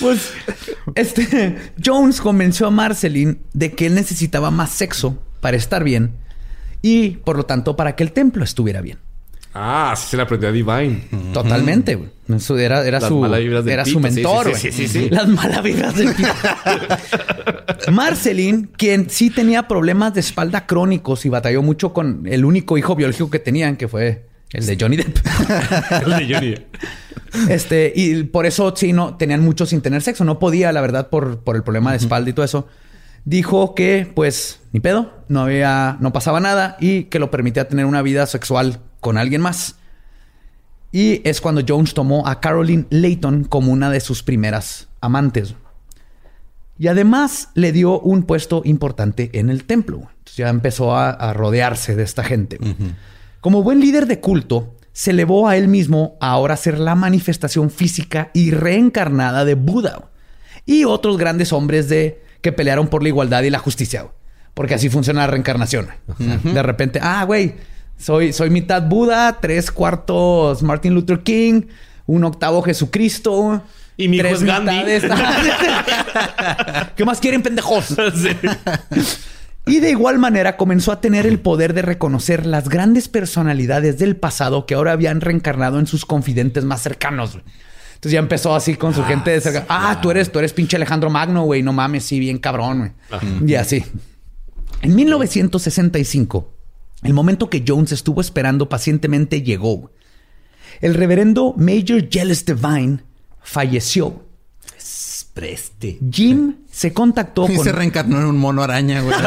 pues 0.00 0.32
este 0.94 1.72
Jones 1.82 2.20
convenció 2.20 2.66
a 2.66 2.70
Marceline 2.70 3.40
de 3.52 3.72
que 3.72 3.86
él 3.86 3.94
necesitaba 3.94 4.50
más 4.50 4.70
sexo 4.70 5.18
para 5.40 5.56
estar 5.56 5.84
bien 5.84 6.16
y 6.82 7.10
por 7.10 7.36
lo 7.36 7.44
tanto 7.44 7.76
para 7.76 7.96
que 7.96 8.02
el 8.02 8.12
templo 8.12 8.44
estuviera 8.44 8.80
bien. 8.80 9.03
Ah, 9.54 9.92
así 9.92 10.08
se 10.08 10.16
le 10.16 10.24
aprendió 10.24 10.48
a 10.48 10.52
Divine. 10.52 11.04
Totalmente, 11.32 11.94
güey. 11.94 12.10
Era, 12.58 12.84
era 12.84 13.00
su, 13.00 13.24
era 13.24 13.84
su 13.84 14.00
mentor, 14.00 14.56
sí, 14.56 14.72
sí, 14.72 14.88
sí, 14.88 15.10
Las 15.10 15.28
malas 15.28 15.62
vibras 15.62 15.94
del 15.94 16.08
Marceline, 17.92 18.68
quien 18.76 19.08
sí 19.10 19.30
tenía 19.30 19.68
problemas 19.68 20.14
de 20.14 20.20
espalda 20.20 20.66
crónicos 20.66 21.24
y 21.24 21.28
batalló 21.28 21.62
mucho 21.62 21.92
con 21.92 22.26
el 22.26 22.44
único 22.44 22.78
hijo 22.78 22.96
biológico 22.96 23.30
que 23.30 23.38
tenían, 23.38 23.76
que 23.76 23.86
fue 23.86 24.26
el 24.52 24.66
de 24.66 24.76
Johnny 24.80 24.96
Depp. 24.96 25.18
el 26.04 26.10
de 26.10 26.34
Johnny 26.34 26.50
Depp. 26.50 26.76
Este, 27.48 27.92
y 27.94 28.24
por 28.24 28.46
eso 28.46 28.74
sí, 28.74 28.92
no, 28.92 29.16
tenían 29.16 29.40
mucho 29.40 29.66
sin 29.66 29.82
tener 29.82 30.02
sexo. 30.02 30.24
No 30.24 30.38
podía, 30.38 30.72
la 30.72 30.80
verdad, 30.80 31.10
por, 31.10 31.40
por 31.44 31.56
el 31.56 31.62
problema 31.62 31.92
de 31.92 31.98
espalda 31.98 32.30
y 32.30 32.32
todo 32.32 32.44
eso. 32.44 32.66
Dijo 33.24 33.74
que, 33.74 34.10
pues, 34.14 34.60
ni 34.72 34.80
pedo, 34.80 35.12
no 35.28 35.42
había, 35.42 35.96
no 36.00 36.12
pasaba 36.12 36.40
nada 36.40 36.76
y 36.80 37.04
que 37.04 37.18
lo 37.18 37.30
permitía 37.30 37.68
tener 37.68 37.86
una 37.86 38.02
vida 38.02 38.26
sexual 38.26 38.80
con 39.04 39.18
alguien 39.18 39.42
más. 39.42 39.76
Y 40.90 41.20
es 41.28 41.42
cuando 41.42 41.60
Jones 41.68 41.92
tomó 41.92 42.26
a 42.26 42.40
Caroline 42.40 42.86
Layton 42.88 43.44
como 43.44 43.70
una 43.70 43.90
de 43.90 44.00
sus 44.00 44.22
primeras 44.22 44.88
amantes. 45.02 45.54
Y 46.78 46.88
además 46.88 47.50
le 47.54 47.70
dio 47.72 48.00
un 48.00 48.22
puesto 48.22 48.62
importante 48.64 49.28
en 49.34 49.50
el 49.50 49.64
templo. 49.64 49.98
Entonces 49.98 50.36
ya 50.36 50.48
empezó 50.48 50.96
a, 50.96 51.34
rodearse 51.34 51.94
de 51.94 52.02
esta 52.02 52.24
gente. 52.24 52.58
Como 53.42 53.62
buen 53.62 53.80
líder 53.80 54.06
de 54.06 54.20
culto, 54.20 54.74
se 54.92 55.10
elevó 55.10 55.48
a 55.48 55.58
él 55.58 55.68
mismo 55.68 56.16
a 56.18 56.30
ahora 56.30 56.56
ser 56.56 56.78
la 56.78 56.94
manifestación 56.94 57.70
física 57.70 58.30
y 58.32 58.52
reencarnada 58.52 59.44
de 59.44 59.54
Buda 59.54 60.10
y 60.64 60.84
otros 60.84 61.18
grandes 61.18 61.52
hombres 61.52 61.90
de, 61.90 62.22
que 62.40 62.52
pelearon 62.52 62.88
por 62.88 63.02
la 63.02 63.10
igualdad 63.10 63.42
y 63.42 63.50
la 63.50 63.58
justicia. 63.58 64.06
Porque 64.54 64.74
así 64.74 64.88
funciona 64.88 65.20
la 65.20 65.26
reencarnación. 65.26 65.88
De 66.18 66.62
repente, 66.62 67.00
ah, 67.02 67.24
güey, 67.24 67.54
soy, 67.98 68.32
soy 68.32 68.50
mitad 68.50 68.82
Buda, 68.82 69.38
tres 69.40 69.70
cuartos 69.70 70.62
Martin 70.62 70.94
Luther 70.94 71.22
King, 71.22 71.62
un 72.06 72.24
octavo 72.24 72.62
Jesucristo. 72.62 73.62
Y 73.96 74.08
mi 74.08 74.18
tres 74.18 74.42
Gandhi. 74.42 74.76
¿Qué 76.96 77.04
más 77.04 77.20
quieren, 77.20 77.42
pendejos? 77.42 77.94
Y 79.66 79.80
de 79.80 79.90
igual 79.90 80.18
manera 80.18 80.58
comenzó 80.58 80.92
a 80.92 81.00
tener 81.00 81.26
el 81.26 81.40
poder 81.40 81.72
de 81.72 81.80
reconocer 81.80 82.44
las 82.44 82.68
grandes 82.68 83.08
personalidades 83.08 83.98
del 83.98 84.16
pasado 84.16 84.66
que 84.66 84.74
ahora 84.74 84.92
habían 84.92 85.22
reencarnado 85.22 85.78
en 85.78 85.86
sus 85.86 86.04
confidentes 86.04 86.64
más 86.64 86.82
cercanos. 86.82 87.38
Entonces 87.94 88.12
ya 88.12 88.18
empezó 88.18 88.54
así 88.54 88.74
con 88.74 88.92
su 88.92 89.00
ah, 89.00 89.06
gente 89.06 89.30
de 89.30 89.40
cerca. 89.40 89.64
Ah, 89.70 90.00
tú 90.02 90.10
eres, 90.10 90.30
tú 90.30 90.38
eres 90.38 90.52
pinche 90.52 90.76
Alejandro 90.76 91.08
Magno, 91.08 91.44
güey. 91.44 91.62
No 91.62 91.72
mames, 91.72 92.04
sí, 92.04 92.18
bien 92.18 92.36
cabrón, 92.36 92.92
güey. 93.10 93.50
Y 93.50 93.54
así. 93.54 93.82
En 94.82 94.94
1965, 94.94 96.52
el 97.04 97.12
momento 97.14 97.48
que 97.50 97.64
Jones 97.66 97.92
estuvo 97.92 98.20
esperando 98.20 98.68
pacientemente 98.68 99.42
llegó. 99.42 99.92
El 100.80 100.94
reverendo 100.94 101.54
Major 101.56 102.08
Jealous 102.10 102.44
Divine 102.44 102.98
falleció. 103.42 104.24
Preste. 105.34 105.98
Jim 106.12 106.58
se 106.70 106.92
contactó 106.92 107.46
y 107.50 107.56
con... 107.56 107.64
se 107.64 107.72
reencarnó 107.72 108.18
en 108.20 108.26
un 108.26 108.36
mono 108.38 108.62
araña, 108.62 109.00
güey. 109.00 109.16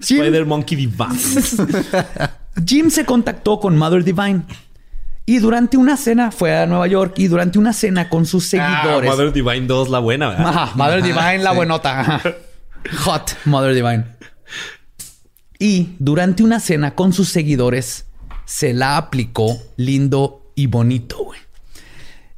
Jim, 0.00 0.20
Spider 0.20 0.46
Monkey 0.46 0.76
Divine. 0.76 1.18
Jim 2.66 2.90
se 2.90 3.04
contactó 3.04 3.60
con 3.60 3.76
Mother 3.76 4.02
Divine. 4.04 4.42
Y 5.26 5.38
durante 5.38 5.76
una 5.76 5.96
cena 5.96 6.30
fue 6.32 6.56
a 6.56 6.66
Nueva 6.66 6.86
York 6.86 7.14
y 7.18 7.28
durante 7.28 7.58
una 7.58 7.72
cena 7.72 8.08
con 8.08 8.26
sus 8.26 8.52
Ah, 8.54 8.82
seguidores. 8.82 9.10
Mother 9.10 9.32
Divine 9.32 9.66
2, 9.66 9.88
la 9.90 9.98
buena, 10.00 10.30
¿verdad? 10.30 10.46
Ajá, 10.48 10.72
Mother 10.74 11.02
Divine, 11.02 11.38
la 11.38 11.50
sí. 11.50 11.56
buenota. 11.56 12.20
Hot 13.04 13.36
Mother 13.44 13.74
Divine. 13.74 14.06
Y 15.58 15.96
durante 15.98 16.42
una 16.42 16.60
cena 16.60 16.94
con 16.94 17.12
sus 17.12 17.28
seguidores, 17.28 18.06
se 18.46 18.72
la 18.72 18.96
aplicó 18.96 19.58
lindo 19.76 20.52
y 20.54 20.66
bonito, 20.66 21.24
güey. 21.24 21.40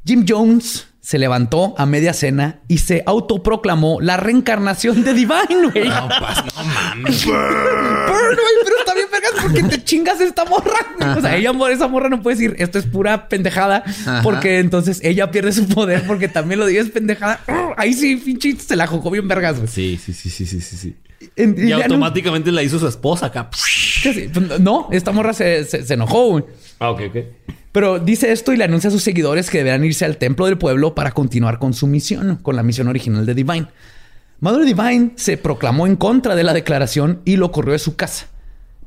Jim 0.05 0.25
Jones 0.29 0.89
se 1.05 1.19
levantó 1.19 1.75
a 1.79 1.85
media 1.85 2.13
cena 2.13 2.61
y 2.69 2.79
se 2.79 3.03
autoproclamó 3.07 4.01
la 4.01 4.17
reencarnación 4.17 5.03
de 5.03 5.13
Divine, 5.15 5.71
güey. 5.73 5.89
No, 5.89 6.09
pas- 6.09 6.45
no 6.57 6.63
mames. 6.65 7.27
Burn, 7.27 8.37
güey, 8.37 8.55
pero 8.65 8.77
está 8.79 8.95
bien 8.95 9.07
vergas 9.11 9.33
porque 9.43 9.63
te 9.65 9.83
chingas 9.85 10.21
esta 10.21 10.45
morra. 10.45 11.17
O 11.19 11.21
sea, 11.21 11.37
ella, 11.37 11.53
esa 11.73 11.89
morra 11.89 12.09
no 12.09 12.23
puede 12.23 12.37
decir 12.37 12.55
esto 12.59 12.79
es 12.79 12.87
pura 12.87 13.29
pendejada 13.29 13.83
porque 14.23 14.61
entonces 14.61 15.01
ella 15.03 15.31
pierde 15.33 15.51
su 15.53 15.67
poder 15.67 16.05
porque 16.07 16.29
también 16.29 16.61
lo 16.61 16.67
digo 16.67 16.81
es 16.81 16.91
pendejada. 16.91 17.41
Ahí 17.77 17.95
sí, 17.95 18.15
pinche, 18.17 18.57
se 18.57 18.77
la 18.77 18.87
jugó 18.87 19.11
bien 19.11 19.27
vergas, 19.27 19.57
güey. 19.57 19.67
Sí, 19.69 19.99
sí, 20.03 20.13
sí, 20.13 20.31
sí, 20.31 20.47
sí, 20.47 20.61
sí. 20.61 20.77
sí. 20.77 20.97
En- 21.37 21.57
Y 21.59 21.71
no- 21.71 21.77
automáticamente 21.77 22.53
la 22.53 22.63
hizo 22.63 22.79
su 22.79 22.87
esposa 22.87 23.27
acá. 23.27 23.51
pues, 23.51 24.61
no, 24.61 24.89
esta 24.93 25.11
morra 25.13 25.33
se, 25.33 25.65
se- 25.65 25.85
se 25.85 25.95
enojó, 25.95 26.29
güey. 26.31 26.45
Ah, 26.83 26.91
ok, 26.91 27.01
ok. 27.11 27.17
Pero 27.71 28.01
dice 28.01 28.33
esto 28.33 28.53
y 28.53 28.57
le 28.57 28.65
anuncia 28.65 28.89
a 28.89 28.91
sus 28.91 29.05
seguidores 29.05 29.51
que 29.51 29.59
deberán 29.59 29.85
irse 29.85 30.05
al 30.05 30.17
templo 30.17 30.47
del 30.47 30.59
pueblo 30.59 30.97
para 30.97 31.13
continuar 31.13 31.61
con 31.61 31.75
su 31.75 31.87
misión, 31.87 32.41
con 32.43 32.57
la 32.57 32.65
misión 32.65 32.89
original 32.89 33.25
de 33.25 33.35
Divine. 33.35 33.69
Mother 34.41 34.65
Divine 34.65 35.13
se 35.15 35.37
proclamó 35.37 35.87
en 35.87 35.95
contra 35.95 36.35
de 36.35 36.43
la 36.43 36.53
declaración 36.53 37.21
y 37.25 37.37
lo 37.37 37.53
corrió 37.53 37.71
de 37.73 37.79
su 37.79 37.95
casa. 37.95 38.27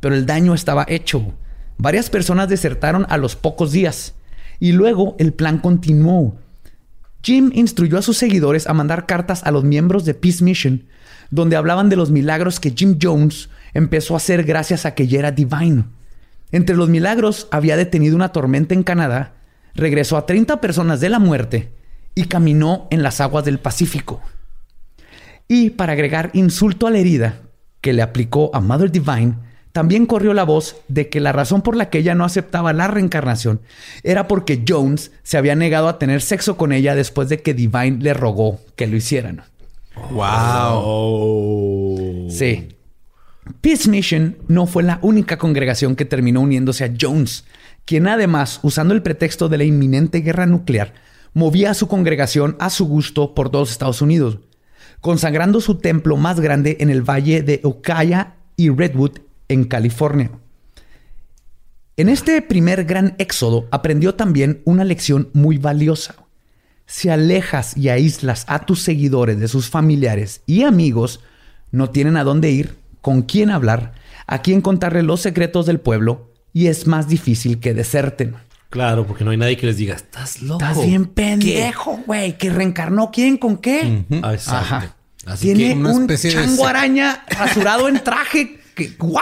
Pero 0.01 0.13
el 0.13 0.25
daño 0.25 0.53
estaba 0.53 0.85
hecho. 0.89 1.33
Varias 1.77 2.09
personas 2.09 2.49
desertaron 2.49 3.05
a 3.07 3.15
los 3.15 3.37
pocos 3.37 3.71
días. 3.71 4.13
Y 4.59 4.73
luego 4.73 5.15
el 5.17 5.31
plan 5.31 5.59
continuó. 5.59 6.35
Jim 7.23 7.51
instruyó 7.53 7.97
a 7.97 8.01
sus 8.01 8.17
seguidores 8.17 8.67
a 8.67 8.73
mandar 8.73 9.05
cartas 9.05 9.45
a 9.45 9.51
los 9.51 9.63
miembros 9.63 10.03
de 10.03 10.15
Peace 10.15 10.43
Mission, 10.43 10.83
donde 11.31 11.55
hablaban 11.55 11.87
de 11.87 11.95
los 11.95 12.11
milagros 12.11 12.59
que 12.59 12.73
Jim 12.75 12.99
Jones 13.01 13.49
empezó 13.73 14.15
a 14.15 14.17
hacer 14.17 14.43
gracias 14.43 14.85
a 14.85 14.93
que 14.95 15.07
ya 15.07 15.19
era 15.19 15.31
Divine. 15.31 15.85
Entre 16.55 16.77
los 16.77 16.87
milagros 16.87 17.49
había 17.51 17.75
detenido 17.75 18.15
una 18.15 18.29
tormenta 18.29 18.73
en 18.73 18.83
Canadá, 18.83 19.33
regresó 19.73 20.15
a 20.15 20.25
30 20.25 20.61
personas 20.61 21.01
de 21.01 21.09
la 21.09 21.19
muerte 21.19 21.73
y 22.15 22.27
caminó 22.27 22.87
en 22.91 23.03
las 23.03 23.19
aguas 23.19 23.43
del 23.43 23.59
Pacífico. 23.59 24.21
Y 25.49 25.71
para 25.71 25.91
agregar 25.91 26.29
insulto 26.31 26.87
a 26.87 26.91
la 26.91 26.99
herida 26.99 27.41
que 27.81 27.91
le 27.91 28.01
aplicó 28.01 28.51
a 28.53 28.61
Mother 28.61 28.89
Divine, 28.89 29.33
también 29.73 30.05
corrió 30.05 30.33
la 30.33 30.45
voz 30.45 30.77
de 30.87 31.09
que 31.09 31.19
la 31.19 31.33
razón 31.33 31.61
por 31.61 31.75
la 31.75 31.89
que 31.89 31.97
ella 31.97 32.15
no 32.15 32.23
aceptaba 32.23 32.71
la 32.71 32.87
reencarnación 32.87 33.59
era 34.03 34.29
porque 34.29 34.63
Jones 34.65 35.11
se 35.23 35.37
había 35.37 35.57
negado 35.57 35.89
a 35.89 35.99
tener 35.99 36.21
sexo 36.21 36.55
con 36.55 36.71
ella 36.71 36.95
después 36.95 37.27
de 37.27 37.41
que 37.41 37.53
Divine 37.53 37.97
le 37.99 38.13
rogó 38.13 38.61
que 38.77 38.87
lo 38.87 38.95
hicieran. 38.95 39.41
Wow. 40.09 40.87
Sí. 42.29 42.69
Peace 43.61 43.89
Mission 43.89 44.37
no 44.47 44.65
fue 44.65 44.83
la 44.83 44.99
única 45.01 45.37
congregación 45.37 45.95
que 45.95 46.05
terminó 46.05 46.41
uniéndose 46.41 46.83
a 46.83 46.93
Jones, 46.99 47.45
quien 47.85 48.07
además, 48.07 48.59
usando 48.63 48.93
el 48.93 49.03
pretexto 49.03 49.49
de 49.49 49.59
la 49.59 49.63
inminente 49.63 50.19
guerra 50.19 50.47
nuclear, 50.47 50.93
movía 51.33 51.71
a 51.71 51.75
su 51.75 51.87
congregación 51.87 52.55
a 52.59 52.69
su 52.69 52.85
gusto 52.85 53.35
por 53.35 53.49
todos 53.49 53.71
Estados 53.71 54.01
Unidos, 54.01 54.39
consagrando 54.99 55.61
su 55.61 55.75
templo 55.75 56.17
más 56.17 56.39
grande 56.39 56.77
en 56.79 56.89
el 56.89 57.07
valle 57.07 57.43
de 57.43 57.61
Ukiah 57.63 58.35
y 58.57 58.69
Redwood, 58.69 59.19
en 59.47 59.65
California. 59.65 60.31
En 61.97 62.09
este 62.09 62.41
primer 62.41 62.83
gran 62.85 63.15
éxodo 63.19 63.67
aprendió 63.71 64.15
también 64.15 64.61
una 64.65 64.83
lección 64.83 65.29
muy 65.33 65.59
valiosa. 65.59 66.15
Si 66.87 67.09
alejas 67.09 67.77
y 67.77 67.89
aíslas 67.89 68.45
a 68.47 68.65
tus 68.65 68.81
seguidores 68.81 69.39
de 69.39 69.47
sus 69.47 69.69
familiares 69.69 70.41
y 70.45 70.63
amigos, 70.63 71.21
no 71.71 71.91
tienen 71.91 72.17
a 72.17 72.23
dónde 72.23 72.51
ir, 72.51 72.75
con 73.05 73.21
quién 73.21 73.51
hablar, 73.51 73.93
a 74.25 74.41
quién 74.41 74.61
contarle 74.61 75.03
los 75.03 75.21
secretos 75.21 75.67
del 75.67 75.79
pueblo 75.79 76.33
y 76.53 76.65
es 76.69 76.87
más 76.87 77.07
difícil 77.07 77.59
que 77.59 77.75
deserten. 77.75 78.33
Claro, 78.71 79.05
porque 79.05 79.23
no 79.23 79.29
hay 79.29 79.37
nadie 79.37 79.57
que 79.57 79.67
les 79.67 79.77
diga, 79.77 79.93
estás 79.93 80.41
loco. 80.41 80.65
Estás 80.65 80.83
bien 80.83 81.05
pendejo, 81.05 81.99
güey. 82.07 82.35
Que 82.35 82.49
reencarnó 82.49 83.11
quién 83.11 83.37
con 83.37 83.57
qué. 83.57 84.05
Ah, 84.23 84.33
exacto. 84.33 84.57
Ajá. 84.75 84.95
Así 85.27 85.53
Tiene 85.53 85.73
que 85.75 85.79
una 85.79 85.91
un 85.91 86.07
de 86.07 86.17
chango 86.17 86.63
se- 86.63 86.65
araña 86.67 87.23
rasurado 87.29 87.87
en 87.89 88.03
traje. 88.03 88.59
que- 88.73 88.95
¿What? 88.99 89.21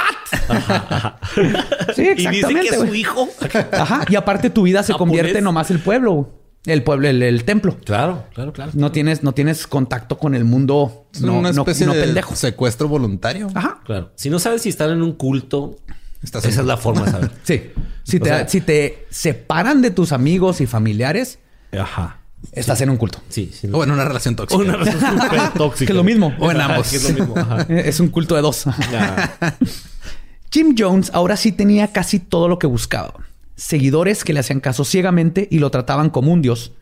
sí, 1.93 2.03
Y 2.03 2.13
dice 2.15 2.29
exactamente. 2.29 2.69
que 2.69 2.75
es 2.75 2.81
su 2.87 2.95
hijo. 2.95 3.27
Ajá. 3.73 4.05
Y 4.07 4.15
aparte 4.15 4.49
tu 4.49 4.63
vida 4.63 4.81
se 4.81 4.93
Japonés. 4.93 5.17
convierte 5.17 5.41
nomás 5.41 5.69
el 5.71 5.79
pueblo. 5.79 6.39
El 6.65 6.81
pueblo, 6.83 7.07
el, 7.09 7.21
el 7.21 7.43
templo. 7.43 7.77
Claro, 7.83 8.25
claro, 8.33 8.53
claro. 8.53 8.71
No 8.73 8.91
tienes, 8.91 9.21
no 9.21 9.33
tienes 9.33 9.67
contacto 9.67 10.17
con 10.17 10.33
el 10.33 10.45
mundo. 10.45 11.07
Es 11.13 11.21
no, 11.21 11.33
una 11.37 11.51
no- 11.51 11.61
especie 11.63 11.85
no 11.85 11.93
de 11.93 12.03
pendejo. 12.03 12.35
secuestro 12.35 12.87
voluntario. 12.87 13.49
Ajá. 13.53 13.81
Claro. 13.85 14.11
Si 14.15 14.29
no 14.29 14.39
sabes 14.39 14.61
si 14.61 14.69
están 14.69 14.91
en 14.91 15.01
un 15.01 15.13
culto, 15.13 15.77
Estás 16.23 16.45
esa 16.45 16.55
en- 16.55 16.61
es 16.61 16.67
la 16.67 16.77
forma 16.77 17.03
de 17.05 17.11
saber. 17.11 17.31
Sí. 17.43 17.63
Si 18.03 18.19
te, 18.19 18.29
sea- 18.29 18.47
si 18.47 18.61
te 18.61 19.05
separan 19.09 19.81
de 19.81 19.91
tus 19.91 20.13
amigos 20.13 20.61
y 20.61 20.65
familiares, 20.67 21.39
Ajá. 21.77 22.19
estás 22.53 22.79
en 22.79 22.89
un 22.91 22.95
culto. 22.97 23.19
Sí, 23.27 23.51
sí. 23.53 23.67
O 23.73 23.83
en 23.83 23.91
una 23.91 24.05
relación 24.05 24.37
tóxica. 24.37 24.61
Una 24.61 24.77
relación 24.77 25.17
tóxica. 25.57 25.85
Que 25.87 25.91
es 25.91 25.97
lo 25.97 26.03
mismo. 26.05 26.33
O 26.39 26.49
en 26.49 26.61
ambos. 26.61 26.87
que 26.89 26.95
es 26.95 27.03
lo 27.09 27.13
mismo. 27.25 27.37
Ajá. 27.37 27.63
Es 27.69 27.99
un 27.99 28.07
culto 28.07 28.35
de 28.35 28.41
dos. 28.41 28.63
Jim 30.51 30.75
Jones 30.77 31.09
ahora 31.13 31.35
sí 31.35 31.51
tenía 31.51 31.91
casi 31.91 32.19
todo 32.19 32.47
lo 32.47 32.59
que 32.59 32.67
buscaba. 32.67 33.13
Seguidores 33.55 34.23
que 34.23 34.33
le 34.33 34.39
hacían 34.39 34.59
caso 34.59 34.83
ciegamente 34.83 35.47
y 35.51 35.59
lo 35.59 35.71
trataban 35.71 36.09
como 36.09 36.33
un 36.33 36.41
dios. 36.41 36.73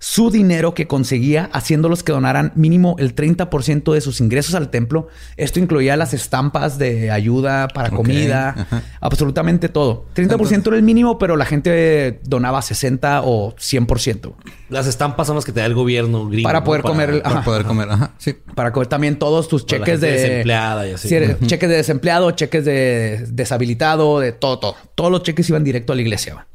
Su 0.00 0.30
dinero 0.30 0.74
que 0.74 0.86
conseguía 0.86 1.50
haciéndolos 1.52 2.04
que 2.04 2.12
donaran 2.12 2.52
mínimo 2.54 2.94
el 3.00 3.16
30% 3.16 3.92
de 3.92 4.00
sus 4.00 4.20
ingresos 4.20 4.54
al 4.54 4.70
templo. 4.70 5.08
Esto 5.36 5.58
incluía 5.58 5.96
las 5.96 6.14
estampas 6.14 6.78
de 6.78 7.10
ayuda 7.10 7.66
para 7.66 7.90
comida, 7.90 8.50
ajá. 8.56 8.82
absolutamente 9.00 9.68
todo. 9.68 10.06
30% 10.14 10.68
era 10.68 10.76
el 10.76 10.84
mínimo, 10.84 11.18
pero 11.18 11.36
la 11.36 11.44
gente 11.44 12.20
donaba 12.22 12.62
60 12.62 13.22
o 13.24 13.56
100%. 13.56 14.34
Las 14.68 14.86
estampas 14.86 15.26
son 15.26 15.34
las 15.34 15.44
que 15.44 15.50
te 15.50 15.58
da 15.58 15.66
el 15.66 15.74
gobierno 15.74 16.28
gringo. 16.28 16.46
Para 16.48 16.60
¿no? 16.60 16.64
poder 16.64 16.82
comer 16.82 17.10
el- 17.10 17.22
Para 17.22 17.34
Ajá. 17.36 17.44
poder 17.44 17.64
comer. 17.64 17.90
Ajá. 17.90 18.12
Sí. 18.18 18.36
Para 18.54 18.72
coger 18.72 18.86
también 18.86 19.18
todos 19.18 19.48
tus 19.48 19.64
Para 19.64 19.78
cheques 19.84 20.00
de... 20.00 20.12
desempleada 20.12 20.86
y 20.86 20.92
así. 20.92 21.08
Sí, 21.08 21.14
eres- 21.16 21.38
cheques 21.44 21.68
de 21.68 21.74
desempleado, 21.76 22.30
cheques 22.30 22.64
de 22.64 23.26
deshabilitado, 23.30 24.20
de 24.20 24.30
todo, 24.30 24.60
todo. 24.60 24.76
Todos 24.94 25.10
los 25.10 25.24
cheques 25.24 25.48
iban 25.50 25.64
directo 25.64 25.92
a 25.92 25.96
la 25.96 26.02
iglesia. 26.02 26.46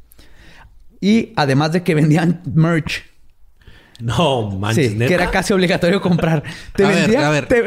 Y 1.00 1.34
además 1.36 1.72
de 1.72 1.82
que 1.82 1.94
vendían 1.94 2.40
merch, 2.54 3.02
No, 4.00 4.50
manches. 4.50 4.92
sí, 4.92 4.94
¿neta? 4.96 5.08
que 5.08 5.14
era 5.14 5.30
casi 5.30 5.52
obligatorio 5.52 6.00
comprar. 6.00 6.42
Te 6.74 6.84
A 6.84 6.88
ver, 6.88 6.96
vendían- 7.02 7.24
a 7.24 7.30
ver. 7.30 7.46
te- 7.46 7.64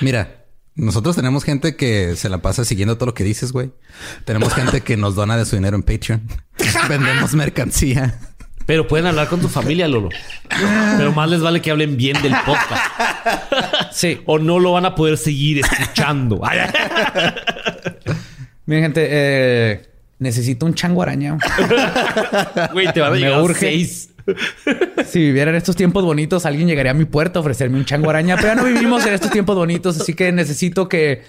Mira, 0.00 0.44
nosotros 0.74 1.16
tenemos 1.16 1.44
gente 1.44 1.76
que 1.76 2.14
se 2.16 2.28
la 2.28 2.38
pasa 2.38 2.64
siguiendo 2.64 2.96
todo 2.96 3.06
lo 3.06 3.14
que 3.14 3.24
dices, 3.24 3.52
güey. 3.52 3.70
Tenemos 4.24 4.54
gente 4.54 4.80
que 4.82 4.96
nos 4.96 5.14
dona 5.14 5.36
de 5.36 5.44
su 5.44 5.56
dinero 5.56 5.76
en 5.76 5.82
Patreon. 5.82 6.22
Vendemos 6.88 7.34
mercancía. 7.34 8.18
Pero 8.66 8.86
pueden 8.86 9.06
hablar 9.06 9.28
con 9.28 9.40
tu 9.40 9.48
familia, 9.48 9.88
Lolo. 9.88 10.10
Pero 10.96 11.12
más 11.12 11.28
les 11.28 11.40
vale 11.40 11.60
que 11.60 11.70
hablen 11.72 11.96
bien 11.96 12.20
del 12.22 12.34
podcast. 12.46 12.82
Sí. 13.92 14.20
O 14.26 14.38
no 14.38 14.60
lo 14.60 14.72
van 14.72 14.84
a 14.86 14.94
poder 14.94 15.18
seguir 15.18 15.58
escuchando. 15.64 16.40
Miren, 18.66 18.84
gente, 18.84 19.08
eh, 19.10 19.82
necesito 20.18 20.64
un 20.66 20.74
chango 20.74 21.02
araña. 21.02 21.36
Güey, 22.72 22.92
te 22.92 23.00
van 23.00 23.10
a 23.10 23.14
Me 23.14 23.18
llegar 23.20 23.42
urge. 23.42 23.58
seis. 23.58 24.10
Si 25.06 25.18
viviera 25.20 25.50
en 25.50 25.56
estos 25.56 25.76
tiempos 25.76 26.04
bonitos, 26.04 26.46
alguien 26.46 26.68
llegaría 26.68 26.92
a 26.92 26.94
mi 26.94 27.04
puerta 27.04 27.38
a 27.38 27.42
ofrecerme 27.42 27.78
un 27.78 27.84
chango 27.84 28.10
araña, 28.10 28.36
pero 28.36 28.48
ya 28.48 28.54
no 28.54 28.64
vivimos 28.64 29.04
en 29.06 29.14
estos 29.14 29.30
tiempos 29.30 29.56
bonitos, 29.56 30.00
así 30.00 30.14
que 30.14 30.30
necesito 30.32 30.88
que, 30.88 31.22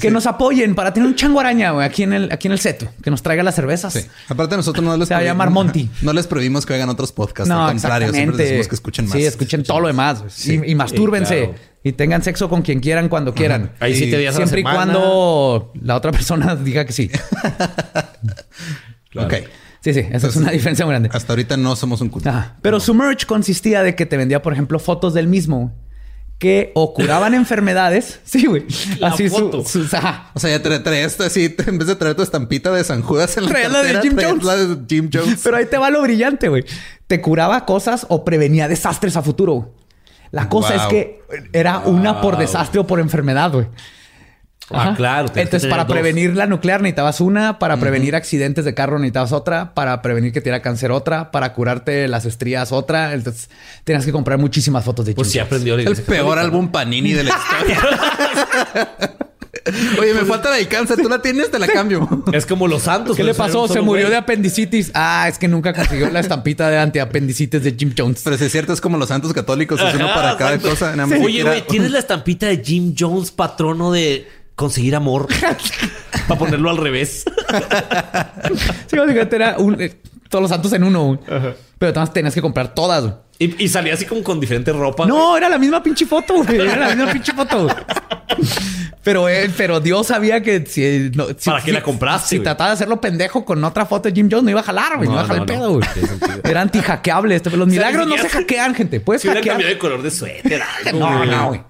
que 0.00 0.10
nos 0.10 0.26
apoyen 0.26 0.74
para 0.74 0.92
tener 0.92 1.08
un 1.08 1.14
chango 1.14 1.38
araña 1.40 1.70
güey, 1.70 1.86
aquí 1.86 2.02
en 2.02 2.12
el 2.12 2.32
aquí 2.32 2.48
en 2.48 2.52
el 2.52 2.58
seto, 2.58 2.88
que 3.02 3.10
nos 3.10 3.22
traiga 3.22 3.42
las 3.42 3.54
cervezas. 3.54 3.92
Sí. 3.92 4.00
Aparte, 4.28 4.56
nosotros 4.56 4.84
no 4.84 4.96
les 4.96 5.08
Se 5.08 5.14
va 5.14 5.18
a 5.18 5.22
prohibimos- 5.22 5.26
llamar 5.26 5.50
Monty. 5.50 5.90
No 6.02 6.12
les 6.12 6.26
prohibimos 6.26 6.66
que 6.66 6.74
hagan 6.74 6.88
otros 6.88 7.12
podcasts. 7.12 7.48
No, 7.48 7.64
al 7.66 7.72
contrario, 7.72 8.12
siempre 8.12 8.44
decimos 8.44 8.68
que 8.68 8.74
escuchen 8.74 9.04
más. 9.06 9.14
Sí, 9.14 9.24
escuchen 9.24 9.62
todo 9.62 9.80
lo 9.80 9.86
demás. 9.88 10.24
Sí. 10.28 10.60
Y, 10.66 10.72
y 10.72 10.74
mastúrbense. 10.74 11.38
claro. 11.44 11.54
Y 11.84 11.92
tengan 11.92 12.20
sexo 12.24 12.48
con 12.48 12.62
quien 12.62 12.80
quieran 12.80 13.08
cuando 13.08 13.32
quieran. 13.32 13.70
Ahí 13.78 13.94
sí 13.94 14.10
te 14.10 14.18
días 14.18 14.34
a 14.34 14.40
la 14.40 14.46
Siempre 14.46 14.60
y 14.60 14.64
cuando 14.64 15.72
la 15.80 15.94
otra 15.94 16.10
persona 16.10 16.56
diga 16.64 16.84
que 16.84 16.92
sí. 16.92 17.08
Ok. 19.14 19.34
Sí, 19.86 19.94
sí. 19.94 20.04
Esa 20.10 20.26
es 20.26 20.34
una 20.34 20.50
diferencia 20.50 20.84
muy 20.84 20.92
grande. 20.94 21.10
Hasta 21.12 21.32
ahorita 21.32 21.56
no 21.56 21.76
somos 21.76 22.00
un 22.00 22.08
culto. 22.08 22.28
Ajá. 22.28 22.56
Pero 22.60 22.80
su 22.80 22.92
merch 22.92 23.24
consistía 23.24 23.84
de 23.84 23.94
que 23.94 24.04
te 24.04 24.16
vendía, 24.16 24.42
por 24.42 24.52
ejemplo, 24.52 24.80
fotos 24.80 25.14
del 25.14 25.28
mismo 25.28 25.72
que 26.38 26.72
o 26.74 26.92
curaban 26.92 27.34
enfermedades. 27.34 28.18
Sí, 28.24 28.46
güey. 28.46 28.64
Así 29.00 29.28
su- 29.28 29.36
foto. 29.36 29.64
ajá. 29.96 30.32
O 30.34 30.40
sea, 30.40 30.50
ya 30.50 30.60
trae, 30.60 30.80
trae 30.80 31.04
esto 31.04 31.22
así, 31.22 31.54
en 31.68 31.78
vez 31.78 31.86
de 31.86 31.94
traer 31.94 32.16
tu 32.16 32.22
estampita 32.22 32.72
de 32.72 32.82
San 32.82 33.00
Judas 33.02 33.36
en 33.36 33.44
la 33.44 33.50
Trae 33.50 33.68
la 33.68 33.78
de 33.82 33.92
cartera, 33.92 34.02
Jim 34.02 34.16
traes 34.16 34.28
Jones. 34.30 34.44
la 34.44 34.56
de 34.56 34.76
Jim 34.88 35.10
Jones. 35.12 35.40
Pero 35.44 35.56
ahí 35.56 35.66
te 35.66 35.78
va 35.78 35.88
lo 35.90 36.02
brillante, 36.02 36.48
güey. 36.48 36.64
te 37.06 37.20
curaba 37.20 37.64
cosas 37.64 38.06
o 38.08 38.24
prevenía 38.24 38.66
desastres 38.66 39.16
a 39.16 39.22
futuro. 39.22 39.72
La 40.32 40.48
cosa 40.48 40.74
es 40.74 40.82
que 40.86 41.20
era 41.52 41.78
una 41.78 42.20
por 42.20 42.36
desastre 42.36 42.80
o 42.80 42.86
por 42.88 42.98
enfermedad, 42.98 43.52
güey. 43.52 43.68
Ah, 44.70 44.94
claro. 44.96 45.28
Entonces, 45.34 45.68
para 45.70 45.86
prevenir 45.86 46.34
la 46.34 46.46
nuclear 46.46 46.80
necesitabas 46.80 47.20
una, 47.20 47.58
para 47.58 47.76
prevenir 47.76 48.16
accidentes 48.16 48.64
de 48.64 48.74
carro 48.74 48.98
necesitabas 48.98 49.32
otra, 49.32 49.74
para 49.74 50.02
prevenir 50.02 50.32
que 50.32 50.40
te 50.40 50.44
diera 50.44 50.62
cáncer 50.62 50.90
otra, 50.90 51.30
para 51.30 51.52
curarte 51.52 52.08
las 52.08 52.24
estrías 52.24 52.72
otra. 52.72 53.12
Entonces, 53.12 53.48
tenías 53.84 54.04
que 54.04 54.12
comprar 54.12 54.38
muchísimas 54.38 54.84
fotos 54.84 55.06
de 55.06 55.14
Pues 55.14 55.30
sí 55.30 55.38
aprendió. 55.38 55.76
El 55.76 55.96
peor 55.96 56.38
álbum 56.38 56.68
Panini 56.68 57.12
de 57.12 57.24
la 57.24 57.30
historia. 57.30 57.80
Oye, 60.00 60.14
me 60.14 60.24
falta 60.24 60.50
la 60.50 60.56
de 60.56 60.68
cáncer. 60.68 60.96
Tú 61.00 61.08
la 61.08 61.20
tienes, 61.20 61.50
te 61.50 61.58
la 61.58 61.66
cambio. 61.66 62.08
Es 62.32 62.46
como 62.46 62.68
los 62.68 62.82
santos. 62.82 63.16
¿Qué 63.16 63.24
le 63.24 63.34
pasó? 63.34 63.66
Se 63.68 63.80
murió 63.80 64.08
de 64.08 64.16
apendicitis. 64.16 64.90
Ah, 64.94 65.26
es 65.28 65.38
que 65.38 65.48
nunca 65.48 65.72
consiguió 65.72 66.08
la 66.10 66.20
estampita 66.20 66.68
de 66.68 66.78
antiapendicitis 66.78 67.62
de 67.62 67.74
Jim 67.76 67.92
Jones. 67.96 68.22
Pero 68.22 68.38
si 68.38 68.44
es 68.44 68.52
cierto, 68.52 68.72
es 68.72 68.80
como 68.80 68.96
los 68.96 69.08
santos 69.08 69.32
católicos. 69.32 69.80
Es 69.80 69.94
uno 69.94 70.06
para 70.14 70.36
cada 70.36 70.58
cosa. 70.58 70.94
Oye, 71.22 71.42
güey, 71.42 71.66
¿tienes 71.66 71.90
la 71.90 71.98
estampita 71.98 72.46
de 72.46 72.62
Jim 72.64 72.94
Jones, 72.96 73.30
patrono 73.30 73.92
de 73.92 74.26
conseguir 74.56 74.96
amor? 74.96 75.28
para 76.28 76.38
ponerlo 76.38 76.70
al 76.70 76.78
revés. 76.78 77.24
sí, 78.88 78.96
básicamente 78.96 79.36
era 79.36 79.58
un, 79.58 79.80
eh, 79.80 79.94
todos 80.28 80.42
los 80.42 80.50
santos 80.50 80.72
en 80.72 80.82
uno. 80.82 81.20
Pero 81.78 81.90
además 81.90 82.12
tenías 82.12 82.34
que 82.34 82.42
comprar 82.42 82.74
todas. 82.74 83.14
Y, 83.38 83.68
salía 83.68 83.92
así 83.92 84.06
como 84.06 84.22
con 84.22 84.40
diferente 84.40 84.72
ropa. 84.72 85.06
No, 85.06 85.36
era 85.36 85.48
la 85.50 85.58
misma 85.58 85.82
pinche 85.82 86.06
foto, 86.06 86.42
güey. 86.42 86.58
Era 86.58 86.76
la 86.76 86.94
misma 86.94 87.12
pinche 87.12 87.32
foto. 87.34 87.68
Pero, 89.02 89.28
él, 89.28 89.52
pero 89.56 89.78
Dios 89.78 90.06
sabía 90.06 90.42
que 90.42 90.64
si... 90.66 91.10
¿Para 91.44 91.62
qué 91.62 91.70
la 91.70 91.82
compraste? 91.82 92.28
Si, 92.28 92.40
trataba 92.40 92.70
de 92.70 92.74
hacerlo 92.74 93.00
pendejo 93.00 93.44
con 93.44 93.62
otra 93.62 93.84
foto 93.84 94.08
de 94.08 94.14
Jim 94.14 94.28
Jones, 94.30 94.44
no 94.44 94.50
iba 94.50 94.60
a 94.60 94.64
jalar, 94.64 94.96
güey. 94.96 95.08
No, 95.08 95.14
iba 95.14 95.22
a 95.22 95.26
jalar 95.26 95.42
el 95.42 95.46
pedo, 95.46 95.72
güey. 95.74 95.88
Era 96.42 96.62
anti-hackeable. 96.62 97.36
Este, 97.36 97.54
los 97.56 97.68
milagros 97.68 98.06
no 98.06 98.16
se 98.16 98.28
hackean, 98.28 98.74
gente. 98.74 99.00
Puedes 99.00 99.22
si 99.22 99.28
hackear. 99.28 99.46
cambiado 99.46 99.72
de 99.72 99.78
color 99.78 100.02
de 100.02 100.10
suéter. 100.10 100.62
no, 100.94 101.24
no, 101.24 101.48
güey. 101.48 101.62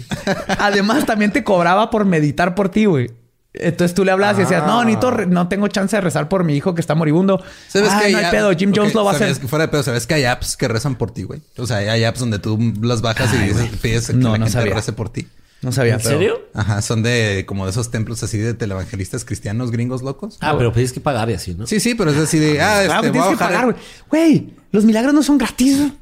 Además, 0.58 1.06
también 1.06 1.32
te 1.32 1.44
cobraba 1.44 1.90
por 1.90 2.04
meditar 2.04 2.54
por 2.54 2.68
ti, 2.68 2.86
güey. 2.86 3.10
Entonces 3.54 3.94
tú 3.94 4.04
le 4.04 4.10
hablabas 4.10 4.38
y 4.38 4.42
decías, 4.42 4.66
no, 4.66 4.80
ah. 4.80 4.84
Nito, 4.84 5.10
no 5.26 5.48
tengo 5.48 5.68
chance 5.68 5.94
de 5.94 6.00
rezar 6.00 6.28
por 6.28 6.42
mi 6.42 6.56
hijo 6.56 6.74
que 6.74 6.80
está 6.80 6.94
moribundo. 6.94 7.42
¿Sabes 7.68 7.90
ah, 7.92 7.98
que 7.98 8.06
hay 8.06 8.12
no 8.12 8.18
hay 8.18 8.30
pedo, 8.30 8.50
Jim 8.52 8.72
Jones 8.74 8.94
lo 8.94 9.04
va 9.04 9.12
a 9.12 9.14
hacer. 9.14 9.34
fuera 9.34 9.66
de 9.66 9.68
pedo, 9.68 9.82
¿sabes 9.82 10.06
que 10.06 10.14
hay 10.14 10.24
apps 10.24 10.56
que 10.56 10.68
rezan 10.68 10.94
por 10.96 11.10
ti, 11.12 11.24
güey? 11.24 11.42
O 11.58 11.66
sea, 11.66 11.78
hay 11.78 12.04
apps 12.04 12.20
donde 12.20 12.38
tú 12.38 12.58
las 12.80 13.02
bajas 13.02 13.32
y 13.34 13.38
dices, 13.38 13.68
pides 13.82 14.06
que 14.06 14.14
no, 14.14 14.32
la 14.32 14.38
no 14.38 14.44
gente 14.46 14.52
sabía. 14.58 14.74
rece 14.74 14.92
por 14.92 15.10
ti. 15.10 15.28
No 15.60 15.70
sabía. 15.70 15.94
¿En 15.94 16.00
serio? 16.00 16.40
Ajá, 16.54 16.82
son 16.82 17.02
de 17.02 17.44
como 17.46 17.66
de 17.66 17.70
esos 17.70 17.90
templos 17.90 18.22
así 18.22 18.38
de 18.38 18.54
televangelistas 18.54 19.24
cristianos 19.24 19.70
gringos 19.70 20.02
locos. 20.02 20.38
Ah, 20.40 20.54
pero 20.56 20.72
tienes 20.72 20.92
que 20.92 21.00
pagar 21.00 21.30
y 21.30 21.34
así, 21.34 21.54
¿no? 21.54 21.66
Sí, 21.66 21.78
sí, 21.78 21.94
pero 21.94 22.10
es 22.10 22.16
así 22.16 22.38
de, 22.38 22.60
ah, 22.60 22.82
este, 22.82 23.10
tienes 23.10 23.30
que 23.30 23.36
pagar, 23.36 23.66
güey. 23.66 23.76
Güey, 24.08 24.54
los 24.72 24.84
milagros 24.84 25.14
no 25.14 25.22
son 25.22 25.38
gratis. 25.38 25.92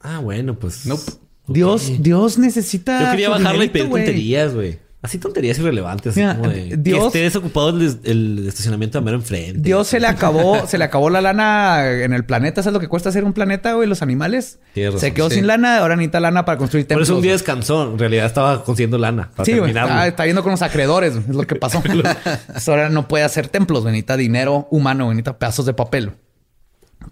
Ah, 0.00 0.18
bueno, 0.18 0.58
pues. 0.58 0.86
Nope. 0.86 1.12
Dios, 1.46 1.92
Dios 2.00 2.38
necesita. 2.38 3.04
Yo 3.04 3.10
quería 3.10 3.28
bajarle 3.30 3.66
y 3.66 3.68
pedir 3.68 3.90
tonterías, 3.90 4.54
güey. 4.54 4.78
Así 5.02 5.18
tonterías 5.18 5.58
irrelevantes. 5.58 6.16
Así 6.16 6.36
como 6.36 6.48
de, 6.48 6.76
Dios, 6.76 7.00
que 7.00 7.06
esté 7.06 7.18
desocupado 7.22 7.70
el, 7.70 8.46
estacionamiento 8.46 8.98
a 8.98 9.00
mero 9.00 9.16
enfrente. 9.16 9.58
Dios 9.58 9.88
se 9.88 9.98
le 9.98 10.06
acabó, 10.08 10.64
se 10.68 10.78
le 10.78 10.84
acabó 10.84 11.10
la 11.10 11.20
lana 11.20 11.90
en 11.90 12.12
el 12.12 12.24
planeta. 12.24 12.62
¿Sabes 12.62 12.74
lo 12.74 12.78
que 12.78 12.86
cuesta 12.86 13.08
hacer 13.08 13.24
un 13.24 13.32
planeta, 13.32 13.72
güey? 13.74 13.88
Los 13.88 14.00
animales. 14.00 14.60
se 14.74 15.12
quedó 15.12 15.28
sin 15.28 15.48
lana, 15.48 15.78
ahora 15.78 15.96
necesita 15.96 16.20
lana 16.20 16.44
para 16.44 16.56
construir 16.56 16.86
templos. 16.86 17.08
Por 17.08 17.14
eso 17.14 17.16
un 17.16 17.22
día 17.22 17.32
descansó. 17.32 17.90
En 17.90 17.98
realidad 17.98 18.26
estaba 18.26 18.62
consiguiendo 18.62 18.96
lana. 18.96 19.30
Para 19.34 19.44
sí, 19.44 19.58
güey. 19.58 19.70
Está, 19.70 20.06
está, 20.06 20.24
yendo 20.24 20.44
con 20.44 20.52
los 20.52 20.62
acreedores. 20.62 21.16
Es 21.16 21.34
lo 21.34 21.48
que 21.48 21.56
pasó. 21.56 21.82
ahora 22.68 22.88
no 22.88 23.08
puede 23.08 23.24
hacer 23.24 23.48
templos. 23.48 23.84
Necesita 23.84 24.16
dinero 24.16 24.68
humano. 24.70 25.08
Necesita 25.08 25.36
pedazos 25.36 25.66
de 25.66 25.74
papel. 25.74 26.12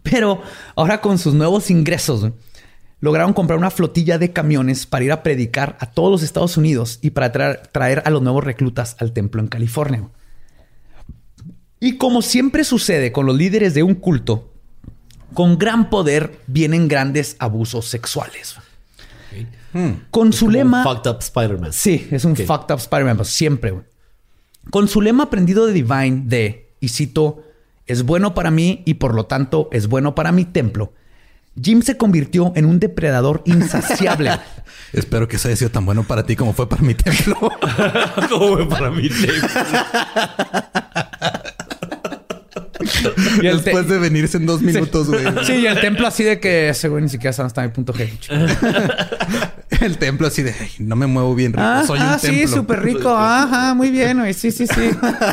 Pero 0.04 0.42
ahora 0.76 1.00
con 1.00 1.18
sus 1.18 1.34
nuevos 1.34 1.72
ingresos, 1.72 2.30
lograron 3.00 3.32
comprar 3.32 3.58
una 3.58 3.70
flotilla 3.70 4.18
de 4.18 4.32
camiones 4.32 4.86
para 4.86 5.04
ir 5.04 5.12
a 5.12 5.22
predicar 5.22 5.76
a 5.80 5.86
todos 5.86 6.10
los 6.10 6.22
Estados 6.22 6.56
Unidos 6.56 6.98
y 7.02 7.10
para 7.10 7.32
traer, 7.32 8.02
a 8.04 8.10
los 8.10 8.22
nuevos 8.22 8.44
reclutas 8.44 8.96
al 9.00 9.12
templo 9.12 9.40
en 9.40 9.48
California. 9.48 10.08
Y 11.80 11.96
como 11.96 12.20
siempre 12.20 12.64
sucede 12.64 13.10
con 13.10 13.24
los 13.26 13.36
líderes 13.36 13.72
de 13.72 13.82
un 13.82 13.94
culto, 13.94 14.52
con 15.32 15.58
gran 15.58 15.88
poder 15.88 16.38
vienen 16.46 16.88
grandes 16.88 17.36
abusos 17.38 17.86
sexuales. 17.86 18.56
Hmm. 19.72 19.92
Con 20.10 20.32
su 20.32 20.50
lema. 20.50 20.82
fucked 20.82 21.10
up 21.10 21.18
Spider-Man. 21.20 21.72
Sí, 21.72 22.06
es 22.10 22.24
un 22.24 22.36
fucked 22.36 22.74
up 22.74 22.80
Spider-Man, 22.80 23.16
pues, 23.16 23.28
siempre. 23.28 23.80
Con 24.70 24.88
su 24.88 25.00
lema 25.00 25.24
aprendido 25.24 25.66
de 25.66 25.72
Divine 25.72 26.22
de, 26.26 26.74
y 26.80 26.88
cito, 26.88 27.44
es 27.86 28.02
bueno 28.02 28.34
para 28.34 28.50
mí 28.50 28.82
y 28.84 28.94
por 28.94 29.14
lo 29.14 29.26
tanto 29.26 29.68
es 29.72 29.86
bueno 29.86 30.14
para 30.14 30.32
mi 30.32 30.44
templo 30.44 30.92
Jim 31.60 31.82
se 31.82 31.96
convirtió 31.96 32.52
en 32.54 32.64
un 32.64 32.78
depredador 32.78 33.42
insaciable. 33.44 34.32
Espero 34.92 35.28
que 35.28 35.36
eso 35.36 35.48
haya 35.48 35.56
sido 35.56 35.70
tan 35.70 35.84
bueno 35.84 36.02
para 36.04 36.24
ti 36.24 36.36
como 36.36 36.52
fue 36.52 36.68
para 36.68 36.82
mi 36.82 36.94
templo. 36.94 37.36
como 38.28 38.56
fue 38.56 38.68
para 38.68 38.90
mi 38.90 39.08
templo. 39.08 39.48
y 43.40 43.46
Después 43.46 43.88
de 43.88 43.98
venirse 43.98 44.36
en 44.36 44.46
dos 44.46 44.62
minutos, 44.62 45.08
güey. 45.08 45.24
Sí. 45.44 45.52
y 45.54 45.66
el 45.66 45.80
templo 45.80 46.06
así 46.06 46.24
de 46.24 46.40
que 46.40 46.70
ese 46.70 46.88
güey 46.88 47.02
ni 47.02 47.08
siquiera 47.08 47.32
sabe 47.32 47.48
hasta 47.48 47.62
mi 47.62 47.68
punto 47.68 47.92
G. 47.92 48.10
el 49.84 49.98
templo 49.98 50.26
así 50.26 50.42
de 50.42 50.54
no 50.78 50.96
me 50.96 51.06
muevo 51.06 51.34
bien 51.34 51.52
rico. 51.52 51.86
Soy 51.86 52.00
un 52.00 52.18
sí, 52.18 52.46
súper 52.46 52.82
rico. 52.82 53.10
Ajá, 53.10 53.74
muy 53.74 53.90
bien, 53.90 54.18
güey. 54.18 54.34
Sí, 54.34 54.50
sí, 54.50 54.66
sí. 54.66 54.90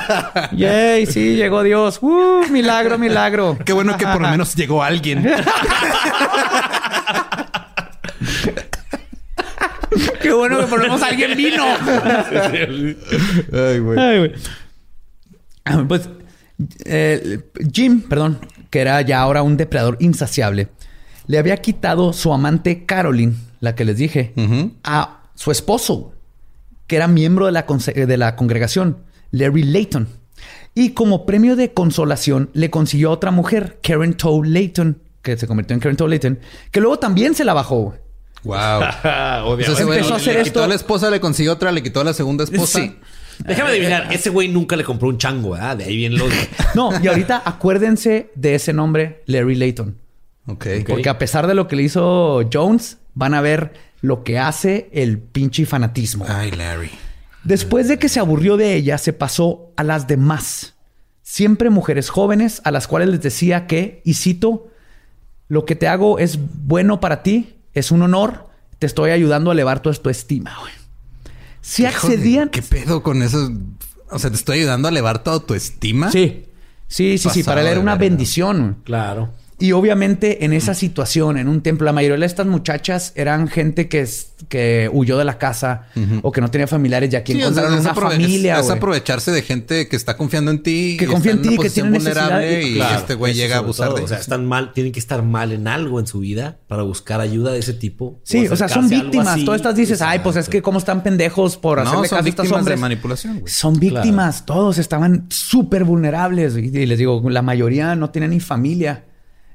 Yay, 0.55 1.05
sí, 1.05 1.35
llegó 1.35 1.63
Dios. 1.63 1.99
Uh, 2.01 2.45
milagro, 2.49 2.97
milagro. 2.97 3.57
Qué 3.65 3.73
bueno 3.73 3.97
que 3.97 4.05
por 4.05 4.21
lo 4.21 4.29
menos 4.29 4.55
llegó 4.55 4.83
alguien. 4.83 5.25
Qué 10.21 10.31
bueno 10.33 10.59
que 10.59 10.67
por 10.67 10.79
lo 10.79 10.85
menos 10.85 11.01
alguien 11.01 11.35
vino. 11.37 11.63
Ay, 13.53 13.79
güey. 13.79 13.99
Ay, 13.99 14.17
güey. 14.19 14.33
Ah, 15.65 15.83
pues 15.87 16.09
eh, 16.85 17.39
Jim, 17.71 18.01
perdón, 18.01 18.39
que 18.69 18.79
era 18.79 19.01
ya 19.01 19.19
ahora 19.19 19.43
un 19.43 19.57
depredador 19.57 19.97
insaciable, 19.99 20.69
le 21.27 21.37
había 21.37 21.57
quitado 21.57 22.13
su 22.13 22.33
amante 22.33 22.85
Caroline, 22.85 23.35
la 23.59 23.75
que 23.75 23.85
les 23.85 23.97
dije, 23.97 24.33
a 24.83 25.23
su 25.35 25.51
esposo, 25.51 26.13
que 26.87 26.95
era 26.95 27.07
miembro 27.07 27.45
de 27.45 27.51
la, 27.51 27.63
de 27.63 28.17
la 28.17 28.35
congregación, 28.35 28.97
Larry 29.31 29.63
Layton. 29.63 30.07
Y 30.73 30.91
como 30.91 31.25
premio 31.25 31.55
de 31.55 31.73
consolación 31.73 32.49
le 32.53 32.69
consiguió 32.69 33.09
a 33.09 33.13
otra 33.13 33.31
mujer, 33.31 33.79
Karen 33.81 34.13
Tow 34.13 34.43
Layton, 34.43 35.01
que 35.21 35.35
se 35.37 35.47
convirtió 35.47 35.73
en 35.73 35.79
Karen 35.79 35.97
Tow 35.97 36.07
Layton, 36.07 36.39
que 36.71 36.79
luego 36.79 36.99
también 36.99 37.35
se 37.35 37.43
la 37.43 37.53
bajó. 37.53 37.95
Wow. 38.43 38.55
empezó 39.59 40.13
a 40.13 40.17
hacer 40.17 40.37
le 40.37 40.43
quitó 40.43 40.63
a 40.63 40.67
la 40.67 40.75
esposa, 40.75 41.09
le 41.09 41.19
consiguió 41.19 41.53
otra, 41.53 41.71
le 41.71 41.83
quitó 41.83 42.01
a 42.01 42.03
la 42.03 42.13
segunda 42.13 42.43
esposa. 42.43 42.79
Sí. 42.79 42.95
Déjame 43.45 43.71
adivinar, 43.71 44.07
ese 44.11 44.29
güey 44.29 44.47
nunca 44.47 44.75
le 44.75 44.83
compró 44.83 45.09
un 45.09 45.17
chango, 45.17 45.51
¿verdad? 45.51 45.77
De 45.77 45.85
ahí 45.85 45.95
viene 45.95 46.15
los. 46.17 46.31
No, 46.75 46.91
y 47.01 47.07
ahorita 47.07 47.41
acuérdense 47.45 48.31
de 48.35 48.55
ese 48.55 48.73
nombre, 48.73 49.23
Larry 49.25 49.55
Layton. 49.55 49.97
Ok. 50.47 50.67
Porque 50.87 51.09
a 51.09 51.17
pesar 51.17 51.47
de 51.47 51.53
lo 51.53 51.67
que 51.67 51.75
le 51.75 51.83
hizo 51.83 52.47
Jones, 52.51 52.97
van 53.13 53.33
a 53.33 53.41
ver 53.41 53.73
lo 54.01 54.23
que 54.23 54.39
hace 54.39 54.89
el 54.91 55.19
pinche 55.19 55.65
fanatismo. 55.65 56.25
Ay, 56.27 56.51
Larry. 56.51 56.91
Después 57.43 57.87
de 57.87 57.97
que 57.99 58.09
se 58.09 58.19
aburrió 58.19 58.57
de 58.57 58.75
ella, 58.75 58.97
se 58.97 59.13
pasó 59.13 59.71
a 59.77 59.83
las 59.83 60.07
demás. 60.07 60.75
Siempre 61.21 61.69
mujeres 61.69 62.09
jóvenes 62.09 62.61
a 62.63 62.71
las 62.71 62.87
cuales 62.87 63.09
les 63.09 63.21
decía 63.21 63.67
que, 63.67 64.01
y 64.03 64.15
cito, 64.15 64.67
lo 65.47 65.65
que 65.65 65.75
te 65.75 65.87
hago 65.87 66.19
es 66.19 66.39
bueno 66.65 66.99
para 66.99 67.23
ti, 67.23 67.55
es 67.73 67.91
un 67.91 68.01
honor, 68.01 68.47
te 68.79 68.85
estoy 68.85 69.11
ayudando 69.11 69.51
a 69.51 69.53
elevar 69.53 69.81
tu, 69.81 69.91
tu 69.93 70.09
estima, 70.09 70.57
güey. 70.59 70.73
Si 71.61 71.85
accedían. 71.85 72.49
¿Qué 72.49 72.61
pedo 72.61 73.03
con 73.03 73.21
eso? 73.21 73.51
O 74.09 74.19
sea, 74.19 74.29
te 74.29 74.37
estoy 74.37 74.59
ayudando 74.59 74.87
a 74.87 74.91
elevar 74.91 75.23
toda 75.23 75.39
tu 75.41 75.53
estima. 75.53 76.11
Sí. 76.11 76.45
Sí, 76.87 77.17
sí, 77.17 77.29
sí. 77.29 77.43
Para 77.43 77.61
él 77.61 77.67
era 77.67 77.79
una 77.79 77.95
bendición. 77.95 78.77
Claro. 78.85 79.29
Y 79.59 79.71
obviamente 79.71 80.45
en 80.45 80.53
esa 80.53 80.75
situación, 80.75 81.37
en 81.37 81.47
un 81.47 81.61
templo, 81.61 81.85
la 81.85 81.93
mayoría 81.93 82.19
de 82.19 82.25
estas 82.27 82.45
muchachas 82.45 83.11
eran 83.15 83.47
gente 83.47 83.89
que, 83.89 84.07
que 84.49 84.87
huyó 84.93 85.17
de 85.17 85.25
la 85.25 85.39
casa 85.39 85.87
o 86.21 86.31
que 86.31 86.41
no 86.41 86.51
tenía 86.51 86.67
familiares 86.67 87.11
y 87.11 87.15
aquí 87.15 87.31
encontraron 87.33 87.79
una 87.79 87.95
familia. 87.95 88.59
Es, 88.59 88.69
aprovecharse 88.69 89.31
de 89.31 89.41
gente 89.41 89.87
que 89.87 89.95
está 89.95 90.15
confiando 90.15 90.51
en 90.51 90.61
ti. 90.61 90.95
Que 90.99 91.07
confía 91.07 91.31
en 91.31 91.41
ti, 91.41 91.57
que 91.57 91.71
tiene 91.71 91.89
vulnerable 91.89 92.67
y, 92.67 92.79
este 92.79 93.15
güey 93.15 93.33
llega 93.33 93.55
a 93.55 93.59
abusar 93.59 93.93
de 93.95 94.01
O 94.03 94.07
sea, 94.07 94.19
están 94.19 94.45
mal, 94.45 94.73
tienen 94.73 94.91
que 94.91 94.99
estar 94.99 95.23
mal 95.23 95.51
en 95.51 95.67
algo 95.67 95.99
en 95.99 96.05
su 96.05 96.19
vida 96.19 96.59
para 96.67 96.83
buscar 96.83 97.19
ayuda 97.19 97.51
de 97.51 97.59
ese 97.59 97.73
tipo. 97.73 98.19
Sí, 98.23 98.47
o, 98.47 98.55
sea, 98.55 98.69
son 98.69 98.87
víctimas. 98.87 99.43
Todas 99.43 99.59
estas 99.59 99.75
dices, 99.75 100.03
ay, 100.03 100.19
pues 100.19 100.35
es 100.35 100.49
que 100.49 100.61
cómo 100.61 100.77
están 100.77 101.01
pendejos 101.01 101.57
por 101.57 101.79
hacerle 101.79 102.09
caso 102.09 102.23
a 102.23 102.27
estos 102.27 102.51
hombres. 102.51 102.77
de 102.77 102.81
manipulación. 102.81 103.41
Son 103.47 103.79
víctimas. 103.79 104.45
Todos 104.45 104.77
estaban 104.77 105.25
súper 105.29 105.83
vulnerables. 105.83 106.55
Y 106.57 106.85
les 106.85 106.99
digo, 106.99 107.27
la 107.27 107.41
mayoría 107.41 107.95
no 107.95 108.11
tienen 108.11 108.29
ni 108.29 108.39
familia. 108.39 109.03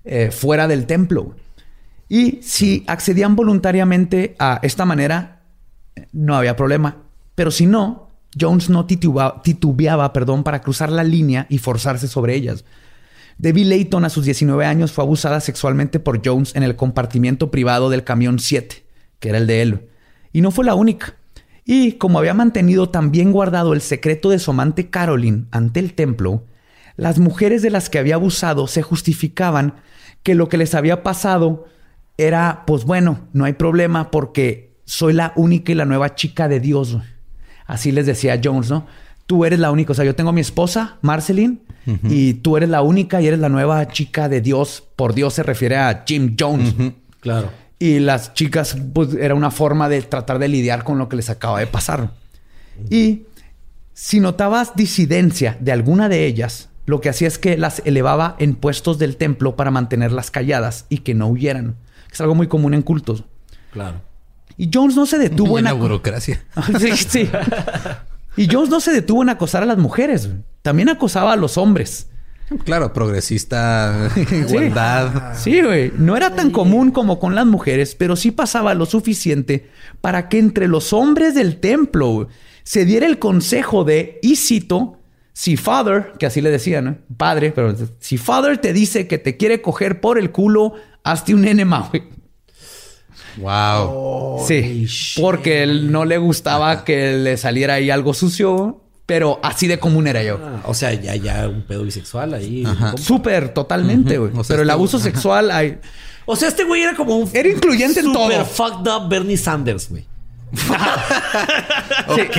Eh, 0.04 0.30
fuera 0.30 0.66
del 0.66 0.86
templo. 0.86 1.34
Y 2.08 2.40
si 2.42 2.84
accedían 2.86 3.36
voluntariamente 3.36 4.34
a 4.38 4.58
esta 4.62 4.84
manera, 4.84 5.42
no 6.12 6.36
había 6.36 6.56
problema. 6.56 7.04
Pero 7.34 7.50
si 7.50 7.66
no, 7.66 8.10
Jones 8.38 8.68
no 8.68 8.86
titubeaba, 8.86 10.12
perdón, 10.12 10.42
para 10.42 10.60
cruzar 10.60 10.90
la 10.90 11.04
línea 11.04 11.46
y 11.48 11.58
forzarse 11.58 12.08
sobre 12.08 12.34
ellas. 12.34 12.64
Debbie 13.38 13.64
Layton 13.64 14.04
a 14.04 14.10
sus 14.10 14.24
19 14.24 14.64
años 14.66 14.92
fue 14.92 15.04
abusada 15.04 15.40
sexualmente 15.40 16.00
por 16.00 16.20
Jones 16.24 16.54
en 16.54 16.62
el 16.62 16.76
compartimiento 16.76 17.50
privado 17.50 17.88
del 17.88 18.04
camión 18.04 18.38
7, 18.38 18.84
que 19.20 19.28
era 19.28 19.38
el 19.38 19.46
de 19.46 19.62
él. 19.62 19.88
Y 20.32 20.40
no 20.40 20.50
fue 20.50 20.64
la 20.64 20.74
única. 20.74 21.14
Y 21.64 21.92
como 21.92 22.18
había 22.18 22.34
mantenido 22.34 22.90
también 22.90 23.32
guardado 23.32 23.72
el 23.72 23.80
secreto 23.80 24.30
de 24.30 24.38
su 24.38 24.50
amante 24.50 24.90
Caroline 24.90 25.46
ante 25.50 25.80
el 25.80 25.94
templo, 25.94 26.44
las 27.02 27.18
mujeres 27.18 27.62
de 27.62 27.70
las 27.70 27.90
que 27.90 27.98
había 27.98 28.14
abusado 28.14 28.66
se 28.66 28.82
justificaban 28.82 29.74
que 30.22 30.34
lo 30.34 30.48
que 30.48 30.56
les 30.56 30.74
había 30.74 31.02
pasado 31.02 31.66
era, 32.16 32.64
pues 32.66 32.84
bueno, 32.84 33.20
no 33.32 33.44
hay 33.44 33.54
problema 33.54 34.10
porque 34.10 34.76
soy 34.84 35.12
la 35.12 35.32
única 35.34 35.72
y 35.72 35.74
la 35.74 35.84
nueva 35.84 36.14
chica 36.14 36.48
de 36.48 36.60
Dios. 36.60 36.96
Así 37.66 37.90
les 37.90 38.06
decía 38.06 38.40
Jones, 38.42 38.70
¿no? 38.70 38.86
Tú 39.26 39.44
eres 39.44 39.58
la 39.58 39.70
única, 39.70 39.92
o 39.92 39.94
sea, 39.94 40.04
yo 40.04 40.14
tengo 40.14 40.30
a 40.30 40.32
mi 40.32 40.40
esposa, 40.40 40.98
Marceline, 41.00 41.60
y 42.04 42.34
tú 42.34 42.56
eres 42.56 42.68
la 42.68 42.82
única 42.82 43.20
y 43.20 43.26
eres 43.26 43.40
la 43.40 43.48
nueva 43.48 43.88
chica 43.88 44.28
de 44.28 44.40
Dios. 44.40 44.84
Por 44.94 45.14
Dios 45.14 45.34
se 45.34 45.42
refiere 45.42 45.76
a 45.76 46.04
Jim 46.06 46.36
Jones. 46.38 46.74
Claro. 47.20 47.50
Y 47.78 47.98
las 47.98 48.34
chicas, 48.34 48.76
pues 48.92 49.14
era 49.14 49.34
una 49.34 49.50
forma 49.50 49.88
de 49.88 50.02
tratar 50.02 50.38
de 50.38 50.48
lidiar 50.48 50.84
con 50.84 50.98
lo 50.98 51.08
que 51.08 51.16
les 51.16 51.30
acaba 51.30 51.58
de 51.58 51.66
pasar. 51.66 52.12
Y 52.90 53.22
si 53.94 54.20
notabas 54.20 54.76
disidencia 54.76 55.56
de 55.60 55.72
alguna 55.72 56.08
de 56.08 56.26
ellas, 56.26 56.68
lo 56.86 57.00
que 57.00 57.08
hacía 57.08 57.28
es 57.28 57.38
que 57.38 57.56
las 57.56 57.82
elevaba 57.84 58.36
en 58.38 58.54
puestos 58.54 58.98
del 58.98 59.16
templo 59.16 59.56
para 59.56 59.70
mantenerlas 59.70 60.30
calladas 60.30 60.86
y 60.88 60.98
que 60.98 61.14
no 61.14 61.28
huyeran. 61.28 61.76
Es 62.12 62.20
algo 62.20 62.34
muy 62.34 62.48
común 62.48 62.74
en 62.74 62.82
cultos. 62.82 63.24
Claro. 63.72 64.02
Y 64.56 64.68
Jones 64.72 64.96
no 64.96 65.06
se 65.06 65.18
detuvo 65.18 65.58
en 65.58 65.64
la 65.64 65.72
burocracia. 65.72 66.44
sí, 66.78 66.92
sí. 66.96 67.30
Y 68.36 68.48
Jones 68.50 68.70
no 68.70 68.80
se 68.80 68.92
detuvo 68.92 69.22
en 69.22 69.30
acosar 69.30 69.62
a 69.62 69.66
las 69.66 69.78
mujeres. 69.78 70.28
También 70.62 70.88
acosaba 70.88 71.32
a 71.32 71.36
los 71.36 71.56
hombres. 71.56 72.08
Claro, 72.64 72.92
progresista, 72.92 74.10
igualdad. 74.30 75.34
Sí, 75.36 75.62
güey. 75.62 75.92
No 75.96 76.16
era 76.16 76.34
tan 76.34 76.50
común 76.50 76.90
como 76.90 77.18
con 77.18 77.34
las 77.34 77.46
mujeres, 77.46 77.94
pero 77.94 78.16
sí 78.16 78.30
pasaba 78.30 78.74
lo 78.74 78.86
suficiente 78.86 79.70
para 80.00 80.28
que 80.28 80.38
entre 80.38 80.68
los 80.68 80.92
hombres 80.92 81.34
del 81.34 81.60
templo 81.60 82.28
se 82.62 82.84
diera 82.84 83.06
el 83.06 83.18
consejo 83.18 83.84
de, 83.84 84.18
y 84.22 84.36
cito, 84.36 84.98
si 85.32 85.56
Father, 85.56 86.12
que 86.18 86.26
así 86.26 86.40
le 86.40 86.50
decían, 86.50 87.04
padre, 87.16 87.52
pero 87.52 87.74
si 88.00 88.18
Father 88.18 88.58
te 88.58 88.72
dice 88.72 89.06
que 89.06 89.18
te 89.18 89.36
quiere 89.36 89.62
coger 89.62 90.00
por 90.00 90.18
el 90.18 90.30
culo, 90.30 90.74
hazte 91.04 91.34
un 91.34 91.46
enema, 91.46 91.88
güey. 91.90 92.02
Wow. 93.38 94.44
sí, 94.46 94.86
porque 95.18 95.62
él 95.62 95.90
no 95.90 96.04
le 96.04 96.18
gustaba 96.18 96.84
que 96.84 97.14
le 97.14 97.38
saliera 97.38 97.74
ahí 97.74 97.88
algo 97.88 98.12
sucio, 98.12 98.82
pero 99.06 99.40
así 99.42 99.66
de 99.66 99.78
común 99.78 100.06
era 100.06 100.22
yo. 100.22 100.38
Ah, 100.42 100.60
o 100.66 100.74
sea, 100.74 100.92
ya, 100.92 101.16
ya 101.16 101.48
un 101.48 101.62
pedo 101.62 101.82
bisexual 101.84 102.34
ahí. 102.34 102.64
Súper, 102.96 103.54
totalmente, 103.54 104.18
güey. 104.18 104.32
pero 104.46 104.62
el 104.62 104.68
este 104.68 104.72
abuso 104.72 104.98
sexual 104.98 105.50
hay. 105.50 105.78
O 106.26 106.36
sea, 106.36 106.48
este 106.48 106.64
güey 106.64 106.82
era 106.82 106.94
como 106.94 107.16
un. 107.16 107.30
Era 107.32 107.48
incluyente 107.48 108.00
en 108.00 108.12
todo. 108.12 108.30
Super 108.30 108.44
fucked 108.44 108.90
up 108.90 109.08
Bernie 109.08 109.38
Sanders, 109.38 109.88
güey. 109.88 110.06
ok. 112.08 112.36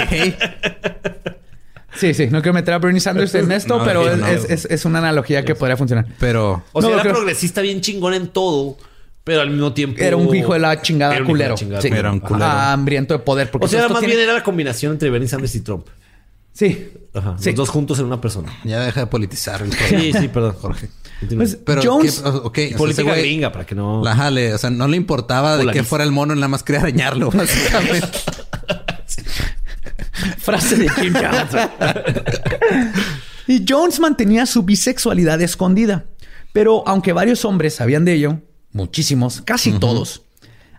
Sí, 1.95 2.13
sí, 2.13 2.27
no 2.27 2.41
quiero 2.41 2.53
meter 2.53 2.73
a 2.73 2.79
Bernie 2.79 2.99
Sanders 2.99 3.35
en 3.35 3.51
esto, 3.51 3.81
pero 3.85 4.03
es, 4.09 4.85
una 4.85 4.99
analogía 4.99 5.43
que 5.45 5.55
podría 5.55 5.77
funcionar. 5.77 6.05
Pero. 6.19 6.63
O 6.73 6.81
sea, 6.81 6.91
era 6.91 7.03
progresista 7.03 7.61
bien 7.61 7.81
chingón 7.81 8.13
en 8.13 8.27
todo, 8.27 8.77
pero 9.23 9.41
al 9.41 9.49
mismo 9.49 9.73
tiempo. 9.73 10.01
Era 10.01 10.15
un 10.15 10.33
hijo 10.35 10.53
de 10.53 10.59
la 10.59 10.81
chingada 10.81 11.23
culero. 11.23 11.55
sí. 11.57 11.67
Era 11.83 12.11
un 12.11 12.19
culero. 12.19 12.45
hambriento 12.45 13.13
de 13.13 13.19
poder. 13.19 13.49
o 13.59 13.67
sea, 13.67 13.89
más 13.89 14.05
bien 14.05 14.19
era 14.19 14.33
la 14.33 14.43
combinación 14.43 14.93
entre 14.93 15.09
Bernie 15.09 15.27
Sanders 15.27 15.55
y 15.55 15.61
Trump. 15.61 15.87
Sí. 16.53 16.91
Ajá. 17.15 17.35
Los 17.43 17.55
dos 17.55 17.69
juntos 17.69 17.99
en 17.99 18.05
una 18.05 18.19
persona. 18.21 18.51
Ya 18.63 18.79
deja 18.79 19.01
de 19.01 19.07
politizar 19.07 19.61
el 19.61 19.71
Sí, 19.71 20.13
sí, 20.13 20.27
perdón, 20.27 20.55
Jorge. 20.59 20.89
Pues, 21.35 21.57
pero 21.63 21.81
Jones, 21.83 22.21
okay, 22.23 22.73
política 22.73 23.15
gringa 23.15 23.51
para 23.51 23.65
que 23.65 23.75
no. 23.75 24.03
La 24.03 24.15
jale, 24.15 24.53
o 24.53 24.57
sea, 24.57 24.69
no 24.69 24.87
le 24.87 24.97
importaba 24.97 25.57
de 25.57 25.71
qué 25.71 25.83
fuera 25.83 26.03
el 26.03 26.11
mono, 26.11 26.35
nada 26.35 26.47
más 26.47 26.63
quería 26.63 26.81
arañarlo, 26.81 27.31
básicamente. 27.33 28.07
Frase 30.37 30.75
de 30.75 30.89
Jim 30.89 31.13
Jones. 31.13 31.69
y 33.47 33.65
Jones 33.67 33.99
mantenía 33.99 34.45
su 34.45 34.63
bisexualidad 34.63 35.41
escondida. 35.41 36.05
Pero 36.51 36.87
aunque 36.87 37.13
varios 37.13 37.45
hombres 37.45 37.75
sabían 37.75 38.05
de 38.05 38.13
ello, 38.13 38.41
muchísimos, 38.71 39.41
casi 39.41 39.71
todos, 39.79 40.23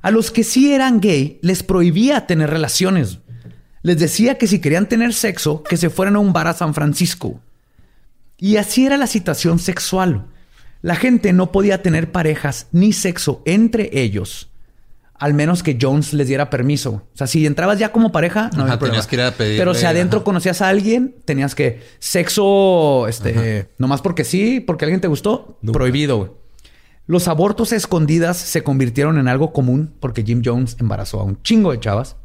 a 0.02 0.10
los 0.10 0.30
que 0.30 0.44
sí 0.44 0.72
eran 0.72 1.00
gay 1.00 1.38
les 1.42 1.62
prohibía 1.62 2.26
tener 2.26 2.50
relaciones. 2.50 3.18
Les 3.82 3.98
decía 3.98 4.38
que 4.38 4.46
si 4.46 4.60
querían 4.60 4.88
tener 4.88 5.12
sexo, 5.12 5.62
que 5.62 5.76
se 5.76 5.90
fueran 5.90 6.16
a 6.16 6.20
un 6.20 6.32
bar 6.32 6.46
a 6.46 6.54
San 6.54 6.74
Francisco. 6.74 7.40
Y 8.38 8.56
así 8.56 8.86
era 8.86 8.96
la 8.96 9.06
situación 9.06 9.58
sexual. 9.58 10.26
La 10.80 10.96
gente 10.96 11.32
no 11.32 11.50
podía 11.52 11.82
tener 11.82 12.12
parejas 12.12 12.68
ni 12.72 12.92
sexo 12.92 13.42
entre 13.44 13.90
ellos 14.00 14.50
al 15.18 15.32
menos 15.32 15.62
que 15.62 15.78
Jones 15.80 16.12
les 16.12 16.28
diera 16.28 16.50
permiso. 16.50 17.02
O 17.12 17.16
sea, 17.16 17.26
si 17.26 17.46
entrabas 17.46 17.78
ya 17.78 17.92
como 17.92 18.12
pareja, 18.12 18.50
no 18.56 18.62
había 18.64 18.78
problema. 18.78 19.06
Que 19.06 19.16
ir 19.16 19.22
a 19.22 19.32
Pero 19.32 19.74
si 19.74 19.86
adentro 19.86 20.24
conocías 20.24 20.60
a 20.60 20.68
alguien, 20.68 21.14
tenías 21.24 21.54
que 21.54 21.82
sexo, 21.98 23.06
este, 23.08 23.68
nomás 23.78 24.02
porque 24.02 24.24
sí, 24.24 24.60
porque 24.60 24.84
alguien 24.84 25.00
te 25.00 25.08
gustó, 25.08 25.58
prohibido. 25.72 26.38
Los 27.06 27.28
abortos 27.28 27.72
escondidas 27.72 28.38
se 28.38 28.62
convirtieron 28.62 29.18
en 29.18 29.28
algo 29.28 29.52
común 29.52 29.92
porque 30.00 30.22
Jim 30.22 30.42
Jones 30.44 30.76
embarazó 30.80 31.20
a 31.20 31.24
un 31.24 31.42
chingo 31.42 31.70
de 31.70 31.78
chavas 31.78 32.16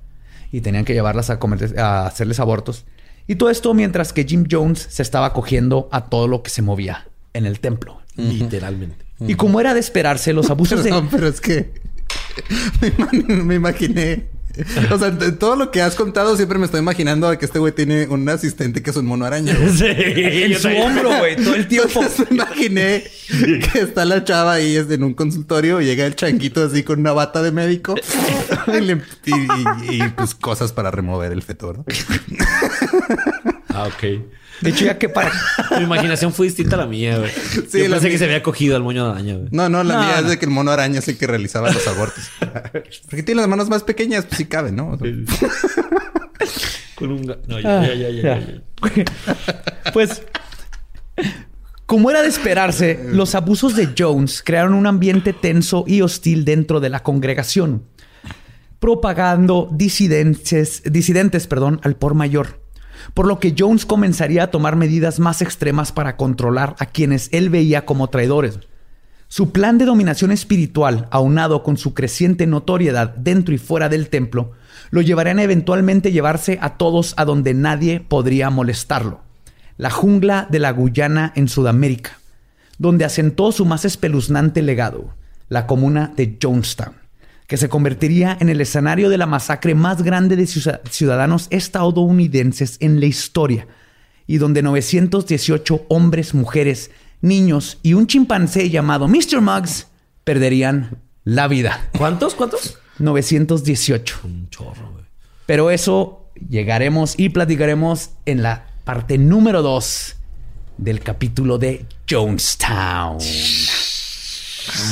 y 0.51 0.61
tenían 0.61 0.85
que 0.85 0.93
llevarlas 0.93 1.29
a, 1.29 1.37
a 1.77 2.07
hacerles 2.07 2.39
abortos. 2.39 2.85
Y 3.27 3.35
todo 3.35 3.49
esto 3.49 3.73
mientras 3.73 4.13
que 4.13 4.23
Jim 4.23 4.45
Jones 4.49 4.87
se 4.89 5.03
estaba 5.03 5.33
cogiendo 5.33 5.89
a 5.91 6.05
todo 6.05 6.27
lo 6.27 6.41
que 6.43 6.49
se 6.49 6.61
movía 6.61 7.07
en 7.33 7.45
el 7.45 7.59
templo. 7.59 7.99
Literalmente. 8.15 9.05
Y 9.19 9.35
como 9.35 9.59
era 9.59 9.73
de 9.73 9.79
esperarse, 9.79 10.33
los 10.33 10.49
abusos 10.49 10.83
de... 10.85 11.03
pero 11.11 11.27
es 11.27 11.41
que 11.41 11.71
me, 13.45 13.55
imaginé. 13.55 14.27
O 14.91 14.99
sea, 14.99 15.17
todo 15.37 15.55
lo 15.55 15.71
que 15.71 15.81
has 15.81 15.95
contado 15.95 16.35
siempre 16.35 16.57
me 16.59 16.65
estoy 16.65 16.81
imaginando 16.81 17.37
que 17.37 17.45
este 17.45 17.59
güey 17.59 17.71
tiene 17.73 18.07
un 18.07 18.27
asistente 18.27 18.83
que 18.83 18.89
es 18.89 18.97
un 18.97 19.05
mono 19.05 19.25
araña. 19.25 19.55
Sí, 19.75 19.85
en 19.85 20.59
su 20.59 20.67
hombro, 20.67 21.17
güey, 21.19 21.35
todo 21.37 21.55
el 21.55 21.67
tiempo. 21.67 22.01
me 22.29 22.35
imaginé 22.35 23.03
que 23.71 23.79
está 23.79 24.05
la 24.05 24.23
chava 24.23 24.53
ahí 24.53 24.75
en 24.75 25.03
un 25.03 25.13
consultorio 25.13 25.81
y 25.81 25.85
llega 25.85 26.05
el 26.05 26.15
changuito 26.15 26.63
así 26.63 26.83
con 26.83 26.99
una 26.99 27.13
bata 27.13 27.41
de 27.41 27.51
médico 27.51 27.95
y, 29.89 30.03
pues 30.15 30.35
cosas 30.35 30.71
para 30.73 30.91
remover 30.91 31.31
el 31.31 31.41
feto, 31.41 31.73
¿no? 31.73 31.85
Ah, 33.83 33.87
ok. 33.87 34.03
De 34.61 34.71
hecho, 34.71 34.85
ya 34.85 34.97
que 34.97 35.09
para. 35.09 35.31
Mi 35.77 35.83
imaginación 35.83 36.33
fue 36.33 36.47
distinta 36.47 36.75
a 36.75 36.79
la 36.79 36.85
mía, 36.85 37.17
güey. 37.17 37.31
Sí, 37.31 37.83
Yo 37.83 37.89
pensé 37.89 38.09
que 38.09 38.17
se 38.17 38.25
había 38.25 38.43
cogido 38.43 38.75
al 38.75 38.83
moño 38.83 39.05
de 39.05 39.11
araña, 39.11 39.35
güey. 39.35 39.47
No, 39.51 39.69
no, 39.69 39.83
la 39.83 39.99
mía 39.99 40.19
es 40.19 40.27
de 40.27 40.39
que 40.39 40.45
el 40.45 40.51
mono 40.51 40.71
araña 40.71 40.99
es 40.99 41.07
el 41.07 41.17
que 41.17 41.27
realizaba 41.27 41.71
los 41.71 41.87
abortos. 41.87 42.29
Porque 43.09 43.23
tiene 43.23 43.41
las 43.41 43.47
manos 43.47 43.69
más 43.69 43.83
pequeñas, 43.83 44.25
pues 44.25 44.37
sí 44.37 44.45
cabe, 44.45 44.71
¿no? 44.71 44.97
Con 46.95 47.11
un. 47.11 47.37
No, 47.47 47.59
ya, 47.59 47.87
ya, 47.87 47.93
ya, 47.93 48.09
ya, 48.09 48.39
ya. 48.39 48.61
Pues. 49.93 50.23
Como 51.85 52.11
era 52.11 52.21
de 52.21 52.27
esperarse, 52.27 52.99
los 53.11 53.33
abusos 53.33 53.75
de 53.75 53.89
Jones 53.97 54.43
crearon 54.45 54.75
un 54.75 54.85
ambiente 54.85 55.33
tenso 55.33 55.85
y 55.87 56.01
hostil 56.01 56.45
dentro 56.45 56.79
de 56.79 56.89
la 56.89 57.01
congregación, 57.01 57.85
propagando 58.79 59.67
disidentes, 59.71 60.83
disidentes 60.85 61.47
perdón, 61.47 61.81
al 61.81 61.95
por 61.95 62.13
mayor 62.13 62.61
por 63.13 63.27
lo 63.27 63.39
que 63.39 63.55
Jones 63.57 63.85
comenzaría 63.85 64.43
a 64.43 64.51
tomar 64.51 64.75
medidas 64.75 65.19
más 65.19 65.41
extremas 65.41 65.91
para 65.91 66.17
controlar 66.17 66.75
a 66.79 66.85
quienes 66.85 67.29
él 67.31 67.49
veía 67.49 67.85
como 67.85 68.09
traidores. 68.09 68.59
Su 69.27 69.51
plan 69.51 69.77
de 69.77 69.85
dominación 69.85 70.31
espiritual, 70.31 71.07
aunado 71.11 71.61
con 71.61 71.77
su 71.77 71.93
creciente 71.93 72.47
notoriedad 72.47 73.09
dentro 73.15 73.53
y 73.53 73.57
fuera 73.57 73.87
del 73.87 74.09
templo, 74.09 74.53
lo 74.89 75.01
llevarían 75.01 75.39
a 75.39 75.43
eventualmente 75.43 76.11
llevarse 76.11 76.57
a 76.61 76.77
todos 76.77 77.13
a 77.17 77.25
donde 77.25 77.53
nadie 77.53 77.99
podría 77.99 78.49
molestarlo. 78.49 79.21
La 79.77 79.91
jungla 79.91 80.47
de 80.49 80.59
la 80.59 80.71
Guyana 80.71 81.31
en 81.35 81.47
Sudamérica, 81.47 82.17
donde 82.79 83.05
asentó 83.05 83.51
su 83.51 83.65
más 83.65 83.85
espeluznante 83.85 84.61
legado, 84.61 85.13
la 85.47 85.67
comuna 85.67 86.11
de 86.15 86.37
Jonestown 86.41 87.08
que 87.49 87.57
se 87.57 87.67
convertiría 87.67 88.37
en 88.39 88.47
el 88.49 88.61
escenario 88.61 89.09
de 89.09 89.17
la 89.17 89.25
masacre 89.25 89.73
más 89.73 90.03
grande 90.03 90.35
de 90.35 90.45
ciudadanos 90.45 91.47
estadounidenses 91.49 92.77
en 92.79 92.99
la 92.99 93.07
historia, 93.07 93.67
y 94.27 94.37
donde 94.37 94.61
918 94.61 95.87
hombres, 95.89 96.35
mujeres, 96.35 96.91
niños 97.21 97.79
y 97.81 97.95
un 97.95 98.05
chimpancé 98.05 98.69
llamado 98.69 99.07
Mr. 99.07 99.41
Muggs 99.41 99.87
perderían 100.23 100.99
la 101.23 101.47
vida. 101.47 101.89
¿Cuántos? 101.97 102.35
¿Cuántos? 102.35 102.77
918. 102.99 104.19
Un 104.25 104.47
chorro, 104.51 104.91
güey. 104.91 105.05
Pero 105.47 105.71
eso 105.71 106.27
llegaremos 106.47 107.15
y 107.17 107.29
platicaremos 107.29 108.11
en 108.27 108.43
la 108.43 108.67
parte 108.83 109.17
número 109.17 109.63
2 109.63 110.15
del 110.77 110.99
capítulo 110.99 111.57
de 111.57 111.87
Jonestown. 112.07 113.19
Se 113.19 113.65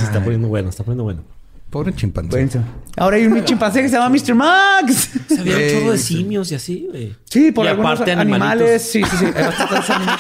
está 0.06 0.24
poniendo 0.24 0.48
bueno, 0.48 0.70
está 0.70 0.84
poniendo 0.84 1.04
bueno. 1.04 1.37
Pobre 1.70 1.94
chimpancé. 1.94 2.62
Ahora 2.96 3.18
hay 3.18 3.28
un 3.28 3.44
chimpancé 3.46 3.82
que 3.82 3.90
se 3.90 3.98
llama 3.98 4.10
Mr. 4.10 4.36
Max. 4.36 5.10
Se 5.28 5.40
había 5.40 5.58
un 5.58 5.70
chorro 5.70 5.92
de 5.92 5.98
simios 5.98 6.52
y 6.52 6.56
así, 6.56 6.88
güey. 6.90 7.16
Sí, 7.26 7.52
por 7.52 7.66
y 7.66 7.70
algunos 7.70 7.94
aparte 7.94 8.14
animales. 8.14 8.82
Sí, 8.82 9.04
sí, 9.04 9.18
sí. 9.18 9.26
Hay 9.36 9.44
bastantes 9.44 9.90
animales. 9.90 10.20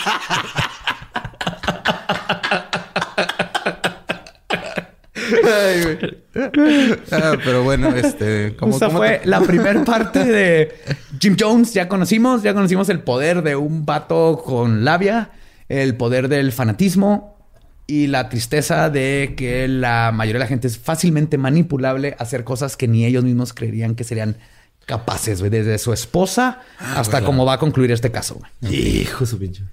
Ah, 7.11 7.35
pero 7.43 7.63
bueno, 7.63 7.89
este... 7.95 8.55
Esa 8.69 8.89
fue 8.89 9.21
la 9.25 9.39
primera 9.41 9.83
parte 9.85 10.23
de 10.25 10.75
Jim 11.19 11.35
Jones. 11.39 11.73
Ya 11.73 11.87
conocimos, 11.87 12.43
ya 12.43 12.53
conocimos 12.53 12.89
el 12.89 12.99
poder 12.99 13.41
de 13.41 13.55
un 13.55 13.85
vato 13.85 14.41
con 14.45 14.83
labia, 14.83 15.31
el 15.69 15.95
poder 15.95 16.27
del 16.27 16.51
fanatismo 16.51 17.36
y 17.87 18.07
la 18.07 18.27
tristeza 18.27 18.89
de 18.89 19.33
que 19.37 19.67
la 19.67 20.11
mayoría 20.13 20.39
de 20.39 20.45
la 20.45 20.47
gente 20.47 20.67
es 20.67 20.77
fácilmente 20.77 21.37
manipulable 21.37 22.15
a 22.19 22.23
hacer 22.23 22.43
cosas 22.43 22.75
que 22.75 22.87
ni 22.87 23.05
ellos 23.05 23.23
mismos 23.23 23.53
creerían 23.53 23.95
que 23.95 24.03
serían 24.03 24.37
capaces, 24.85 25.41
Desde 25.41 25.77
su 25.79 25.91
esposa 25.91 26.61
ah, 26.79 26.99
hasta 26.99 27.21
cómo 27.21 27.45
va 27.45 27.53
a 27.53 27.59
concluir 27.59 27.91
este 27.91 28.09
caso, 28.09 28.39
Hijo 28.61 29.25
su 29.25 29.37
pinche. 29.37 29.63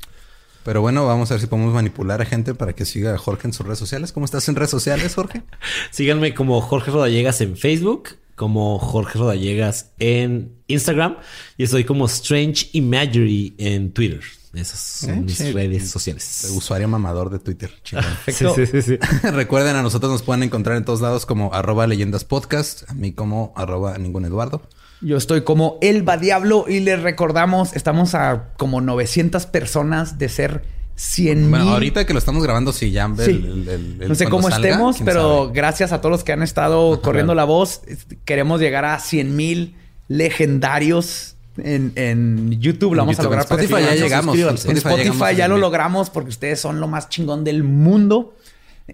Pero 0.65 0.81
bueno, 0.81 1.07
vamos 1.07 1.31
a 1.31 1.35
ver 1.35 1.41
si 1.41 1.47
podemos 1.47 1.73
manipular 1.73 2.21
a 2.21 2.25
gente 2.25 2.55
para 2.55 2.73
que 2.73 2.85
siga 2.85 3.15
a 3.15 3.19
Jorge 3.19 3.47
en 3.47 3.53
sus 3.53 3.65
redes 3.65 3.79
sociales. 3.79 4.13
¿Cómo 4.13 4.25
estás 4.25 4.49
en 4.49 4.57
redes 4.57 4.71
sociales, 4.71 5.15
Jorge? 5.15 5.43
Síganme 5.91 6.35
como 6.35 6.61
Jorge 6.61 6.91
Rodallegas 6.91 7.41
en 7.43 7.57
Facebook, 7.57 8.17
como 8.35 8.79
Jorge 8.79 9.19
Rodallegas 9.19 9.91
en 9.99 10.53
Instagram 10.67 11.19
y 11.59 11.65
estoy 11.65 11.85
como 11.85 12.07
Strange 12.07 12.71
Imagery 12.73 13.55
en 13.59 13.93
Twitter. 13.93 14.23
Esas 14.55 14.81
son 14.81 15.25
mis 15.25 15.53
redes 15.53 15.91
sociales. 15.91 16.45
El 16.45 16.57
usuario 16.57 16.89
mamador 16.89 17.31
de 17.31 17.39
Twitter. 17.39 17.71
sí, 18.27 18.67
sí, 18.67 18.83
sí, 18.83 18.99
Recuerden, 19.23 19.77
a 19.77 19.83
nosotros 19.83 20.13
nos 20.13 20.23
pueden 20.23 20.43
encontrar 20.43 20.77
en 20.77 20.85
todos 20.85 21.01
lados 21.01 21.27
como 21.27 21.53
arroba 21.53 21.87
leyendas 21.87 22.25
podcast, 22.25 22.89
a 22.89 22.95
mí 22.95 23.13
como 23.13 23.53
arroba 23.57 23.99
ningún 23.99 24.25
Eduardo. 24.25 24.63
Yo 25.01 25.17
estoy 25.17 25.43
como 25.43 25.79
Elba 25.83 26.17
Diablo 26.17 26.67
y 26.69 26.81
les 26.81 27.03
recordamos, 27.03 27.75
estamos 27.75 28.15
a 28.15 28.55
como 28.57 28.81
900 28.81 29.47
personas 29.47 30.19
de 30.19 30.29
ser 30.29 30.63
100 30.97 31.51
Bueno, 31.51 31.71
ahorita 31.71 32.07
que 32.07 32.13
lo 32.13 32.19
estamos 32.19 32.43
grabando, 32.43 32.73
sí, 32.73 32.91
ya. 32.91 33.09
no 33.09 34.15
sé 34.15 34.29
cómo 34.29 34.49
estemos, 34.49 34.99
pero 35.05 35.51
gracias 35.53 35.93
a 35.93 36.01
todos 36.01 36.13
los 36.13 36.25
que 36.25 36.33
han 36.33 36.43
estado 36.43 37.01
corriendo 37.03 37.35
la 37.35 37.45
voz, 37.45 37.83
queremos 38.25 38.61
llegar 38.61 38.85
a 38.85 38.99
100 39.01 39.37
mil 39.37 39.77
legendarios 40.09 41.34
en, 41.59 42.61
YouTube. 42.61 42.95
Lo 42.95 43.03
vamos 43.03 43.19
a 43.19 43.23
lograr. 43.23 43.43
Spotify 43.43 43.83
ya 43.83 43.95
llegamos. 43.95 44.37
En 44.65 44.77
Spotify, 44.77 45.37
ya 45.37 45.49
lo 45.49 45.59
logramos 45.59 46.11
porque 46.11 46.31
ustedes 46.31 46.61
son 46.61 46.81
lo 46.81 46.89
más 46.89 47.09
chingón 47.09 47.45
del 47.45 47.63
mundo. 47.63 48.35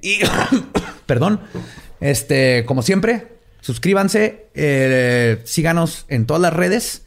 Y, 0.00 0.18
perdón, 1.06 1.40
este, 2.00 2.64
como 2.66 2.82
siempre, 2.82 3.40
Suscríbanse, 3.60 4.48
eh, 4.54 5.42
síganos 5.44 6.06
en 6.08 6.26
todas 6.26 6.40
las 6.40 6.52
redes. 6.52 7.06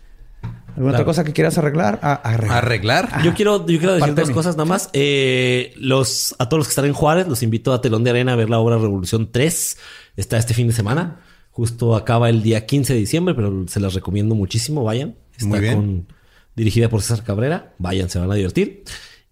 ¿Alguna 0.75 0.93
otra 0.93 1.05
cosa 1.05 1.23
que 1.23 1.34
quieras 1.34 1.57
arreglar? 1.57 1.99
Ah, 2.01 2.21
arreglar. 2.23 3.21
Yo 3.23 3.34
quiero, 3.34 3.65
yo 3.67 3.77
quiero 3.77 3.93
decir 3.93 4.15
dos 4.15 4.31
cosas 4.31 4.55
nada 4.55 4.65
más. 4.65 4.89
Eh, 4.93 5.73
los, 5.77 6.35
a 6.39 6.49
todos 6.49 6.59
los 6.59 6.67
que 6.67 6.71
están 6.71 6.85
en 6.85 6.93
Juárez, 6.93 7.27
los 7.27 7.43
invito 7.43 7.73
a 7.73 7.81
Telón 7.81 8.03
de 8.03 8.09
Arena 8.09 8.34
a 8.34 8.35
ver 8.35 8.49
la 8.49 8.59
obra 8.59 8.77
Revolución 8.77 9.31
3. 9.31 9.77
Está 10.17 10.38
este 10.38 10.53
fin 10.53 10.67
de 10.67 10.73
semana. 10.73 11.19
Justo 11.51 11.95
acaba 11.95 12.30
el 12.30 12.41
día 12.41 12.65
15 12.65 12.93
de 12.93 12.99
diciembre, 12.99 13.35
pero 13.35 13.67
se 13.67 13.80
las 13.80 13.93
recomiendo 13.93 14.34
muchísimo. 14.34 14.84
Vayan. 14.84 15.15
Está 15.44 15.57
Muy 15.57 15.60
bien. 15.60 16.07
dirigida 16.56 16.90
por 16.90 17.02
César 17.02 17.24
Cabrera. 17.24 17.74
Vayan, 17.78 18.10
se 18.10 18.20
van 18.20 18.32
a 18.32 18.36
divertir. 18.36 18.84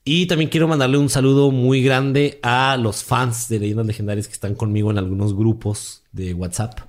Y 0.04 0.26
también 0.26 0.50
quiero 0.50 0.68
mandarle 0.68 0.98
un 0.98 1.10
saludo 1.10 1.52
muy 1.52 1.84
grande 1.84 2.40
a 2.42 2.76
los 2.78 3.04
fans 3.04 3.48
de 3.50 3.60
Leyendas 3.60 3.86
Legendarias 3.86 4.28
que 4.28 4.34
están 4.34 4.56
conmigo 4.56 4.90
en 4.90 4.98
algunos 4.98 5.36
grupos 5.36 6.02
de 6.12 6.34
WhatsApp. 6.34 6.80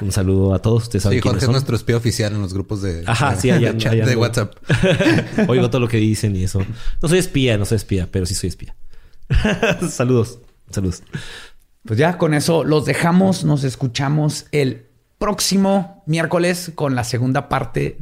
Un 0.00 0.12
saludo 0.12 0.54
a 0.54 0.62
todos. 0.62 0.84
Ustedes 0.84 1.02
saben 1.02 1.18
sí, 1.18 1.28
Jorge 1.28 1.44
es 1.44 1.50
nuestro 1.50 1.76
espía 1.76 1.98
oficial 1.98 2.32
en 2.32 2.40
los 2.40 2.54
grupos 2.54 2.80
de, 2.80 3.04
Ajá, 3.06 3.36
sí, 3.36 3.50
de, 3.50 4.16
WhatsApp. 4.16 4.54
Oigo 5.48 5.68
todo 5.68 5.80
lo 5.80 5.88
que 5.88 5.98
dicen 5.98 6.34
y 6.36 6.44
eso. 6.44 6.64
No 7.02 7.08
soy 7.08 7.18
espía, 7.18 7.58
no 7.58 7.66
soy 7.66 7.76
espía, 7.76 8.08
pero 8.10 8.24
sí 8.24 8.34
soy 8.34 8.48
espía. 8.48 8.74
saludos. 9.90 10.38
Saludos. 10.70 11.02
Pues 11.84 11.98
ya 11.98 12.16
con 12.16 12.32
eso 12.32 12.64
los 12.64 12.86
dejamos. 12.86 13.44
Nos 13.44 13.62
escuchamos 13.64 14.46
el 14.52 14.86
próximo 15.18 16.02
miércoles 16.06 16.72
con 16.74 16.94
la 16.94 17.04
segunda 17.04 17.50
parte 17.50 17.98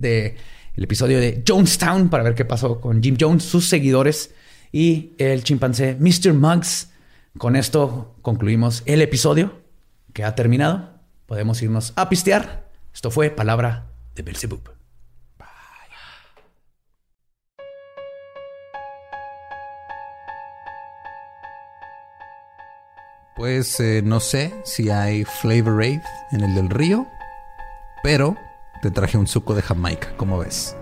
del 0.75 0.85
episodio 0.85 1.21
de 1.21 1.43
Jonestown 1.47 2.09
para 2.09 2.23
ver 2.23 2.35
qué 2.35 2.45
pasó 2.45 2.81
con 2.81 3.03
Jim 3.03 3.17
Jones, 3.19 3.45
sus 3.45 3.69
seguidores 3.69 4.35
y 4.71 5.13
el 5.19 5.45
chimpancé 5.45 5.97
Mr. 5.99 6.33
Muggs. 6.33 6.91
Con 7.39 7.57
esto 7.57 8.17
concluimos 8.23 8.83
el 8.87 9.03
episodio 9.03 9.61
que 10.13 10.25
ha 10.25 10.35
terminado. 10.35 10.91
Podemos 11.27 11.61
irnos 11.63 11.93
a 11.97 12.09
pistear. 12.09 12.69
Esto 12.93 13.11
fue 13.11 13.31
Palabra 13.31 13.87
de 14.15 14.23
Belzebub. 14.23 14.71
Pues 23.35 23.81
eh, 23.81 24.03
no 24.05 24.21
sé 24.21 24.53
si 24.63 24.91
hay 24.91 25.25
Flavor 25.25 25.83
Aid 25.83 26.01
en 26.33 26.43
el 26.43 26.55
del 26.55 26.69
río, 26.69 27.09
pero 28.03 28.37
te 28.83 28.91
traje 28.91 29.17
un 29.17 29.29
suco 29.29 29.55
de 29.55 29.63
Jamaica, 29.63 30.09
¿cómo 30.17 30.41
ves? 30.41 30.77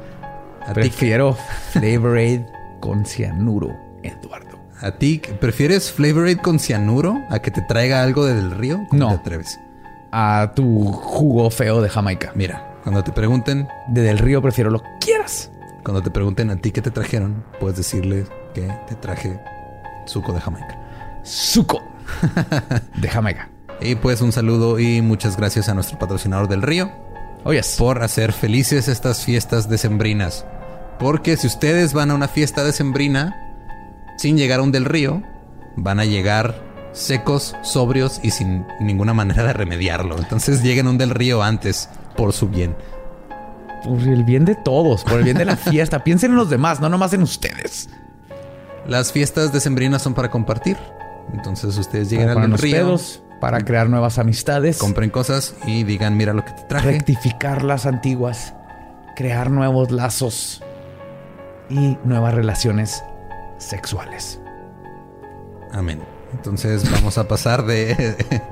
Prefiero 0.72 1.36
Flavor 1.72 2.16
Aid 2.16 2.40
con 2.80 3.04
cianuro, 3.04 3.76
Eduardo. 4.02 4.58
¿A 4.80 4.92
ti 4.92 5.20
prefieres 5.38 5.92
Flavorade 5.92 6.38
con 6.38 6.58
cianuro 6.58 7.18
a 7.28 7.40
que 7.40 7.50
te 7.50 7.60
traiga 7.60 8.02
algo 8.02 8.24
del 8.24 8.52
río? 8.52 8.86
¿Cómo 8.88 9.04
no. 9.04 9.08
te 9.10 9.16
atreves? 9.16 9.60
A 10.12 10.52
tu 10.56 10.90
jugo 10.90 11.50
feo 11.50 11.82
de 11.82 11.90
Jamaica. 11.90 12.32
Mira, 12.34 12.78
cuando 12.82 13.04
te 13.04 13.12
pregunten... 13.12 13.68
De 13.88 14.00
del 14.00 14.16
río 14.16 14.40
prefiero 14.40 14.70
lo 14.70 14.82
quieras. 14.98 15.50
Cuando 15.84 16.02
te 16.02 16.10
pregunten 16.10 16.48
a 16.48 16.56
ti 16.56 16.72
qué 16.72 16.80
te 16.80 16.90
trajeron, 16.90 17.44
puedes 17.60 17.76
decirles 17.76 18.28
que 18.54 18.72
te 18.88 18.94
traje 18.94 19.38
suco 20.06 20.32
de 20.32 20.40
Jamaica. 20.40 20.78
Suco 21.22 21.82
de 22.96 23.08
Jamaica. 23.08 23.50
Y 23.82 23.94
pues 23.94 24.20
un 24.20 24.30
saludo 24.30 24.78
y 24.78 25.00
muchas 25.00 25.38
gracias 25.38 25.70
a 25.70 25.74
nuestro 25.74 25.98
patrocinador 25.98 26.48
del 26.48 26.60
río. 26.60 26.92
Oh, 27.44 27.52
Por 27.78 28.02
hacer 28.02 28.32
felices 28.32 28.88
estas 28.88 29.24
fiestas 29.24 29.68
decembrinas. 29.68 30.44
Porque 30.98 31.36
si 31.36 31.46
ustedes 31.46 31.94
van 31.94 32.10
a 32.10 32.14
una 32.14 32.28
fiesta 32.28 32.62
decembrina 32.64 33.34
sin 34.18 34.36
llegar 34.36 34.60
a 34.60 34.62
un 34.62 34.72
del 34.72 34.84
río, 34.84 35.22
van 35.76 36.00
a 36.00 36.04
llegar 36.04 36.54
secos, 36.92 37.56
sobrios 37.62 38.20
y 38.22 38.32
sin 38.32 38.66
ninguna 38.80 39.14
manera 39.14 39.44
de 39.44 39.52
remediarlo. 39.52 40.18
Entonces 40.18 40.62
lleguen 40.62 40.86
a 40.86 40.90
un 40.90 40.98
del 40.98 41.10
río 41.10 41.42
antes, 41.42 41.88
por 42.16 42.32
su 42.32 42.48
bien. 42.48 42.76
Por 43.84 44.00
el 44.00 44.24
bien 44.24 44.44
de 44.44 44.56
todos, 44.56 45.04
por 45.04 45.18
el 45.18 45.24
bien 45.24 45.38
de 45.38 45.46
la 45.46 45.56
fiesta. 45.56 46.04
Piensen 46.04 46.32
en 46.32 46.36
los 46.36 46.50
demás, 46.50 46.80
no 46.80 46.90
nomás 46.90 47.14
en 47.14 47.22
ustedes. 47.22 47.88
Las 48.86 49.12
fiestas 49.12 49.52
decembrinas 49.52 50.02
son 50.02 50.12
para 50.14 50.30
compartir. 50.30 50.76
Entonces 51.32 51.78
ustedes 51.78 52.10
lleguen 52.10 52.28
al 52.28 52.42
del 52.42 52.58
río. 52.58 52.98
Para 53.40 53.60
crear 53.60 53.88
nuevas 53.88 54.18
amistades. 54.18 54.78
Compren 54.78 55.10
cosas 55.10 55.54
y 55.66 55.84
digan, 55.84 56.16
mira 56.16 56.32
lo 56.32 56.44
que 56.44 56.52
te 56.52 56.62
traje. 56.64 56.92
Rectificar 56.92 57.62
las 57.64 57.86
antiguas. 57.86 58.54
Crear 59.16 59.50
nuevos 59.50 59.90
lazos 59.90 60.62
y 61.68 61.96
nuevas 62.04 62.34
relaciones 62.34 63.02
sexuales. 63.58 64.40
Amén. 65.72 66.00
Entonces 66.32 66.90
vamos 66.90 67.18
a 67.18 67.26
pasar 67.26 67.64
de... 67.64 68.16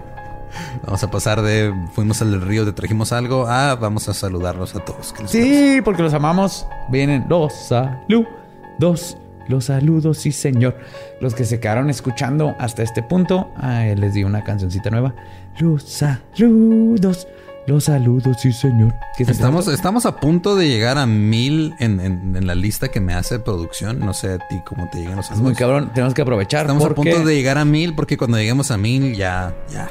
vamos 0.85 1.03
a 1.03 1.11
pasar 1.11 1.43
de... 1.43 1.73
Fuimos 1.93 2.23
al 2.23 2.41
río, 2.41 2.65
te 2.65 2.73
trajimos 2.73 3.13
algo, 3.13 3.47
a 3.47 3.75
vamos 3.77 4.09
a 4.09 4.15
saludarlos 4.15 4.75
a 4.75 4.81
todos. 4.85 5.15
Sí, 5.27 5.81
porque 5.85 6.03
los 6.03 6.15
amamos. 6.15 6.67
Vienen 6.91 7.27
los 7.29 7.53
saludos. 7.55 9.17
Los 9.49 9.67
saludos, 9.67 10.19
sí 10.19 10.33
señor. 10.33 10.77
Los 11.21 11.35
que 11.35 11.45
se 11.45 11.59
quedaron 11.59 11.91
escuchando 11.91 12.55
hasta 12.59 12.83
este 12.83 13.03
punto, 13.03 13.51
les 13.97 14.15
di 14.15 14.25
una 14.25 14.45
cancioncita 14.45 14.91
nueva. 14.91 15.15
Los 15.59 15.83
saludos. 15.85 17.27
Los 17.69 17.85
saludos, 17.85 18.39
sí, 18.41 18.51
señor. 18.51 18.95
Estamos, 19.19 19.69
estamos 19.69 20.07
a 20.07 20.17
punto 20.17 20.57
de 20.57 20.69
llegar 20.69 20.97
a 20.97 21.05
mil 21.05 21.75
en, 21.79 22.47
la 22.47 22.55
lista 22.55 22.89
que 22.89 22.99
me 22.99 23.13
hace 23.13 23.41
producción. 23.41 23.99
No 23.99 24.15
sé 24.15 24.33
a 24.33 24.39
ti 24.39 24.63
cómo 24.67 24.89
te 24.91 25.01
llegan 25.01 25.17
los 25.17 25.27
saludos. 25.27 25.45
muy 25.45 25.55
cabrón, 25.55 25.91
tenemos 25.93 26.15
que 26.15 26.23
aprovechar. 26.23 26.63
Estamos 26.63 26.83
a 26.87 26.95
punto 26.95 27.23
de 27.25 27.35
llegar 27.35 27.59
a 27.59 27.67
mil 27.67 27.95
porque 27.95 28.17
cuando 28.17 28.39
lleguemos 28.39 28.71
a 28.71 28.79
mil 28.79 29.15
ya, 29.15 29.55
ya, 29.71 29.91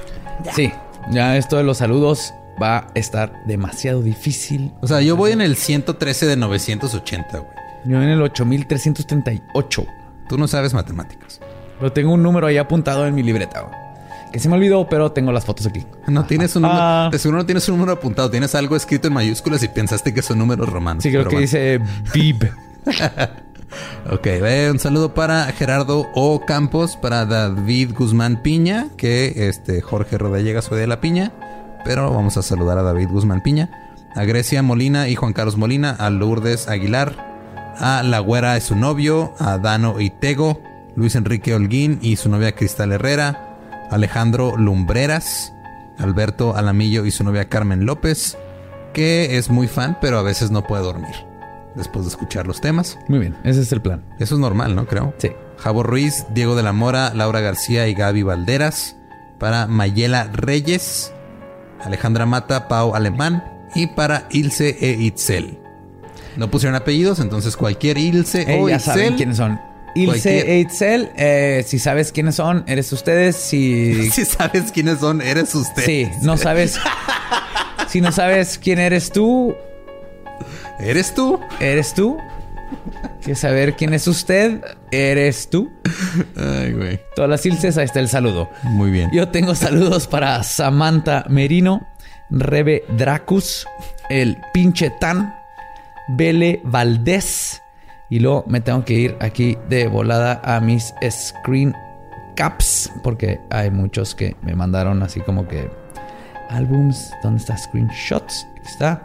Sí, 0.56 0.72
ya 1.12 1.38
esto 1.38 1.58
de 1.58 1.64
los 1.64 1.78
saludos 1.78 2.34
va 2.60 2.78
a 2.78 2.88
estar 2.96 3.32
demasiado 3.46 4.02
difícil. 4.02 4.74
O 4.82 4.88
sea, 4.88 5.02
yo 5.02 5.16
voy 5.16 5.34
en 5.34 5.42
el 5.42 5.56
113 5.56 6.26
de 6.26 6.36
980, 6.36 7.38
güey. 7.38 7.67
Yo 7.88 8.02
en 8.02 8.10
el 8.10 8.22
8338. 8.22 9.86
Tú 10.28 10.38
no 10.38 10.48
sabes 10.48 10.74
matemáticas. 10.74 11.40
Pero 11.80 11.92
tengo 11.94 12.14
un 12.14 12.24
número 12.24 12.48
ahí 12.48 12.58
apuntado 12.58 13.08
en 13.08 13.16
mi 13.16 13.24
libreta, 13.24 13.62
güey. 13.62 13.88
Que 14.32 14.40
se 14.40 14.50
me 14.50 14.56
olvidó, 14.56 14.90
pero 14.90 15.12
tengo 15.12 15.32
las 15.32 15.46
fotos 15.46 15.68
aquí. 15.68 15.86
No 16.08 16.26
tienes 16.26 16.56
un 16.56 16.64
número. 16.64 16.82
Ah. 16.82 17.10
De 17.12 17.18
seguro 17.18 17.40
no 17.40 17.46
tienes 17.46 17.68
un 17.70 17.76
número 17.76 17.94
apuntado. 17.94 18.30
Tienes 18.30 18.56
algo 18.56 18.76
escrito 18.76 19.08
en 19.08 19.14
mayúsculas 19.14 19.64
y 19.64 19.70
pensaste 19.70 20.14
que 20.14 20.22
son 20.22 20.38
números 20.38 20.68
romanos. 20.68 21.04
Sí, 21.04 21.12
creo 21.12 21.28
que 21.28 21.40
dice 21.40 21.80
Bib. 22.14 22.52
ok, 24.12 24.28
un 24.72 24.80
saludo 24.80 25.14
para 25.14 25.46
Gerardo 25.54 26.08
O. 26.14 26.44
Campos, 26.46 26.98
para 26.98 27.26
David 27.26 27.94
Guzmán 27.98 28.42
Piña, 28.42 28.88
que 28.98 29.48
este 29.48 29.82
Jorge 29.82 30.18
Rodallega 30.18 30.62
soy 30.62 30.80
de 30.80 30.88
la 30.88 31.00
Piña, 31.00 31.32
pero 31.86 32.14
vamos 32.14 32.38
a 32.38 32.42
saludar 32.42 32.78
a 32.78 32.84
David 32.84 33.10
Guzmán 33.10 33.42
Piña, 33.42 33.70
a 34.14 34.26
Grecia 34.26 34.62
Molina 34.62 35.08
y 35.08 35.16
Juan 35.16 35.34
Carlos 35.34 35.58
Molina, 35.58 35.92
a 35.92 36.10
Lourdes 36.10 36.68
Aguilar, 36.68 37.37
a 37.80 38.04
La 38.04 38.20
Güera 38.20 38.58
y 38.58 38.62
su 38.62 38.76
novio, 38.76 39.34
a 39.40 39.58
Dano 39.58 40.00
Itego, 40.00 40.62
Luis 40.96 41.16
Enrique 41.16 41.54
Holguín 41.54 42.00
y 42.02 42.16
su 42.16 42.30
novia 42.30 42.54
Cristal 42.54 42.92
Herrera, 42.92 43.58
Alejandro 43.92 44.58
Lumbreras, 44.58 45.54
Alberto 45.98 46.56
Alamillo 46.56 47.06
y 47.06 47.12
su 47.12 47.24
novia 47.24 47.50
Carmen 47.50 47.86
López, 47.86 48.38
que 48.94 49.38
es 49.38 49.50
muy 49.50 49.68
fan, 49.68 49.98
pero 50.02 50.18
a 50.18 50.24
veces 50.24 50.52
no 50.52 50.64
puede 50.64 50.84
dormir 50.84 51.16
después 51.78 52.06
de 52.06 52.10
escuchar 52.10 52.48
los 52.48 52.60
temas. 52.60 52.98
Muy 53.08 53.20
bien, 53.20 53.38
ese 53.44 53.62
es 53.62 53.72
el 53.72 53.82
plan. 53.82 54.04
Eso 54.20 54.36
es 54.36 54.42
normal, 54.42 54.76
¿no? 54.76 54.88
Creo. 54.88 55.14
Sí. 55.18 55.32
Javo 55.58 55.84
Ruiz, 55.84 56.26
Diego 56.34 56.56
de 56.56 56.64
la 56.64 56.74
Mora, 56.74 57.14
Laura 57.14 57.40
García 57.40 57.88
y 57.88 57.94
Gaby 57.94 58.24
Valderas. 58.24 58.96
Para 59.40 59.68
Mayela 59.68 60.30
Reyes, 60.34 61.14
Alejandra 61.84 62.26
Mata, 62.26 62.68
Pau 62.68 62.96
Alemán. 62.96 63.44
Y 63.76 63.88
para 63.88 64.28
Ilse 64.32 64.78
e 64.82 64.92
Itzel. 64.94 65.60
No 66.38 66.50
pusieron 66.52 66.76
apellidos, 66.76 67.20
entonces 67.20 67.58
cualquier 67.58 67.98
Ilse 67.98 68.60
o 68.60 68.70
ya 68.70 68.76
Itzel. 68.78 68.94
saben 68.94 69.16
quiénes 69.16 69.38
son. 69.38 69.60
Ilse 69.96 70.52
e 70.54 70.60
Itzel, 70.60 71.12
eh, 71.18 71.64
si 71.66 71.80
sabes 71.80 72.12
quiénes 72.12 72.36
son, 72.36 72.64
eres 72.68 72.92
ustedes. 72.94 73.36
Si, 73.36 74.12
Si 74.12 74.26
sabes 74.26 74.72
quiénes 74.72 75.00
son, 75.00 75.22
eres 75.22 75.56
usted. 75.56 75.84
sí, 75.84 76.08
no 76.22 76.38
sabes. 76.38 76.80
si 77.90 78.00
no 78.02 78.12
sabes 78.12 78.58
quién 78.60 78.80
eres 78.80 79.12
tú, 79.12 79.56
¿Eres 80.80 81.14
tú? 81.16 81.40
eres 81.60 81.94
tú. 81.96 82.18
¿Quieres 83.22 83.40
saber 83.40 83.76
quién 83.76 83.94
es 83.94 84.08
usted? 84.08 84.62
Eres 84.92 85.50
tú. 85.50 85.72
Ay, 86.36 86.74
güey. 86.74 87.00
Todas 87.16 87.30
las 87.30 87.46
Ilses, 87.46 87.78
ahí 87.78 87.86
está 87.86 88.00
el 88.00 88.10
saludo. 88.10 88.50
Muy 88.64 88.92
bien. 88.92 89.10
Yo 89.12 89.30
tengo 89.30 89.56
saludos 89.56 90.06
para 90.06 90.44
Samantha 90.44 91.26
Merino, 91.30 91.88
Rebe 92.30 92.84
Dracus, 92.96 93.66
el 94.10 94.38
pinche 94.54 94.92
Tan, 95.00 95.34
Bele 96.08 96.62
Valdés. 96.64 97.62
Y 98.10 98.20
luego 98.20 98.46
me 98.48 98.62
tengo 98.62 98.86
que 98.86 98.94
ir 98.94 99.18
aquí 99.20 99.58
de 99.68 99.88
volada 99.88 100.42
a 100.44 100.62
mis 100.62 100.94
screen 101.10 101.76
caps, 102.36 102.92
porque 103.04 103.42
hay 103.50 103.70
muchos 103.70 104.16
que 104.16 104.36
me 104.44 104.56
mandaron 104.56 105.04
así 105.04 105.20
como 105.20 105.48
que 105.48 105.70
álbums. 106.50 107.12
¿Dónde 107.22 107.40
está? 107.40 107.58
Screenshots. 107.58 108.48
Aquí 108.60 108.68
está. 108.68 109.02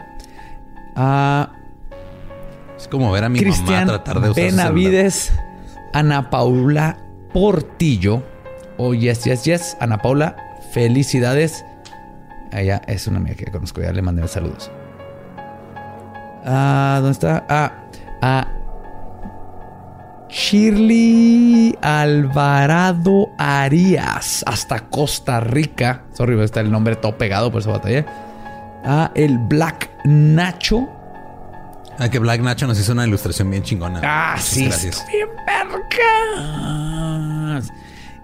A 0.95 1.51
Es 2.83 2.89
como 2.89 3.13
ver 3.13 3.23
a 3.23 3.29
mi 3.29 3.39
Cristian 3.39 3.87
mamá 3.87 4.03
tratar 4.05 4.21
de 4.21 4.31
usar. 4.31 4.45
Benavides, 4.45 5.33
Ana 5.93 6.31
Paula 6.31 6.99
Portillo. 7.33 8.25
Oh, 8.77 8.93
yes, 8.93 9.25
yes, 9.25 9.45
yes. 9.45 9.77
Ana 9.79 9.99
Paula, 9.99 10.37
felicidades. 10.73 11.65
Ella 12.51 12.83
es 12.89 13.07
una 13.07 13.19
amiga 13.19 13.37
que 13.37 13.47
conozco, 13.53 13.81
ya 13.81 13.93
le 13.93 14.03
mandé 14.03 14.27
saludos. 14.27 14.71
Ah, 16.45 16.95
¿dónde 16.97 17.13
está? 17.13 17.47
Ah, 17.49 17.73
a 18.21 18.49
Shirley 20.29 21.77
Alvarado 21.83 23.29
Arias, 23.39 24.43
hasta 24.47 24.81
Costa 24.81 25.41
Rica. 25.41 26.03
Sorry, 26.13 26.41
está 26.43 26.61
el 26.61 26.71
nombre 26.71 26.97
todo 26.97 27.17
pegado, 27.19 27.51
por 27.53 27.61
eso 27.61 27.71
batallé. 27.71 28.05
A 28.85 29.11
el 29.15 29.39
Black 29.39 29.91
Nacho. 30.05 30.89
Ah, 31.99 32.09
que 32.09 32.19
Black 32.19 32.41
Nacho 32.41 32.67
nos 32.67 32.81
hizo 32.81 32.93
una 32.93 33.07
ilustración 33.07 33.51
bien 33.51 33.63
chingona. 33.63 34.01
Ah, 34.03 34.31
Muchas 34.33 34.49
sí. 34.49 34.65
Gracias. 34.65 35.07
bien 35.11 35.29
vergas. 35.47 37.71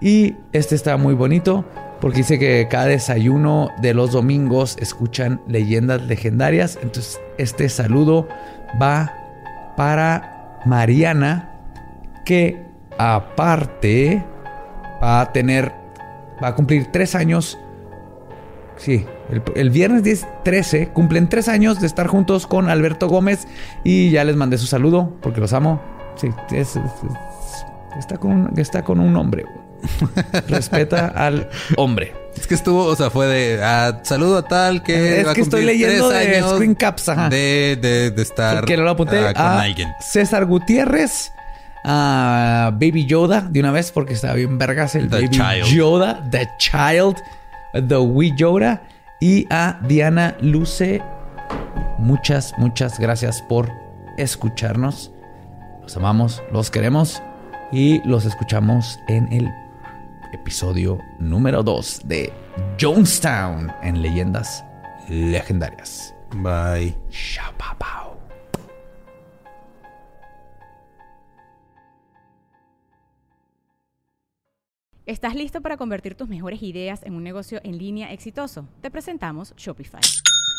Y 0.01 0.35
este 0.51 0.75
está 0.75 0.97
muy 0.97 1.13
bonito 1.13 1.63
porque 2.01 2.17
dice 2.19 2.39
que 2.39 2.67
cada 2.69 2.85
desayuno 2.85 3.69
de 3.81 3.93
los 3.93 4.11
domingos 4.11 4.77
escuchan 4.79 5.41
leyendas 5.47 6.01
legendarias. 6.03 6.77
Entonces, 6.81 7.19
este 7.37 7.67
saludo 7.69 8.27
va 8.81 9.13
para 9.75 10.59
Mariana, 10.65 11.49
que 12.25 12.63
aparte 12.97 14.23
va 15.01 15.21
a 15.21 15.31
tener, 15.33 15.71
va 16.43 16.49
a 16.49 16.55
cumplir 16.55 16.87
tres 16.91 17.15
años. 17.15 17.57
Sí, 18.77 19.05
el, 19.55 19.69
viernes 19.71 20.03
10, 20.03 20.25
13 20.43 20.87
cumplen 20.89 21.27
tres 21.27 21.49
años 21.49 21.81
de 21.81 21.87
estar 21.87 22.07
juntos 22.07 22.47
con 22.47 22.69
Alberto 22.69 23.09
Gómez 23.09 23.45
y 23.83 24.09
ya 24.09 24.23
les 24.23 24.37
mandé 24.37 24.57
su 24.57 24.67
saludo 24.67 25.11
porque 25.21 25.41
los 25.41 25.51
amo. 25.51 25.81
Sí, 26.15 26.29
es- 26.51 26.75
es- 26.75 26.77
es- 26.77 27.65
está, 27.99 28.17
con 28.17 28.53
está 28.57 28.83
con 28.83 28.99
un 29.01 29.15
hombre. 29.17 29.45
Respeta 30.47 31.07
al 31.07 31.49
hombre. 31.77 32.13
Es 32.35 32.47
que 32.47 32.55
estuvo, 32.55 32.85
o 32.85 32.95
sea, 32.95 33.09
fue 33.09 33.27
de 33.27 33.59
ah, 33.63 33.99
saludo 34.03 34.37
a 34.37 34.43
tal 34.43 34.81
que. 34.81 35.19
Es 35.19 35.27
va 35.27 35.31
a 35.31 35.33
que 35.33 35.41
estoy 35.41 35.65
leyendo 35.65 36.09
tres 36.09 36.43
de 36.43 36.49
screen 36.49 36.75
caps, 36.75 37.09
ajá. 37.09 37.29
De, 37.29 37.77
de, 37.81 38.11
de 38.11 38.21
estar 38.21 38.63
Que 38.65 38.77
no 38.77 38.83
lo 38.83 38.91
apunté 38.91 39.19
ah, 39.19 39.33
con 39.33 39.43
a 39.43 39.61
alguien. 39.61 39.89
César 39.99 40.45
Gutiérrez, 40.45 41.31
a 41.83 42.71
Baby 42.73 43.05
Yoda 43.05 43.41
de 43.41 43.59
una 43.59 43.71
vez 43.71 43.91
porque 43.91 44.13
estaba 44.13 44.35
bien 44.35 44.57
vergas 44.57 44.95
el 44.95 45.09
The 45.09 45.15
Baby 45.15 45.29
Child. 45.29 45.65
Yoda, 45.65 46.29
The 46.29 46.49
Child, 46.57 47.17
The 47.87 47.97
Wee 47.97 48.33
Yoda 48.35 48.83
y 49.19 49.45
a 49.49 49.79
Diana 49.87 50.37
Luce. 50.41 51.01
Muchas, 51.97 52.53
muchas 52.57 52.99
gracias 52.99 53.41
por 53.41 53.69
escucharnos. 54.17 55.11
Los 55.81 55.97
amamos, 55.97 56.41
los 56.51 56.71
queremos 56.71 57.21
y 57.71 58.01
los 58.07 58.25
escuchamos 58.25 58.99
en 59.07 59.31
el 59.33 59.49
episodio 60.33 60.99
número 61.19 61.63
2 61.63 62.01
de 62.05 62.31
Jonestown 62.79 63.71
en 63.81 64.01
Leyendas 64.01 64.63
Legendarias. 65.09 66.13
Bye. 66.35 66.95
Shababao. 67.09 68.17
¿Estás 75.05 75.33
listo 75.33 75.61
para 75.61 75.75
convertir 75.75 76.13
tus 76.13 76.29
mejores 76.29 76.61
ideas 76.61 77.01
en 77.01 77.15
un 77.15 77.23
negocio 77.23 77.59
en 77.63 77.79
línea 77.79 78.13
exitoso? 78.13 78.67
Te 78.81 78.91
presentamos 78.91 79.55
Shopify. 79.57 80.01